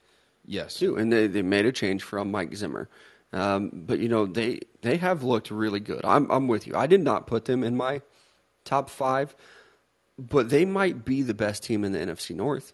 Yes, 0.47 0.79
too, 0.79 0.97
and 0.97 1.13
they, 1.13 1.27
they 1.27 1.43
made 1.43 1.67
a 1.67 1.73
change 1.73 2.03
from 2.03 2.31
Mike 2.31 2.55
Zimmer. 2.55 2.89
Um, 3.33 3.71
but 3.73 3.99
you 3.99 4.09
know 4.09 4.25
they 4.25 4.61
they 4.83 4.97
have 4.99 5.25
looked 5.25 5.51
really 5.51 5.81
good. 5.81 6.03
I'm 6.05 6.31
I'm 6.31 6.47
with 6.47 6.67
you. 6.67 6.77
I 6.77 6.87
did 6.87 7.03
not 7.03 7.27
put 7.27 7.45
them 7.45 7.65
in 7.65 7.77
my 7.77 8.01
top 8.65 8.89
five, 8.89 9.35
but 10.17 10.49
they 10.49 10.65
might 10.65 11.05
be 11.05 11.23
the 11.23 11.35
best 11.35 11.65
team 11.65 11.85
in 11.85 11.93
the 11.93 11.99
NFC 11.99 12.37
North. 12.37 12.73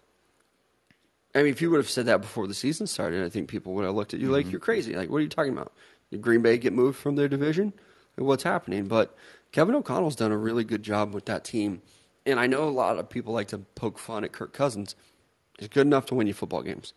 I 1.35 1.39
mean, 1.39 1.51
if 1.51 1.63
you 1.63 1.71
would 1.71 1.79
have 1.79 1.89
said 1.89 2.07
that 2.07 2.21
before 2.21 2.47
the 2.47 2.55
season 2.55 2.87
started, 2.87 3.25
I 3.25 3.31
think 3.31 3.49
people 3.49 3.73
would 3.73 3.87
have 3.87 3.95
looked 3.95 4.13
at 4.13 4.21
you 4.21 4.29
like 4.29 4.51
you're 4.51 4.61
crazy. 4.61 4.95
Like, 4.95 5.09
what 5.09 5.17
are 5.17 5.23
you 5.23 5.29
talking 5.29 5.53
about? 5.53 5.73
Did 6.11 6.21
Green 6.21 6.43
Bay 6.43 6.59
get 6.59 6.75
moved 6.75 6.99
from 6.99 7.17
their 7.17 7.29
division? 7.29 7.73
What's 8.17 8.43
happening? 8.43 8.87
But 8.87 9.17
Kevin 9.51 9.75
O'Connell's 9.75 10.17
done 10.17 10.31
a 10.31 10.37
really 10.37 10.65
good 10.65 10.83
job 10.83 11.15
with 11.15 11.25
that 11.25 11.45
team. 11.45 11.81
And 12.25 12.39
I 12.39 12.47
know 12.47 12.65
a 12.65 12.71
lot 12.71 12.99
of 12.99 13.09
people 13.09 13.33
like 13.33 13.49
to 13.49 13.59
poke 13.59 13.99
fun 13.99 14.25
at 14.25 14.33
Kirk 14.33 14.53
Cousins. 14.53 14.95
He's 15.59 15.69
good 15.69 15.87
enough 15.87 16.07
to 16.07 16.15
win 16.15 16.27
you 16.27 16.35
football 16.35 16.63
games. 16.63 16.93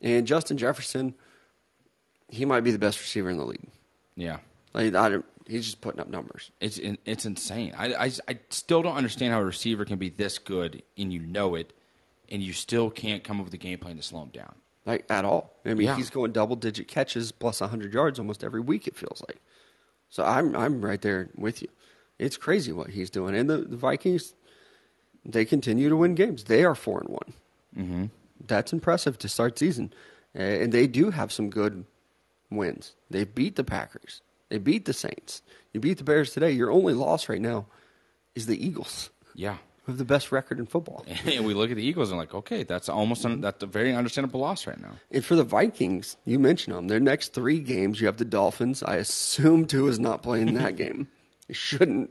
And 0.00 0.26
Justin 0.26 0.56
Jefferson, 0.56 1.14
he 2.28 2.44
might 2.44 2.60
be 2.62 2.70
the 2.70 2.78
best 2.78 3.00
receiver 3.00 3.30
in 3.30 3.36
the 3.36 3.44
league. 3.44 3.68
yeah. 4.16 4.38
Like, 4.72 4.94
I 4.94 5.08
don't, 5.08 5.24
he's 5.48 5.64
just 5.64 5.80
putting 5.80 6.00
up 6.00 6.08
numbers. 6.08 6.52
It's 6.60 6.78
in- 6.78 6.98
it's 7.04 7.26
insane. 7.26 7.74
I, 7.76 7.92
I 7.92 8.10
I 8.28 8.38
still 8.50 8.82
don't 8.82 8.94
understand 8.94 9.32
how 9.32 9.40
a 9.40 9.44
receiver 9.44 9.84
can 9.84 9.98
be 9.98 10.08
this 10.08 10.38
good 10.38 10.84
and 10.96 11.12
you 11.12 11.18
know 11.18 11.56
it, 11.56 11.72
and 12.28 12.40
you 12.40 12.52
still 12.52 12.88
can't 12.88 13.24
come 13.24 13.40
up 13.40 13.46
with 13.46 13.54
a 13.54 13.58
game 13.58 13.80
plan 13.80 13.96
to 13.96 14.02
slow 14.02 14.22
him 14.22 14.28
down. 14.28 14.54
Like, 14.86 15.06
at 15.10 15.24
all. 15.24 15.56
I 15.66 15.74
mean, 15.74 15.88
Yeah. 15.88 15.96
he's 15.96 16.08
going 16.08 16.30
double 16.30 16.54
digit 16.54 16.86
catches 16.86 17.32
plus 17.32 17.60
100 17.60 17.92
yards 17.92 18.20
almost 18.20 18.44
every 18.44 18.60
week, 18.60 18.86
it 18.86 18.94
feels 18.96 19.24
like. 19.28 19.40
So 20.08 20.24
I'm, 20.24 20.54
I'm 20.54 20.80
right 20.84 21.02
there 21.02 21.30
with 21.36 21.62
you. 21.62 21.68
It's 22.20 22.36
crazy 22.36 22.70
what 22.72 22.90
he's 22.90 23.10
doing. 23.10 23.34
And 23.34 23.50
the, 23.50 23.56
the 23.58 23.76
Vikings, 23.76 24.34
they 25.24 25.44
continue 25.44 25.88
to 25.88 25.96
win 25.96 26.14
games. 26.14 26.44
They 26.44 26.64
are 26.64 26.74
4 26.74 27.00
and 27.00 27.08
one 27.08 27.32
Mm-hmm. 27.78 28.04
That's 28.46 28.72
impressive 28.72 29.18
to 29.18 29.28
start 29.28 29.58
season. 29.58 29.92
And 30.34 30.72
they 30.72 30.86
do 30.86 31.10
have 31.10 31.30
some 31.30 31.50
good 31.50 31.84
wins. 32.50 32.94
They 33.10 33.24
beat 33.24 33.56
the 33.56 33.64
Packers. 33.64 34.22
They 34.48 34.58
beat 34.58 34.84
the 34.86 34.92
Saints. 34.92 35.42
You 35.72 35.78
beat 35.80 35.98
the 35.98 36.04
Bears 36.04 36.32
today. 36.32 36.50
Your 36.50 36.70
only 36.70 36.94
loss 36.94 37.28
right 37.28 37.40
now 37.40 37.66
is 38.34 38.46
the 38.46 38.64
Eagles, 38.66 39.10
Yeah. 39.34 39.58
who 39.84 39.92
have 39.92 39.98
the 39.98 40.04
best 40.04 40.32
record 40.32 40.58
in 40.58 40.66
football. 40.66 41.04
And 41.26 41.44
we 41.46 41.54
look 41.54 41.70
at 41.70 41.76
the 41.76 41.84
Eagles 41.84 42.10
and 42.10 42.18
like, 42.18 42.34
okay, 42.34 42.64
that's 42.64 42.88
almost 42.88 43.24
un- 43.24 43.40
that's 43.40 43.62
a 43.62 43.66
very 43.66 43.94
understandable 43.94 44.40
loss 44.40 44.66
right 44.66 44.80
now. 44.80 44.92
And 45.12 45.24
for 45.24 45.36
the 45.36 45.44
Vikings, 45.44 46.16
you 46.24 46.38
mentioned 46.40 46.74
them. 46.76 46.88
Their 46.88 46.98
next 47.00 47.34
three 47.34 47.60
games, 47.60 48.00
you 48.00 48.06
have 48.06 48.16
the 48.16 48.24
Dolphins. 48.24 48.82
I 48.82 48.96
assume 48.96 49.66
Tua 49.66 49.90
is 49.90 50.00
not 50.00 50.22
playing 50.22 50.54
that 50.54 50.74
game. 50.84 51.06
It 51.48 51.56
shouldn't. 51.56 52.10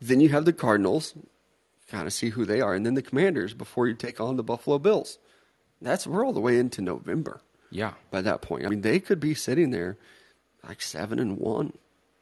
Then 0.00 0.20
you 0.20 0.30
have 0.30 0.44
the 0.46 0.52
Cardinals. 0.52 1.14
Kind 1.90 2.06
of 2.06 2.12
see 2.12 2.30
who 2.30 2.44
they 2.44 2.60
are, 2.60 2.74
and 2.74 2.86
then 2.86 2.94
the 2.94 3.02
Commanders 3.02 3.52
before 3.52 3.86
you 3.88 3.94
take 3.94 4.20
on 4.20 4.36
the 4.36 4.42
Buffalo 4.44 4.78
Bills. 4.78 5.18
That's 5.82 6.06
we're 6.06 6.24
all 6.24 6.32
the 6.32 6.40
way 6.40 6.58
into 6.58 6.80
November 6.82 7.40
Yeah. 7.70 7.94
by 8.10 8.20
that 8.22 8.42
point. 8.42 8.64
I 8.64 8.68
mean, 8.68 8.82
they 8.82 9.00
could 9.00 9.18
be 9.18 9.34
sitting 9.34 9.70
there 9.70 9.96
like 10.66 10.82
seven 10.82 11.18
and 11.18 11.38
one 11.38 11.72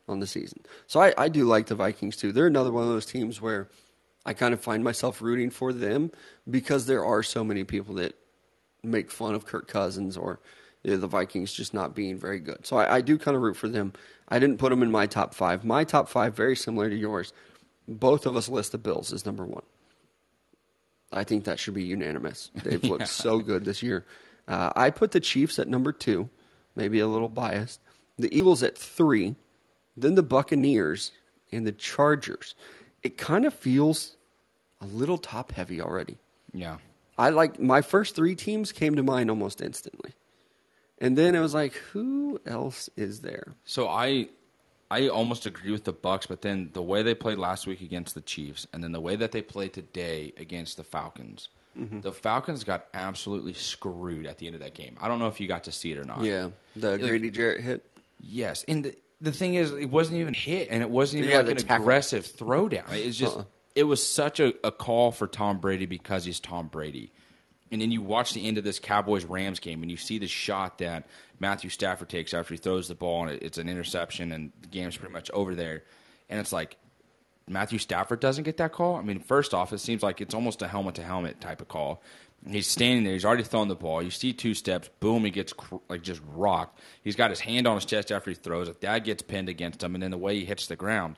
on 0.09 0.21
the 0.21 0.27
season. 0.27 0.61
So 0.87 1.01
I, 1.01 1.13
I 1.19 1.29
do 1.29 1.45
like 1.45 1.67
the 1.67 1.75
Vikings 1.75 2.17
too. 2.17 2.33
They're 2.33 2.47
another 2.47 2.73
one 2.73 2.85
of 2.85 2.89
those 2.89 3.05
teams 3.05 3.41
where 3.43 3.69
I 4.25 4.33
kind 4.33 4.55
of 4.55 4.61
find 4.61 4.83
myself 4.85 5.21
rooting 5.21 5.51
for 5.51 5.73
them 5.73 6.13
because 6.49 6.87
there 6.87 7.05
are 7.05 7.23
so 7.23 7.43
many 7.45 7.65
people 7.65 7.95
that 7.97 8.15
make 8.83 9.11
fun 9.11 9.35
of 9.35 9.45
Kirk 9.45 9.67
Cousins 9.69 10.17
or 10.17 10.39
you 10.85 10.93
know, 10.93 10.97
the 10.99 11.09
Vikings 11.09 11.53
just 11.53 11.75
not 11.75 11.95
being 11.95 12.17
very 12.17 12.39
good. 12.39 12.65
So 12.65 12.77
I, 12.79 12.97
I 12.97 13.01
do 13.01 13.19
kind 13.19 13.37
of 13.37 13.43
root 13.43 13.57
for 13.57 13.69
them. 13.69 13.93
I 14.29 14.39
didn't 14.39 14.59
put 14.59 14.71
them 14.71 14.83
in 14.83 14.91
my 14.91 15.07
top 15.07 15.35
five. 15.35 15.65
My 15.65 15.83
top 15.85 16.09
five, 16.09 16.35
very 16.37 16.55
similar 16.57 16.89
to 16.89 16.97
yours. 16.97 17.33
Both 17.89 18.27
of 18.27 18.37
us 18.37 18.49
list 18.49 18.73
the 18.73 18.79
Bills 18.79 19.13
as 19.13 19.25
number 19.25 19.45
one. 19.45 19.65
I 21.11 21.25
think 21.25 21.45
that 21.45 21.59
should 21.59 21.75
be 21.75 21.85
unanimous. 21.85 22.51
They've 22.63 22.85
looked 22.85 23.09
so 23.09 23.39
good 23.39 23.65
this 23.65 23.83
year. 23.83 24.05
Uh, 24.47 24.71
I 24.77 24.91
put 24.91 25.13
the 25.13 25.21
Chiefs 25.21 25.59
at 25.59 25.69
number 25.69 25.91
two, 25.91 26.29
maybe 26.77 27.01
a 27.01 27.07
little 27.07 27.29
biased. 27.29 27.81
The 28.19 28.35
Eagles 28.37 28.63
at 28.63 28.77
three, 28.77 29.37
then 29.97 30.15
the 30.15 30.23
Buccaneers 30.23 31.13
and 31.51 31.67
the 31.67 31.73
Chargers. 31.73 32.55
It 33.03 33.17
kind 33.17 33.45
of 33.45 33.55
feels 33.55 34.17
a 34.81 34.87
little 34.87 35.19
top 35.19 35.53
heavy 35.53 35.81
already. 35.81 36.19
Yeah. 36.53 36.79
I 37.17 37.31
like 37.31 37.59
my 37.59 37.83
first 37.83 38.15
three 38.15 38.35
teams 38.35 38.71
came 38.71 38.95
to 38.97 39.03
mind 39.03 39.31
almost 39.31 39.61
instantly. 39.61 40.13
And 41.01 41.17
then 41.17 41.35
it 41.35 41.41
was 41.41 41.55
like, 41.55 41.75
who 41.75 42.41
else 42.47 42.91
is 42.97 43.21
there? 43.21 43.55
So 43.65 43.89
I 43.89 44.29
I 44.91 45.09
almost 45.09 45.45
agree 45.47 45.71
with 45.71 45.85
the 45.85 45.93
Bucks, 45.93 46.27
but 46.27 46.41
then 46.43 46.71
the 46.73 46.83
way 46.83 47.03
they 47.03 47.15
played 47.15 47.39
last 47.39 47.67
week 47.67 47.83
against 47.83 48.15
the 48.15 48.21
Chiefs, 48.23 48.67
and 48.73 48.83
then 48.83 48.93
the 48.93 49.01
way 49.01 49.17
that 49.17 49.33
they 49.33 49.43
played 49.43 49.73
today 49.75 50.33
against 50.37 50.77
the 50.77 50.85
Falcons, 50.85 51.49
Mm-hmm. 51.79 52.01
the 52.01 52.11
Falcons 52.11 52.65
got 52.65 52.87
absolutely 52.93 53.53
screwed 53.53 54.27
at 54.27 54.39
the 54.39 54.47
end 54.47 54.57
of 54.57 54.63
that 54.63 54.75
game. 54.75 54.97
I 55.01 55.07
don't 55.07 55.21
know 55.21 55.29
if 55.29 55.39
you 55.39 55.47
got 55.47 55.65
to 55.65 55.73
see 55.73 55.93
it 55.93 55.99
or 55.99 56.03
not. 56.05 56.23
Yeah, 56.23 56.49
the 56.75 56.99
Grady 56.99 57.31
Jarrett 57.31 57.61
hit. 57.63 57.87
Yes, 58.21 58.65
and 58.67 58.85
the, 58.87 58.97
the 59.21 59.31
thing 59.31 59.55
is, 59.55 59.71
it 59.71 59.89
wasn't 59.89 60.19
even 60.19 60.35
hit, 60.35 60.69
and 60.73 60.83
it 60.83 60.91
wasn't 60.91 61.21
even 61.25 61.31
Yeah, 61.31 61.43
like 61.43 61.51
an 61.51 61.57
tackle. 61.59 61.85
aggressive 61.85 62.27
throwdown. 62.27 62.91
It's 62.91 63.17
just, 63.17 63.37
Uh-uh. 63.37 63.45
it 63.77 63.85
was 63.85 64.05
such 64.05 64.41
a, 64.41 64.55
a 64.67 64.73
call 64.73 65.13
for 65.13 65.29
Tom 65.29 65.59
Brady 65.61 65.87
because 65.87 66.25
he's 66.25 66.41
Tom 66.41 66.67
Brady. 66.67 67.13
And 67.71 67.81
then 67.81 67.93
you 67.93 68.03
watch 68.03 68.33
the 68.33 68.45
end 68.49 68.59
of 68.59 68.65
this 68.65 68.81
Cowboys 68.81 69.25
Rams 69.25 69.61
game, 69.61 69.83
and 69.83 69.91
you 69.91 69.99
see 69.99 70.19
the 70.19 70.27
shot 70.27 70.79
that 70.79 71.07
Matthew 71.41 71.71
Stafford 71.71 72.09
takes 72.09 72.35
after 72.35 72.55
he 72.55 72.59
throws 72.59 72.89
the 72.89 72.95
ball, 72.95 73.27
and 73.27 73.43
it's 73.43 73.59
an 73.59 73.69
interception, 73.69 74.33
and 74.33 74.53
the 74.61 74.69
game's 74.69 74.97
pretty 74.97 75.13
much 75.13 75.31
over 75.31 75.55
there. 75.55 75.85
And 76.29 76.41
it's 76.41 76.53
like 76.53 76.77
Matthew 77.47 77.79
Stafford 77.79 78.21
doesn't 78.21 78.45
get 78.45 78.57
that 78.59 78.73
call. 78.73 78.97
I 78.97 79.03
mean, 79.03 79.21
first 79.21 79.55
off, 79.55 79.73
it 79.73 79.79
seems 79.79 80.03
like 80.03 80.21
it's 80.21 80.35
almost 80.35 80.63
a 80.63 80.69
helmet 80.69 80.97
to 80.97 81.03
helmet 81.03 81.41
type 81.41 81.61
of 81.61 81.69
call. 81.69 82.03
He's 82.47 82.69
standing 82.69 83.05
there. 83.05 83.15
He's 83.15 83.25
already 83.25 83.43
thrown 83.43 83.69
the 83.69 83.75
ball. 83.75 84.03
You 84.03 84.11
see 84.11 84.33
two 84.33 84.55
steps. 84.55 84.89
Boom! 85.01 85.25
He 85.25 85.31
gets 85.31 85.53
cr- 85.53 85.77
like 85.89 86.03
just 86.03 86.21
rocked. 86.29 86.79
He's 87.03 87.17
got 87.17 87.31
his 87.31 87.41
hand 87.41 87.67
on 87.67 87.75
his 87.75 87.85
chest 87.85 88.13
after 88.13 88.31
he 88.31 88.37
throws 88.37 88.69
it. 88.69 88.81
That 88.81 89.05
gets 89.05 89.23
pinned 89.23 89.49
against 89.49 89.83
him, 89.83 89.95
and 89.95 90.03
then 90.03 90.13
the 90.13 90.19
way 90.19 90.39
he 90.39 90.45
hits 90.45 90.69
the 90.69 90.77
ground, 90.77 91.17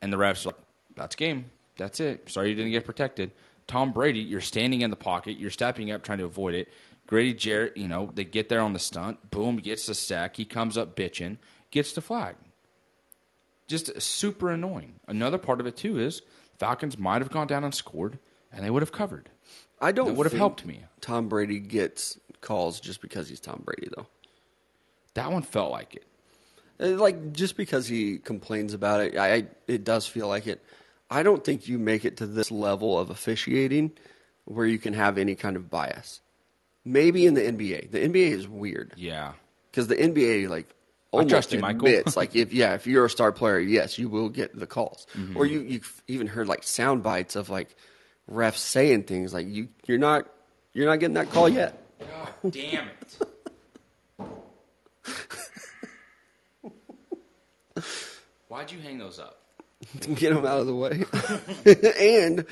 and 0.00 0.12
the 0.12 0.16
refs 0.16 0.46
like, 0.46 0.54
"That's 0.94 1.16
game. 1.16 1.50
That's 1.76 1.98
it. 1.98 2.30
Sorry 2.30 2.50
you 2.50 2.54
didn't 2.54 2.70
get 2.70 2.84
protected." 2.84 3.32
Tom 3.66 3.92
Brady, 3.92 4.20
you're 4.20 4.40
standing 4.40 4.82
in 4.82 4.90
the 4.90 4.96
pocket. 4.96 5.38
You're 5.38 5.50
stepping 5.50 5.90
up, 5.90 6.02
trying 6.02 6.18
to 6.18 6.24
avoid 6.24 6.54
it. 6.54 6.68
Grady 7.12 7.34
Jarrett, 7.34 7.76
you 7.76 7.88
know, 7.88 8.10
they 8.14 8.24
get 8.24 8.48
there 8.48 8.60
on 8.60 8.72
the 8.72 8.78
stunt. 8.78 9.30
Boom! 9.30 9.58
Gets 9.58 9.86
the 9.86 9.94
sack. 9.94 10.36
He 10.36 10.44
comes 10.44 10.78
up 10.78 10.96
bitching. 10.96 11.36
Gets 11.70 11.92
the 11.92 12.00
flag 12.00 12.36
just 13.72 14.00
super 14.02 14.50
annoying. 14.50 15.00
Another 15.08 15.38
part 15.38 15.58
of 15.58 15.66
it 15.66 15.76
too 15.76 15.98
is 15.98 16.20
Falcons 16.58 16.98
might 16.98 17.22
have 17.22 17.30
gone 17.30 17.46
down 17.46 17.64
and 17.64 17.74
scored, 17.74 18.18
and 18.52 18.64
they 18.64 18.70
would 18.70 18.82
have 18.82 18.92
covered. 18.92 19.30
I 19.80 19.92
don't. 19.92 20.08
That 20.08 20.14
would 20.14 20.26
have 20.26 20.38
helped 20.38 20.64
me. 20.66 20.80
Tom 21.00 21.28
Brady 21.28 21.58
gets 21.58 22.18
calls 22.42 22.80
just 22.80 23.00
because 23.00 23.28
he's 23.28 23.40
Tom 23.40 23.62
Brady, 23.64 23.88
though. 23.96 24.06
That 25.14 25.32
one 25.32 25.42
felt 25.42 25.72
like 25.72 25.94
it. 25.94 26.04
Uh, 26.78 26.98
Like 26.98 27.32
just 27.32 27.56
because 27.56 27.86
he 27.88 28.18
complains 28.18 28.74
about 28.74 29.00
it, 29.00 29.16
I, 29.16 29.34
I 29.34 29.46
it 29.66 29.84
does 29.84 30.06
feel 30.06 30.28
like 30.28 30.46
it. 30.46 30.62
I 31.10 31.22
don't 31.22 31.44
think 31.44 31.66
you 31.66 31.78
make 31.78 32.04
it 32.04 32.18
to 32.18 32.26
this 32.26 32.50
level 32.50 32.98
of 32.98 33.10
officiating 33.10 33.92
where 34.44 34.66
you 34.66 34.78
can 34.78 34.94
have 34.94 35.18
any 35.18 35.34
kind 35.34 35.56
of 35.56 35.70
bias. 35.70 36.20
Maybe 36.84 37.26
in 37.26 37.34
the 37.34 37.40
NBA. 37.42 37.90
The 37.92 37.98
NBA 38.00 38.30
is 38.32 38.48
weird 38.48 38.92
Yeah, 38.96 39.32
because 39.70 39.86
the 39.88 39.96
NBA 39.96 40.48
like 40.48 40.68
almost 41.12 41.30
trust 41.30 41.52
you, 41.52 41.60
Michael. 41.60 41.86
admits 41.88 42.16
like 42.16 42.34
if 42.42 42.52
yeah 42.52 42.74
if 42.74 42.86
you're 42.86 43.04
a 43.04 43.10
star 43.10 43.32
player 43.32 43.58
yes 43.60 43.98
you 43.98 44.08
will 44.08 44.28
get 44.30 44.58
the 44.58 44.66
calls 44.66 45.06
Mm-hmm. 45.16 45.36
or 45.36 45.44
you 45.46 45.60
you've 45.60 46.02
even 46.08 46.26
heard 46.26 46.48
like 46.48 46.62
sound 46.64 47.02
bites 47.02 47.36
of 47.36 47.50
like 47.50 47.76
refs 48.30 48.56
saying 48.58 49.02
things 49.04 49.32
like 49.34 49.46
you 49.46 49.68
you're 49.86 49.98
not 49.98 50.26
you're 50.72 50.86
not 50.86 50.96
getting 51.00 51.14
that 51.14 51.30
call 51.30 51.48
yet. 51.48 51.78
God 52.00 52.52
damn 52.52 52.88
it! 52.88 53.18
Why'd 58.48 58.70
you 58.70 58.78
hang 58.80 58.98
those 58.98 59.18
up? 59.18 59.38
to 60.00 60.10
get 60.10 60.32
them 60.34 60.46
out 60.46 60.60
of 60.60 60.66
the 60.66 60.74
way. 60.74 61.04
and 61.98 62.46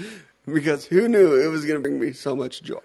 because 0.53 0.85
who 0.85 1.09
knew 1.09 1.35
it 1.41 1.47
was 1.49 1.65
going 1.65 1.77
to 1.77 1.89
bring 1.89 2.01
me 2.01 2.13
so 2.13 2.35
much 2.35 2.63
joy. 2.63 2.81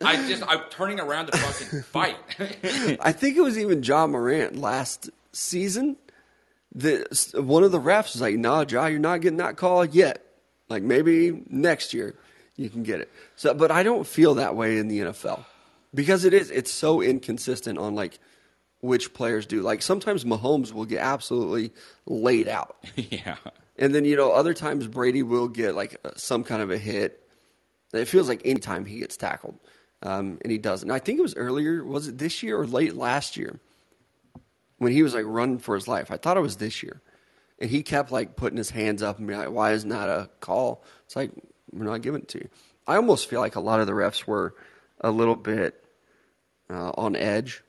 I 0.00 0.16
just 0.28 0.42
I'm 0.46 0.60
turning 0.70 1.00
around 1.00 1.26
to 1.26 1.36
fucking 1.36 1.82
fight. 1.84 2.16
I 3.00 3.12
think 3.12 3.36
it 3.36 3.40
was 3.40 3.58
even 3.58 3.82
Ja 3.82 4.06
Morant 4.06 4.56
last 4.56 5.10
season. 5.32 5.96
The, 6.74 7.06
one 7.34 7.64
of 7.64 7.72
the 7.72 7.80
refs 7.80 8.12
was 8.12 8.20
like, 8.20 8.36
nah, 8.36 8.64
Ja, 8.68 8.86
you're 8.86 9.00
not 9.00 9.20
getting 9.20 9.38
that 9.38 9.56
call 9.56 9.84
yet. 9.84 10.24
Like 10.68 10.82
maybe 10.82 11.42
next 11.48 11.94
year 11.94 12.14
you 12.56 12.68
can 12.68 12.82
get 12.82 13.00
it." 13.00 13.10
So, 13.36 13.54
but 13.54 13.70
I 13.70 13.82
don't 13.82 14.06
feel 14.06 14.34
that 14.34 14.54
way 14.54 14.78
in 14.78 14.88
the 14.88 15.00
NFL 15.00 15.44
because 15.94 16.24
it 16.24 16.34
is 16.34 16.50
it's 16.50 16.70
so 16.70 17.00
inconsistent 17.00 17.78
on 17.78 17.94
like 17.94 18.18
which 18.80 19.14
players 19.14 19.46
do. 19.46 19.62
Like 19.62 19.82
sometimes 19.82 20.24
Mahomes 20.24 20.72
will 20.72 20.84
get 20.84 21.00
absolutely 21.00 21.72
laid 22.06 22.48
out. 22.48 22.76
yeah, 22.96 23.36
And 23.76 23.94
then 23.94 24.04
you 24.04 24.16
know, 24.16 24.30
other 24.30 24.54
times 24.54 24.86
Brady 24.86 25.22
will 25.22 25.48
get 25.48 25.74
like 25.74 25.96
uh, 26.04 26.10
some 26.16 26.44
kind 26.44 26.62
of 26.62 26.70
a 26.70 26.78
hit. 26.78 27.27
It 27.92 28.06
feels 28.06 28.28
like 28.28 28.42
any 28.44 28.60
time 28.60 28.84
he 28.84 28.98
gets 28.98 29.16
tackled, 29.16 29.58
um, 30.02 30.38
and 30.42 30.50
he 30.50 30.58
doesn't. 30.58 30.90
I 30.90 30.98
think 30.98 31.18
it 31.18 31.22
was 31.22 31.36
earlier. 31.36 31.84
Was 31.84 32.08
it 32.08 32.18
this 32.18 32.42
year 32.42 32.60
or 32.60 32.66
late 32.66 32.94
last 32.94 33.36
year 33.36 33.60
when 34.78 34.92
he 34.92 35.02
was 35.02 35.14
like 35.14 35.24
running 35.26 35.58
for 35.58 35.74
his 35.74 35.88
life? 35.88 36.10
I 36.10 36.16
thought 36.16 36.36
it 36.36 36.40
was 36.40 36.56
this 36.56 36.82
year, 36.82 37.00
and 37.58 37.70
he 37.70 37.82
kept 37.82 38.12
like 38.12 38.36
putting 38.36 38.58
his 38.58 38.70
hands 38.70 39.02
up 39.02 39.18
and 39.18 39.26
being 39.26 39.38
like, 39.40 39.50
"Why 39.50 39.72
isn't 39.72 39.88
that 39.88 40.08
a 40.08 40.28
call?" 40.40 40.84
It's 41.06 41.16
like 41.16 41.30
we're 41.72 41.84
not 41.84 42.02
giving 42.02 42.22
it 42.22 42.28
to 42.28 42.38
you. 42.38 42.48
I 42.86 42.96
almost 42.96 43.28
feel 43.28 43.40
like 43.40 43.56
a 43.56 43.60
lot 43.60 43.80
of 43.80 43.86
the 43.86 43.92
refs 43.92 44.26
were 44.26 44.54
a 45.00 45.10
little 45.10 45.36
bit 45.36 45.84
uh, 46.70 46.90
on 46.96 47.16
edge. 47.16 47.62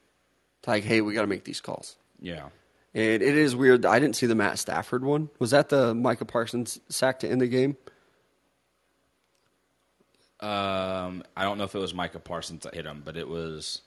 It's 0.59 0.67
like, 0.67 0.83
hey, 0.83 1.01
we 1.01 1.13
got 1.13 1.21
to 1.21 1.27
make 1.27 1.43
these 1.43 1.61
calls. 1.61 1.97
yeah. 2.19 2.49
And 2.91 3.21
it 3.21 3.21
is 3.21 3.55
weird. 3.55 3.85
I 3.85 3.99
didn't 3.99 4.15
see 4.15 4.25
the 4.25 4.33
Matt 4.33 4.57
Stafford 4.57 5.03
one. 5.03 5.29
Was 5.37 5.51
that 5.51 5.69
the 5.69 5.93
Micah 5.93 6.25
Parsons 6.25 6.79
sack 6.89 7.19
to 7.19 7.29
end 7.29 7.39
the 7.39 7.47
game? 7.47 7.77
Um, 10.41 11.23
I 11.35 11.43
don't 11.43 11.57
know 11.57 11.65
if 11.65 11.75
it 11.75 11.79
was 11.79 11.93
Micah 11.93 12.19
Parsons 12.19 12.63
that 12.63 12.75
hit 12.75 12.85
him, 12.85 13.01
but 13.03 13.17
it 13.17 13.27
was 13.27 13.81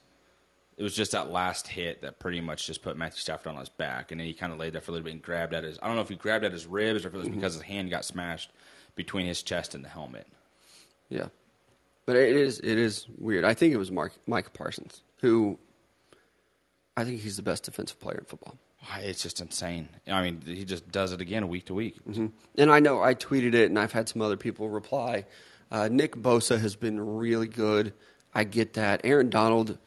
it 0.77 0.83
was 0.83 0.95
just 0.95 1.11
that 1.11 1.31
last 1.31 1.67
hit 1.67 2.01
that 2.01 2.19
pretty 2.19 2.41
much 2.41 2.67
just 2.67 2.81
put 2.81 2.97
Matthew 2.97 3.19
Stafford 3.21 3.53
on 3.53 3.59
his 3.59 3.69
back, 3.69 4.11
and 4.11 4.19
then 4.19 4.27
he 4.27 4.33
kind 4.33 4.51
of 4.53 4.59
laid 4.59 4.73
there 4.73 4.81
for 4.81 4.91
a 4.91 4.93
little 4.93 5.05
bit 5.05 5.13
and 5.13 5.21
grabbed 5.21 5.53
at 5.53 5.63
his. 5.63 5.79
I 5.81 5.87
don't 5.87 5.95
know 5.95 6.01
if 6.01 6.09
he 6.09 6.15
grabbed 6.15 6.45
at 6.45 6.51
his 6.51 6.65
ribs 6.67 7.05
or 7.05 7.07
if 7.09 7.13
it 7.13 7.17
was 7.17 7.29
because 7.29 7.53
his 7.53 7.63
hand 7.63 7.89
got 7.89 8.05
smashed 8.05 8.51
between 8.95 9.25
his 9.25 9.41
chest 9.41 9.75
and 9.75 9.83
the 9.83 9.89
helmet. 9.89 10.27
Yeah, 11.09 11.27
but 12.05 12.15
it 12.15 12.35
is 12.35 12.59
it 12.59 12.77
is 12.77 13.07
weird. 13.17 13.45
I 13.45 13.53
think 13.53 13.73
it 13.73 13.77
was 13.77 13.91
Mark 13.91 14.13
Micah 14.27 14.51
Parsons 14.51 15.01
who. 15.21 15.57
I 16.95 17.03
think 17.03 17.21
he's 17.21 17.37
the 17.37 17.43
best 17.43 17.63
defensive 17.63 17.99
player 17.99 18.19
in 18.19 18.25
football. 18.25 18.55
It's 18.99 19.23
just 19.23 19.41
insane. 19.41 19.89
I 20.07 20.21
mean, 20.21 20.43
he 20.45 20.63
just 20.63 20.91
does 20.91 21.11
it 21.11 21.21
again 21.21 21.47
week 21.47 21.65
to 21.65 21.73
week. 21.73 21.97
And 22.55 22.71
I 22.71 22.79
know 22.79 23.01
I 23.01 23.15
tweeted 23.15 23.55
it, 23.55 23.69
and 23.71 23.79
I've 23.79 23.93
had 23.93 24.07
some 24.09 24.21
other 24.21 24.37
people 24.37 24.69
reply. 24.69 25.25
Uh, 25.73 25.89
Nick 25.91 26.15
Bosa 26.15 26.59
has 26.59 26.75
been 26.75 26.99
really 27.17 27.47
good. 27.47 27.93
I 28.33 28.43
get 28.43 28.73
that. 28.73 29.01
Aaron 29.03 29.29
Donald 29.29 29.77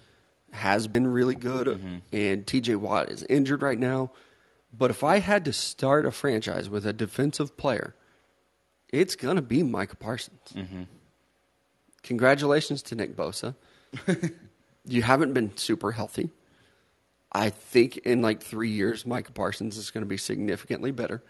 has 0.53 0.89
been 0.89 1.07
really 1.07 1.35
good, 1.37 1.69
and 2.13 2.47
T.J. 2.47 2.75
Watt 2.77 3.09
is 3.11 3.23
injured 3.25 3.63
right 3.63 3.79
now. 3.79 4.11
But 4.77 4.91
if 4.91 5.05
I 5.05 5.21
had 5.21 5.45
to 5.47 5.53
start 5.53 6.05
a 6.05 6.11
franchise 6.11 6.69
with 6.69 6.85
a 6.87 6.93
defensive 6.93 7.57
player, 7.57 7.95
it's 8.93 9.15
gonna 9.17 9.43
be 9.43 9.63
Micah 9.63 9.97
Parsons. 9.97 10.55
Congratulations 12.03 12.83
to 12.83 12.95
Nick 12.97 13.17
Bosa. 13.17 13.55
you 14.85 15.03
haven't 15.03 15.33
been 15.35 15.57
super 15.57 15.93
healthy. 15.93 16.31
I 17.33 17.51
think 17.51 17.99
in 17.99 18.23
like 18.23 18.43
three 18.43 18.71
years, 18.71 19.05
Micah 19.07 19.33
Parsons 19.33 19.77
is 19.77 19.91
going 19.91 20.03
to 20.03 20.09
be 20.09 20.17
significantly 20.17 20.91
better. 20.91 21.23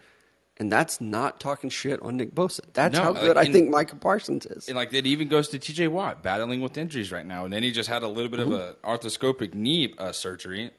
And 0.59 0.71
that's 0.71 0.99
not 0.99 1.39
talking 1.39 1.69
shit 1.69 2.01
on 2.01 2.17
Nick 2.17 2.33
Bosa. 2.33 2.61
That's 2.73 2.93
No, 2.93 3.03
how 3.03 3.11
like, 3.13 3.21
good 3.21 3.37
I 3.37 3.43
and- 3.43 3.53
think 3.53 3.69
Micah 3.69 3.95
Parsons 3.95 4.45
is. 4.47 4.67
And 4.67 4.75
like 4.75 4.91
it 4.93 5.05
even 5.05 5.27
goes 5.27 5.49
to 5.49 5.59
T.J. 5.59 5.87
Watt 5.89 6.23
battling 6.23 6.61
with 6.61 6.77
injuries 6.77 7.11
right 7.11 7.25
now, 7.25 7.43
and 7.45 7.53
then 7.53 7.61
he 7.61 7.71
just 7.71 7.87
had 7.89 8.01
a 8.03 8.07
little 8.07 8.29
bit 8.29 8.39
of 8.39 8.51
a 8.51 8.75
arthroscopic 8.83 9.53
knee 9.53 9.93
uh, 9.99 10.11
surgery, 10.11 10.71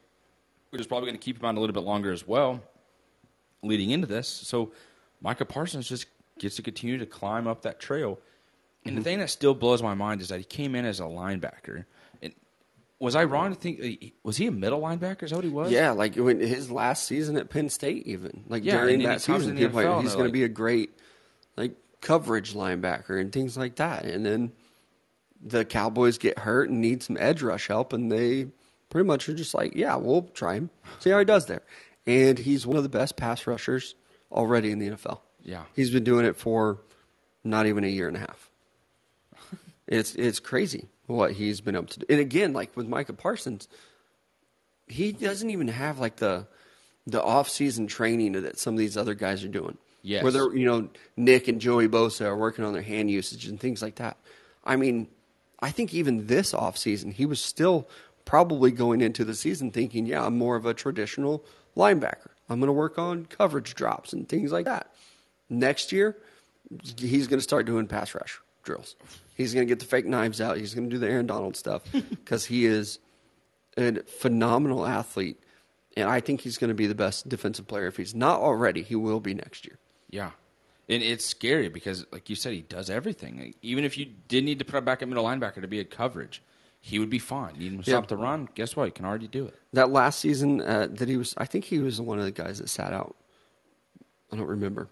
which 0.70 0.80
is 0.80 0.86
probably 0.86 1.06
going 1.08 1.18
to 1.18 1.24
keep 1.24 1.38
him 1.38 1.44
on 1.44 1.56
a 1.56 1.60
little 1.60 1.74
bit 1.74 1.84
longer 1.84 2.12
as 2.12 2.26
well, 2.26 2.60
leading 3.62 3.90
into 3.90 4.06
this. 4.08 4.26
So 4.26 4.72
Micah 5.20 5.44
Parsons 5.44 5.88
just 5.88 6.06
gets 6.40 6.56
to 6.56 6.62
continue 6.62 6.98
to 6.98 7.06
climb 7.06 7.46
up 7.46 7.62
that 7.62 7.78
trail. 7.78 8.18
And 8.84 8.96
the 8.96 9.02
thing 9.02 9.18
that 9.18 9.28
still 9.30 9.54
blows 9.54 9.82
my 9.82 9.94
mind 9.94 10.20
is 10.22 10.28
that 10.28 10.38
he 10.38 10.44
came 10.44 10.74
in 10.74 10.84
as 10.86 10.98
a 11.00 11.04
linebacker. 11.04 11.84
Was 13.00 13.14
I 13.14 13.24
wrong 13.24 13.54
to 13.54 13.58
think 13.58 14.12
was 14.24 14.36
he 14.36 14.46
a 14.48 14.50
middle 14.50 14.80
linebacker? 14.80 15.22
Is 15.22 15.30
that 15.30 15.36
what 15.36 15.44
he 15.44 15.50
was? 15.50 15.70
yeah, 15.70 15.90
like 15.92 16.16
when 16.16 16.40
his 16.40 16.70
last 16.70 17.04
season 17.06 17.36
at 17.36 17.48
Penn 17.48 17.68
State, 17.68 18.06
even 18.06 18.44
like 18.48 18.64
Yeah, 18.64 18.80
during 18.80 19.02
that 19.04 19.20
season, 19.20 19.50
in 19.50 19.56
the 19.56 19.66
people 19.66 19.80
NFL 19.80 19.94
like, 19.96 20.02
he's 20.02 20.12
going 20.14 20.24
like- 20.24 20.28
to 20.30 20.32
be 20.32 20.42
a 20.44 20.48
great 20.48 20.90
like 21.56 21.72
coverage 22.00 22.54
linebacker 22.54 23.20
and 23.20 23.32
things 23.32 23.56
like 23.56 23.76
that. 23.76 24.04
And 24.04 24.26
then 24.26 24.52
the 25.40 25.64
Cowboys 25.64 26.18
get 26.18 26.40
hurt 26.40 26.68
and 26.70 26.80
need 26.80 27.02
some 27.04 27.16
edge 27.20 27.40
rush 27.42 27.68
help, 27.68 27.92
and 27.92 28.10
they 28.10 28.48
pretty 28.90 29.06
much 29.06 29.28
are 29.28 29.34
just 29.34 29.54
like, 29.54 29.76
yeah, 29.76 29.94
we'll 29.94 30.22
try 30.34 30.54
him, 30.54 30.70
see 30.98 31.10
how 31.10 31.18
he 31.20 31.24
does 31.24 31.46
there. 31.46 31.62
And 32.06 32.38
he's 32.38 32.66
one 32.66 32.76
of 32.76 32.82
the 32.82 32.88
best 32.88 33.16
pass 33.16 33.46
rushers 33.46 33.94
already 34.32 34.72
in 34.72 34.78
the 34.80 34.90
NFL. 34.90 35.20
Yeah. 35.42 35.64
he's 35.76 35.90
been 35.90 36.04
doing 36.04 36.24
it 36.26 36.36
for 36.36 36.80
not 37.44 37.66
even 37.66 37.84
a 37.84 37.88
year 37.88 38.08
and 38.08 38.16
a 38.16 38.20
half. 38.20 38.50
it's 39.86 40.14
it's 40.16 40.40
crazy 40.40 40.88
what 41.08 41.32
he's 41.32 41.60
been 41.60 41.74
able 41.74 41.86
to 41.86 42.00
do. 42.00 42.06
And 42.08 42.20
again, 42.20 42.52
like 42.52 42.76
with 42.76 42.86
Micah 42.86 43.14
Parsons, 43.14 43.66
he 44.86 45.12
doesn't 45.12 45.50
even 45.50 45.68
have 45.68 45.98
like 45.98 46.16
the 46.16 46.46
the 47.06 47.22
off 47.22 47.48
season 47.48 47.86
training 47.86 48.32
that 48.32 48.58
some 48.58 48.74
of 48.74 48.78
these 48.78 48.96
other 48.96 49.14
guys 49.14 49.42
are 49.42 49.48
doing. 49.48 49.78
Yes. 50.02 50.22
Where 50.22 50.32
they're 50.32 50.54
you 50.54 50.66
know, 50.66 50.88
Nick 51.16 51.48
and 51.48 51.60
Joey 51.60 51.88
Bosa 51.88 52.26
are 52.26 52.36
working 52.36 52.64
on 52.64 52.72
their 52.72 52.82
hand 52.82 53.10
usage 53.10 53.46
and 53.46 53.58
things 53.58 53.82
like 53.82 53.96
that. 53.96 54.16
I 54.64 54.76
mean, 54.76 55.08
I 55.60 55.70
think 55.70 55.94
even 55.94 56.26
this 56.26 56.54
off 56.54 56.76
season 56.76 57.10
he 57.10 57.26
was 57.26 57.40
still 57.40 57.88
probably 58.24 58.70
going 58.70 59.00
into 59.00 59.24
the 59.24 59.34
season 59.34 59.70
thinking, 59.70 60.04
yeah, 60.04 60.24
I'm 60.24 60.36
more 60.36 60.56
of 60.56 60.66
a 60.66 60.74
traditional 60.74 61.42
linebacker. 61.76 62.28
I'm 62.50 62.60
going 62.60 62.68
to 62.68 62.74
work 62.74 62.98
on 62.98 63.24
coverage 63.24 63.74
drops 63.74 64.12
and 64.12 64.28
things 64.28 64.52
like 64.52 64.66
that. 64.66 64.92
Next 65.48 65.92
year, 65.92 66.16
he's 66.98 67.26
going 67.26 67.38
to 67.38 67.42
start 67.42 67.64
doing 67.64 67.86
pass 67.86 68.14
rush 68.14 68.38
drills. 68.68 68.94
He's 69.34 69.54
going 69.54 69.66
to 69.66 69.70
get 69.70 69.78
the 69.80 69.86
fake 69.86 70.06
knives 70.06 70.40
out. 70.40 70.58
He's 70.58 70.74
going 70.74 70.88
to 70.88 70.94
do 70.94 70.98
the 70.98 71.08
Aaron 71.08 71.26
Donald 71.26 71.56
stuff 71.56 71.82
because 71.92 72.44
he 72.44 72.66
is 72.66 72.98
a 73.76 74.02
phenomenal 74.02 74.86
athlete. 74.86 75.40
And 75.96 76.08
I 76.08 76.20
think 76.20 76.40
he's 76.42 76.58
going 76.58 76.68
to 76.68 76.74
be 76.74 76.86
the 76.86 76.94
best 76.94 77.28
defensive 77.28 77.66
player. 77.66 77.86
If 77.86 77.96
he's 77.96 78.14
not 78.14 78.40
already, 78.40 78.82
he 78.82 78.94
will 78.94 79.20
be 79.20 79.34
next 79.34 79.64
year. 79.66 79.78
Yeah. 80.10 80.30
And 80.88 81.02
it's 81.02 81.24
scary 81.24 81.68
because, 81.68 82.06
like 82.12 82.30
you 82.30 82.36
said, 82.36 82.52
he 82.52 82.60
does 82.62 82.88
everything. 82.90 83.38
Like, 83.38 83.56
even 83.62 83.84
if 83.84 83.98
you 83.98 84.06
did 84.28 84.44
need 84.44 84.58
to 84.60 84.64
put 84.64 84.84
back 84.84 85.02
at 85.02 85.08
middle 85.08 85.24
linebacker 85.24 85.60
to 85.60 85.68
be 85.68 85.80
a 85.80 85.84
coverage, 85.84 86.42
he 86.80 86.98
would 86.98 87.10
be 87.10 87.18
fine. 87.18 87.54
You 87.56 87.70
need 87.70 87.84
to 87.84 87.90
stop 87.90 88.04
Yeah. 88.04 88.08
the 88.08 88.16
run. 88.16 88.48
Guess 88.54 88.76
what? 88.76 88.84
He 88.86 88.90
can 88.92 89.04
already 89.04 89.28
do 89.28 89.46
it. 89.46 89.54
That 89.72 89.90
last 89.90 90.20
season 90.20 90.60
uh, 90.60 90.88
that 90.90 91.08
he 91.08 91.16
was, 91.16 91.34
I 91.36 91.44
think 91.46 91.64
he 91.64 91.78
was 91.80 92.00
one 92.00 92.18
of 92.18 92.24
the 92.24 92.30
guys 92.30 92.58
that 92.58 92.68
sat 92.68 92.92
out. 92.92 93.16
I 94.32 94.36
don't 94.36 94.46
remember. 94.46 94.88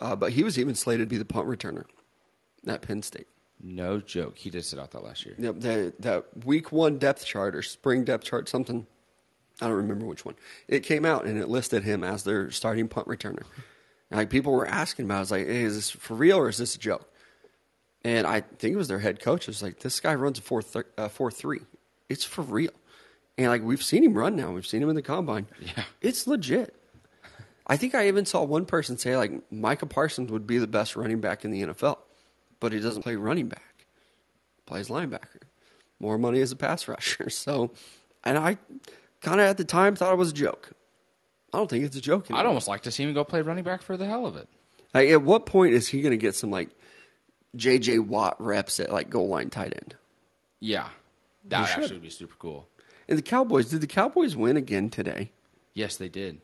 Uh, 0.00 0.14
but 0.16 0.32
he 0.32 0.42
was 0.44 0.58
even 0.58 0.74
slated 0.74 1.08
to 1.08 1.10
be 1.14 1.18
the 1.18 1.24
punt 1.24 1.48
returner 1.48 1.84
at 2.66 2.82
Penn 2.82 3.02
State. 3.02 3.26
No 3.62 4.00
joke. 4.00 4.36
He 4.36 4.50
did 4.50 4.64
sit 4.64 4.78
out 4.78 4.90
that 4.90 5.02
last 5.02 5.24
year. 5.24 5.34
Yep, 5.38 5.60
that 5.60 6.02
that 6.02 6.44
week 6.44 6.72
one 6.72 6.98
depth 6.98 7.24
chart 7.24 7.54
or 7.54 7.62
spring 7.62 8.04
depth 8.04 8.24
chart, 8.24 8.48
something. 8.48 8.86
I 9.60 9.68
don't 9.68 9.76
remember 9.76 10.04
which 10.04 10.24
one. 10.24 10.34
It 10.68 10.80
came 10.80 11.06
out 11.06 11.24
and 11.24 11.38
it 11.38 11.48
listed 11.48 11.82
him 11.82 12.04
as 12.04 12.24
their 12.24 12.50
starting 12.50 12.88
punt 12.88 13.08
returner. 13.08 13.42
And, 14.10 14.18
like 14.18 14.28
people 14.28 14.52
were 14.52 14.66
asking 14.66 15.06
about, 15.06 15.14
it. 15.14 15.16
I 15.16 15.20
was 15.20 15.30
like, 15.30 15.46
"Hey, 15.46 15.62
is 15.62 15.74
this 15.74 15.90
for 15.90 16.14
real 16.14 16.36
or 16.36 16.48
is 16.48 16.58
this 16.58 16.74
a 16.74 16.78
joke?" 16.78 17.10
And 18.04 18.26
I 18.26 18.40
think 18.42 18.74
it 18.74 18.76
was 18.76 18.88
their 18.88 18.98
head 18.98 19.20
coach. 19.20 19.44
It 19.44 19.48
was 19.48 19.62
like, 19.62 19.80
"This 19.80 20.00
guy 20.00 20.14
runs 20.14 20.38
a 20.38 20.42
four 20.42 20.60
thir- 20.60 20.86
uh, 20.98 21.08
four 21.08 21.30
three. 21.30 21.60
It's 22.08 22.24
for 22.24 22.42
real." 22.42 22.72
And 23.38 23.48
like 23.48 23.62
we've 23.62 23.82
seen 23.82 24.04
him 24.04 24.14
run 24.14 24.36
now. 24.36 24.52
We've 24.52 24.66
seen 24.66 24.82
him 24.82 24.90
in 24.90 24.96
the 24.96 25.02
combine. 25.02 25.46
Yeah. 25.60 25.84
it's 26.02 26.26
legit. 26.26 26.74
I 27.66 27.76
think 27.76 27.94
I 27.94 28.06
even 28.08 28.26
saw 28.26 28.44
one 28.44 28.64
person 28.64 28.96
say 28.96 29.16
like 29.16 29.50
Micah 29.50 29.86
Parsons 29.86 30.30
would 30.30 30.46
be 30.46 30.58
the 30.58 30.66
best 30.66 30.94
running 30.94 31.20
back 31.20 31.44
in 31.44 31.50
the 31.50 31.62
NFL, 31.62 31.98
but 32.60 32.72
he 32.72 32.80
doesn't 32.80 33.02
play 33.02 33.16
running 33.16 33.48
back 33.48 33.76
plays 34.66 34.88
linebacker. 34.88 35.42
More 35.98 36.18
money 36.18 36.40
as 36.40 36.52
a 36.52 36.56
pass 36.56 36.86
rusher. 36.88 37.30
So, 37.30 37.70
and 38.24 38.36
I 38.36 38.58
kind 39.22 39.40
of 39.40 39.46
at 39.46 39.56
the 39.56 39.64
time 39.64 39.96
thought 39.96 40.12
it 40.12 40.16
was 40.18 40.30
a 40.30 40.34
joke. 40.34 40.70
I 41.54 41.58
don't 41.58 41.70
think 41.70 41.84
it's 41.84 41.96
a 41.96 42.00
joke. 42.00 42.26
Anymore. 42.26 42.40
I'd 42.40 42.46
almost 42.46 42.68
like 42.68 42.82
to 42.82 42.90
see 42.90 43.04
him 43.04 43.14
go 43.14 43.24
play 43.24 43.40
running 43.40 43.64
back 43.64 43.80
for 43.80 43.96
the 43.96 44.04
hell 44.04 44.26
of 44.26 44.36
it. 44.36 44.48
Like, 44.92 45.08
at 45.08 45.22
what 45.22 45.46
point 45.46 45.74
is 45.74 45.88
he 45.88 46.02
going 46.02 46.10
to 46.10 46.16
get 46.18 46.34
some 46.34 46.50
like 46.50 46.68
J.J. 47.54 48.00
Watt 48.00 48.36
reps 48.40 48.80
at 48.80 48.92
like 48.92 49.08
goal 49.08 49.28
line 49.28 49.48
tight 49.48 49.72
end? 49.74 49.94
Yeah. 50.60 50.88
That 51.44 51.66
should. 51.66 51.78
actually 51.84 51.96
would 51.96 52.02
be 52.02 52.10
super 52.10 52.34
cool. 52.38 52.68
And 53.08 53.16
the 53.16 53.22
Cowboys, 53.22 53.70
did 53.70 53.80
the 53.80 53.86
Cowboys 53.86 54.34
win 54.34 54.56
again 54.56 54.90
today? 54.90 55.30
Yes, 55.72 55.96
they 55.96 56.08
did. 56.08 56.40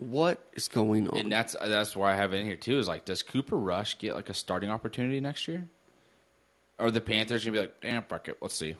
What 0.00 0.42
is 0.54 0.66
going 0.66 1.08
on? 1.08 1.18
And 1.18 1.30
that's 1.30 1.54
that's 1.62 1.94
why 1.94 2.12
I 2.12 2.16
have 2.16 2.32
it 2.32 2.38
in 2.38 2.46
here 2.46 2.56
too. 2.56 2.78
Is 2.78 2.88
like, 2.88 3.04
does 3.04 3.22
Cooper 3.22 3.56
Rush 3.56 3.98
get 3.98 4.14
like 4.14 4.30
a 4.30 4.34
starting 4.34 4.70
opportunity 4.70 5.20
next 5.20 5.46
year? 5.46 5.68
Or 6.78 6.90
the 6.90 7.02
Panthers 7.02 7.44
gonna 7.44 7.52
be 7.52 7.60
like, 7.60 7.80
damn, 7.82 8.02
fuck 8.04 8.26
it, 8.28 8.38
let's 8.40 8.54
see. 8.54 8.76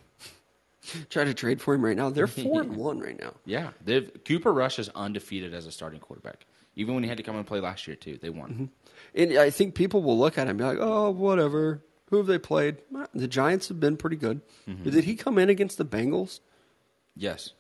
Try 1.11 1.25
to 1.25 1.35
trade 1.35 1.61
for 1.61 1.75
him 1.75 1.85
right 1.85 1.97
now. 1.97 2.09
They're 2.09 2.27
four 2.27 2.63
and 2.63 2.75
one 2.75 3.01
right 3.01 3.21
now. 3.21 3.35
Yeah, 3.45 3.71
they've 3.85 4.11
Cooper 4.25 4.51
Rush 4.51 4.79
is 4.79 4.89
undefeated 4.95 5.53
as 5.53 5.67
a 5.67 5.73
starting 5.73 6.01
quarterback. 6.01 6.47
Even 6.75 6.95
when 6.95 7.03
he 7.03 7.09
had 7.09 7.19
to 7.19 7.23
come 7.23 7.37
and 7.37 7.47
play 7.47 7.61
last 7.61 7.87
year 7.87 7.97
too, 7.97 8.17
they 8.17 8.31
won. 8.31 8.51
Mm-hmm. 8.51 8.65
And 9.15 9.39
I 9.39 9.51
think 9.51 9.75
people 9.75 10.03
will 10.03 10.19
look 10.19 10.39
at 10.39 10.45
him 10.45 10.51
and 10.51 10.59
be 10.59 10.65
like, 10.65 10.79
oh, 10.81 11.11
whatever. 11.11 11.83
Who 12.07 12.17
have 12.17 12.27
they 12.27 12.39
played? 12.39 12.79
The 13.15 13.29
Giants 13.29 13.69
have 13.69 13.79
been 13.79 13.97
pretty 13.97 14.17
good. 14.17 14.41
Mm-hmm. 14.69 14.89
Did 14.89 15.05
he 15.05 15.15
come 15.15 15.39
in 15.39 15.51
against 15.51 15.79
the 15.79 15.85
Bengals? 15.85 16.41
Yes, 17.15 17.53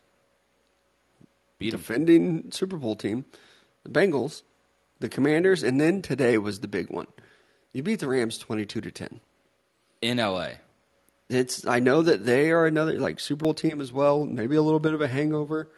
beat 1.59 1.75
him. 1.75 1.81
defending 1.81 2.51
Super 2.51 2.77
Bowl 2.77 2.97
team, 2.97 3.27
the 3.85 3.91
Bengals, 3.91 4.43
the 4.99 5.09
Commanders, 5.09 5.63
and 5.63 5.81
then 5.81 6.03
today 6.03 6.39
was 6.39 6.61
the 6.61 6.69
big 6.69 6.91
one. 6.91 7.07
You 7.73 7.83
beat 7.83 8.01
the 8.01 8.09
Rams 8.09 8.39
twenty-two 8.39 8.81
to 8.81 8.91
ten. 8.91 9.21
in 10.03 10.19
L.A. 10.19 10.59
It's 11.29 11.65
I 11.67 11.79
know 11.79 12.03
that 12.03 12.27
they 12.27 12.51
are 12.51 12.67
another 12.67 12.99
like 12.99 13.21
Super 13.21 13.45
Bowl 13.45 13.55
team 13.55 13.81
as 13.81 13.93
well. 13.93 14.25
Maybe 14.27 14.57
a 14.57 14.63
little 14.63 14.81
bit 14.81 14.95
of 14.95 15.01
a 15.01 15.09
hangover. 15.09 15.71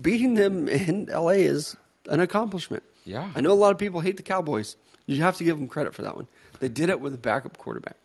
Beating 0.00 0.34
them 0.34 0.68
in 0.68 1.06
LA 1.06 1.30
is 1.30 1.76
an 2.08 2.20
accomplishment. 2.20 2.82
Yeah. 3.04 3.30
I 3.34 3.40
know 3.40 3.52
a 3.52 3.54
lot 3.54 3.72
of 3.72 3.78
people 3.78 4.00
hate 4.00 4.16
the 4.16 4.22
Cowboys. 4.22 4.76
You 5.06 5.20
have 5.22 5.36
to 5.36 5.44
give 5.44 5.58
them 5.58 5.68
credit 5.68 5.94
for 5.94 6.02
that 6.02 6.16
one. 6.16 6.28
They 6.60 6.68
did 6.68 6.88
it 6.88 7.00
with 7.00 7.12
a 7.12 7.18
backup 7.18 7.58
quarterback, 7.58 7.98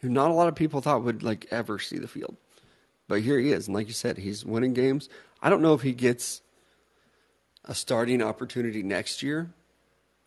who 0.00 0.08
not 0.08 0.30
a 0.30 0.34
lot 0.34 0.48
of 0.48 0.54
people 0.54 0.80
thought 0.80 1.02
would 1.04 1.22
like 1.22 1.46
ever 1.50 1.78
see 1.78 1.98
the 1.98 2.08
field. 2.08 2.36
But 3.08 3.20
here 3.20 3.38
he 3.38 3.52
is, 3.52 3.66
and 3.66 3.74
like 3.74 3.88
you 3.88 3.92
said, 3.92 4.16
he's 4.16 4.46
winning 4.46 4.72
games. 4.72 5.10
I 5.42 5.50
don't 5.50 5.60
know 5.60 5.74
if 5.74 5.82
he 5.82 5.92
gets 5.92 6.40
a 7.64 7.74
starting 7.74 8.22
opportunity 8.22 8.82
next 8.82 9.22
year, 9.22 9.50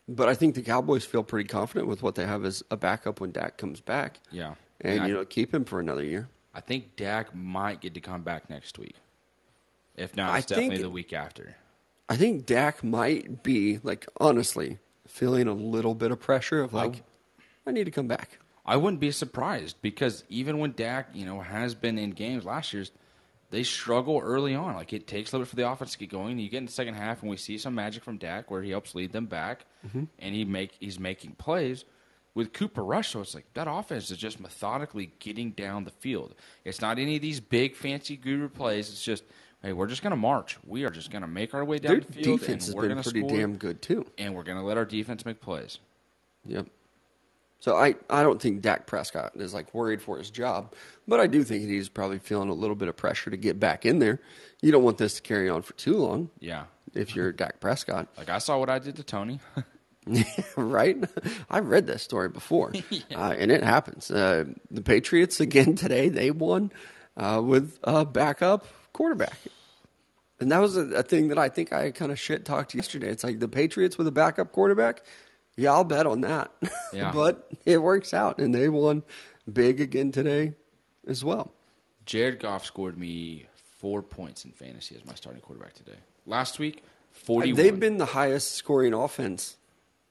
but 0.08 0.28
I 0.28 0.34
think 0.34 0.54
the 0.54 0.62
Cowboys 0.62 1.04
feel 1.04 1.22
pretty 1.22 1.48
confident 1.48 1.88
with 1.88 2.02
what 2.02 2.14
they 2.14 2.26
have 2.26 2.44
as 2.44 2.62
a 2.70 2.76
backup 2.76 3.20
when 3.20 3.32
Dak 3.32 3.58
comes 3.58 3.80
back. 3.80 4.20
Yeah, 4.30 4.54
And, 4.80 5.00
I, 5.02 5.06
you 5.08 5.14
know, 5.14 5.24
keep 5.24 5.52
him 5.52 5.64
for 5.64 5.80
another 5.80 6.04
year. 6.04 6.28
I 6.54 6.60
think 6.60 6.96
Dak 6.96 7.34
might 7.34 7.80
get 7.80 7.94
to 7.94 8.00
come 8.00 8.22
back 8.22 8.48
next 8.48 8.78
week. 8.78 8.94
If 9.96 10.16
not, 10.16 10.30
I 10.30 10.38
it's 10.38 10.46
definitely 10.46 10.76
think- 10.76 10.82
the 10.82 10.90
week 10.90 11.12
after. 11.12 11.56
I 12.08 12.16
think 12.16 12.46
Dak 12.46 12.84
might 12.84 13.42
be 13.42 13.80
like 13.82 14.06
honestly 14.20 14.78
feeling 15.08 15.48
a 15.48 15.52
little 15.52 15.94
bit 15.94 16.12
of 16.12 16.20
pressure 16.20 16.62
of 16.62 16.72
like, 16.72 17.02
I 17.66 17.72
need 17.72 17.84
to 17.84 17.90
come 17.90 18.06
back. 18.06 18.38
I 18.64 18.76
wouldn't 18.76 19.00
be 19.00 19.10
surprised 19.10 19.76
because 19.82 20.22
even 20.28 20.58
when 20.58 20.70
Dak, 20.72 21.08
you 21.14 21.26
know, 21.26 21.40
has 21.40 21.74
been 21.74 21.98
in 21.98 22.10
games 22.10 22.44
last 22.44 22.72
year's, 22.72 22.92
they 23.50 23.62
struggle 23.62 24.20
early 24.22 24.54
on. 24.54 24.74
Like 24.74 24.92
it 24.92 25.06
takes 25.06 25.32
a 25.32 25.36
little 25.36 25.44
bit 25.44 25.50
for 25.50 25.56
the 25.56 25.70
offense 25.70 25.92
to 25.92 25.98
get 25.98 26.10
going. 26.10 26.38
You 26.38 26.48
get 26.48 26.58
in 26.58 26.66
the 26.66 26.72
second 26.72 26.94
half, 26.94 27.22
and 27.22 27.30
we 27.30 27.36
see 27.36 27.58
some 27.58 27.74
magic 27.74 28.02
from 28.04 28.18
Dak 28.18 28.50
where 28.50 28.62
he 28.62 28.70
helps 28.70 28.94
lead 28.94 29.12
them 29.12 29.26
back, 29.26 29.66
mm-hmm. 29.86 30.04
and 30.18 30.34
he 30.34 30.44
make 30.44 30.76
he's 30.80 30.98
making 30.98 31.32
plays. 31.32 31.84
With 32.34 32.52
Cooper 32.52 32.84
Rush, 32.84 33.12
so 33.12 33.22
it's 33.22 33.34
like 33.34 33.46
that 33.54 33.66
offense 33.66 34.10
is 34.10 34.18
just 34.18 34.40
methodically 34.40 35.10
getting 35.20 35.52
down 35.52 35.84
the 35.84 35.90
field. 35.90 36.34
It's 36.66 36.82
not 36.82 36.98
any 36.98 37.16
of 37.16 37.22
these 37.22 37.40
big 37.40 37.74
fancy 37.74 38.14
guru 38.14 38.50
plays. 38.50 38.90
It's 38.90 39.02
just, 39.02 39.24
hey, 39.62 39.72
we're 39.72 39.86
just 39.86 40.02
going 40.02 40.10
to 40.10 40.18
march. 40.18 40.58
We 40.66 40.84
are 40.84 40.90
just 40.90 41.10
going 41.10 41.22
to 41.22 41.28
make 41.28 41.54
our 41.54 41.64
way 41.64 41.78
down 41.78 41.92
Their 41.92 42.00
the 42.02 42.12
field, 42.12 42.40
defense 42.40 42.66
has 42.66 42.74
we're 42.74 42.88
been 42.88 43.02
pretty 43.02 43.20
score, 43.20 43.30
damn 43.30 43.56
good 43.56 43.80
too. 43.80 44.04
and 44.18 44.34
we're 44.34 44.42
going 44.42 44.58
to 44.58 44.64
let 44.64 44.76
our 44.76 44.84
defense 44.84 45.24
make 45.24 45.40
plays. 45.40 45.78
Yep. 46.44 46.66
So 47.60 47.76
I, 47.76 47.94
I 48.10 48.22
don't 48.22 48.40
think 48.40 48.60
Dak 48.60 48.86
Prescott 48.86 49.32
is 49.36 49.54
like 49.54 49.72
worried 49.74 50.02
for 50.02 50.18
his 50.18 50.30
job, 50.30 50.74
but 51.08 51.20
I 51.20 51.26
do 51.26 51.42
think 51.42 51.64
he's 51.64 51.88
probably 51.88 52.18
feeling 52.18 52.48
a 52.48 52.54
little 52.54 52.76
bit 52.76 52.88
of 52.88 52.96
pressure 52.96 53.30
to 53.30 53.36
get 53.36 53.58
back 53.58 53.86
in 53.86 53.98
there. 53.98 54.20
You 54.62 54.72
don't 54.72 54.84
want 54.84 54.98
this 54.98 55.14
to 55.14 55.22
carry 55.22 55.48
on 55.48 55.62
for 55.62 55.72
too 55.74 55.96
long 55.96 56.30
Yeah, 56.40 56.64
if 56.94 57.16
you're 57.16 57.32
Dak 57.32 57.60
Prescott, 57.60 58.08
like 58.16 58.28
I 58.28 58.38
saw 58.38 58.58
what 58.58 58.70
I 58.70 58.78
did 58.78 58.96
to 58.96 59.02
Tony. 59.02 59.40
right? 60.56 60.96
I've 61.50 61.68
read 61.68 61.86
this 61.86 62.02
story 62.02 62.28
before, 62.28 62.72
uh, 63.14 63.34
and 63.36 63.50
it 63.50 63.62
happens. 63.62 64.10
Uh, 64.10 64.44
the 64.70 64.82
Patriots 64.82 65.40
again 65.40 65.74
today 65.74 66.08
they 66.08 66.30
won 66.30 66.70
uh, 67.16 67.42
with 67.44 67.78
a 67.82 68.04
backup 68.04 68.66
quarterback, 68.92 69.36
and 70.38 70.52
that 70.52 70.58
was 70.58 70.76
a, 70.76 70.82
a 70.82 71.02
thing 71.02 71.28
that 71.28 71.38
I 71.38 71.48
think 71.48 71.72
I 71.72 71.90
kind 71.90 72.12
of 72.12 72.18
shit 72.18 72.44
talked 72.44 72.74
yesterday. 72.74 73.08
It's 73.08 73.24
like 73.24 73.40
the 73.40 73.48
Patriots 73.48 73.98
with 73.98 74.06
a 74.06 74.12
backup 74.12 74.52
quarterback. 74.52 75.02
Yeah, 75.56 75.72
I'll 75.72 75.84
bet 75.84 76.06
on 76.06 76.20
that. 76.22 76.52
Yeah. 76.92 77.12
but 77.14 77.50
it 77.64 77.82
works 77.82 78.12
out, 78.12 78.38
and 78.38 78.54
they 78.54 78.68
won 78.68 79.02
big 79.50 79.80
again 79.80 80.12
today 80.12 80.54
as 81.06 81.24
well. 81.24 81.52
Jared 82.04 82.40
Goff 82.40 82.64
scored 82.64 82.98
me 82.98 83.46
four 83.78 84.02
points 84.02 84.44
in 84.44 84.52
fantasy 84.52 84.94
as 84.96 85.04
my 85.04 85.14
starting 85.14 85.42
quarterback 85.42 85.74
today. 85.74 85.96
Last 86.26 86.58
week, 86.58 86.82
forty-one. 87.12 87.58
Uh, 87.58 87.62
they've 87.62 87.80
been 87.80 87.98
the 87.98 88.06
highest 88.06 88.52
scoring 88.52 88.94
offense 88.94 89.56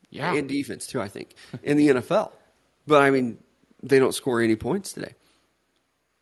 yeah, 0.10 0.34
and 0.34 0.48
defense 0.48 0.88
too, 0.88 1.02
I 1.02 1.08
think, 1.08 1.36
in 1.64 1.78
the 1.78 1.90
NFL. 1.90 2.32
But 2.88 3.02
I 3.02 3.12
mean, 3.12 3.38
they 3.84 4.00
don't 4.00 4.14
score 4.14 4.42
any 4.42 4.56
points 4.56 4.94
today. 4.94 5.14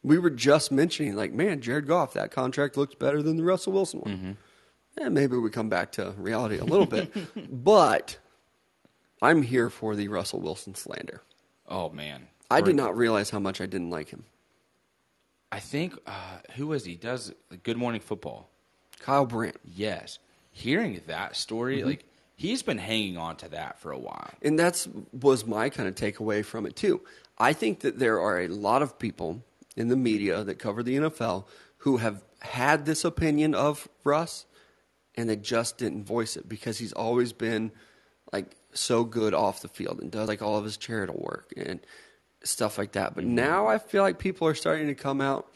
We 0.01 0.17
were 0.17 0.29
just 0.29 0.71
mentioning, 0.71 1.15
like, 1.15 1.31
man, 1.31 1.61
Jared 1.61 1.87
Goff, 1.87 2.13
that 2.13 2.31
contract 2.31 2.75
looks 2.75 2.95
better 2.95 3.21
than 3.21 3.37
the 3.37 3.43
Russell 3.43 3.73
Wilson 3.73 4.01
one. 4.01 4.13
Mm-hmm. 4.17 4.31
And 5.05 5.13
maybe 5.13 5.37
we 5.37 5.49
come 5.49 5.69
back 5.69 5.93
to 5.93 6.13
reality 6.17 6.57
a 6.57 6.65
little 6.65 6.85
bit, 6.85 7.11
but 7.63 8.17
I'm 9.23 9.41
here 9.41 9.69
for 9.69 9.95
the 9.95 10.07
Russell 10.09 10.41
Wilson 10.41 10.75
slander. 10.75 11.21
Oh 11.67 11.89
man, 11.89 12.27
I 12.51 12.61
did 12.61 12.75
not 12.75 12.95
realize 12.97 13.29
how 13.29 13.39
much 13.39 13.61
I 13.61 13.65
didn't 13.65 13.89
like 13.89 14.09
him. 14.09 14.25
I 15.51 15.59
think 15.59 15.97
uh, 16.05 16.39
who 16.55 16.73
is 16.73 16.83
he? 16.85 16.95
Does 16.95 17.33
Good 17.63 17.77
Morning 17.77 18.01
Football? 18.01 18.49
Kyle 18.99 19.25
Brandt. 19.25 19.57
Yes. 19.63 20.19
Hearing 20.51 21.01
that 21.07 21.35
story, 21.35 21.77
Mm-hmm. 21.79 21.87
like 21.87 22.05
he's 22.35 22.63
been 22.63 22.77
hanging 22.77 23.17
on 23.17 23.37
to 23.37 23.49
that 23.49 23.79
for 23.79 23.91
a 23.91 23.97
while. 23.97 24.29
And 24.41 24.59
that's 24.59 24.87
was 25.13 25.45
my 25.45 25.69
kind 25.69 25.87
of 25.87 25.95
takeaway 25.95 26.43
from 26.43 26.65
it 26.65 26.75
too. 26.75 27.01
I 27.37 27.53
think 27.53 27.79
that 27.81 27.99
there 27.99 28.19
are 28.19 28.41
a 28.41 28.47
lot 28.49 28.81
of 28.81 28.99
people 28.99 29.43
in 29.77 29.87
the 29.87 29.95
media 29.95 30.43
that 30.43 30.59
cover 30.59 30.83
the 30.83 30.95
NFL 30.97 31.45
who 31.77 31.97
have 31.97 32.23
had 32.41 32.85
this 32.85 33.05
opinion 33.05 33.55
of 33.55 33.87
Russ 34.03 34.45
and 35.15 35.29
they 35.29 35.35
just 35.37 35.77
didn't 35.77 36.03
voice 36.05 36.35
it 36.35 36.49
because 36.49 36.77
he's 36.79 36.93
always 36.93 37.31
been 37.33 37.71
like 38.31 38.55
so 38.73 39.03
good 39.03 39.33
off 39.33 39.61
the 39.61 39.67
field 39.67 39.99
and 40.01 40.11
does 40.11 40.27
like 40.27 40.41
all 40.41 40.57
of 40.57 40.63
his 40.65 40.77
charitable 40.77 41.21
work 41.21 41.51
and 41.57 41.79
stuff 42.43 42.77
like 42.77 42.93
that. 42.93 43.15
But 43.15 43.25
now 43.25 43.67
I 43.67 43.77
feel 43.77 44.03
like 44.03 44.19
people 44.19 44.47
are 44.47 44.55
starting 44.55 44.87
to 44.87 44.95
come 44.95 45.21
out 45.21 45.47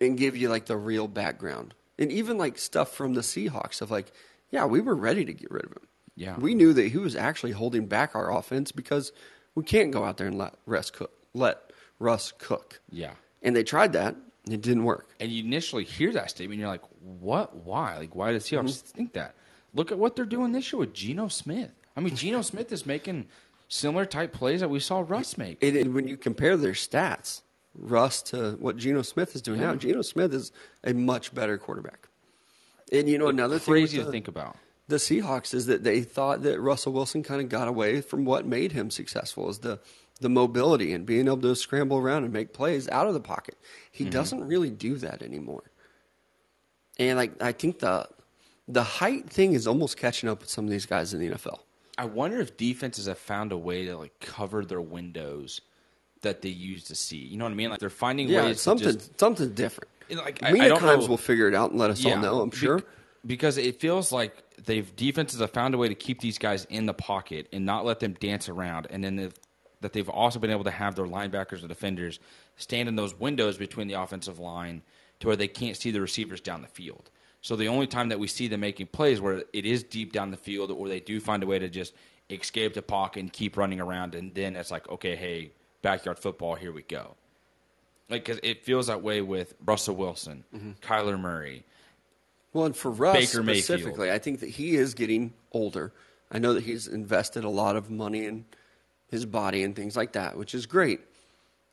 and 0.00 0.18
give 0.18 0.36
you 0.36 0.48
like 0.48 0.66
the 0.66 0.76
real 0.76 1.06
background 1.08 1.74
And 1.98 2.10
even 2.10 2.36
like 2.38 2.58
stuff 2.58 2.92
from 2.92 3.14
the 3.14 3.20
Seahawks 3.20 3.80
of 3.80 3.90
like, 3.90 4.12
yeah, 4.50 4.66
we 4.66 4.80
were 4.80 4.94
ready 4.96 5.24
to 5.24 5.32
get 5.32 5.50
rid 5.50 5.64
of 5.64 5.72
him. 5.72 5.86
Yeah. 6.16 6.36
We 6.38 6.54
knew 6.54 6.72
that 6.72 6.88
he 6.88 6.98
was 6.98 7.16
actually 7.16 7.52
holding 7.52 7.86
back 7.86 8.14
our 8.14 8.36
offense 8.36 8.72
because 8.72 9.12
we 9.54 9.62
can't 9.64 9.92
go 9.92 10.04
out 10.04 10.16
there 10.16 10.26
and 10.26 10.36
let 10.38 10.54
Russ 10.66 10.90
cook. 10.90 11.12
Let 11.32 11.58
Russ 11.98 12.32
cook. 12.38 12.80
Yeah. 12.90 13.12
And 13.42 13.54
they 13.54 13.62
tried 13.64 13.92
that. 13.94 14.14
And 14.44 14.54
it 14.54 14.60
didn't 14.60 14.84
work. 14.84 15.08
And 15.20 15.30
you 15.32 15.42
initially 15.42 15.84
hear 15.84 16.12
that 16.12 16.30
statement, 16.30 16.60
you're 16.60 16.68
like, 16.68 16.82
what? 17.00 17.56
Why? 17.64 17.96
Like, 17.96 18.14
why 18.14 18.32
does 18.32 18.44
Seahawks 18.44 18.64
Mm-hmm. 18.64 18.96
think 18.96 19.12
that? 19.14 19.34
Look 19.72 19.90
at 19.90 19.98
what 19.98 20.14
they're 20.16 20.24
doing 20.26 20.52
this 20.52 20.72
year 20.72 20.80
with 20.80 20.92
Geno 20.92 21.28
Smith. 21.28 21.70
I 21.96 22.00
mean, 22.00 22.16
Geno 22.16 22.42
Smith 22.42 22.72
is 22.72 22.86
making 22.86 23.26
similar 23.68 24.04
type 24.04 24.32
plays 24.32 24.60
that 24.60 24.68
we 24.68 24.80
saw 24.80 25.04
Russ 25.06 25.38
make. 25.38 25.62
And, 25.62 25.76
and 25.76 25.94
when 25.94 26.08
you 26.08 26.16
compare 26.16 26.56
their 26.56 26.72
stats, 26.72 27.42
Russ 27.74 28.22
to 28.22 28.52
what 28.60 28.76
Geno 28.76 29.02
Smith 29.02 29.34
is 29.34 29.42
doing 29.42 29.60
now, 29.60 29.74
Geno 29.74 30.02
Smith 30.02 30.32
is 30.32 30.52
a 30.84 30.92
much 30.92 31.34
better 31.34 31.58
quarterback. 31.58 32.08
And 32.92 33.08
you 33.08 33.18
know 33.18 33.28
another 33.28 33.58
Crazy 33.58 33.96
thing 33.96 34.00
to 34.00 34.06
the, 34.06 34.12
think 34.12 34.28
about. 34.28 34.56
the 34.88 34.96
Seahawks 34.96 35.54
is 35.54 35.66
that 35.66 35.82
they 35.82 36.02
thought 36.02 36.42
that 36.42 36.60
Russell 36.60 36.92
Wilson 36.92 37.22
kind 37.22 37.40
of 37.40 37.48
got 37.48 37.66
away 37.66 38.00
from 38.00 38.24
what 38.24 38.46
made 38.46 38.72
him 38.72 38.90
successful 38.90 39.48
is 39.48 39.58
the 39.58 39.80
the 40.20 40.28
mobility 40.28 40.92
and 40.92 41.04
being 41.04 41.26
able 41.26 41.38
to 41.38 41.56
scramble 41.56 41.98
around 41.98 42.22
and 42.22 42.32
make 42.32 42.52
plays 42.52 42.88
out 42.90 43.08
of 43.08 43.14
the 43.14 43.20
pocket. 43.20 43.56
He 43.90 44.04
mm-hmm. 44.04 44.12
doesn't 44.12 44.46
really 44.46 44.70
do 44.70 44.96
that 44.98 45.22
anymore. 45.22 45.64
And 46.98 47.18
like 47.18 47.42
I 47.42 47.50
think 47.50 47.80
the 47.80 48.08
the 48.68 48.82
height 48.84 49.28
thing 49.28 49.54
is 49.54 49.66
almost 49.66 49.96
catching 49.96 50.28
up 50.28 50.40
with 50.40 50.50
some 50.50 50.64
of 50.64 50.70
these 50.70 50.86
guys 50.86 51.12
in 51.12 51.20
the 51.20 51.30
NFL. 51.30 51.58
I 51.98 52.06
wonder 52.06 52.40
if 52.40 52.56
defenses 52.56 53.06
have 53.06 53.18
found 53.18 53.52
a 53.52 53.58
way 53.58 53.86
to 53.86 53.96
like 53.96 54.18
cover 54.20 54.64
their 54.64 54.80
windows 54.80 55.60
that 56.22 56.42
they 56.42 56.48
used 56.48 56.88
to 56.88 56.94
see. 56.94 57.18
You 57.18 57.36
know 57.36 57.44
what 57.44 57.52
I 57.52 57.54
mean? 57.54 57.70
Like 57.70 57.80
they're 57.80 57.90
finding 57.90 58.28
Yeah, 58.28 58.44
ways 58.46 58.60
something 58.60 58.92
to 58.92 58.92
just 58.94 59.20
something 59.20 59.54
different. 59.54 59.90
like 60.10 60.42
I, 60.42 60.52
Mina 60.52 60.64
I 60.64 60.68
don't 60.68 60.80
Kimes 60.80 61.02
know. 61.02 61.06
will 61.06 61.16
figure 61.18 61.48
it 61.48 61.54
out 61.54 61.70
and 61.70 61.78
let 61.78 61.90
us 61.90 62.04
all 62.04 62.16
know. 62.16 62.40
I'm 62.40 62.50
sure. 62.50 62.84
because 63.26 63.58
it 63.58 63.80
feels 63.80 64.12
like 64.12 64.36
they've 64.64 64.94
defenses 64.96 65.40
have 65.40 65.50
found 65.52 65.74
a 65.74 65.78
way 65.78 65.88
to 65.88 65.94
keep 65.94 66.20
these 66.20 66.38
guys 66.38 66.64
in 66.66 66.86
the 66.86 66.94
pocket 66.94 67.48
and 67.52 67.64
not 67.64 67.84
let 67.84 68.00
them 68.00 68.14
dance 68.14 68.48
around, 68.48 68.86
and 68.90 69.02
then 69.04 69.16
they've, 69.16 69.34
that 69.80 69.92
they've 69.92 70.08
also 70.08 70.38
been 70.38 70.50
able 70.50 70.64
to 70.64 70.70
have 70.70 70.94
their 70.96 71.06
linebackers 71.06 71.64
or 71.64 71.68
defenders 71.68 72.18
stand 72.56 72.88
in 72.88 72.96
those 72.96 73.14
windows 73.18 73.56
between 73.58 73.88
the 73.88 73.94
offensive 73.94 74.38
line 74.38 74.82
to 75.20 75.26
where 75.28 75.36
they 75.36 75.48
can't 75.48 75.76
see 75.76 75.90
the 75.90 76.00
receivers 76.00 76.40
down 76.40 76.62
the 76.62 76.68
field. 76.68 77.10
So 77.44 77.56
the 77.56 77.68
only 77.68 77.86
time 77.86 78.08
that 78.08 78.18
we 78.18 78.26
see 78.26 78.48
them 78.48 78.60
making 78.60 78.86
plays 78.86 79.20
where 79.20 79.44
it 79.52 79.66
is 79.66 79.82
deep 79.82 80.14
down 80.14 80.30
the 80.30 80.36
field, 80.38 80.70
or 80.70 80.88
they 80.88 80.98
do 80.98 81.20
find 81.20 81.42
a 81.42 81.46
way 81.46 81.58
to 81.58 81.68
just 81.68 81.92
escape 82.30 82.72
the 82.72 82.80
pocket 82.80 83.20
and 83.20 83.30
keep 83.30 83.58
running 83.58 83.80
around, 83.80 84.14
and 84.14 84.34
then 84.34 84.56
it's 84.56 84.70
like, 84.70 84.88
okay, 84.88 85.14
hey, 85.14 85.52
backyard 85.82 86.18
football, 86.18 86.54
here 86.54 86.72
we 86.72 86.80
go. 86.80 87.16
Like, 88.08 88.24
cause 88.24 88.40
it 88.42 88.64
feels 88.64 88.86
that 88.86 89.02
way 89.02 89.20
with 89.20 89.52
Russell 89.62 89.94
Wilson, 89.94 90.44
mm-hmm. 90.56 90.70
Kyler 90.80 91.20
Murray, 91.20 91.64
Well, 92.54 92.64
and 92.64 92.74
for 92.74 92.90
Russ 92.90 93.18
Baker 93.18 93.42
Mayfield. 93.42 93.64
specifically, 93.64 94.10
I 94.10 94.18
think 94.18 94.40
that 94.40 94.48
he 94.48 94.76
is 94.76 94.94
getting 94.94 95.34
older. 95.52 95.92
I 96.32 96.38
know 96.38 96.54
that 96.54 96.64
he's 96.64 96.86
invested 96.86 97.44
a 97.44 97.50
lot 97.50 97.76
of 97.76 97.90
money 97.90 98.24
in 98.24 98.46
his 99.10 99.26
body 99.26 99.62
and 99.64 99.76
things 99.76 99.98
like 99.98 100.12
that, 100.12 100.38
which 100.38 100.54
is 100.54 100.64
great. 100.64 101.00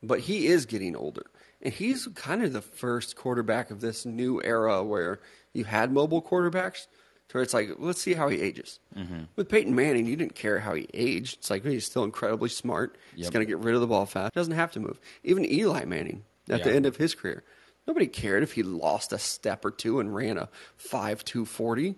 But 0.04 0.20
he 0.20 0.48
is 0.48 0.66
getting 0.66 0.98
older. 0.98 1.28
And 1.62 1.74
he's 1.74 2.08
kind 2.16 2.44
of 2.44 2.54
the 2.54 2.62
first 2.62 3.16
quarterback 3.16 3.72
of 3.72 3.82
this 3.82 4.06
new 4.06 4.42
era 4.44 4.84
where 4.84 5.20
you 5.54 5.64
had 5.64 5.92
mobile 5.92 6.22
quarterbacks 6.22 6.88
to 7.30 7.38
where 7.38 7.44
it's 7.44 7.54
like, 7.54 7.70
let's 7.78 8.02
see 8.02 8.14
how 8.14 8.30
he 8.30 8.42
ages. 8.42 8.80
Mm-hmm. 8.98 9.24
With 9.36 9.48
Peyton 9.48 9.76
Manning, 9.76 10.06
you 10.06 10.16
didn't 10.16 10.36
care 10.36 10.60
how 10.60 10.74
he 10.74 10.88
aged. 10.94 11.38
It's 11.38 11.50
like 11.50 11.64
he's 11.64 11.86
still 11.86 12.04
incredibly 12.04 12.50
smart. 12.50 12.98
He's 13.16 13.30
going 13.30 13.46
to 13.46 13.50
get 13.50 13.60
rid 13.60 13.76
of 13.76 13.82
the 13.82 13.88
ball 13.88 14.06
fast. 14.06 14.34
Doesn't 14.34 14.54
have 14.54 14.72
to 14.72 14.80
move. 14.80 15.00
Even 15.24 15.46
Eli 15.46 15.86
Manning 15.86 16.24
at 16.50 16.64
the 16.64 16.74
end 16.74 16.86
of 16.86 16.98
his 16.98 17.16
career, 17.16 17.44
nobody 17.88 18.08
cared 18.08 18.44
if 18.44 18.54
he 18.54 18.64
lost 18.64 19.14
a 19.14 19.20
step 19.20 19.64
or 19.64 19.72
two 19.72 20.00
and 20.00 20.14
ran 20.14 20.38
a 20.38 20.50
five 20.76 21.24
two 21.24 21.46
forty. 21.46 21.96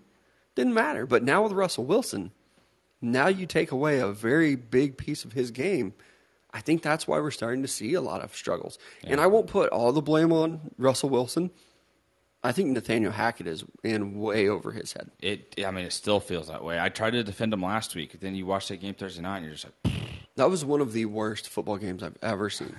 Didn't 0.56 0.74
matter. 0.76 1.06
But 1.08 1.24
now 1.24 1.42
with 1.42 1.54
Russell 1.54 1.86
Wilson, 1.86 2.32
now 3.02 3.28
you 3.28 3.46
take 3.46 3.72
away 3.72 4.00
a 4.00 4.10
very 4.10 4.56
big 4.56 4.98
piece 4.98 5.26
of 5.26 5.34
his 5.34 5.50
game. 5.52 5.94
I 6.54 6.62
think 6.62 6.84
that's 6.84 7.08
why 7.08 7.20
we're 7.20 7.32
starting 7.32 7.64
to 7.64 7.68
see 7.68 7.94
a 7.96 8.02
lot 8.02 8.24
of 8.24 8.36
struggles. 8.36 8.78
And 9.04 9.20
I 9.20 9.28
won't 9.28 9.48
put 9.48 9.70
all 9.70 9.92
the 9.92 10.02
blame 10.02 10.32
on 10.32 10.72
Russell 10.78 11.10
Wilson. 11.10 11.50
I 12.44 12.52
think 12.52 12.70
Nathaniel 12.70 13.12
Hackett 13.12 13.48
is 13.48 13.64
in 13.84 14.20
way 14.20 14.50
over 14.50 14.72
his 14.72 14.94
head. 14.94 15.10
It, 15.22 15.56
I 15.66 15.72
mean, 15.72 15.86
it 15.86 15.94
still 15.94 16.20
feels 16.20 16.50
that 16.50 16.64
way. 16.64 16.80
I 16.80 16.90
tried 16.90 17.12
to 17.12 17.24
defend 17.24 17.54
him 17.54 17.62
last 17.64 17.96
week. 17.96 18.20
Then 18.20 18.36
you 18.36 18.46
watch 18.46 18.68
that 18.68 18.82
game 18.82 18.94
Thursday 18.94 19.22
night, 19.22 19.38
and 19.38 19.46
you're 19.46 19.56
just 19.56 19.66
like, 19.84 19.94
That 20.36 20.50
was 20.50 20.64
one 20.66 20.82
of 20.82 20.94
the 20.94 21.06
worst 21.06 21.50
football 21.50 21.78
games 21.78 22.04
I've 22.04 22.18
ever 22.22 22.50
seen. 22.50 22.76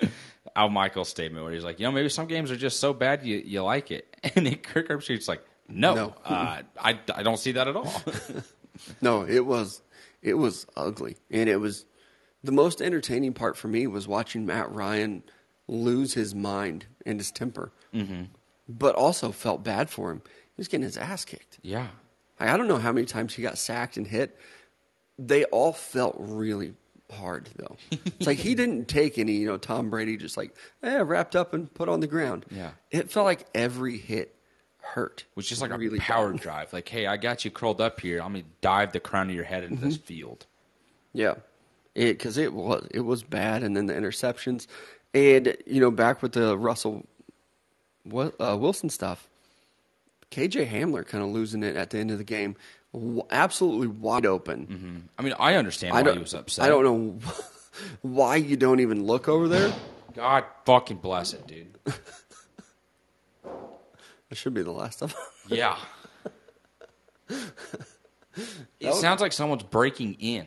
Al 0.56 0.68
Michaels' 0.68 1.08
statement 1.08 1.44
where 1.44 1.54
he's 1.54 1.62
like, 1.64 1.78
you 1.78 1.86
know, 1.86 1.92
maybe 1.92 2.08
some 2.08 2.26
games 2.26 2.50
are 2.50 2.56
just 2.56 2.80
so 2.80 2.92
bad 2.92 3.24
you, 3.24 3.36
you 3.38 3.62
like 3.62 3.90
it. 3.90 4.04
And 4.34 4.46
then 4.46 4.56
Kirk 4.56 4.88
Herbstreit's 4.88 5.28
like, 5.28 5.44
no, 5.68 5.94
No. 5.94 6.14
Uh, 6.24 6.62
I, 6.80 6.98
I 7.14 7.22
don't 7.22 7.38
see 7.38 7.52
that 7.52 7.68
at 7.68 7.76
all. 7.76 7.92
No, 9.00 9.22
it 9.26 9.44
was 9.44 9.82
it 10.22 10.34
was 10.34 10.64
ugly, 10.76 11.16
and 11.32 11.48
it 11.48 11.56
was 11.56 11.84
the 12.42 12.52
most 12.52 12.80
entertaining 12.80 13.32
part 13.32 13.56
for 13.56 13.68
me 13.68 13.86
was 13.86 14.06
watching 14.06 14.46
Matt 14.46 14.70
Ryan 14.72 15.22
lose 15.66 16.14
his 16.14 16.34
mind 16.34 16.86
and 17.04 17.18
his 17.18 17.30
temper, 17.30 17.72
mm-hmm. 17.94 18.24
but 18.68 18.94
also 18.94 19.32
felt 19.32 19.62
bad 19.62 19.90
for 19.90 20.10
him. 20.10 20.22
He 20.24 20.60
was 20.60 20.68
getting 20.68 20.84
his 20.84 20.96
ass 20.96 21.24
kicked. 21.24 21.58
yeah. 21.62 21.88
I 22.40 22.50
I 22.50 22.56
don't 22.56 22.68
know 22.68 22.78
how 22.78 22.92
many 22.92 23.06
times 23.06 23.34
he 23.34 23.42
got 23.42 23.58
sacked 23.58 23.96
and 23.96 24.06
hit. 24.06 24.38
They 25.18 25.44
all 25.46 25.72
felt 25.72 26.14
really 26.18 26.74
hard 27.10 27.48
though. 27.56 27.76
it's 27.90 28.26
like 28.26 28.38
he 28.38 28.54
didn't 28.54 28.86
take 28.86 29.18
any, 29.18 29.32
you 29.32 29.46
know, 29.46 29.56
Tom 29.56 29.90
Brady 29.90 30.16
just 30.16 30.36
like 30.36 30.54
eh, 30.82 30.98
wrapped 30.98 31.34
up 31.34 31.52
and 31.52 31.72
put 31.74 31.88
on 31.88 32.00
the 32.00 32.06
ground. 32.06 32.46
Yeah. 32.50 32.70
it 32.90 33.10
felt 33.10 33.26
like 33.26 33.46
every 33.54 33.98
hit 33.98 34.34
hurt. 34.80 35.24
Which 35.34 35.52
is 35.52 35.60
like 35.60 35.76
really 35.76 35.98
a 35.98 36.00
power 36.00 36.30
bad. 36.32 36.40
drive. 36.40 36.72
Like, 36.72 36.88
hey, 36.88 37.06
I 37.06 37.16
got 37.16 37.44
you 37.44 37.50
curled 37.50 37.80
up 37.80 38.00
here. 38.00 38.20
I'm 38.22 38.32
going 38.32 38.44
to 38.44 38.50
dive 38.60 38.92
the 38.92 39.00
crown 39.00 39.28
of 39.28 39.34
your 39.34 39.44
head 39.44 39.64
into 39.64 39.84
this 39.84 39.96
field. 39.96 40.46
Yeah, 41.12 41.34
it 41.98 42.16
because 42.16 42.38
it 42.38 42.52
was 42.52 42.86
it 42.92 43.00
was 43.00 43.22
bad, 43.24 43.62
and 43.62 43.76
then 43.76 43.86
the 43.86 43.92
interceptions, 43.94 44.66
and 45.12 45.56
you 45.66 45.80
know 45.80 45.90
back 45.90 46.22
with 46.22 46.32
the 46.32 46.56
Russell 46.56 47.04
uh, 48.14 48.56
Wilson 48.58 48.88
stuff, 48.88 49.28
KJ 50.30 50.70
Hamler 50.70 51.06
kind 51.06 51.24
of 51.24 51.30
losing 51.30 51.62
it 51.62 51.76
at 51.76 51.90
the 51.90 51.98
end 51.98 52.12
of 52.12 52.18
the 52.18 52.24
game, 52.24 52.54
w- 52.92 53.24
absolutely 53.30 53.88
wide 53.88 54.26
open. 54.26 55.08
I 55.18 55.22
mean, 55.22 55.34
I 55.40 55.56
understand 55.56 55.94
I 55.94 56.02
why 56.02 56.12
he 56.12 56.18
was 56.20 56.34
upset. 56.34 56.64
I 56.64 56.68
don't 56.68 56.84
know 56.84 57.18
why 58.02 58.36
you 58.36 58.56
don't 58.56 58.80
even 58.80 59.04
look 59.04 59.28
over 59.28 59.48
there. 59.48 59.72
God 60.14 60.44
fucking 60.64 60.98
bless 60.98 61.32
it, 61.32 61.46
dude. 61.46 61.78
That 63.44 64.36
should 64.36 64.54
be 64.54 64.62
the 64.62 64.72
last 64.72 65.02
of 65.02 65.14
them. 65.14 65.22
Yeah. 65.48 65.78
it 68.78 68.94
sounds 68.94 69.20
like 69.20 69.32
someone's 69.32 69.62
breaking 69.62 70.14
in. 70.20 70.46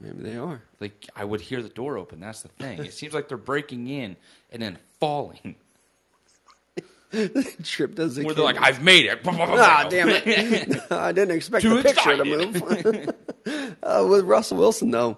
Maybe 0.00 0.22
they 0.22 0.36
are. 0.36 0.62
Like 0.80 1.06
I 1.16 1.24
would 1.24 1.40
hear 1.40 1.62
the 1.62 1.68
door 1.68 1.96
open. 1.98 2.20
That's 2.20 2.42
the 2.42 2.48
thing. 2.48 2.78
It 2.78 2.94
seems 2.94 3.14
like 3.14 3.28
they're 3.28 3.36
breaking 3.36 3.88
in 3.88 4.16
and 4.52 4.62
then 4.62 4.78
falling. 5.00 5.56
As 7.12 8.18
a 8.18 8.22
Where 8.22 8.34
they're 8.34 8.44
like, 8.44 8.60
"I've 8.60 8.82
made 8.82 9.06
it." 9.06 9.20
Ah, 9.26 9.86
damn 9.88 10.10
it! 10.10 10.78
I 10.92 11.12
didn't 11.12 11.34
expect 11.34 11.62
Too 11.62 11.78
the 11.78 11.82
picture 11.82 12.16
to 12.16 12.24
move. 12.24 13.76
uh, 13.82 14.06
with 14.06 14.24
Russell 14.26 14.58
Wilson, 14.58 14.90
though, 14.90 15.16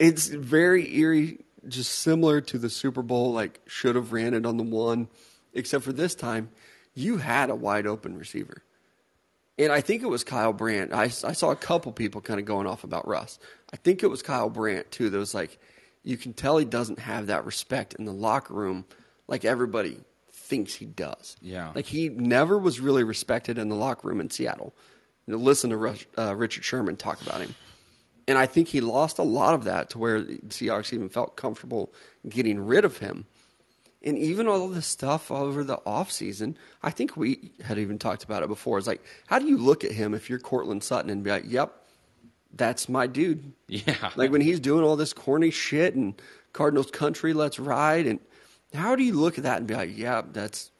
it's 0.00 0.26
very 0.26 0.92
eerie, 0.96 1.38
just 1.68 2.00
similar 2.00 2.40
to 2.40 2.58
the 2.58 2.68
Super 2.68 3.02
Bowl. 3.02 3.32
Like, 3.32 3.60
should 3.68 3.94
have 3.94 4.12
ran 4.12 4.34
it 4.34 4.44
on 4.44 4.56
the 4.56 4.64
one, 4.64 5.06
except 5.52 5.84
for 5.84 5.92
this 5.92 6.16
time, 6.16 6.50
you 6.94 7.18
had 7.18 7.48
a 7.48 7.54
wide 7.54 7.86
open 7.86 8.18
receiver, 8.18 8.64
and 9.58 9.72
I 9.72 9.80
think 9.80 10.02
it 10.02 10.08
was 10.08 10.24
Kyle 10.24 10.52
Brandt. 10.52 10.92
I, 10.92 11.04
I 11.04 11.08
saw 11.08 11.50
a 11.50 11.56
couple 11.56 11.92
people 11.92 12.20
kind 12.20 12.40
of 12.40 12.46
going 12.46 12.66
off 12.66 12.84
about 12.84 13.06
Russ. 13.06 13.38
I 13.72 13.76
think 13.76 14.02
it 14.02 14.08
was 14.08 14.22
Kyle 14.22 14.50
Brandt 14.50 14.90
too. 14.90 15.10
That 15.10 15.18
was 15.18 15.34
like, 15.34 15.58
you 16.02 16.16
can 16.16 16.32
tell 16.32 16.58
he 16.58 16.64
doesn't 16.64 16.98
have 16.98 17.28
that 17.28 17.46
respect 17.46 17.94
in 17.94 18.04
the 18.04 18.12
locker 18.12 18.54
room, 18.54 18.84
like 19.26 19.44
everybody 19.44 19.98
thinks 20.32 20.74
he 20.74 20.84
does. 20.86 21.36
Yeah. 21.40 21.72
like 21.74 21.86
he 21.86 22.08
never 22.10 22.58
was 22.58 22.80
really 22.80 23.04
respected 23.04 23.58
in 23.58 23.68
the 23.68 23.76
locker 23.76 24.08
room 24.08 24.20
in 24.20 24.30
Seattle. 24.30 24.74
You 25.26 25.32
know, 25.32 25.38
listen 25.38 25.70
to 25.70 25.76
Rush, 25.76 26.06
uh, 26.18 26.34
Richard 26.36 26.64
Sherman 26.64 26.96
talk 26.96 27.22
about 27.22 27.40
him. 27.40 27.54
And 28.26 28.38
I 28.38 28.46
think 28.46 28.68
he 28.68 28.80
lost 28.80 29.18
a 29.18 29.22
lot 29.22 29.54
of 29.54 29.64
that 29.64 29.90
to 29.90 29.98
where 29.98 30.20
the 30.20 30.38
Seahawks 30.48 30.92
even 30.92 31.08
felt 31.08 31.36
comfortable 31.36 31.92
getting 32.28 32.60
rid 32.60 32.84
of 32.84 32.98
him. 32.98 33.26
And 34.04 34.18
even 34.18 34.46
all 34.46 34.66
of 34.66 34.74
the 34.74 34.82
stuff 34.82 35.30
over 35.30 35.64
the 35.64 35.78
offseason, 35.78 36.56
I 36.82 36.90
think 36.90 37.16
we 37.16 37.52
had 37.64 37.78
even 37.78 37.98
talked 37.98 38.22
about 38.22 38.42
it 38.42 38.48
before. 38.48 38.76
It's 38.76 38.86
like, 38.86 39.02
how 39.26 39.38
do 39.38 39.46
you 39.46 39.56
look 39.56 39.82
at 39.82 39.92
him 39.92 40.12
if 40.12 40.28
you're 40.28 40.38
Courtland 40.38 40.84
Sutton 40.84 41.10
and 41.10 41.24
be 41.24 41.30
like, 41.30 41.44
yep, 41.46 41.72
that's 42.52 42.86
my 42.88 43.06
dude? 43.06 43.52
Yeah. 43.66 44.10
Like 44.14 44.30
when 44.30 44.42
he's 44.42 44.60
doing 44.60 44.84
all 44.84 44.96
this 44.96 45.14
corny 45.14 45.50
shit 45.50 45.94
and 45.94 46.20
Cardinals 46.52 46.90
country, 46.90 47.32
let's 47.32 47.58
ride. 47.58 48.06
And 48.06 48.20
how 48.74 48.94
do 48.94 49.02
you 49.02 49.14
look 49.14 49.38
at 49.38 49.44
that 49.44 49.56
and 49.58 49.66
be 49.66 49.74
like, 49.74 49.96
yeah, 49.96 50.20
that's 50.30 50.70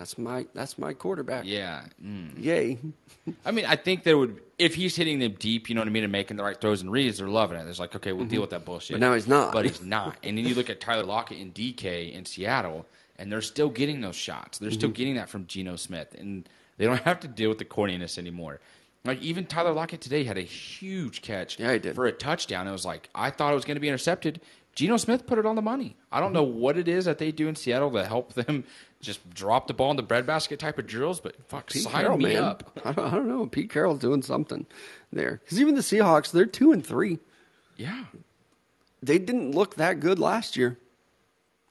that's 0.00 0.16
my 0.16 0.46
that's 0.54 0.78
my 0.78 0.94
quarterback. 0.94 1.44
yeah. 1.44 1.82
Mm. 2.02 2.42
Yay. 2.42 2.78
I 3.44 3.50
mean, 3.50 3.66
I 3.66 3.76
think 3.76 4.02
there 4.02 4.16
would 4.16 4.40
if 4.58 4.74
he's 4.74 4.96
hitting 4.96 5.18
them 5.18 5.36
deep, 5.38 5.68
you 5.68 5.74
know 5.74 5.82
what 5.82 5.88
I 5.88 5.90
mean, 5.90 6.04
and 6.04 6.10
making 6.12 6.38
the 6.38 6.42
right 6.42 6.58
throws 6.58 6.80
and 6.80 6.90
reads, 6.90 7.18
they're 7.18 7.28
loving 7.28 7.58
it. 7.58 7.66
It's 7.68 7.78
like, 7.78 7.94
okay, 7.96 8.12
we'll 8.12 8.24
deal 8.24 8.40
with 8.40 8.50
that 8.50 8.64
bullshit. 8.64 8.94
Mm-hmm. 8.94 9.00
But 9.02 9.06
now 9.08 9.14
he's 9.14 9.28
not. 9.28 9.52
But 9.52 9.66
he's 9.66 9.82
not. 9.84 10.16
And 10.22 10.38
then 10.38 10.46
you 10.46 10.54
look 10.54 10.70
at 10.70 10.80
Tyler 10.80 11.04
Lockett 11.04 11.36
and 11.38 11.54
DK 11.54 12.12
in 12.14 12.24
Seattle, 12.24 12.86
and 13.18 13.30
they're 13.30 13.42
still 13.42 13.68
getting 13.68 14.00
those 14.00 14.16
shots. 14.16 14.56
They're 14.58 14.70
still 14.70 14.88
getting 14.88 15.16
that 15.16 15.28
from 15.28 15.46
Geno 15.46 15.76
Smith, 15.76 16.14
and 16.18 16.48
they 16.78 16.86
don't 16.86 17.00
have 17.02 17.20
to 17.20 17.28
deal 17.28 17.50
with 17.50 17.58
the 17.58 17.66
corniness 17.66 18.16
anymore. 18.16 18.58
Like 19.04 19.20
even 19.20 19.44
Tyler 19.44 19.72
Lockett 19.72 20.00
today 20.00 20.24
had 20.24 20.38
a 20.38 20.42
huge 20.42 21.20
catch 21.20 21.58
Yeah, 21.58 21.74
he 21.74 21.78
did. 21.78 21.94
for 21.94 22.06
a 22.06 22.12
touchdown. 22.12 22.66
It 22.66 22.72
was 22.72 22.86
like 22.86 23.10
I 23.14 23.28
thought 23.30 23.52
it 23.52 23.54
was 23.54 23.66
going 23.66 23.76
to 23.76 23.80
be 23.80 23.88
intercepted. 23.88 24.40
Geno 24.74 24.96
Smith 24.98 25.26
put 25.26 25.38
it 25.38 25.44
on 25.46 25.56
the 25.56 25.62
money. 25.62 25.96
I 26.12 26.20
don't 26.20 26.32
know 26.32 26.42
what 26.44 26.78
it 26.78 26.86
is 26.86 27.04
that 27.06 27.18
they 27.18 27.32
do 27.32 27.48
in 27.48 27.56
Seattle 27.56 27.90
to 27.90 28.06
help 28.06 28.32
them 28.34 28.64
just 29.00 29.28
drop 29.30 29.66
the 29.66 29.74
ball 29.74 29.90
in 29.90 29.96
the 29.96 30.02
breadbasket 30.02 30.58
type 30.58 30.78
of 30.78 30.86
drills, 30.86 31.20
but 31.20 31.34
fuck, 31.48 31.70
Pete 31.70 31.82
sign 31.82 31.92
Carroll, 32.02 32.18
me 32.18 32.34
man. 32.34 32.42
up. 32.44 32.78
I 32.84 32.92
don't, 32.92 33.06
I 33.06 33.16
don't 33.16 33.28
know. 33.28 33.46
Pete 33.46 33.70
Carroll's 33.70 33.98
doing 34.00 34.22
something 34.22 34.66
there 35.12 35.40
because 35.44 35.60
even 35.60 35.74
the 35.74 35.80
Seahawks, 35.80 36.30
they're 36.32 36.44
two 36.46 36.72
and 36.72 36.84
three. 36.86 37.18
Yeah, 37.76 38.04
They 39.02 39.18
didn't 39.18 39.52
look 39.52 39.76
that 39.76 40.00
good 40.00 40.18
last 40.18 40.54
year, 40.54 40.76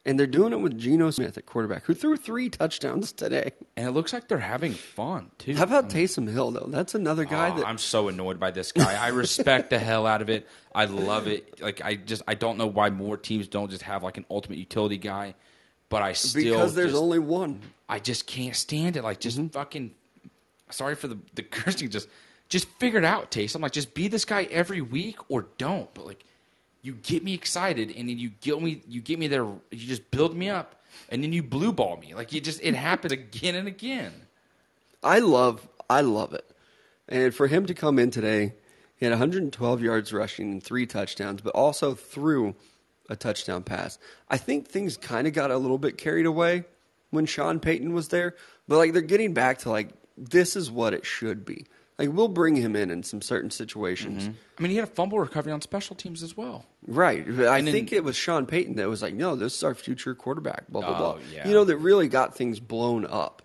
and 0.07 0.19
they're 0.19 0.26
doing 0.26 0.53
it 0.53 0.60
with 0.60 0.76
Geno 0.80 1.11
Smith 1.11 1.38
at 1.38 1.45
quarterback, 1.45 1.84
who 1.84 1.93
threw 1.93 2.18
three 2.18 2.49
touchdowns 2.49 3.11
today. 3.11 3.51
and 3.77 3.88
it 3.88 3.91
looks 3.91 4.11
like 4.11 4.27
they're 4.27 4.39
having 4.39 4.73
fun 4.73 5.30
too. 5.38 5.56
How 5.56 5.64
about 5.65 5.89
Taysom 5.89 6.27
Hill 6.31 6.49
though? 6.49 6.65
That's 6.68 6.95
another 6.95 7.26
guy 7.26 7.51
Oh, 7.51 7.57
that 7.57 7.68
I'm 7.68 7.77
so 7.77 8.07
annoyed 8.07 8.39
by 8.39 8.49
this 8.49 8.72
guy. 8.72 8.95
I 8.99 9.10
respect 9.10 9.69
the 9.69 9.77
hell 9.77 10.07
out 10.07 10.23
of 10.23 10.30
it. 10.31 10.47
I 10.73 10.85
love 10.85 11.27
it. 11.27 11.61
Like 11.61 11.81
I 11.85 11.93
just 11.95 12.23
I 12.27 12.34
don't 12.34 12.57
know 12.57 12.65
why 12.68 12.89
more 12.89 13.18
teams 13.18 13.47
don't 13.47 13.69
just 13.69 13.84
have 13.84 14.01
like 14.01 14.18
an 14.18 14.26
ultimate 14.31 14.57
utility 14.57 14.97
guy. 14.97 15.35
But 15.90 16.03
I 16.03 16.14
still 16.14 16.44
because 16.44 16.76
there's 16.76 16.91
just- 16.91 17.02
only 17.02 17.20
one. 17.20 17.61
I 17.88 17.99
just 17.99 18.28
can't 18.28 18.56
stand 18.56 18.95
it. 18.98 19.03
Like 19.03 19.20
just 19.20 19.38
Mm-hmm. 19.38 19.48
fucking 19.48 19.91
sorry 20.70 20.95
for 20.95 21.07
the 21.07 21.18
the 21.36 21.44
cursing. 21.57 21.90
Just 21.90 22.07
just 22.48 22.68
figure 22.80 22.99
it 22.99 23.06
out, 23.06 23.32
Taste. 23.32 23.56
I'm 23.56 23.61
like 23.61 23.72
just 23.72 23.94
be 23.94 24.07
this 24.07 24.26
guy 24.26 24.44
every 24.52 24.82
week 24.82 25.18
or 25.30 25.48
don't. 25.57 25.91
But 25.94 26.06
like 26.06 26.24
you 26.82 26.94
get 26.94 27.24
me 27.24 27.34
excited 27.34 27.94
and 27.95 28.07
then 28.07 28.18
you 28.20 28.30
get 28.41 28.61
me 28.61 28.82
you 28.88 29.02
get 29.02 29.18
me 29.20 29.28
there. 29.28 29.44
You 29.45 29.88
just 29.88 30.10
build 30.11 30.36
me 30.36 30.49
up 30.49 30.76
and 31.10 31.24
then 31.24 31.34
you 31.34 31.41
blue 31.44 31.72
ball 31.74 31.98
me. 31.98 32.14
Like 32.14 32.32
you 32.34 32.40
just 32.41 32.61
it 32.64 32.76
happens 32.76 33.11
again 33.22 33.56
and 33.56 33.68
again. 33.68 34.14
I 35.03 35.20
love, 35.20 35.68
I 35.90 36.02
love 36.02 36.34
it. 36.34 36.45
And 37.07 37.34
for 37.34 37.48
him 37.48 37.66
to 37.68 37.74
come 37.74 37.98
in 37.98 38.11
today, 38.11 38.53
he 38.98 39.06
had 39.06 39.11
112 39.14 39.82
yards 39.82 40.11
rushing 40.14 40.52
and 40.52 40.61
three 40.64 40.86
touchdowns, 40.86 41.41
but 41.41 41.56
also 41.56 41.95
threw 41.95 42.53
a 43.10 43.15
touchdown 43.15 43.64
pass. 43.64 43.98
I 44.30 44.38
think 44.38 44.68
things 44.68 44.95
kind 44.98 45.27
of 45.27 45.34
got 45.34 45.52
a 45.52 45.57
little 45.57 45.77
bit 45.80 45.98
carried 45.98 46.26
away 46.26 46.64
when 47.10 47.26
Sean 47.26 47.60
Payton 47.60 47.94
was 47.94 48.10
there, 48.10 48.36
but 48.68 48.77
like 48.77 48.94
they're 48.94 49.02
getting 49.02 49.34
back 49.34 49.57
to 49.60 49.69
like 49.72 49.90
this 50.18 50.56
is 50.56 50.69
what 50.72 50.94
it 50.94 51.06
should 51.06 51.44
be. 51.45 51.65
Like 51.98 52.10
we'll 52.14 52.27
bring 52.30 52.56
him 52.56 52.76
in 52.77 52.91
in 52.91 53.03
some 53.03 53.22
certain 53.22 53.52
situations. 53.52 54.23
Mm-hmm. 54.23 54.34
I 54.57 54.61
mean, 54.61 54.69
he 54.72 54.77
had 54.77 54.88
a 54.88 54.91
fumble 54.91 55.19
recovery 55.19 55.52
on 55.52 55.61
special 55.61 55.95
teams 55.98 56.23
as 56.23 56.38
well. 56.38 56.65
Right. 56.88 57.26
I 57.41 57.57
And 57.57 57.68
think 57.68 57.91
it 57.91 58.03
was 58.06 58.15
Sean 58.15 58.45
Payton 58.45 58.76
that 58.76 58.88
was 58.88 59.02
like, 59.02 59.14
no, 59.14 59.36
this 59.36 59.56
is 59.57 59.64
our 59.64 59.76
future 59.76 60.15
quarterback, 60.15 60.68
blah, 60.69 60.81
blah, 60.81 60.91
Oh, 60.91 61.14
blah. 61.15 61.19
yeah. 61.34 61.45
You 61.48 61.53
know, 61.53 61.65
that 61.65 61.76
really 61.77 62.07
got 62.07 62.36
things 62.36 62.60
blown 62.61 63.06
up. 63.06 63.41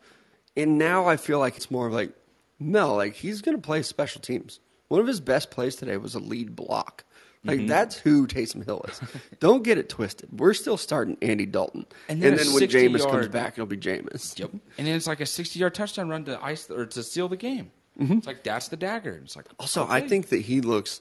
And 0.57 0.79
now 0.79 1.07
I 1.07 1.17
feel 1.17 1.41
like 1.41 1.57
it's 1.57 1.69
more 1.71 1.89
of 1.89 1.93
like, 1.93 2.13
no, 2.61 2.95
like 2.95 3.15
he's 3.15 3.43
going 3.43 3.57
to 3.57 3.61
play 3.63 3.83
special 3.83 4.21
teams. 4.21 4.61
One 4.87 5.01
of 5.01 5.07
his 5.09 5.21
best 5.21 5.51
plays 5.51 5.75
today 5.75 5.97
was 5.97 6.15
a 6.15 6.21
lead 6.21 6.55
block. 6.55 7.03
Like 7.45 7.59
Mm-hmm. 7.59 7.67
that's 7.67 7.97
who 7.97 8.27
Taysom 8.27 8.65
Hill 8.65 8.85
is. 8.89 9.01
Don't 9.41 9.63
get 9.63 9.77
it 9.79 9.89
twisted. 9.89 10.29
We're 10.39 10.55
still 10.55 10.77
starting 10.77 11.19
Andy 11.21 11.45
Dalton, 11.47 11.85
And 12.09 12.23
and, 12.23 12.23
then 12.23 12.33
a 12.35 12.37
then 12.37 12.47
when 12.55 12.59
60 12.61 12.79
Jameis 12.89 13.11
comes 13.11 13.29
back, 13.29 13.53
it'll 13.55 13.67
be 13.67 13.77
Jameis. 13.77 14.39
Yep. 14.39 14.51
And 14.79 14.87
then 14.87 14.95
it's 14.97 15.07
like 15.07 15.21
a 15.21 15.27
60 15.27 15.59
yard 15.59 15.75
touchdown 15.75 16.09
run 16.09 16.25
to 16.25 16.43
ice 16.43 16.71
or 16.71 16.87
to 16.87 17.03
seal 17.03 17.29
the 17.29 17.37
game. 17.37 17.71
It's 17.99 18.27
like 18.27 18.43
that's 18.43 18.69
the 18.69 18.77
dagger. 18.77 19.21
It's 19.23 19.37
like 19.37 19.45
Mm-hmm. 19.47 19.55
Also, 19.61 19.87
I 19.89 20.01
think 20.01 20.31
that 20.31 20.41
he 20.41 20.61
looks 20.63 21.01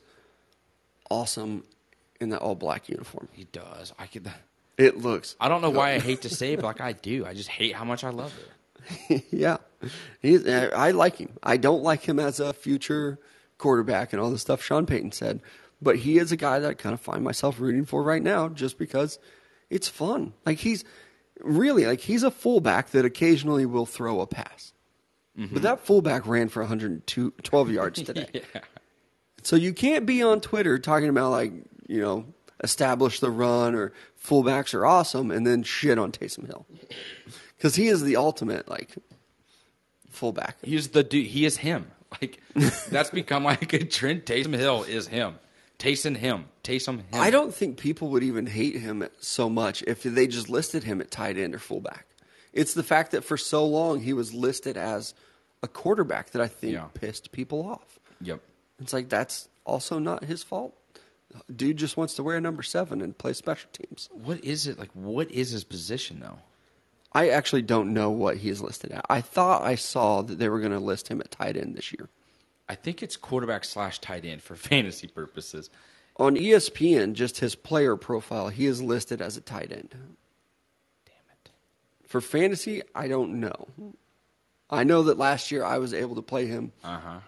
awesome 1.09 1.63
in 2.19 2.29
that 2.29 2.41
all 2.41 2.55
black 2.55 2.89
uniform. 2.89 3.27
he 3.33 3.45
does. 3.45 3.93
I 3.99 4.07
could. 4.07 4.29
It 4.75 4.97
looks 4.97 5.35
I 5.39 5.49
don't 5.49 5.61
know 5.61 5.69
why 5.69 5.91
I 5.93 5.99
hate 6.09 6.23
to 6.23 6.29
say 6.29 6.53
it, 6.53 6.55
but 6.57 6.65
like 6.65 6.81
I 6.81 6.93
do. 6.93 7.27
I 7.27 7.35
just 7.35 7.47
hate 7.49 7.75
how 7.75 7.85
much 7.85 8.03
I 8.03 8.09
love 8.09 8.33
it. 9.07 9.23
yeah, 9.31 9.57
he's. 10.19 10.47
I 10.49 10.89
like 10.89 11.17
him. 11.17 11.29
I 11.43 11.57
don't 11.57 11.83
like 11.83 12.01
him 12.01 12.17
as 12.19 12.39
a 12.39 12.53
future 12.53 13.19
quarterback 13.59 14.13
and 14.13 14.19
all 14.19 14.31
the 14.31 14.39
stuff 14.39 14.63
Sean 14.63 14.87
Payton 14.87 15.11
said, 15.11 15.41
but 15.83 15.97
he 15.97 16.17
is 16.17 16.31
a 16.31 16.37
guy 16.37 16.59
that 16.59 16.69
I 16.69 16.73
kind 16.73 16.93
of 16.93 17.01
find 17.01 17.23
myself 17.23 17.59
rooting 17.59 17.85
for 17.85 18.03
right 18.03 18.21
now, 18.21 18.49
just 18.49 18.77
because 18.77 19.19
it's 19.69 19.87
fun. 19.87 20.33
Like 20.45 20.59
he's 20.59 20.83
really 21.39 21.85
like 21.85 21.99
he's 21.99 22.23
a 22.23 22.31
fullback 22.31 22.91
that 22.91 23.05
occasionally 23.05 23.65
will 23.65 23.85
throw 23.85 24.21
a 24.21 24.27
pass, 24.27 24.73
but 25.35 25.45
mm-hmm. 25.45 25.59
that 25.59 25.79
fullback 25.79 26.25
ran 26.25 26.49
for 26.49 26.61
112 26.61 27.71
yards 27.71 28.01
today. 28.03 28.41
So 29.41 29.55
you 29.55 29.73
can't 29.73 30.05
be 30.05 30.23
on 30.23 30.41
Twitter 30.41 30.79
talking 30.79 31.09
about 31.09 31.31
like 31.31 31.51
you 31.87 32.01
know 32.01 32.25
establish 32.63 33.19
the 33.19 33.29
run 33.29 33.75
or 33.75 33.91
fullbacks 34.23 34.73
are 34.73 34.85
awesome 34.85 35.31
and 35.31 35.45
then 35.45 35.63
shit 35.63 35.99
on 35.99 36.11
Taysom 36.11 36.47
Hill 36.47 36.65
because 37.57 37.75
he 37.75 37.87
is 37.87 38.03
the 38.03 38.15
ultimate 38.15 38.69
like 38.69 38.95
fullback. 40.09 40.57
He's 40.63 40.89
the 40.89 41.03
dude. 41.03 41.27
He 41.27 41.45
is 41.45 41.57
him. 41.57 41.91
Like 42.21 42.41
that's 42.89 43.09
become 43.09 43.43
like 43.43 43.73
a 43.73 43.83
trend. 43.83 44.25
Taysom 44.25 44.55
Hill 44.55 44.83
is 44.83 45.07
him. 45.07 45.39
Taysom 45.83 46.15
him. 46.15 46.45
Taysom 46.63 46.97
him. 46.99 47.05
I 47.21 47.29
don't 47.29 47.53
think 47.53 47.77
people 47.77 48.07
would 48.09 48.23
even 48.23 48.45
hate 48.45 48.75
him 48.75 49.05
so 49.19 49.49
much 49.49 49.83
if 49.83 50.03
they 50.03 50.27
just 50.27 50.49
listed 50.49 50.83
him 50.85 51.01
at 51.01 51.11
tight 51.11 51.37
end 51.37 51.53
or 51.53 51.59
fullback. 51.59 52.05
It's 52.53 52.73
the 52.73 52.83
fact 52.83 53.11
that 53.11 53.23
for 53.25 53.35
so 53.35 53.65
long 53.65 53.99
he 54.01 54.13
was 54.13 54.33
listed 54.33 54.77
as 54.77 55.13
a 55.61 55.67
quarterback 55.67 56.29
that 56.31 56.41
I 56.41 56.47
think 56.47 56.73
Yeah. 56.73 56.85
pissed 56.93 57.31
people 57.33 57.65
off. 57.69 57.99
Yep. 58.21 58.39
It's 58.79 58.93
like 58.93 59.09
that's 59.09 59.49
also 59.65 59.99
not 59.99 60.23
his 60.23 60.41
fault. 60.41 60.73
Dude 61.53 61.77
just 61.77 61.97
wants 61.97 62.13
to 62.15 62.23
wear 62.23 62.39
number 62.39 62.63
seven 62.63 63.01
and 63.01 63.17
play 63.17 63.33
special 63.33 63.69
teams. 63.73 64.07
What 64.13 64.43
is 64.43 64.67
it 64.67 64.79
like? 64.79 64.91
What 64.93 65.31
is 65.31 65.49
his 65.49 65.63
position 65.65 66.19
though? 66.21 66.39
I 67.11 67.29
actually 67.29 67.61
don't 67.63 67.93
know 67.93 68.09
what 68.09 68.37
he 68.37 68.49
is 68.49 68.61
listed 68.61 68.91
at. 68.91 69.05
I 69.09 69.19
thought 69.21 69.63
I 69.63 69.75
saw 69.75 70.21
that 70.21 70.39
they 70.39 70.47
were 70.49 70.59
going 70.59 70.71
to 70.71 70.79
list 70.79 71.09
him 71.09 71.19
at 71.21 71.29
tight 71.31 71.57
end 71.57 71.75
this 71.75 71.91
year. 71.91 72.07
I 72.69 72.75
think 72.75 73.03
it's 73.03 73.17
quarterback 73.17 73.65
slash 73.65 73.99
tight 73.99 74.25
end 74.25 74.41
for 74.41 74.55
fantasy 74.71 75.07
purposes. 75.07 75.69
On 76.17 76.35
ESPN, 76.35 77.13
just 77.13 77.39
his 77.39 77.55
player 77.55 77.95
profile, 77.95 78.49
he 78.49 78.65
is 78.67 78.81
listed 78.81 79.21
as 79.21 79.35
a 79.35 79.41
tight 79.41 79.71
end. 79.71 79.89
Damn 81.05 81.15
it. 81.31 81.49
For 82.07 82.21
fantasy, 82.21 82.81
I 82.93 83.07
don't 83.07 83.39
know. 83.39 83.67
I 84.69 84.83
know 84.83 85.03
that 85.03 85.17
last 85.17 85.51
year 85.51 85.63
I 85.63 85.77
was 85.79 85.93
able 85.93 86.15
to 86.15 86.21
play 86.21 86.45
him 86.45 86.71
Uh 86.83 86.99
huh. 86.99 87.19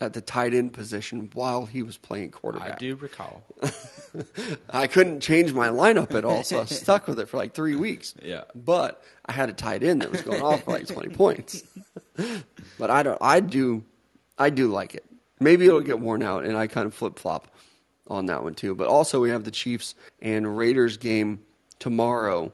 at 0.00 0.12
the 0.12 0.20
tight 0.20 0.54
end 0.54 0.72
position 0.72 1.28
while 1.34 1.66
he 1.66 1.82
was 1.82 1.96
playing 1.98 2.30
quarterback. 2.30 2.74
I 2.74 2.76
do 2.78 2.94
recall. 2.96 3.42
I 4.70 4.86
couldn't 4.86 5.20
change 5.20 5.52
my 5.52 5.68
lineup 5.68 6.14
at 6.14 6.24
all, 6.24 6.44
so 6.44 6.60
I 6.60 6.64
stuck 6.66 7.06
with 7.08 7.18
it 7.20 7.28
for 7.28 7.36
like 7.36 7.52
three 7.54 7.74
weeks. 7.76 8.14
Yeah. 8.22 8.44
But 8.54 9.02
I 9.26 9.32
had 9.32 9.48
a 9.48 9.52
tight 9.52 9.82
end 9.82 10.02
that 10.02 10.10
was 10.12 10.22
going 10.22 10.40
off 10.42 10.62
for 10.64 10.70
like 10.72 10.86
twenty 10.86 11.10
points. 11.14 11.62
But 12.78 12.90
I 12.90 13.02
don't. 13.02 13.18
I 13.20 13.40
do. 13.40 13.84
I 14.38 14.50
do 14.50 14.68
like 14.68 14.94
it. 14.94 15.04
Maybe 15.40 15.66
it'll 15.66 15.80
get 15.80 16.00
worn 16.00 16.22
out, 16.22 16.44
and 16.44 16.56
I 16.56 16.66
kind 16.66 16.86
of 16.86 16.94
flip 16.94 17.18
flop 17.18 17.48
on 18.06 18.26
that 18.26 18.42
one 18.42 18.54
too. 18.54 18.74
But 18.74 18.88
also, 18.88 19.20
we 19.20 19.30
have 19.30 19.44
the 19.44 19.50
Chiefs 19.50 19.94
and 20.20 20.56
Raiders 20.56 20.96
game 20.96 21.40
tomorrow. 21.78 22.52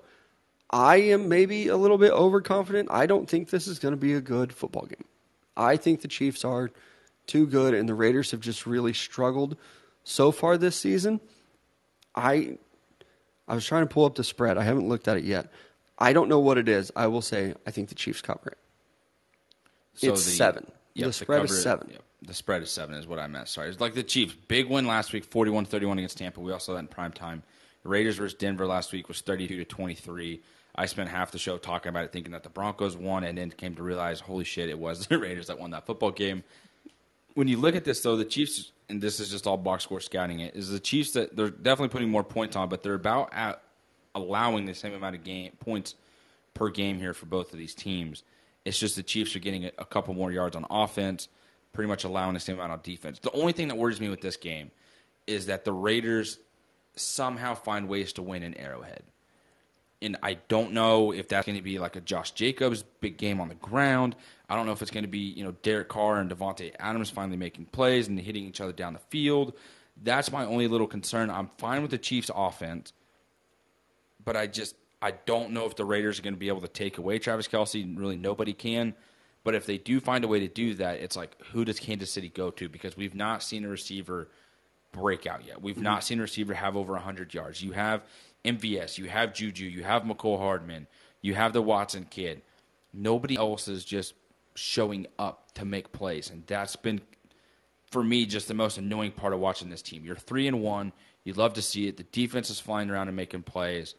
I 0.70 0.96
am 0.96 1.28
maybe 1.28 1.68
a 1.68 1.76
little 1.76 1.98
bit 1.98 2.12
overconfident. 2.12 2.88
I 2.90 3.06
don't 3.06 3.28
think 3.28 3.50
this 3.50 3.66
is 3.66 3.78
going 3.78 3.92
to 3.92 4.00
be 4.00 4.14
a 4.14 4.20
good 4.20 4.52
football 4.52 4.86
game. 4.86 5.04
I 5.56 5.76
think 5.76 6.00
the 6.00 6.08
Chiefs 6.08 6.44
are 6.44 6.70
too 7.26 7.46
good, 7.46 7.74
and 7.74 7.88
the 7.88 7.94
Raiders 7.94 8.32
have 8.32 8.40
just 8.40 8.66
really 8.66 8.92
struggled 8.92 9.56
so 10.02 10.32
far 10.32 10.58
this 10.58 10.76
season. 10.76 11.20
I 12.14 12.58
I 13.46 13.54
was 13.54 13.64
trying 13.66 13.86
to 13.86 13.92
pull 13.92 14.04
up 14.04 14.14
the 14.14 14.24
spread. 14.24 14.58
I 14.58 14.62
haven't 14.62 14.88
looked 14.88 15.08
at 15.08 15.16
it 15.16 15.24
yet. 15.24 15.50
I 15.98 16.12
don't 16.12 16.28
know 16.28 16.40
what 16.40 16.58
it 16.58 16.68
is. 16.68 16.90
I 16.96 17.06
will 17.06 17.22
say 17.22 17.54
I 17.66 17.70
think 17.70 17.88
the 17.88 17.94
Chiefs 17.94 18.20
cover 18.20 18.50
it. 18.50 18.58
It's 20.02 20.22
seven. 20.22 20.66
The 20.96 21.12
spread 21.12 21.44
is 21.44 21.50
cover- 21.50 21.60
seven. 21.60 21.88
yep, 21.90 22.02
the 22.22 22.34
spread 22.34 22.62
is 22.62 22.70
seven 22.70 22.94
is 22.96 23.06
what 23.06 23.18
I 23.18 23.26
meant. 23.26 23.48
Sorry. 23.48 23.68
It's 23.68 23.80
like 23.80 23.94
the 23.94 24.02
Chiefs. 24.02 24.34
Big 24.48 24.68
win 24.68 24.86
last 24.86 25.12
week, 25.12 25.28
41-31 25.28 25.92
against 25.98 26.18
Tampa. 26.18 26.40
We 26.40 26.52
also 26.52 26.66
saw 26.66 26.74
that 26.74 26.80
in 26.80 26.88
prime 26.88 27.12
time. 27.12 27.42
The 27.82 27.88
Raiders 27.88 28.16
versus 28.16 28.34
Denver 28.38 28.66
last 28.66 28.92
week 28.92 29.08
was 29.08 29.20
32 29.20 29.56
to 29.56 29.64
23. 29.64 30.40
I 30.76 30.86
spent 30.86 31.08
half 31.08 31.30
the 31.30 31.38
show 31.38 31.58
talking 31.58 31.90
about 31.90 32.04
it, 32.04 32.12
thinking 32.12 32.32
that 32.32 32.42
the 32.42 32.48
Broncos 32.48 32.96
won, 32.96 33.24
and 33.24 33.36
then 33.38 33.50
came 33.50 33.74
to 33.76 33.82
realize, 33.82 34.20
holy 34.20 34.44
shit, 34.44 34.68
it 34.68 34.78
was 34.78 35.06
the 35.08 35.18
Raiders 35.18 35.48
that 35.48 35.58
won 35.58 35.70
that 35.72 35.86
football 35.86 36.10
game. 36.10 36.42
When 37.34 37.48
you 37.48 37.58
look 37.58 37.74
at 37.74 37.84
this, 37.84 38.00
though, 38.00 38.16
the 38.16 38.24
Chiefs, 38.24 38.70
and 38.88 39.00
this 39.00 39.18
is 39.18 39.30
just 39.30 39.46
all 39.46 39.56
box 39.56 39.84
score 39.84 40.00
scouting 40.00 40.40
it, 40.40 40.54
is 40.54 40.70
the 40.70 40.80
Chiefs 40.80 41.10
that 41.12 41.36
they're 41.36 41.50
definitely 41.50 41.88
putting 41.88 42.08
more 42.10 42.24
points 42.24 42.54
on, 42.56 42.68
but 42.68 42.82
they're 42.82 42.94
about 42.94 43.30
at 43.32 43.60
allowing 44.14 44.64
the 44.64 44.74
same 44.74 44.94
amount 44.94 45.16
of 45.16 45.24
game 45.24 45.52
points 45.58 45.96
per 46.54 46.68
game 46.70 46.98
here 46.98 47.12
for 47.12 47.26
both 47.26 47.52
of 47.52 47.58
these 47.58 47.74
teams. 47.74 48.22
It's 48.64 48.78
just 48.78 48.96
the 48.96 49.02
Chiefs 49.02 49.36
are 49.36 49.40
getting 49.40 49.66
a, 49.66 49.72
a 49.78 49.84
couple 49.84 50.14
more 50.14 50.32
yards 50.32 50.56
on 50.56 50.66
offense, 50.70 51.28
pretty 51.72 51.88
much 51.88 52.04
allowing 52.04 52.34
the 52.34 52.40
same 52.40 52.56
amount 52.56 52.72
on 52.72 52.80
defense. 52.82 53.18
The 53.18 53.32
only 53.32 53.52
thing 53.52 53.68
that 53.68 53.76
worries 53.76 54.00
me 54.00 54.08
with 54.08 54.20
this 54.20 54.36
game 54.36 54.70
is 55.26 55.46
that 55.46 55.64
the 55.64 55.72
Raiders 55.72 56.38
somehow 56.96 57.54
find 57.54 57.88
ways 57.88 58.12
to 58.14 58.22
win 58.22 58.42
in 58.42 58.56
Arrowhead. 58.56 59.02
And 60.02 60.16
I 60.22 60.34
don't 60.48 60.72
know 60.72 61.12
if 61.12 61.28
that's 61.28 61.46
going 61.46 61.56
to 61.56 61.62
be 61.62 61.78
like 61.78 61.96
a 61.96 62.00
Josh 62.00 62.32
Jacobs 62.32 62.84
big 63.00 63.16
game 63.16 63.40
on 63.40 63.48
the 63.48 63.54
ground. 63.54 64.14
I 64.48 64.56
don't 64.56 64.66
know 64.66 64.72
if 64.72 64.82
it's 64.82 64.90
going 64.90 65.04
to 65.04 65.10
be, 65.10 65.18
you 65.18 65.44
know, 65.44 65.52
Derek 65.62 65.88
Carr 65.88 66.20
and 66.20 66.30
Davante 66.30 66.72
Adams 66.78 67.08
finally 67.10 67.38
making 67.38 67.66
plays 67.66 68.06
and 68.06 68.18
hitting 68.20 68.44
each 68.44 68.60
other 68.60 68.72
down 68.72 68.92
the 68.92 68.98
field. 68.98 69.54
That's 70.02 70.30
my 70.30 70.44
only 70.44 70.68
little 70.68 70.86
concern. 70.86 71.30
I'm 71.30 71.50
fine 71.58 71.82
with 71.82 71.90
the 71.90 71.98
Chiefs 71.98 72.30
offense, 72.34 72.92
but 74.22 74.36
I 74.36 74.46
just 74.46 74.74
I 75.04 75.12
don't 75.26 75.50
know 75.50 75.66
if 75.66 75.76
the 75.76 75.84
Raiders 75.84 76.18
are 76.18 76.22
going 76.22 76.32
to 76.32 76.40
be 76.40 76.48
able 76.48 76.62
to 76.62 76.68
take 76.68 76.96
away 76.96 77.18
Travis 77.18 77.46
Kelce. 77.46 77.98
Really, 77.98 78.16
nobody 78.16 78.54
can. 78.54 78.94
But 79.44 79.54
if 79.54 79.66
they 79.66 79.76
do 79.76 80.00
find 80.00 80.24
a 80.24 80.28
way 80.28 80.40
to 80.40 80.48
do 80.48 80.72
that, 80.76 81.00
it's 81.00 81.14
like 81.14 81.36
who 81.52 81.62
does 81.66 81.78
Kansas 81.78 82.10
City 82.10 82.30
go 82.30 82.50
to? 82.52 82.70
Because 82.70 82.96
we've 82.96 83.14
not 83.14 83.42
seen 83.42 83.66
a 83.66 83.68
receiver 83.68 84.30
break 84.92 85.26
out 85.26 85.44
yet. 85.44 85.60
We've 85.60 85.76
not 85.76 85.98
mm-hmm. 85.98 86.06
seen 86.06 86.18
a 86.20 86.22
receiver 86.22 86.54
have 86.54 86.74
over 86.74 86.94
100 86.94 87.34
yards. 87.34 87.62
You 87.62 87.72
have 87.72 88.02
MVS, 88.46 88.96
you 88.96 89.10
have 89.10 89.34
Juju, 89.34 89.66
you 89.66 89.82
have 89.82 90.04
Mecole 90.04 90.38
Hardman, 90.38 90.86
you 91.20 91.34
have 91.34 91.52
the 91.52 91.60
Watson 91.60 92.06
kid. 92.08 92.40
Nobody 92.94 93.36
else 93.36 93.68
is 93.68 93.84
just 93.84 94.14
showing 94.54 95.06
up 95.18 95.52
to 95.54 95.66
make 95.66 95.92
plays, 95.92 96.30
and 96.30 96.46
that's 96.46 96.76
been 96.76 97.02
for 97.90 98.02
me 98.02 98.24
just 98.24 98.48
the 98.48 98.54
most 98.54 98.78
annoying 98.78 99.12
part 99.12 99.34
of 99.34 99.40
watching 99.40 99.68
this 99.68 99.82
team. 99.82 100.02
You're 100.02 100.16
three 100.16 100.48
and 100.48 100.62
one. 100.62 100.94
You 101.24 101.34
love 101.34 101.52
to 101.54 101.62
see 101.62 101.88
it. 101.88 101.98
The 101.98 102.04
defense 102.04 102.48
is 102.48 102.58
flying 102.58 102.88
around 102.88 103.08
and 103.08 103.16
making 103.16 103.42
plays, 103.42 103.94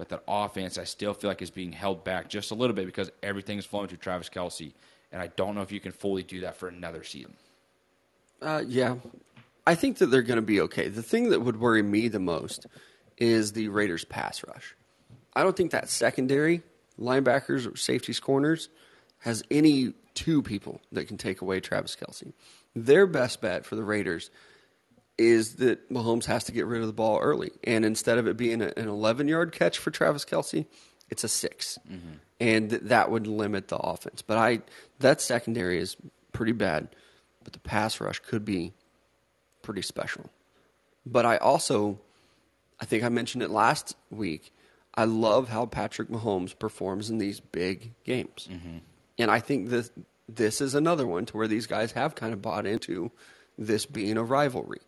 but 0.00 0.08
that 0.08 0.22
offense 0.26 0.78
I 0.78 0.84
still 0.84 1.12
feel 1.12 1.28
like 1.28 1.42
is 1.42 1.50
being 1.50 1.72
held 1.72 2.04
back 2.04 2.30
just 2.30 2.52
a 2.52 2.54
little 2.54 2.74
bit 2.74 2.86
because 2.86 3.10
everything 3.22 3.58
is 3.58 3.66
flowing 3.66 3.86
through 3.86 3.98
Travis 3.98 4.30
Kelce, 4.30 4.72
and 5.12 5.20
I 5.20 5.26
don't 5.26 5.54
know 5.54 5.60
if 5.60 5.70
you 5.70 5.78
can 5.78 5.92
fully 5.92 6.22
do 6.22 6.40
that 6.40 6.56
for 6.56 6.68
another 6.68 7.04
season. 7.04 7.34
Uh, 8.40 8.62
yeah, 8.66 8.94
I 9.66 9.74
think 9.74 9.98
that 9.98 10.06
they're 10.06 10.22
going 10.22 10.36
to 10.36 10.42
be 10.42 10.62
okay. 10.62 10.88
The 10.88 11.02
thing 11.02 11.28
that 11.28 11.40
would 11.42 11.60
worry 11.60 11.82
me 11.82 12.08
the 12.08 12.18
most 12.18 12.64
is 13.18 13.52
the 13.52 13.68
Raiders' 13.68 14.06
pass 14.06 14.42
rush. 14.48 14.74
I 15.36 15.42
don't 15.42 15.54
think 15.54 15.72
that 15.72 15.90
secondary, 15.90 16.62
linebackers, 16.98 17.70
or 17.70 17.76
safeties, 17.76 18.20
corners, 18.20 18.70
has 19.18 19.42
any 19.50 19.92
two 20.14 20.40
people 20.40 20.80
that 20.92 21.08
can 21.08 21.18
take 21.18 21.42
away 21.42 21.60
Travis 21.60 21.94
Kelce. 21.94 22.32
Their 22.74 23.06
best 23.06 23.42
bet 23.42 23.66
for 23.66 23.76
the 23.76 23.84
Raiders 23.84 24.30
is 25.20 25.56
that 25.56 25.90
Mahomes 25.90 26.24
has 26.24 26.44
to 26.44 26.52
get 26.52 26.64
rid 26.64 26.80
of 26.80 26.86
the 26.86 26.94
ball 26.94 27.18
early. 27.18 27.50
And 27.62 27.84
instead 27.84 28.16
of 28.16 28.26
it 28.26 28.38
being 28.38 28.62
an 28.62 28.72
11 28.76 29.28
yard 29.28 29.52
catch 29.52 29.76
for 29.76 29.90
Travis 29.90 30.24
Kelce, 30.24 30.64
it's 31.10 31.24
a 31.24 31.28
6 31.28 31.78
mm-hmm. 31.86 32.12
And 32.40 32.70
th- 32.70 32.82
that 32.84 33.10
would 33.10 33.26
limit 33.26 33.68
the 33.68 33.76
offense. 33.76 34.22
But 34.22 34.38
I 34.38 34.62
that 35.00 35.20
secondary 35.20 35.78
is 35.78 35.94
pretty 36.32 36.52
bad, 36.52 36.88
but 37.44 37.52
the 37.52 37.58
pass 37.58 38.00
rush 38.00 38.18
could 38.20 38.46
be 38.46 38.72
pretty 39.60 39.82
special. 39.82 40.30
But 41.04 41.26
I 41.26 41.36
also, 41.36 41.98
I 42.80 42.86
think 42.86 43.04
I 43.04 43.10
mentioned 43.10 43.42
it 43.42 43.50
last 43.50 43.94
week. 44.10 44.54
I 44.94 45.04
love 45.04 45.50
how 45.50 45.66
Patrick 45.66 46.08
Mahomes 46.08 46.58
performs 46.58 47.10
in 47.10 47.18
these 47.18 47.40
big 47.40 47.92
games, 48.04 48.48
mm-hmm. 48.50 48.78
and 49.18 49.30
I 49.30 49.40
think 49.40 49.68
this 49.68 49.90
this 50.26 50.62
is 50.62 50.74
another 50.74 51.06
one 51.06 51.26
to 51.26 51.36
where 51.36 51.48
these 51.48 51.66
guys 51.66 51.92
have 51.92 52.14
kind 52.14 52.32
of 52.32 52.40
bought 52.40 52.64
into 52.64 53.10
this 53.58 53.84
being 53.84 54.16
a 54.16 54.24
rivalry. 54.24 54.80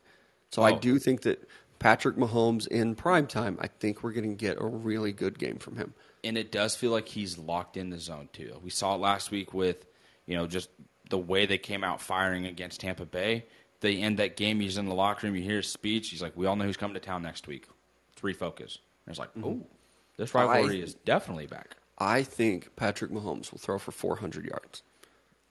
So 0.52 0.62
I 0.62 0.72
Oh. 0.72 0.78
do 0.78 0.98
think 1.00 1.22
that 1.22 1.48
Patrick 1.80 2.14
Mahomes 2.16 2.68
in 2.68 2.94
prime 2.94 3.26
time, 3.26 3.58
I 3.60 3.66
think 3.66 4.04
we're 4.04 4.12
going 4.12 4.28
to 4.30 4.36
get 4.36 4.58
a 4.60 4.64
really 4.66 5.10
good 5.12 5.38
game 5.38 5.56
from 5.58 5.76
him. 5.76 5.94
and 6.24 6.38
it 6.38 6.52
does 6.52 6.76
feel 6.76 6.92
like 6.92 7.08
he's 7.08 7.36
locked 7.36 7.76
in 7.76 7.90
the 7.90 7.98
zone 7.98 8.28
too. 8.32 8.56
We 8.62 8.70
saw 8.70 8.94
it 8.94 8.98
last 8.98 9.32
week 9.32 9.52
with, 9.52 9.84
you 10.24 10.36
know, 10.36 10.46
just 10.46 10.68
the 11.10 11.18
way 11.18 11.46
they 11.46 11.58
came 11.58 11.82
out 11.82 12.00
firing 12.00 12.46
against 12.46 12.80
Tampa 12.80 13.04
Bay. 13.04 13.44
They 13.80 13.96
end 13.96 14.20
that 14.20 14.36
game. 14.36 14.60
He's 14.60 14.78
in 14.78 14.86
the 14.86 14.94
locker 14.94 15.26
room. 15.26 15.34
You 15.34 15.42
hear 15.42 15.56
his 15.56 15.66
speech. 15.72 16.10
He's 16.10 16.22
like, 16.22 16.36
"We 16.36 16.46
all 16.46 16.54
know 16.54 16.64
who's 16.64 16.76
coming 16.76 16.94
to 16.94 17.00
town 17.00 17.24
next 17.24 17.48
week. 17.48 17.66
Let's 18.24 18.38
refocus." 18.38 18.78
And 19.04 19.08
it's 19.10 19.18
like, 19.18 19.30
"Oh, 19.42 19.66
this 20.16 20.32
rivalry 20.32 20.78
I- 20.80 20.84
is 20.84 20.94
definitely 20.94 21.46
back." 21.46 21.76
I 21.98 22.22
think 22.22 22.76
Patrick 22.76 23.10
Mahomes 23.10 23.50
will 23.50 23.58
throw 23.58 23.80
for 23.80 23.90
400 23.90 24.44
yards. 24.44 24.84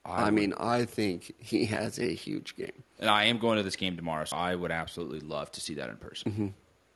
I, 0.06 0.26
would- 0.26 0.34
mean, 0.34 0.54
I 0.58 0.86
think 0.86 1.34
he 1.40 1.66
has 1.78 2.00
a 2.00 2.14
huge 2.14 2.56
game. 2.56 2.84
and 3.00 3.10
I 3.10 3.26
am 3.26 3.38
going 3.40 3.58
to 3.58 3.64
this 3.64 3.76
game 3.76 3.96
tomorrow, 3.96 4.26
so 4.26 4.36
I 4.36 4.56
would 4.56 4.72
absolutely 4.72 5.20
love 5.20 5.52
to 5.54 5.62
see 5.62 5.76
that 5.76 5.90
in 5.90 5.98
person. 5.98 6.32
Mm-hmm. 6.32 6.48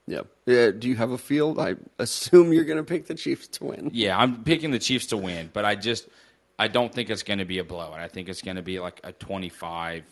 Yep. 0.08 0.28
Yeah. 0.46 0.72
Do 0.72 0.88
you 0.88 0.96
have 0.98 1.12
a 1.12 1.18
field? 1.18 1.60
I 1.60 1.76
assume 1.98 2.54
you're 2.54 2.64
going 2.64 2.78
to 2.78 2.84
pick 2.84 3.08
the 3.08 3.16
Chiefs 3.16 3.48
to 3.50 3.66
win. 3.66 3.90
Yeah, 3.94 4.18
I'm 4.18 4.44
picking 4.44 4.70
the 4.72 4.78
Chiefs 4.80 5.08
to 5.08 5.18
win, 5.18 5.50
but 5.52 5.66
I 5.66 5.76
just 5.76 6.08
I 6.60 6.68
don't 6.68 6.94
think 6.94 7.10
it's 7.10 7.24
going 7.24 7.40
to 7.40 7.46
be 7.46 7.58
a 7.58 7.64
blowout. 7.64 8.00
I 8.00 8.08
think 8.08 8.30
it's 8.30 8.42
going 8.44 8.58
to 8.58 8.62
be 8.62 8.80
like 8.80 9.00
a 9.04 9.12
25 9.14 10.04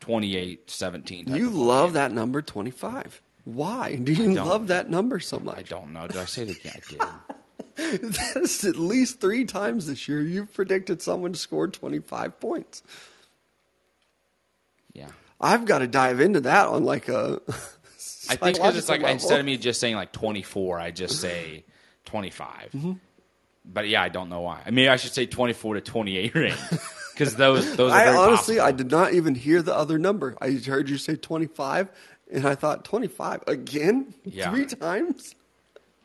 28 0.00 0.70
17 0.70 1.34
You 1.34 1.50
love 1.50 1.88
game. 1.88 1.94
that 1.94 2.12
number 2.12 2.40
25. 2.42 3.20
Why 3.44 3.96
do 3.96 4.12
you 4.12 4.34
love 4.34 4.68
that 4.68 4.88
number 4.90 5.20
so 5.20 5.38
much? 5.38 5.58
I 5.58 5.62
don't 5.62 5.92
know. 5.92 6.06
Did 6.06 6.16
I 6.16 6.24
say 6.24 6.44
that? 6.44 6.64
Yeah, 6.64 6.72
I 6.74 6.90
did. 6.90 7.00
That's 8.02 8.64
at 8.64 8.76
least 8.76 9.20
three 9.20 9.44
times 9.44 9.86
this 9.86 10.08
year 10.08 10.22
you've 10.22 10.52
predicted 10.54 11.02
someone 11.02 11.34
scored 11.34 11.74
25 11.74 12.40
points. 12.40 12.82
Yeah. 14.94 15.08
I've 15.40 15.66
got 15.66 15.80
to 15.80 15.86
dive 15.86 16.20
into 16.20 16.40
that 16.42 16.68
on 16.68 16.84
like 16.84 17.08
a. 17.08 17.40
I 18.28 18.36
think 18.36 18.56
because 18.56 18.76
it's 18.76 18.88
like 18.88 19.00
psychological 19.00 19.08
instead 19.08 19.40
of 19.40 19.46
me 19.46 19.56
just 19.56 19.78
saying 19.78 19.94
like 19.94 20.12
24, 20.12 20.80
I 20.80 20.90
just 20.90 21.20
say 21.20 21.64
25. 22.06 22.70
Mm-hmm. 22.72 22.92
But 23.66 23.88
yeah, 23.88 24.02
I 24.02 24.08
don't 24.08 24.28
know 24.28 24.40
why. 24.40 24.62
I 24.64 24.70
mean, 24.70 24.88
I 24.88 24.96
should 24.96 25.12
say 25.12 25.26
24 25.26 25.74
to 25.74 25.80
28 25.80 26.34
range 26.34 26.56
because 27.12 27.36
those 27.36 27.76
those 27.76 27.92
are 27.92 27.96
I 27.96 28.16
honestly, 28.16 28.58
I 28.58 28.72
did 28.72 28.90
not 28.90 29.12
even 29.12 29.34
hear 29.34 29.60
the 29.60 29.76
other 29.76 29.98
number. 29.98 30.36
I 30.40 30.52
heard 30.52 30.88
you 30.88 30.98
say 30.98 31.16
25, 31.16 31.88
and 32.32 32.46
I 32.46 32.54
thought 32.54 32.84
25 32.84 33.44
again? 33.46 34.14
Yeah. 34.24 34.50
Three 34.50 34.66
times? 34.66 35.34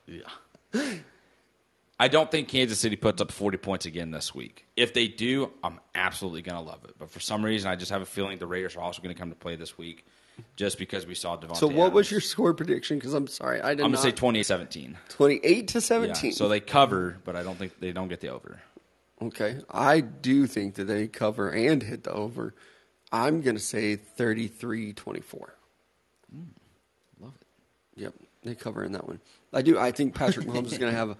Yeah. 0.05 0.81
I 2.01 2.07
don't 2.07 2.31
think 2.31 2.47
Kansas 2.47 2.79
City 2.79 2.95
puts 2.95 3.21
up 3.21 3.31
40 3.31 3.57
points 3.59 3.85
again 3.85 4.09
this 4.09 4.33
week. 4.33 4.65
If 4.75 4.95
they 4.95 5.07
do, 5.07 5.51
I'm 5.63 5.79
absolutely 5.93 6.41
going 6.41 6.57
to 6.57 6.63
love 6.63 6.83
it. 6.85 6.95
But 6.97 7.11
for 7.11 7.19
some 7.19 7.45
reason, 7.45 7.69
I 7.69 7.75
just 7.75 7.91
have 7.91 8.01
a 8.01 8.07
feeling 8.07 8.39
the 8.39 8.47
Raiders 8.47 8.75
are 8.75 8.81
also 8.81 9.03
going 9.03 9.13
to 9.13 9.19
come 9.19 9.29
to 9.29 9.35
play 9.35 9.55
this 9.55 9.77
week 9.77 10.03
just 10.55 10.79
because 10.79 11.05
we 11.05 11.13
saw 11.13 11.37
Davante 11.37 11.57
So, 11.57 11.67
what 11.67 11.93
was 11.93 12.09
your 12.09 12.19
score 12.19 12.55
prediction? 12.55 12.97
Because 12.97 13.13
I'm 13.13 13.27
sorry, 13.27 13.61
I 13.61 13.75
did 13.75 13.85
I'm 13.85 13.91
going 13.91 14.01
to 14.03 14.09
say 14.09 14.11
28 14.11 14.43
17. 14.43 14.97
28 15.09 15.67
to 15.67 15.73
Yeah. 15.75 15.79
17. 15.79 16.31
So 16.31 16.49
they 16.49 16.59
cover, 16.59 17.19
but 17.23 17.35
I 17.35 17.43
don't 17.43 17.59
think 17.59 17.79
they 17.79 17.91
don't 17.91 18.07
get 18.07 18.19
the 18.19 18.29
over. 18.29 18.59
Okay. 19.21 19.57
I 19.69 19.99
do 19.99 20.47
think 20.47 20.73
that 20.75 20.85
they 20.85 21.07
cover 21.07 21.51
and 21.51 21.83
hit 21.83 22.03
the 22.03 22.13
over. 22.13 22.55
I'm 23.11 23.41
going 23.41 23.57
to 23.57 23.61
say 23.61 23.95
33 23.95 24.93
24. 24.93 25.53
Mm, 26.35 26.45
love 27.19 27.33
it. 27.39 28.01
Yep. 28.01 28.15
They 28.41 28.55
cover 28.55 28.83
in 28.83 28.93
that 28.93 29.07
one. 29.07 29.19
I 29.53 29.61
do. 29.61 29.77
I 29.77 29.91
think 29.91 30.15
Patrick 30.15 30.47
Mahomes 30.47 30.71
is 30.71 30.79
going 30.79 30.91
to 30.91 30.97
have 30.97 31.11
a, 31.11 31.17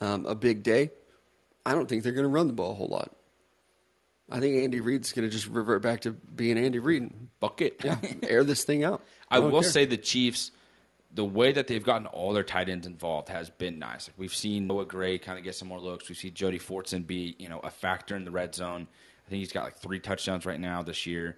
um, 0.00 0.26
a 0.26 0.34
big 0.34 0.62
day. 0.62 0.90
I 1.66 1.72
don't 1.72 1.88
think 1.88 2.02
they're 2.02 2.12
going 2.12 2.24
to 2.24 2.30
run 2.30 2.46
the 2.46 2.52
ball 2.52 2.72
a 2.72 2.74
whole 2.74 2.88
lot. 2.88 3.14
I 4.30 4.40
think 4.40 4.62
Andy 4.62 4.80
Reid's 4.80 5.12
going 5.12 5.28
to 5.28 5.32
just 5.32 5.48
revert 5.48 5.82
back 5.82 6.00
to 6.02 6.12
being 6.12 6.58
Andy 6.58 6.78
Reid. 6.78 7.02
And 7.02 7.28
Bucket. 7.40 7.80
Yeah. 7.84 7.98
air 8.22 8.42
this 8.42 8.64
thing 8.64 8.84
out. 8.84 9.02
I 9.30 9.38
don't 9.38 9.52
will 9.52 9.60
care. 9.60 9.70
say 9.70 9.84
the 9.84 9.98
Chiefs, 9.98 10.50
the 11.12 11.24
way 11.24 11.52
that 11.52 11.66
they've 11.66 11.84
gotten 11.84 12.06
all 12.06 12.32
their 12.32 12.42
tight 12.42 12.68
ends 12.68 12.86
involved 12.86 13.28
has 13.28 13.50
been 13.50 13.78
nice. 13.78 14.08
Like 14.08 14.14
we've 14.18 14.34
seen 14.34 14.66
Noah 14.66 14.86
Gray 14.86 15.18
kind 15.18 15.38
of 15.38 15.44
get 15.44 15.54
some 15.54 15.68
more 15.68 15.80
looks. 15.80 16.08
We 16.08 16.14
see 16.14 16.30
Jody 16.30 16.58
Fortson 16.58 17.06
be, 17.06 17.36
you 17.38 17.48
know, 17.48 17.60
a 17.60 17.70
factor 17.70 18.16
in 18.16 18.24
the 18.24 18.30
red 18.30 18.54
zone. 18.54 18.86
I 19.26 19.30
think 19.30 19.40
he's 19.40 19.52
got 19.52 19.64
like 19.64 19.76
three 19.76 20.00
touchdowns 20.00 20.46
right 20.46 20.60
now 20.60 20.82
this 20.82 21.06
year. 21.06 21.36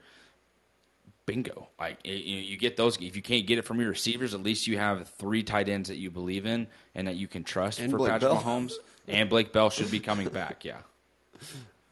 Bingo! 1.27 1.69
Like 1.79 1.99
you, 2.05 2.15
you 2.15 2.57
get 2.57 2.77
those. 2.77 2.97
If 3.01 3.17
you 3.17 3.23
can't 3.23 3.47
get 3.47 3.59
it 3.59 3.63
from 3.63 3.81
your 3.81 3.91
receivers, 3.91 4.33
at 4.33 4.43
least 4.43 4.67
you 4.67 4.79
have 4.79 5.09
three 5.19 5.43
tight 5.43 5.69
ends 5.69 5.89
that 5.89 5.97
you 5.97 6.11
believe 6.11 6.47
in 6.47 6.69
and 6.95 7.09
that 7.09 7.17
you 7.17 7.27
can 7.29 7.45
trust 7.45 7.81
And 7.81 7.91
for 7.91 7.99
Blake 7.99 8.13
Patrick 8.13 8.33
Bell. 8.33 8.43
Mahomes. 8.43 8.73
And 9.09 9.31
Blake 9.31 9.53
Bell 9.53 9.71
should 9.71 9.89
be 9.93 10.01
coming 10.01 10.29
back. 10.29 10.65
Yeah. 10.65 10.79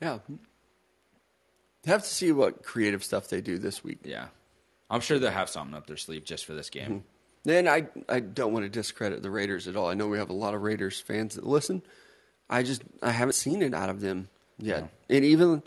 Yeah. 0.03 0.19
Have 1.87 2.03
to 2.03 2.09
see 2.09 2.33
what 2.33 2.65
creative 2.65 3.05
stuff 3.05 3.29
they 3.29 3.41
do 3.41 3.57
this 3.57 3.85
week. 3.85 4.01
Yeah. 4.03 4.27
I'm 4.91 5.01
sure 5.01 5.21
they'll 5.21 5.31
have 5.31 5.49
something 5.49 5.77
up 5.77 5.87
their 5.87 5.97
sleeve 5.97 6.25
just 6.25 6.45
for 6.45 6.55
this 6.55 6.71
game. 6.71 6.85
Mm-hmm. 6.89 6.99
Then 7.45 7.69
I 7.69 7.87
I 8.09 8.19
don't 8.19 8.53
want 8.53 8.65
to 8.65 8.69
discredit 8.69 9.23
the 9.23 9.31
Raiders 9.31 9.69
at 9.69 9.77
all. 9.77 9.89
I 9.89 9.95
know 9.95 10.09
we 10.09 10.19
have 10.19 10.31
a 10.31 10.35
lot 10.35 10.55
of 10.55 10.63
Raiders 10.63 10.99
fans 11.01 11.37
that 11.37 11.47
listen. 11.47 11.83
I 12.51 12.63
just 12.65 12.83
I 13.01 13.13
haven't 13.13 13.35
seen 13.35 13.63
it 13.63 13.75
out 13.75 13.91
of 13.91 14.01
them 14.01 14.29
yet. 14.59 14.89
And 15.09 15.25
even 15.25 15.63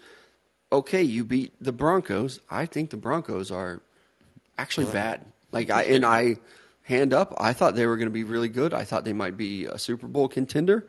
okay, 0.71 1.03
you 1.03 1.23
beat 1.23 1.53
the 1.61 1.71
Broncos. 1.71 2.39
I 2.49 2.65
think 2.65 2.89
the 2.89 2.97
Broncos 2.97 3.51
are 3.51 3.81
actually 4.57 4.91
bad. 4.91 5.25
Like 5.51 5.69
I 5.69 5.83
and 5.83 6.05
I 6.05 6.37
hand 6.83 7.13
up, 7.13 7.33
I 7.37 7.53
thought 7.53 7.75
they 7.75 7.85
were 7.85 7.97
going 7.97 8.07
to 8.07 8.13
be 8.13 8.23
really 8.23 8.49
good. 8.49 8.73
I 8.73 8.83
thought 8.83 9.03
they 9.03 9.13
might 9.13 9.37
be 9.37 9.65
a 9.65 9.77
Super 9.77 10.07
Bowl 10.07 10.27
contender. 10.27 10.87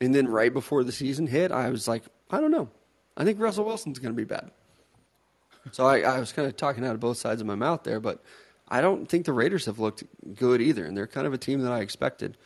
And 0.00 0.14
then 0.14 0.28
right 0.28 0.52
before 0.52 0.84
the 0.84 0.92
season 0.92 1.26
hit, 1.26 1.52
I 1.52 1.70
was 1.70 1.88
like, 1.88 2.02
I 2.30 2.40
don't 2.40 2.50
know. 2.50 2.68
I 3.16 3.24
think 3.24 3.40
Russell 3.40 3.64
Wilson's 3.64 3.98
going 3.98 4.14
to 4.14 4.16
be 4.16 4.24
bad. 4.24 4.50
So 5.70 5.86
I, 5.86 6.00
I 6.00 6.18
was 6.18 6.32
kind 6.32 6.48
of 6.48 6.56
talking 6.56 6.84
out 6.84 6.94
of 6.94 7.00
both 7.00 7.18
sides 7.18 7.40
of 7.40 7.46
my 7.46 7.54
mouth 7.54 7.84
there, 7.84 8.00
but 8.00 8.22
I 8.68 8.80
don't 8.80 9.08
think 9.08 9.26
the 9.26 9.32
Raiders 9.32 9.66
have 9.66 9.78
looked 9.78 10.02
good 10.34 10.60
either, 10.60 10.84
and 10.84 10.96
they're 10.96 11.06
kind 11.06 11.26
of 11.26 11.32
a 11.32 11.38
team 11.38 11.60
that 11.60 11.72
I 11.72 11.80
expected 11.80 12.36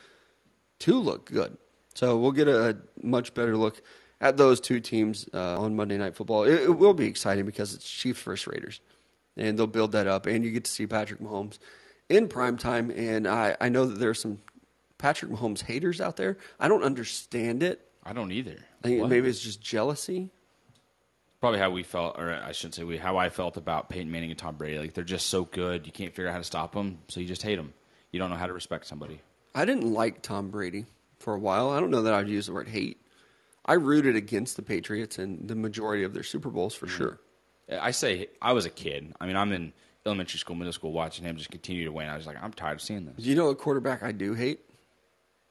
to 0.80 0.98
look 0.98 1.30
good. 1.30 1.56
So 1.94 2.18
we'll 2.18 2.32
get 2.32 2.48
a, 2.48 2.76
much 3.02 3.32
better 3.32 3.56
look 3.56 3.80
at 4.20 4.36
those 4.36 4.60
two 4.60 4.80
teams 4.80 5.28
uh, 5.34 5.60
on 5.60 5.76
Monday 5.76 5.98
Night 5.98 6.14
Football. 6.16 6.44
It, 6.44 6.62
it 6.62 6.78
will 6.78 6.94
be 6.94 7.06
exciting 7.06 7.44
because 7.44 7.74
it's 7.74 7.88
Chiefs 7.88 8.22
versus 8.22 8.46
Raiders, 8.46 8.80
and 9.36 9.58
they'll 9.58 9.66
build 9.66 9.92
that 9.92 10.06
up, 10.06 10.26
and 10.26 10.44
you 10.44 10.50
get 10.50 10.64
to 10.64 10.70
see 10.70 10.86
Patrick 10.86 11.20
Mahomes 11.20 11.58
in 12.08 12.28
prime 12.28 12.56
time. 12.56 12.90
And 12.90 13.26
I, 13.26 13.56
I 13.60 13.68
know 13.68 13.84
that 13.86 13.98
there 13.98 14.10
are 14.10 14.14
some 14.14 14.38
Patrick 14.98 15.30
Mahomes 15.30 15.62
haters 15.62 16.00
out 16.00 16.16
there. 16.16 16.38
I 16.58 16.68
don't 16.68 16.82
understand 16.82 17.62
it. 17.62 17.86
I 18.02 18.12
don't 18.12 18.32
either. 18.32 18.56
I 18.84 18.88
think 18.88 19.00
What? 19.02 19.10
maybe 19.10 19.28
it's 19.28 19.40
just 19.40 19.60
jealousy. 19.60 20.30
probably 21.40 21.58
how 21.58 21.70
we 21.70 21.82
felt, 21.82 22.18
or 22.18 22.32
I 22.32 22.52
shouldn't 22.52 22.76
say 22.76 22.84
we, 22.84 22.96
how 22.96 23.16
I 23.18 23.28
felt 23.28 23.56
about 23.56 23.88
Peyton 23.90 24.10
Manning 24.10 24.30
and 24.30 24.38
Tom 24.38 24.56
Brady. 24.56 24.78
Like 24.78 24.94
they're 24.94 25.04
just 25.04 25.26
so 25.26 25.44
good, 25.44 25.86
you 25.86 25.92
can't 25.92 26.14
figure 26.14 26.28
out 26.28 26.32
how 26.32 26.38
to 26.38 26.44
stop 26.44 26.72
them, 26.72 26.98
so 27.08 27.20
you 27.20 27.26
just 27.26 27.42
hate 27.42 27.56
them. 27.56 27.74
You 28.12 28.18
don't 28.20 28.30
know 28.30 28.36
how 28.36 28.46
to 28.46 28.52
respect 28.54 28.86
somebody. 28.86 29.20
I 29.54 29.64
didn't 29.64 29.92
like 29.92 30.22
Tom 30.22 30.50
Brady 30.50 30.86
for 31.18 31.34
a 31.34 31.38
while. 31.38 31.70
I 31.70 31.80
don't 31.80 31.90
know 31.90 32.02
that 32.02 32.14
I'd 32.14 32.28
use 32.28 32.46
the 32.46 32.52
word 32.54 32.68
hate. 32.68 33.00
I 33.66 33.74
rooted 33.74 34.14
against 34.16 34.56
the 34.56 34.62
Patriots 34.62 35.18
in 35.18 35.46
the 35.46 35.56
majority 35.56 36.04
of 36.04 36.14
their 36.14 36.22
Super 36.22 36.50
Bowls 36.50 36.74
for 36.74 36.86
sure. 36.86 37.20
I 37.70 37.90
say 37.90 38.28
I 38.40 38.52
was 38.52 38.64
a 38.64 38.70
kid. 38.70 39.12
I 39.20 39.26
mean, 39.26 39.36
I'm 39.36 39.52
in 39.52 39.72
elementary 40.06 40.38
school, 40.38 40.54
middle 40.54 40.72
school, 40.72 40.92
watching 40.92 41.24
him 41.24 41.36
just 41.36 41.50
continue 41.50 41.84
to 41.84 41.90
win. 41.92 42.08
I 42.08 42.16
was 42.16 42.26
like, 42.26 42.40
I'm 42.40 42.52
tired 42.52 42.74
of 42.74 42.80
seeing 42.82 43.04
this. 43.06 43.16
Do 43.16 43.28
you 43.28 43.34
know 43.34 43.48
a 43.48 43.56
quarterback 43.56 44.04
I 44.04 44.12
do 44.12 44.34
hate? 44.34 44.60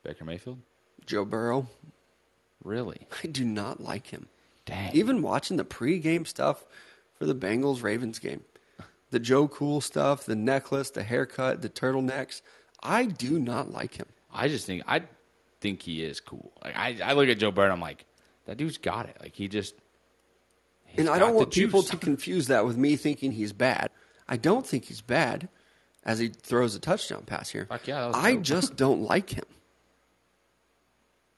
Baker 0.04 0.24
Mayfield, 0.24 0.60
Joe 1.06 1.26
Burrow. 1.26 1.68
really? 2.64 3.08
I 3.24 3.28
do 3.28 3.44
not 3.44 3.82
like 3.82 4.08
him. 4.08 4.28
Dang. 4.66 4.96
Even 4.96 5.22
watching 5.22 5.58
the 5.58 5.66
pregame 5.66 6.26
stuff 6.26 6.66
for 7.16 7.26
the 7.26 7.36
Bengals 7.36 7.84
Ravens 7.84 8.18
game, 8.20 8.42
the 9.12 9.20
Joe 9.20 9.48
Cool 9.48 9.82
stuff, 9.82 10.26
the 10.26 10.36
necklace, 10.36 10.90
the 10.90 11.04
haircut, 11.04 11.62
the 11.62 11.70
turtlenecks, 11.70 12.42
I 12.82 13.06
do 13.06 13.40
not 13.40 13.72
like 13.72 13.96
him. 13.96 14.08
I 14.34 14.48
just 14.48 14.66
think 14.66 14.84
I 14.88 15.04
think 15.66 15.82
he 15.82 16.04
is 16.04 16.20
cool. 16.20 16.52
Like 16.64 16.78
I, 16.78 16.98
I 17.04 17.14
look 17.14 17.28
at 17.28 17.40
Joe 17.40 17.50
Burrow, 17.50 17.74
I'm 17.74 17.82
like, 17.82 18.06
that 18.46 18.58
dude's 18.58 18.78
got 18.78 19.10
it. 19.10 19.18
Like 19.20 19.34
he 19.34 19.48
just. 19.48 19.74
and 20.96 21.10
I 21.10 21.18
don't 21.18 21.34
want 21.34 21.52
people 21.52 21.82
juice. 21.82 21.90
to 21.90 21.98
confuse 22.10 22.48
that 22.48 22.66
with 22.66 22.78
me 22.78 22.96
thinking 22.96 23.32
he's 23.32 23.52
bad. 23.52 23.90
I 24.28 24.38
don't 24.38 24.66
think 24.66 24.86
he's 24.86 25.02
bad 25.02 25.50
as 26.04 26.20
he 26.20 26.28
throws 26.28 26.76
a 26.76 26.80
touchdown 26.80 27.24
pass 27.26 27.50
here. 27.50 27.66
Fuck 27.66 27.88
yeah, 27.88 28.02
that 28.02 28.08
was 28.08 28.16
I 28.16 28.34
dope. 28.34 28.44
just 28.44 28.76
don't 28.84 29.02
like 29.02 29.32
him. 29.32 29.46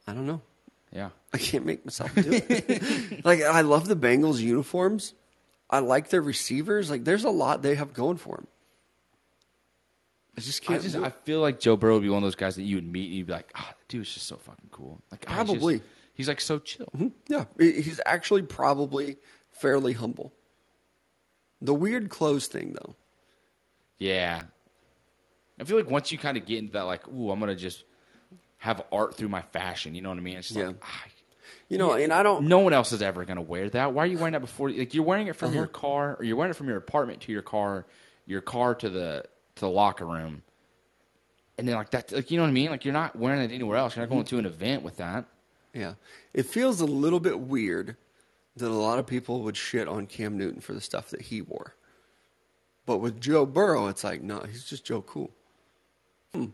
I 0.05 0.13
don't 0.13 0.27
know. 0.27 0.41
Yeah. 0.91 1.09
I 1.33 1.37
can't 1.37 1.65
make 1.65 1.85
myself 1.85 2.13
do 2.15 2.23
it. 2.25 3.25
like 3.25 3.41
I 3.41 3.61
love 3.61 3.87
the 3.87 3.95
Bengals 3.95 4.39
uniforms. 4.39 5.13
I 5.69 5.79
like 5.79 6.09
their 6.09 6.21
receivers. 6.21 6.89
Like 6.89 7.05
there's 7.05 7.23
a 7.23 7.29
lot 7.29 7.61
they 7.61 7.75
have 7.75 7.93
going 7.93 8.17
for 8.17 8.35
them. 8.37 8.47
I 10.37 10.41
just 10.41 10.61
can't. 10.61 10.81
just 10.83 10.95
I 10.95 11.09
feel 11.09 11.41
like 11.41 11.59
Joe 11.59 11.75
Burrow 11.75 11.95
would 11.95 12.03
be 12.03 12.09
one 12.09 12.17
of 12.17 12.23
those 12.23 12.35
guys 12.35 12.55
that 12.57 12.61
you 12.63 12.75
would 12.75 12.85
meet 12.91 13.07
and 13.07 13.13
you'd 13.15 13.27
be 13.27 13.33
like, 13.33 13.49
ah, 13.55 13.65
that 13.69 13.87
dude's 13.87 14.13
just 14.13 14.27
so 14.27 14.35
fucking 14.37 14.69
cool. 14.71 15.01
Like 15.11 15.25
ah, 15.27 15.31
he's 15.31 15.37
just- 15.39 15.49
Probably. 15.51 15.81
he's 16.13 16.27
like 16.27 16.41
so 16.41 16.59
chill. 16.59 16.87
yeah, 17.27 17.45
he's 17.57 17.99
actually 18.05 18.43
probably 18.43 19.17
fairly 19.51 19.93
humble. 19.93 20.31
The 21.61 21.73
weird 21.73 22.09
clothes 22.09 22.45
thing, 22.47 22.73
though. 22.79 22.95
Yeah. 23.97 24.41
I 25.59 25.63
feel 25.63 25.77
like 25.77 25.89
once 25.89 26.11
you 26.11 26.19
kind 26.19 26.37
of 26.37 26.45
get 26.45 26.59
into 26.59 26.73
that, 26.73 26.83
like, 26.83 27.07
ooh, 27.07 27.31
I'm 27.31 27.39
gonna 27.39 27.55
just 27.55 27.83
have 28.57 28.83
art 28.91 29.15
through 29.15 29.29
my 29.29 29.41
fashion. 29.41 29.95
You 29.95 30.01
know 30.03 30.09
what 30.09 30.19
I 30.19 30.21
mean? 30.21 30.37
It's 30.37 30.49
just 30.49 30.59
Yeah. 30.59 30.67
like, 30.67 30.75
ah, 30.83 31.03
You 31.69 31.79
know, 31.79 31.93
and 31.93 32.13
I 32.13 32.21
don't. 32.21 32.47
no 32.47 32.59
one 32.59 32.73
else 32.73 32.91
is 32.91 33.01
ever 33.01 33.25
gonna 33.25 33.41
wear 33.41 33.69
that. 33.71 33.91
Why 33.93 34.03
are 34.03 34.05
you 34.07 34.17
wearing 34.19 34.33
that 34.33 34.41
before? 34.41 34.69
Like, 34.69 34.93
you're 34.93 35.03
wearing 35.03 35.25
it 35.27 35.35
from 35.35 35.49
Uh-huh. 35.49 35.57
your 35.57 35.67
car, 35.67 36.15
or 36.19 36.23
you're 36.23 36.35
wearing 36.35 36.51
it 36.51 36.55
from 36.55 36.67
your 36.67 36.77
apartment 36.77 37.21
to 37.21 37.31
your 37.31 37.41
car, 37.41 37.87
your 38.27 38.41
car 38.41 38.75
to 38.75 38.89
the 38.89 39.25
to 39.57 39.65
the 39.65 39.69
locker 39.69 40.05
room, 40.05 40.41
and 41.57 41.67
then 41.67 41.75
like 41.75 41.91
that, 41.91 42.11
like 42.11 42.31
you 42.31 42.37
know 42.37 42.43
what 42.43 42.49
I 42.49 42.53
mean? 42.53 42.69
Like, 42.69 42.85
you're 42.85 42.93
not 42.93 43.15
wearing 43.15 43.41
it 43.41 43.51
anywhere 43.53 43.77
else. 43.77 43.95
You're 43.95 44.05
not 44.05 44.09
going 44.11 44.23
Mm-hmm. 44.25 44.35
to 44.35 44.39
an 44.39 44.45
event 44.45 44.83
with 44.83 44.97
that. 44.97 45.25
Yeah, 45.73 45.93
it 46.33 46.45
feels 46.45 46.81
a 46.81 46.85
little 46.85 47.19
bit 47.19 47.39
weird 47.39 47.95
that 48.55 48.67
a 48.67 48.73
lot 48.73 48.97
of 48.99 49.05
people 49.05 49.41
would 49.43 49.55
shit 49.57 49.87
on 49.87 50.07
Cam 50.07 50.37
Newton 50.37 50.61
for 50.61 50.73
the 50.73 50.81
stuff 50.81 51.09
that 51.11 51.21
he 51.21 51.41
wore. 51.41 51.75
But 52.87 52.97
with 52.97 53.19
Joe 53.21 53.45
Burrow, 53.45 53.87
it's 53.87 54.03
like, 54.03 54.21
no, 54.23 54.39
he's 54.49 54.63
just 54.63 54.85
Joe 54.85 55.01
Cool. 55.01 55.29
Hmm. 56.33 56.45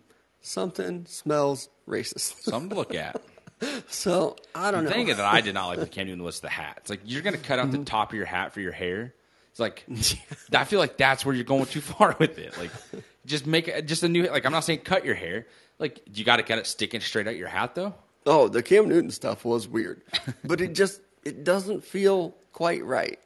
Something 0.41 1.05
smells 1.07 1.69
racist. 1.87 2.41
Something 2.43 2.69
to 2.71 2.75
look 2.75 2.93
at. 2.95 3.21
So 3.87 4.35
I 4.53 4.71
don't 4.71 4.83
know. 4.83 4.89
The 4.89 4.95
know. 4.97 5.05
thing 5.05 5.15
that 5.15 5.19
I 5.21 5.39
did 5.39 5.53
not 5.53 5.67
like 5.67 5.79
with 5.79 5.91
Cam 5.91 6.07
Newton 6.07 6.23
was 6.23 6.41
the 6.41 6.49
hat. 6.49 6.79
It's 6.81 6.89
like 6.89 6.99
you're 7.05 7.21
gonna 7.21 7.37
cut 7.37 7.59
out 7.59 7.67
Mm-hmm. 7.67 7.79
the 7.79 7.85
top 7.85 8.11
of 8.11 8.17
your 8.17 8.25
hat 8.25 8.53
for 8.53 8.59
your 8.59 8.73
hair. 8.73 9.13
It's 9.53 9.59
like 9.59 9.85
I 10.53 10.63
feel 10.63 10.79
like 10.79 10.97
that's 10.97 11.23
where 11.23 11.35
you're 11.35 11.43
going 11.43 11.65
too 11.65 11.79
far 11.81 12.15
with 12.19 12.39
it. 12.39 12.57
Like 12.57 12.71
just 13.23 13.45
make 13.45 13.67
it 13.67 13.85
just 13.85 14.01
a 14.01 14.09
new 14.09 14.27
like 14.27 14.45
I'm 14.45 14.51
not 14.51 14.63
saying 14.63 14.79
cut 14.79 15.05
your 15.05 15.13
hair. 15.13 15.45
Like 15.77 16.01
you 16.11 16.25
got 16.25 16.37
to 16.37 16.43
cut 16.43 16.57
it 16.57 16.65
sticking 16.65 17.01
straight 17.01 17.27
out 17.27 17.35
your 17.35 17.47
hat 17.49 17.75
though. 17.75 17.93
Oh, 18.25 18.47
the 18.47 18.63
Cam 18.63 18.89
Newton 18.89 19.11
stuff 19.11 19.45
was 19.45 19.67
weird, 19.67 20.01
but 20.43 20.59
it 20.59 20.73
just 20.73 21.01
it 21.23 21.43
doesn't 21.43 21.83
feel 21.83 22.35
quite 22.51 22.83
right. 22.83 23.19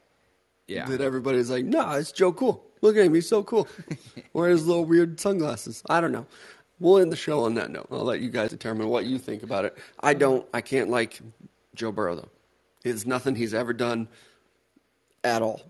Yeah. 0.68 0.86
That 0.86 1.00
everybody's 1.00 1.50
like, 1.50 1.64
no, 1.64 1.92
it's 1.92 2.12
Joe 2.12 2.34
Cool. 2.34 2.62
Look 2.82 2.98
at 2.98 3.06
him, 3.06 3.14
he's 3.14 3.28
so 3.28 3.42
cool. 3.42 3.70
Wearing 4.34 4.52
his 4.52 4.68
little 4.68 4.84
weird 4.86 5.18
sunglasses. 5.20 5.82
I 5.90 6.02
don't 6.02 6.12
know. 6.12 6.26
We'll 6.80 7.00
end 7.00 7.12
the 7.12 7.16
show 7.16 7.46
on 7.46 7.56
that 7.56 7.72
note. 7.72 7.88
I'll 7.90 8.04
let 8.04 8.20
you 8.20 8.30
guys 8.30 8.52
determine 8.52 8.90
what 8.90 9.06
you 9.06 9.18
think 9.18 9.44
about 9.44 9.66
it. 9.66 9.78
I 10.02 10.14
don't. 10.14 10.46
I 10.54 10.62
can't 10.62 10.90
like 10.90 11.20
Joe 11.74 11.92
Burrow 11.92 12.16
though. 12.16 12.30
It's 12.84 13.06
nothing 13.06 13.36
he's 13.36 13.54
ever 13.54 13.72
done 13.72 14.10
at 15.24 15.42
all. 15.42 15.62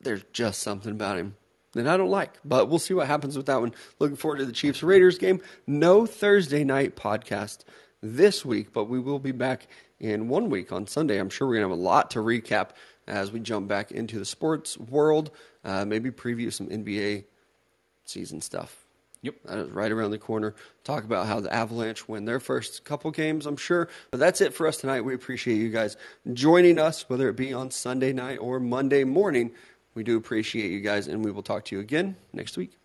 There's 0.00 0.22
just 0.32 0.62
something 0.62 0.92
about 0.92 1.18
him 1.18 1.36
that 1.72 1.86
I 1.86 1.96
don't 1.96 2.10
like. 2.10 2.32
But 2.44 2.68
we'll 2.68 2.78
see 2.78 2.94
what 2.94 3.06
happens 3.06 3.36
with 3.36 3.46
that 3.46 3.60
one. 3.60 3.74
Looking 3.98 4.16
forward 4.16 4.38
to 4.38 4.46
the 4.46 4.52
Chiefs 4.52 4.82
Raiders 4.82 5.18
game. 5.18 5.40
No 5.66 6.06
Thursday 6.06 6.64
night 6.64 6.96
podcast 6.96 7.64
this 8.02 8.44
week, 8.44 8.72
but 8.72 8.84
we 8.84 9.00
will 9.00 9.18
be 9.18 9.32
back 9.32 9.66
in 10.00 10.28
one 10.28 10.50
week 10.50 10.70
on 10.72 10.86
Sunday. 10.86 11.18
I'm 11.18 11.30
sure 11.30 11.48
we're 11.48 11.54
going 11.54 11.68
to 11.68 11.70
have 11.70 11.78
a 11.78 11.82
lot 11.82 12.10
to 12.12 12.20
recap 12.20 12.70
as 13.06 13.32
we 13.32 13.40
jump 13.40 13.68
back 13.68 13.90
into 13.90 14.18
the 14.18 14.24
sports 14.24 14.78
world. 14.78 15.30
Uh, 15.64 15.84
maybe 15.84 16.10
preview 16.10 16.52
some 16.52 16.68
NBA 16.68 17.24
season 18.04 18.40
stuff. 18.40 18.84
Yep. 19.22 19.34
That 19.46 19.58
is 19.58 19.70
right 19.70 19.90
around 19.90 20.12
the 20.12 20.18
corner. 20.18 20.54
Talk 20.84 21.02
about 21.02 21.26
how 21.26 21.40
the 21.40 21.52
Avalanche 21.52 22.08
win 22.08 22.24
their 22.24 22.38
first 22.38 22.84
couple 22.84 23.10
games, 23.10 23.46
I'm 23.46 23.56
sure. 23.56 23.88
But 24.12 24.20
that's 24.20 24.40
it 24.40 24.54
for 24.54 24.68
us 24.68 24.76
tonight. 24.76 25.00
We 25.00 25.14
appreciate 25.14 25.56
you 25.56 25.70
guys 25.70 25.96
joining 26.32 26.78
us, 26.78 27.08
whether 27.08 27.28
it 27.28 27.36
be 27.36 27.52
on 27.52 27.72
Sunday 27.72 28.12
night 28.12 28.36
or 28.36 28.60
Monday 28.60 29.02
morning. 29.02 29.50
We 29.98 30.04
do 30.04 30.16
appreciate 30.16 30.70
you 30.70 30.78
guys, 30.78 31.08
and 31.08 31.24
we 31.24 31.32
will 31.32 31.42
talk 31.42 31.64
to 31.64 31.74
you 31.74 31.80
again 31.80 32.14
next 32.32 32.56
week. 32.56 32.77